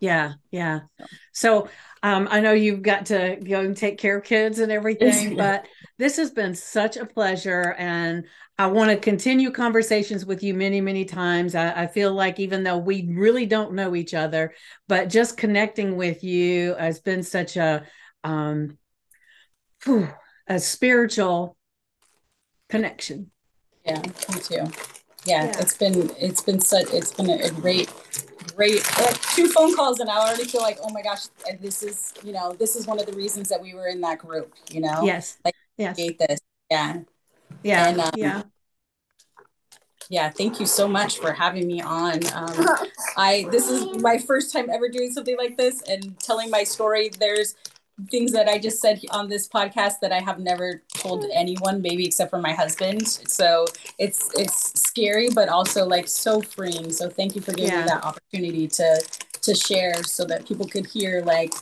Yeah, 0.00 0.34
yeah. 0.50 0.80
So 1.32 1.68
um, 2.02 2.28
I 2.30 2.40
know 2.40 2.52
you've 2.52 2.82
got 2.82 3.06
to 3.06 3.36
go 3.36 3.60
and 3.60 3.76
take 3.76 3.98
care 3.98 4.18
of 4.18 4.24
kids 4.24 4.58
and 4.58 4.70
everything, 4.70 5.36
but 5.38 5.66
this 5.98 6.16
has 6.16 6.30
been 6.30 6.54
such 6.54 6.96
a 6.96 7.06
pleasure. 7.06 7.74
And 7.78 8.24
I 8.58 8.66
want 8.66 8.90
to 8.90 8.96
continue 8.96 9.50
conversations 9.50 10.24
with 10.24 10.42
you 10.42 10.54
many, 10.54 10.80
many 10.80 11.04
times. 11.04 11.54
I, 11.54 11.82
I, 11.82 11.86
feel 11.86 12.12
like 12.12 12.40
even 12.40 12.62
though 12.62 12.78
we 12.78 13.06
really 13.10 13.44
don't 13.44 13.74
know 13.74 13.94
each 13.94 14.14
other, 14.14 14.54
but 14.88 15.10
just 15.10 15.36
connecting 15.36 15.96
with 15.96 16.24
you 16.24 16.74
has 16.74 17.00
been 17.00 17.22
such 17.22 17.56
a 17.56 17.84
um, 18.24 18.78
a 20.48 20.58
spiritual 20.58 21.56
connection. 22.68 23.30
Yeah, 23.84 24.00
me 24.00 24.40
too. 24.40 24.64
Yeah, 25.26 25.44
yeah, 25.44 25.60
it's 25.60 25.76
been 25.76 26.10
it's 26.18 26.42
been 26.42 26.60
such 26.60 26.92
it's 26.92 27.12
been 27.12 27.30
a 27.30 27.50
great 27.50 27.92
great 28.56 28.82
like 28.98 29.20
two 29.20 29.48
phone 29.48 29.74
calls 29.76 30.00
and 30.00 30.08
I 30.08 30.16
already 30.18 30.44
feel 30.44 30.62
like, 30.62 30.78
oh 30.82 30.90
my 30.92 31.02
gosh, 31.02 31.26
this 31.60 31.82
is, 31.82 32.14
you 32.24 32.32
know, 32.32 32.54
this 32.54 32.74
is 32.74 32.86
one 32.86 32.98
of 32.98 33.06
the 33.06 33.12
reasons 33.12 33.48
that 33.50 33.60
we 33.60 33.74
were 33.74 33.86
in 33.86 34.00
that 34.00 34.18
group, 34.18 34.54
you 34.70 34.80
know? 34.80 35.02
Yes. 35.02 35.36
Like 35.44 35.54
yes. 35.76 35.96
this. 35.96 36.40
Yeah. 36.70 37.00
Yeah. 37.62 37.88
And, 37.88 38.00
um, 38.00 38.10
yeah. 38.16 38.42
Yeah, 40.08 40.30
thank 40.30 40.60
you 40.60 40.66
so 40.66 40.86
much 40.86 41.18
for 41.18 41.32
having 41.32 41.66
me 41.66 41.80
on. 41.80 42.20
Um, 42.32 42.68
I 43.16 43.46
this 43.50 43.68
is 43.68 44.00
my 44.00 44.18
first 44.18 44.52
time 44.52 44.70
ever 44.70 44.88
doing 44.88 45.10
something 45.10 45.36
like 45.36 45.56
this 45.56 45.82
and 45.82 46.16
telling 46.20 46.48
my 46.48 46.62
story. 46.62 47.10
There's 47.18 47.56
things 48.10 48.32
that 48.32 48.48
I 48.48 48.58
just 48.58 48.80
said 48.80 49.00
on 49.10 49.28
this 49.28 49.48
podcast 49.48 50.00
that 50.02 50.12
I 50.12 50.20
have 50.20 50.38
never 50.38 50.82
told 50.94 51.24
anyone, 51.32 51.80
maybe 51.80 52.06
except 52.06 52.30
for 52.30 52.40
my 52.40 52.52
husband. 52.52 53.06
So 53.06 53.66
it's 53.98 54.30
it's 54.38 54.80
scary, 54.80 55.30
but 55.34 55.48
also 55.48 55.86
like 55.86 56.08
so 56.08 56.40
freeing. 56.40 56.92
So 56.92 57.08
thank 57.08 57.34
you 57.34 57.40
for 57.40 57.52
giving 57.52 57.72
yeah. 57.72 57.82
me 57.82 57.88
that 57.88 58.04
opportunity 58.04 58.68
to 58.68 59.02
to 59.42 59.54
share, 59.54 60.02
so 60.02 60.24
that 60.26 60.46
people 60.46 60.66
could 60.66 60.86
hear 60.86 61.22
like 61.22 61.52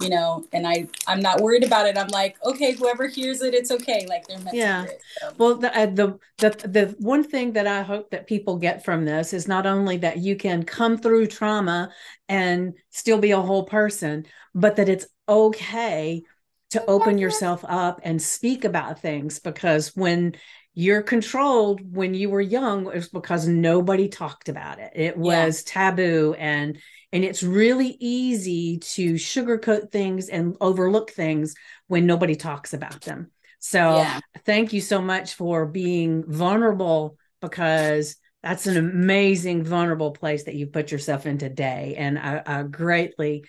you 0.00 0.08
know 0.08 0.44
and 0.52 0.66
i 0.66 0.86
i'm 1.06 1.20
not 1.20 1.40
worried 1.40 1.62
about 1.62 1.86
it 1.86 1.96
i'm 1.96 2.08
like 2.08 2.36
okay 2.44 2.72
whoever 2.72 3.06
hears 3.06 3.40
it 3.42 3.54
it's 3.54 3.70
okay 3.70 4.04
like 4.08 4.26
they're 4.26 4.38
meant 4.40 4.56
yeah 4.56 4.82
to 4.82 4.88
hear 4.88 4.92
it, 4.92 5.02
so. 5.20 5.32
well 5.38 5.54
the, 5.54 5.78
uh, 5.78 5.86
the 5.86 6.18
the 6.38 6.50
the 6.66 6.96
one 6.98 7.22
thing 7.22 7.52
that 7.52 7.66
i 7.66 7.80
hope 7.80 8.10
that 8.10 8.26
people 8.26 8.56
get 8.56 8.84
from 8.84 9.04
this 9.04 9.32
is 9.32 9.46
not 9.46 9.66
only 9.66 9.96
that 9.96 10.18
you 10.18 10.34
can 10.36 10.64
come 10.64 10.98
through 10.98 11.26
trauma 11.26 11.90
and 12.28 12.74
still 12.90 13.18
be 13.18 13.30
a 13.30 13.40
whole 13.40 13.64
person 13.64 14.26
but 14.54 14.76
that 14.76 14.88
it's 14.88 15.06
okay 15.28 16.22
to 16.70 16.84
open 16.86 17.18
yourself 17.18 17.64
up 17.68 18.00
and 18.02 18.20
speak 18.20 18.64
about 18.64 19.00
things 19.00 19.38
because 19.38 19.94
when 19.94 20.34
you're 20.74 21.02
controlled 21.02 21.80
when 21.94 22.14
you 22.14 22.28
were 22.28 22.40
young 22.40 22.86
it 22.88 22.94
was 22.94 23.08
because 23.08 23.46
nobody 23.46 24.08
talked 24.08 24.48
about 24.48 24.80
it 24.80 24.92
it 24.94 25.16
was 25.16 25.62
yeah. 25.64 25.72
taboo 25.72 26.34
and 26.36 26.78
and 27.12 27.24
it's 27.24 27.44
really 27.44 27.96
easy 28.00 28.78
to 28.78 29.14
sugarcoat 29.14 29.92
things 29.92 30.28
and 30.28 30.56
overlook 30.60 31.12
things 31.12 31.54
when 31.86 32.06
nobody 32.06 32.34
talks 32.34 32.74
about 32.74 33.00
them 33.02 33.30
so 33.60 33.98
yeah. 33.98 34.18
thank 34.44 34.72
you 34.72 34.80
so 34.80 35.00
much 35.00 35.34
for 35.34 35.64
being 35.64 36.24
vulnerable 36.26 37.16
because 37.40 38.16
that's 38.42 38.66
an 38.66 38.76
amazing 38.76 39.62
vulnerable 39.62 40.10
place 40.10 40.44
that 40.44 40.56
you 40.56 40.66
put 40.66 40.90
yourself 40.90 41.24
in 41.24 41.38
today 41.38 41.94
and 41.96 42.18
i, 42.18 42.42
I 42.44 42.62
greatly 42.64 43.44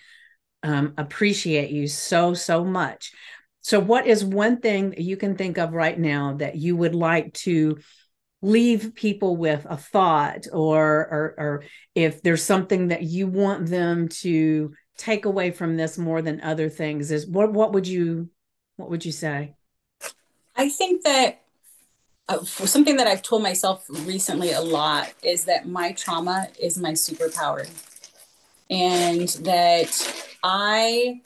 um, 0.66 0.94
appreciate 0.98 1.70
you 1.70 1.86
so, 1.86 2.34
so 2.34 2.64
much. 2.64 3.12
So, 3.60 3.78
what 3.78 4.06
is 4.06 4.24
one 4.24 4.60
thing 4.60 4.90
that 4.90 5.00
you 5.00 5.16
can 5.16 5.36
think 5.36 5.58
of 5.58 5.72
right 5.72 5.98
now 5.98 6.34
that 6.34 6.56
you 6.56 6.76
would 6.76 6.94
like 6.94 7.32
to 7.34 7.78
leave 8.42 8.94
people 8.94 9.36
with 9.36 9.64
a 9.68 9.76
thought, 9.76 10.46
or, 10.52 10.84
or, 10.84 11.34
or 11.38 11.64
if 11.94 12.20
there's 12.22 12.42
something 12.42 12.88
that 12.88 13.02
you 13.02 13.26
want 13.28 13.68
them 13.68 14.08
to 14.08 14.74
take 14.98 15.24
away 15.24 15.50
from 15.50 15.76
this 15.76 15.96
more 15.98 16.20
than 16.20 16.40
other 16.40 16.68
things? 16.68 17.10
Is 17.10 17.26
what 17.26 17.52
what 17.52 17.72
would 17.72 17.86
you 17.86 18.28
what 18.76 18.90
would 18.90 19.04
you 19.04 19.12
say? 19.12 19.54
I 20.56 20.68
think 20.68 21.02
that 21.04 21.42
uh, 22.28 22.42
something 22.44 22.96
that 22.96 23.06
I've 23.06 23.22
told 23.22 23.42
myself 23.42 23.84
recently 23.88 24.52
a 24.52 24.60
lot 24.60 25.12
is 25.22 25.44
that 25.44 25.68
my 25.68 25.92
trauma 25.92 26.48
is 26.60 26.76
my 26.76 26.92
superpower 26.92 27.68
and 28.70 29.28
that 29.42 30.26
I 30.42 31.20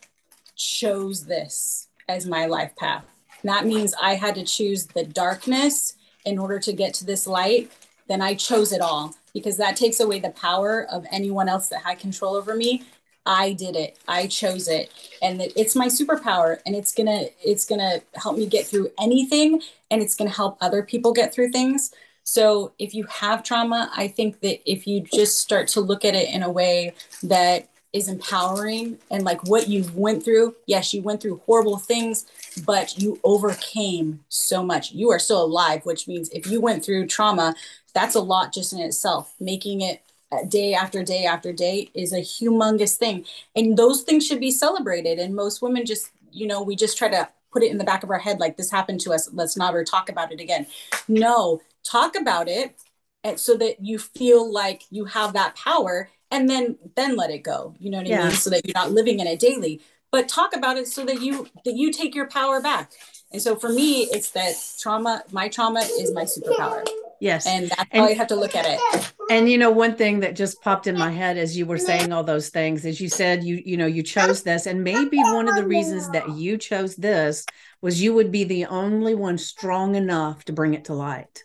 chose 0.57 1.25
this 1.25 1.89
as 2.09 2.27
my 2.27 2.47
life 2.47 2.75
path. 2.77 3.05
That 3.45 3.67
means 3.67 3.95
I 4.01 4.15
had 4.15 4.35
to 4.35 4.45
choose 4.45 4.87
the 4.87 5.05
darkness 5.05 5.95
in 6.25 6.39
order 6.39 6.59
to 6.61 6.73
get 6.73 6.95
to 6.95 7.07
this 7.07 7.27
light. 7.27 7.71
Then 8.09 8.21
I 8.21 8.35
chose 8.35 8.73
it 8.73 8.81
all 8.81 9.15
because 9.33 9.57
that 9.57 9.77
takes 9.77 10.01
away 10.01 10.21
the 10.21 10.31
power 10.31 10.87
of 10.91 11.07
anyone 11.11 11.49
else 11.49 11.69
that 11.69 11.83
had 11.83 11.99
control 11.99 12.35
over 12.35 12.55
me. 12.55 12.83
I 13.25 13.53
did 13.53 13.77
it. 13.77 13.99
I 14.09 14.27
chose 14.27 14.67
it. 14.69 14.93
And 15.23 15.41
it's 15.41 15.77
my 15.77 15.87
superpower 15.87 16.59
and 16.67 16.75
it's 16.75 16.93
going 16.93 17.07
to 17.07 17.31
it's 17.43 17.65
going 17.65 17.81
to 17.81 18.03
help 18.19 18.37
me 18.37 18.47
get 18.47 18.67
through 18.67 18.91
anything 18.99 19.62
and 19.91 20.03
it's 20.03 20.15
going 20.15 20.29
to 20.29 20.37
help 20.37 20.59
other 20.61 20.83
people 20.83 21.12
get 21.12 21.33
through 21.33 21.51
things. 21.51 21.93
So 22.31 22.70
if 22.78 22.94
you 22.94 23.07
have 23.07 23.43
trauma, 23.43 23.90
I 23.97 24.07
think 24.07 24.39
that 24.43 24.61
if 24.65 24.86
you 24.86 25.01
just 25.01 25.40
start 25.40 25.66
to 25.70 25.81
look 25.81 26.05
at 26.05 26.15
it 26.15 26.32
in 26.32 26.44
a 26.44 26.48
way 26.48 26.93
that 27.24 27.69
is 27.93 28.07
empowering 28.07 28.98
and 29.11 29.24
like 29.24 29.43
what 29.48 29.66
you 29.66 29.85
went 29.97 30.24
through, 30.24 30.55
yes, 30.65 30.94
you 30.94 31.02
went 31.02 31.20
through 31.20 31.43
horrible 31.44 31.78
things, 31.78 32.27
but 32.65 32.97
you 32.97 33.19
overcame 33.24 34.20
so 34.28 34.62
much. 34.62 34.93
You 34.93 35.11
are 35.11 35.19
still 35.19 35.43
alive, 35.43 35.85
which 35.85 36.07
means 36.07 36.28
if 36.28 36.47
you 36.47 36.61
went 36.61 36.85
through 36.85 37.09
trauma, 37.09 37.57
that's 37.94 38.15
a 38.15 38.20
lot 38.20 38.55
just 38.55 38.73
in 38.73 38.78
itself. 38.78 39.35
Making 39.40 39.81
it 39.81 40.01
uh, 40.31 40.44
day 40.44 40.73
after 40.73 41.02
day 41.02 41.24
after 41.24 41.52
day 41.52 41.90
is 41.94 42.12
a 42.12 42.20
humongous 42.20 42.97
thing. 42.97 43.24
And 43.57 43.77
those 43.77 44.02
things 44.02 44.24
should 44.24 44.39
be 44.39 44.52
celebrated. 44.52 45.19
And 45.19 45.35
most 45.35 45.62
women 45.62 45.85
just, 45.85 46.12
you 46.31 46.47
know, 46.47 46.62
we 46.62 46.77
just 46.77 46.97
try 46.97 47.09
to 47.09 47.28
put 47.52 47.65
it 47.65 47.73
in 47.73 47.78
the 47.78 47.85
back 47.85 48.05
of 48.05 48.11
our 48.11 48.20
head 48.20 48.39
like 48.39 48.57
this 48.57 48.70
happened 48.70 49.01
to 49.01 49.12
us. 49.12 49.28
Let's 49.32 49.57
never 49.57 49.82
talk 49.82 50.09
about 50.09 50.31
it 50.31 50.40
again. 50.40 50.69
No, 51.09 51.61
talk 51.85 52.16
about 52.16 52.48
it 52.48 52.81
and 53.24 53.39
so 53.39 53.57
that 53.57 53.85
you 53.85 53.98
feel 53.98 54.51
like 54.51 54.82
you 54.90 55.05
have 55.05 55.35
that 55.35 55.55
power 55.57 56.09
and 56.31 56.48
then 56.48 56.78
then 56.97 57.16
let 57.16 57.31
it 57.31 57.43
go. 57.43 57.74
You 57.78 57.90
know 57.90 57.98
what 57.98 58.07
yeah. 58.07 58.23
I 58.23 58.28
mean? 58.28 58.32
So 58.32 58.51
that 58.51 58.65
you're 58.65 58.74
not 58.74 58.93
living 58.93 59.20
in 59.20 59.27
it 59.27 59.39
daily. 59.39 59.81
But 60.12 60.28
talk 60.28 60.57
about 60.57 60.77
it 60.77 60.89
so 60.89 61.05
that 61.05 61.20
you 61.20 61.47
that 61.65 61.74
you 61.74 61.93
take 61.93 62.15
your 62.15 62.27
power 62.27 62.61
back. 62.61 62.93
And 63.32 63.40
so 63.40 63.55
for 63.55 63.69
me, 63.69 64.09
it's 64.11 64.32
that 64.32 64.55
trauma, 64.81 65.23
my 65.31 65.48
trauma 65.48 65.81
is 65.81 66.12
my 66.12 66.24
superpower. 66.24 66.85
Yes. 67.20 67.47
And 67.47 67.69
that's 67.69 67.85
and, 67.93 68.02
how 68.02 68.09
you 68.09 68.16
have 68.16 68.27
to 68.28 68.35
look 68.35 68.57
at 68.57 68.65
it. 68.66 69.12
And 69.31 69.48
you 69.48 69.57
know, 69.57 69.70
one 69.70 69.94
thing 69.94 70.20
that 70.20 70.35
just 70.35 70.61
popped 70.62 70.89
in 70.89 70.98
my 70.98 71.11
head 71.12 71.36
as 71.36 71.57
you 71.57 71.65
were 71.65 71.78
saying 71.78 72.12
all 72.12 72.24
those 72.24 72.48
things 72.48 72.85
is 72.85 73.01
you 73.01 73.09
said 73.09 73.44
you, 73.44 73.62
you 73.65 73.77
know, 73.77 73.86
you 73.86 74.02
chose 74.02 74.43
this. 74.43 74.66
And 74.66 74.82
maybe 74.82 75.19
one 75.19 75.48
of 75.48 75.55
the 75.55 75.66
reasons 75.66 76.11
that 76.11 76.28
you 76.31 76.59
chose 76.59 76.97
this 76.97 77.47
was 77.82 78.02
you 78.02 78.15
would 78.15 78.32
be 78.32 78.43
the 78.43 78.66
only 78.66 79.15
one 79.15 79.39
strong 79.39 79.94
enough 79.94 80.44
to 80.47 80.52
bring 80.52 80.74
it 80.74 80.86
to 80.86 80.94
light. 80.94 81.44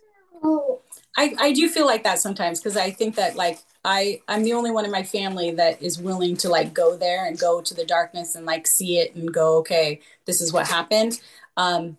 I, 1.17 1.35
I 1.39 1.51
do 1.53 1.69
feel 1.69 1.85
like 1.85 2.03
that 2.03 2.19
sometimes 2.19 2.59
because 2.59 2.77
I 2.77 2.91
think 2.91 3.15
that 3.15 3.35
like 3.35 3.59
I 3.83 4.21
I'm 4.27 4.43
the 4.43 4.53
only 4.53 4.71
one 4.71 4.85
in 4.85 4.91
my 4.91 5.03
family 5.03 5.51
that 5.51 5.81
is 5.81 5.99
willing 5.99 6.35
to 6.37 6.49
like 6.49 6.73
go 6.73 6.97
there 6.97 7.25
and 7.25 7.39
go 7.39 7.61
to 7.61 7.73
the 7.73 7.85
darkness 7.85 8.35
and 8.35 8.45
like 8.45 8.67
see 8.67 8.99
it 8.99 9.15
and 9.15 9.33
go 9.33 9.57
okay 9.59 10.01
this 10.25 10.41
is 10.41 10.51
what 10.51 10.67
happened 10.67 11.21
um 11.55 11.97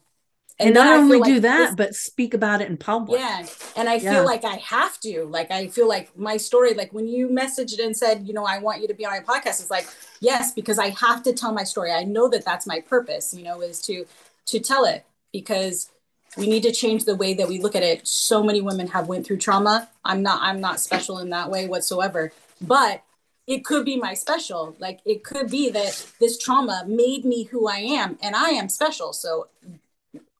and, 0.58 0.68
and 0.68 0.74
not 0.74 0.98
only 0.98 1.20
do 1.20 1.40
that, 1.40 1.66
this, 1.66 1.74
but 1.74 1.94
speak 1.94 2.32
about 2.32 2.62
it 2.62 2.70
in 2.70 2.78
public. 2.78 3.20
Yeah. 3.20 3.46
And 3.76 3.90
I 3.90 3.98
feel 3.98 4.12
yeah. 4.12 4.20
like 4.20 4.42
I 4.42 4.54
have 4.56 4.98
to. 5.00 5.24
Like, 5.24 5.50
I 5.50 5.66
feel 5.66 5.86
like 5.86 6.16
my 6.16 6.38
story, 6.38 6.72
like 6.72 6.94
when 6.94 7.06
you 7.06 7.28
messaged 7.28 7.78
and 7.78 7.94
said, 7.94 8.26
you 8.26 8.32
know, 8.32 8.46
I 8.46 8.58
want 8.58 8.80
you 8.80 8.88
to 8.88 8.94
be 8.94 9.04
on 9.04 9.12
my 9.12 9.20
podcast, 9.20 9.60
it's 9.60 9.70
like, 9.70 9.86
yes, 10.20 10.52
because 10.52 10.78
I 10.78 10.88
have 10.98 11.22
to 11.24 11.34
tell 11.34 11.52
my 11.52 11.62
story. 11.62 11.92
I 11.92 12.04
know 12.04 12.28
that 12.30 12.46
that's 12.46 12.66
my 12.66 12.80
purpose, 12.80 13.34
you 13.34 13.42
know, 13.42 13.60
is 13.60 13.82
to 13.82 14.06
to 14.46 14.58
tell 14.58 14.86
it 14.86 15.04
because 15.30 15.90
we 16.36 16.46
need 16.46 16.62
to 16.64 16.72
change 16.72 17.04
the 17.04 17.16
way 17.16 17.34
that 17.34 17.48
we 17.48 17.58
look 17.58 17.74
at 17.74 17.82
it. 17.82 18.06
So 18.06 18.42
many 18.42 18.60
women 18.60 18.86
have 18.88 19.08
went 19.08 19.26
through 19.26 19.38
trauma. 19.38 19.88
I'm 20.04 20.22
not 20.22 20.40
I'm 20.42 20.60
not 20.60 20.80
special 20.80 21.18
in 21.18 21.30
that 21.30 21.50
way 21.50 21.66
whatsoever. 21.66 22.32
But 22.60 23.02
it 23.46 23.64
could 23.64 23.84
be 23.84 23.96
my 23.96 24.14
special. 24.14 24.76
Like 24.78 25.00
it 25.04 25.24
could 25.24 25.50
be 25.50 25.70
that 25.70 26.06
this 26.20 26.38
trauma 26.38 26.84
made 26.86 27.24
me 27.24 27.44
who 27.44 27.68
I 27.68 27.78
am 27.78 28.18
and 28.22 28.34
I 28.34 28.50
am 28.50 28.68
special. 28.68 29.12
So 29.12 29.48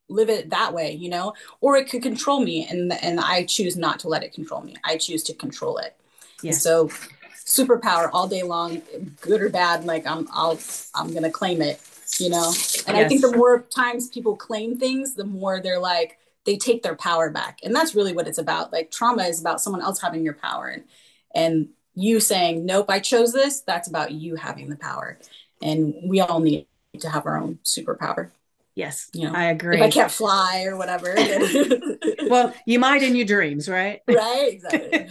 live 0.08 0.28
it 0.28 0.50
that 0.50 0.72
way 0.72 0.92
you 0.92 1.08
know 1.08 1.34
or 1.60 1.76
it 1.76 1.88
could 1.88 2.02
control 2.02 2.40
me 2.40 2.66
and 2.70 2.92
and 3.02 3.18
i 3.18 3.44
choose 3.44 3.76
not 3.76 3.98
to 3.98 4.08
let 4.08 4.22
it 4.22 4.32
control 4.32 4.60
me 4.60 4.76
i 4.84 4.96
choose 4.96 5.22
to 5.22 5.34
control 5.34 5.78
it 5.78 5.96
yes. 6.42 6.62
so 6.62 6.86
superpower 7.44 8.08
all 8.12 8.28
day 8.28 8.42
long 8.42 8.80
good 9.20 9.42
or 9.42 9.48
bad 9.48 9.84
like 9.84 10.06
i'm 10.06 10.28
i'll 10.32 10.58
i'm 10.94 11.12
gonna 11.12 11.30
claim 11.30 11.60
it 11.60 11.80
you 12.18 12.30
know? 12.30 12.48
And 12.86 12.96
yes. 12.96 13.04
i 13.04 13.08
think 13.08 13.20
the 13.20 13.36
more 13.36 13.62
times 13.62 14.08
people 14.08 14.36
claim 14.36 14.78
things 14.78 15.14
the 15.14 15.24
more 15.24 15.60
they're 15.60 15.80
like 15.80 16.18
they 16.46 16.56
take 16.56 16.82
their 16.82 16.94
power 16.94 17.28
back. 17.28 17.58
And 17.64 17.74
that's 17.74 17.94
really 17.94 18.12
what 18.12 18.28
it's 18.28 18.38
about. 18.38 18.72
Like 18.72 18.92
trauma 18.92 19.24
is 19.24 19.40
about 19.40 19.60
someone 19.60 19.82
else 19.82 20.00
having 20.00 20.24
your 20.24 20.34
power. 20.34 20.68
And 20.68 20.84
and 21.34 21.68
you 21.98 22.20
saying 22.20 22.66
nope 22.66 22.90
i 22.90 23.00
chose 23.00 23.32
this 23.32 23.62
that's 23.62 23.88
about 23.88 24.12
you 24.12 24.36
having 24.36 24.68
the 24.68 24.76
power. 24.76 25.18
And 25.60 25.94
we 26.04 26.20
all 26.20 26.40
need 26.40 26.66
to 27.00 27.10
have 27.10 27.26
our 27.26 27.36
own 27.36 27.58
superpower 27.64 28.30
Yes, 28.76 29.08
you 29.14 29.26
know, 29.26 29.32
I 29.34 29.44
agree. 29.44 29.78
If 29.78 29.84
I 29.84 29.88
can't 29.88 30.12
fly 30.12 30.64
or 30.64 30.76
whatever. 30.76 31.14
well, 32.28 32.54
you 32.66 32.78
might 32.78 33.02
in 33.02 33.16
your 33.16 33.24
dreams, 33.26 33.68
right? 33.68 34.00
Right, 34.08 34.52
exactly. 34.52 35.06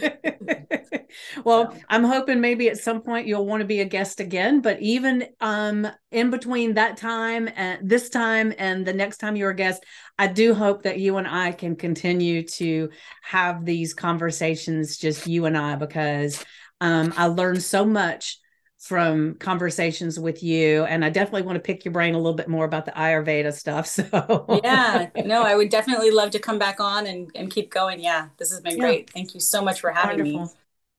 well, 1.44 1.72
so. 1.72 1.80
I'm 1.90 2.04
hoping 2.04 2.42
maybe 2.42 2.70
at 2.70 2.78
some 2.78 3.02
point 3.02 3.26
you'll 3.26 3.46
want 3.46 3.62
to 3.62 3.66
be 3.68 3.82
a 3.82 3.86
guest 3.86 4.20
again, 4.20 4.62
but 4.62 4.80
even 4.82 5.26
um 5.42 5.88
in 6.12 6.30
between 6.30 6.76
that 6.76 6.98
time 6.98 7.50
and 7.56 7.90
this 7.90 8.10
time 8.10 8.54
and 8.60 8.86
the 8.86 8.94
next 8.94 9.18
time 9.18 9.36
you're 9.36 9.50
a 9.50 9.56
guest, 9.56 9.84
I 10.20 10.28
do 10.28 10.54
hope 10.54 10.84
that 10.84 11.00
you 11.00 11.18
and 11.18 11.28
I 11.28 11.52
can 11.52 11.76
continue 11.76 12.44
to 12.44 12.90
have 13.24 13.66
these 13.66 13.96
conversations 13.96 14.98
just 14.98 15.26
you 15.26 15.46
and 15.46 15.58
I 15.58 15.76
because 15.76 16.44
um 16.82 17.14
I 17.18 17.28
learned 17.28 17.64
so 17.64 17.84
much 17.84 18.40
from 18.86 19.34
conversations 19.40 20.20
with 20.20 20.44
you 20.44 20.84
and 20.84 21.04
i 21.04 21.10
definitely 21.10 21.42
want 21.42 21.56
to 21.56 21.60
pick 21.60 21.84
your 21.84 21.92
brain 21.92 22.14
a 22.14 22.18
little 22.18 22.36
bit 22.36 22.48
more 22.48 22.66
about 22.66 22.86
the 22.86 22.92
ayurveda 22.92 23.52
stuff 23.52 23.88
so. 23.88 24.62
Yeah 24.64 25.10
no 25.26 25.42
i 25.42 25.56
would 25.56 25.70
definitely 25.70 26.12
love 26.12 26.30
to 26.32 26.40
come 26.40 26.60
back 26.60 26.80
on 26.80 27.08
and, 27.08 27.32
and 27.34 27.50
keep 27.50 27.72
going. 27.72 28.00
Yeah 28.00 28.28
this 28.38 28.52
has 28.52 28.62
been 28.62 28.78
yeah. 28.78 28.84
great. 28.84 29.10
Thank 29.10 29.34
you 29.34 29.40
so 29.40 29.64
much 29.64 29.82
for 29.82 29.90
having 29.90 30.20
Wonderful. 30.20 30.46
me 30.46 30.50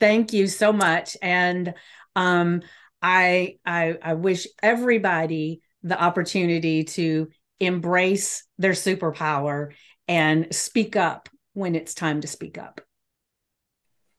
thank 0.01 0.33
you 0.33 0.49
so 0.49 0.73
much 0.73 1.17
and 1.23 1.75
um 2.17 2.61
I, 3.01 3.59
I 3.65 3.97
i 4.03 4.15
wish 4.15 4.49
everybody 4.65 5.61
the 5.85 6.03
opportunity 6.03 6.83
to 6.83 7.29
embrace 7.61 8.43
their 8.59 8.73
superpower 8.73 9.75
and 10.09 10.53
speak 10.53 10.97
up 10.97 11.29
when 11.53 11.77
it's 11.77 11.95
time 11.95 12.21
to 12.23 12.27
speak 12.27 12.59
up. 12.59 12.81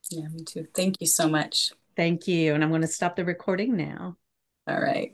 Yeah 0.09 0.29
me 0.29 0.45
too. 0.45 0.67
Thank 0.73 1.01
you 1.01 1.07
so 1.07 1.27
much 1.27 1.73
Thank 1.97 2.27
you. 2.27 2.53
And 2.53 2.63
I'm 2.63 2.69
going 2.69 2.81
to 2.81 2.87
stop 2.87 3.15
the 3.15 3.25
recording 3.25 3.75
now. 3.75 4.15
All 4.67 4.79
right. 4.79 5.13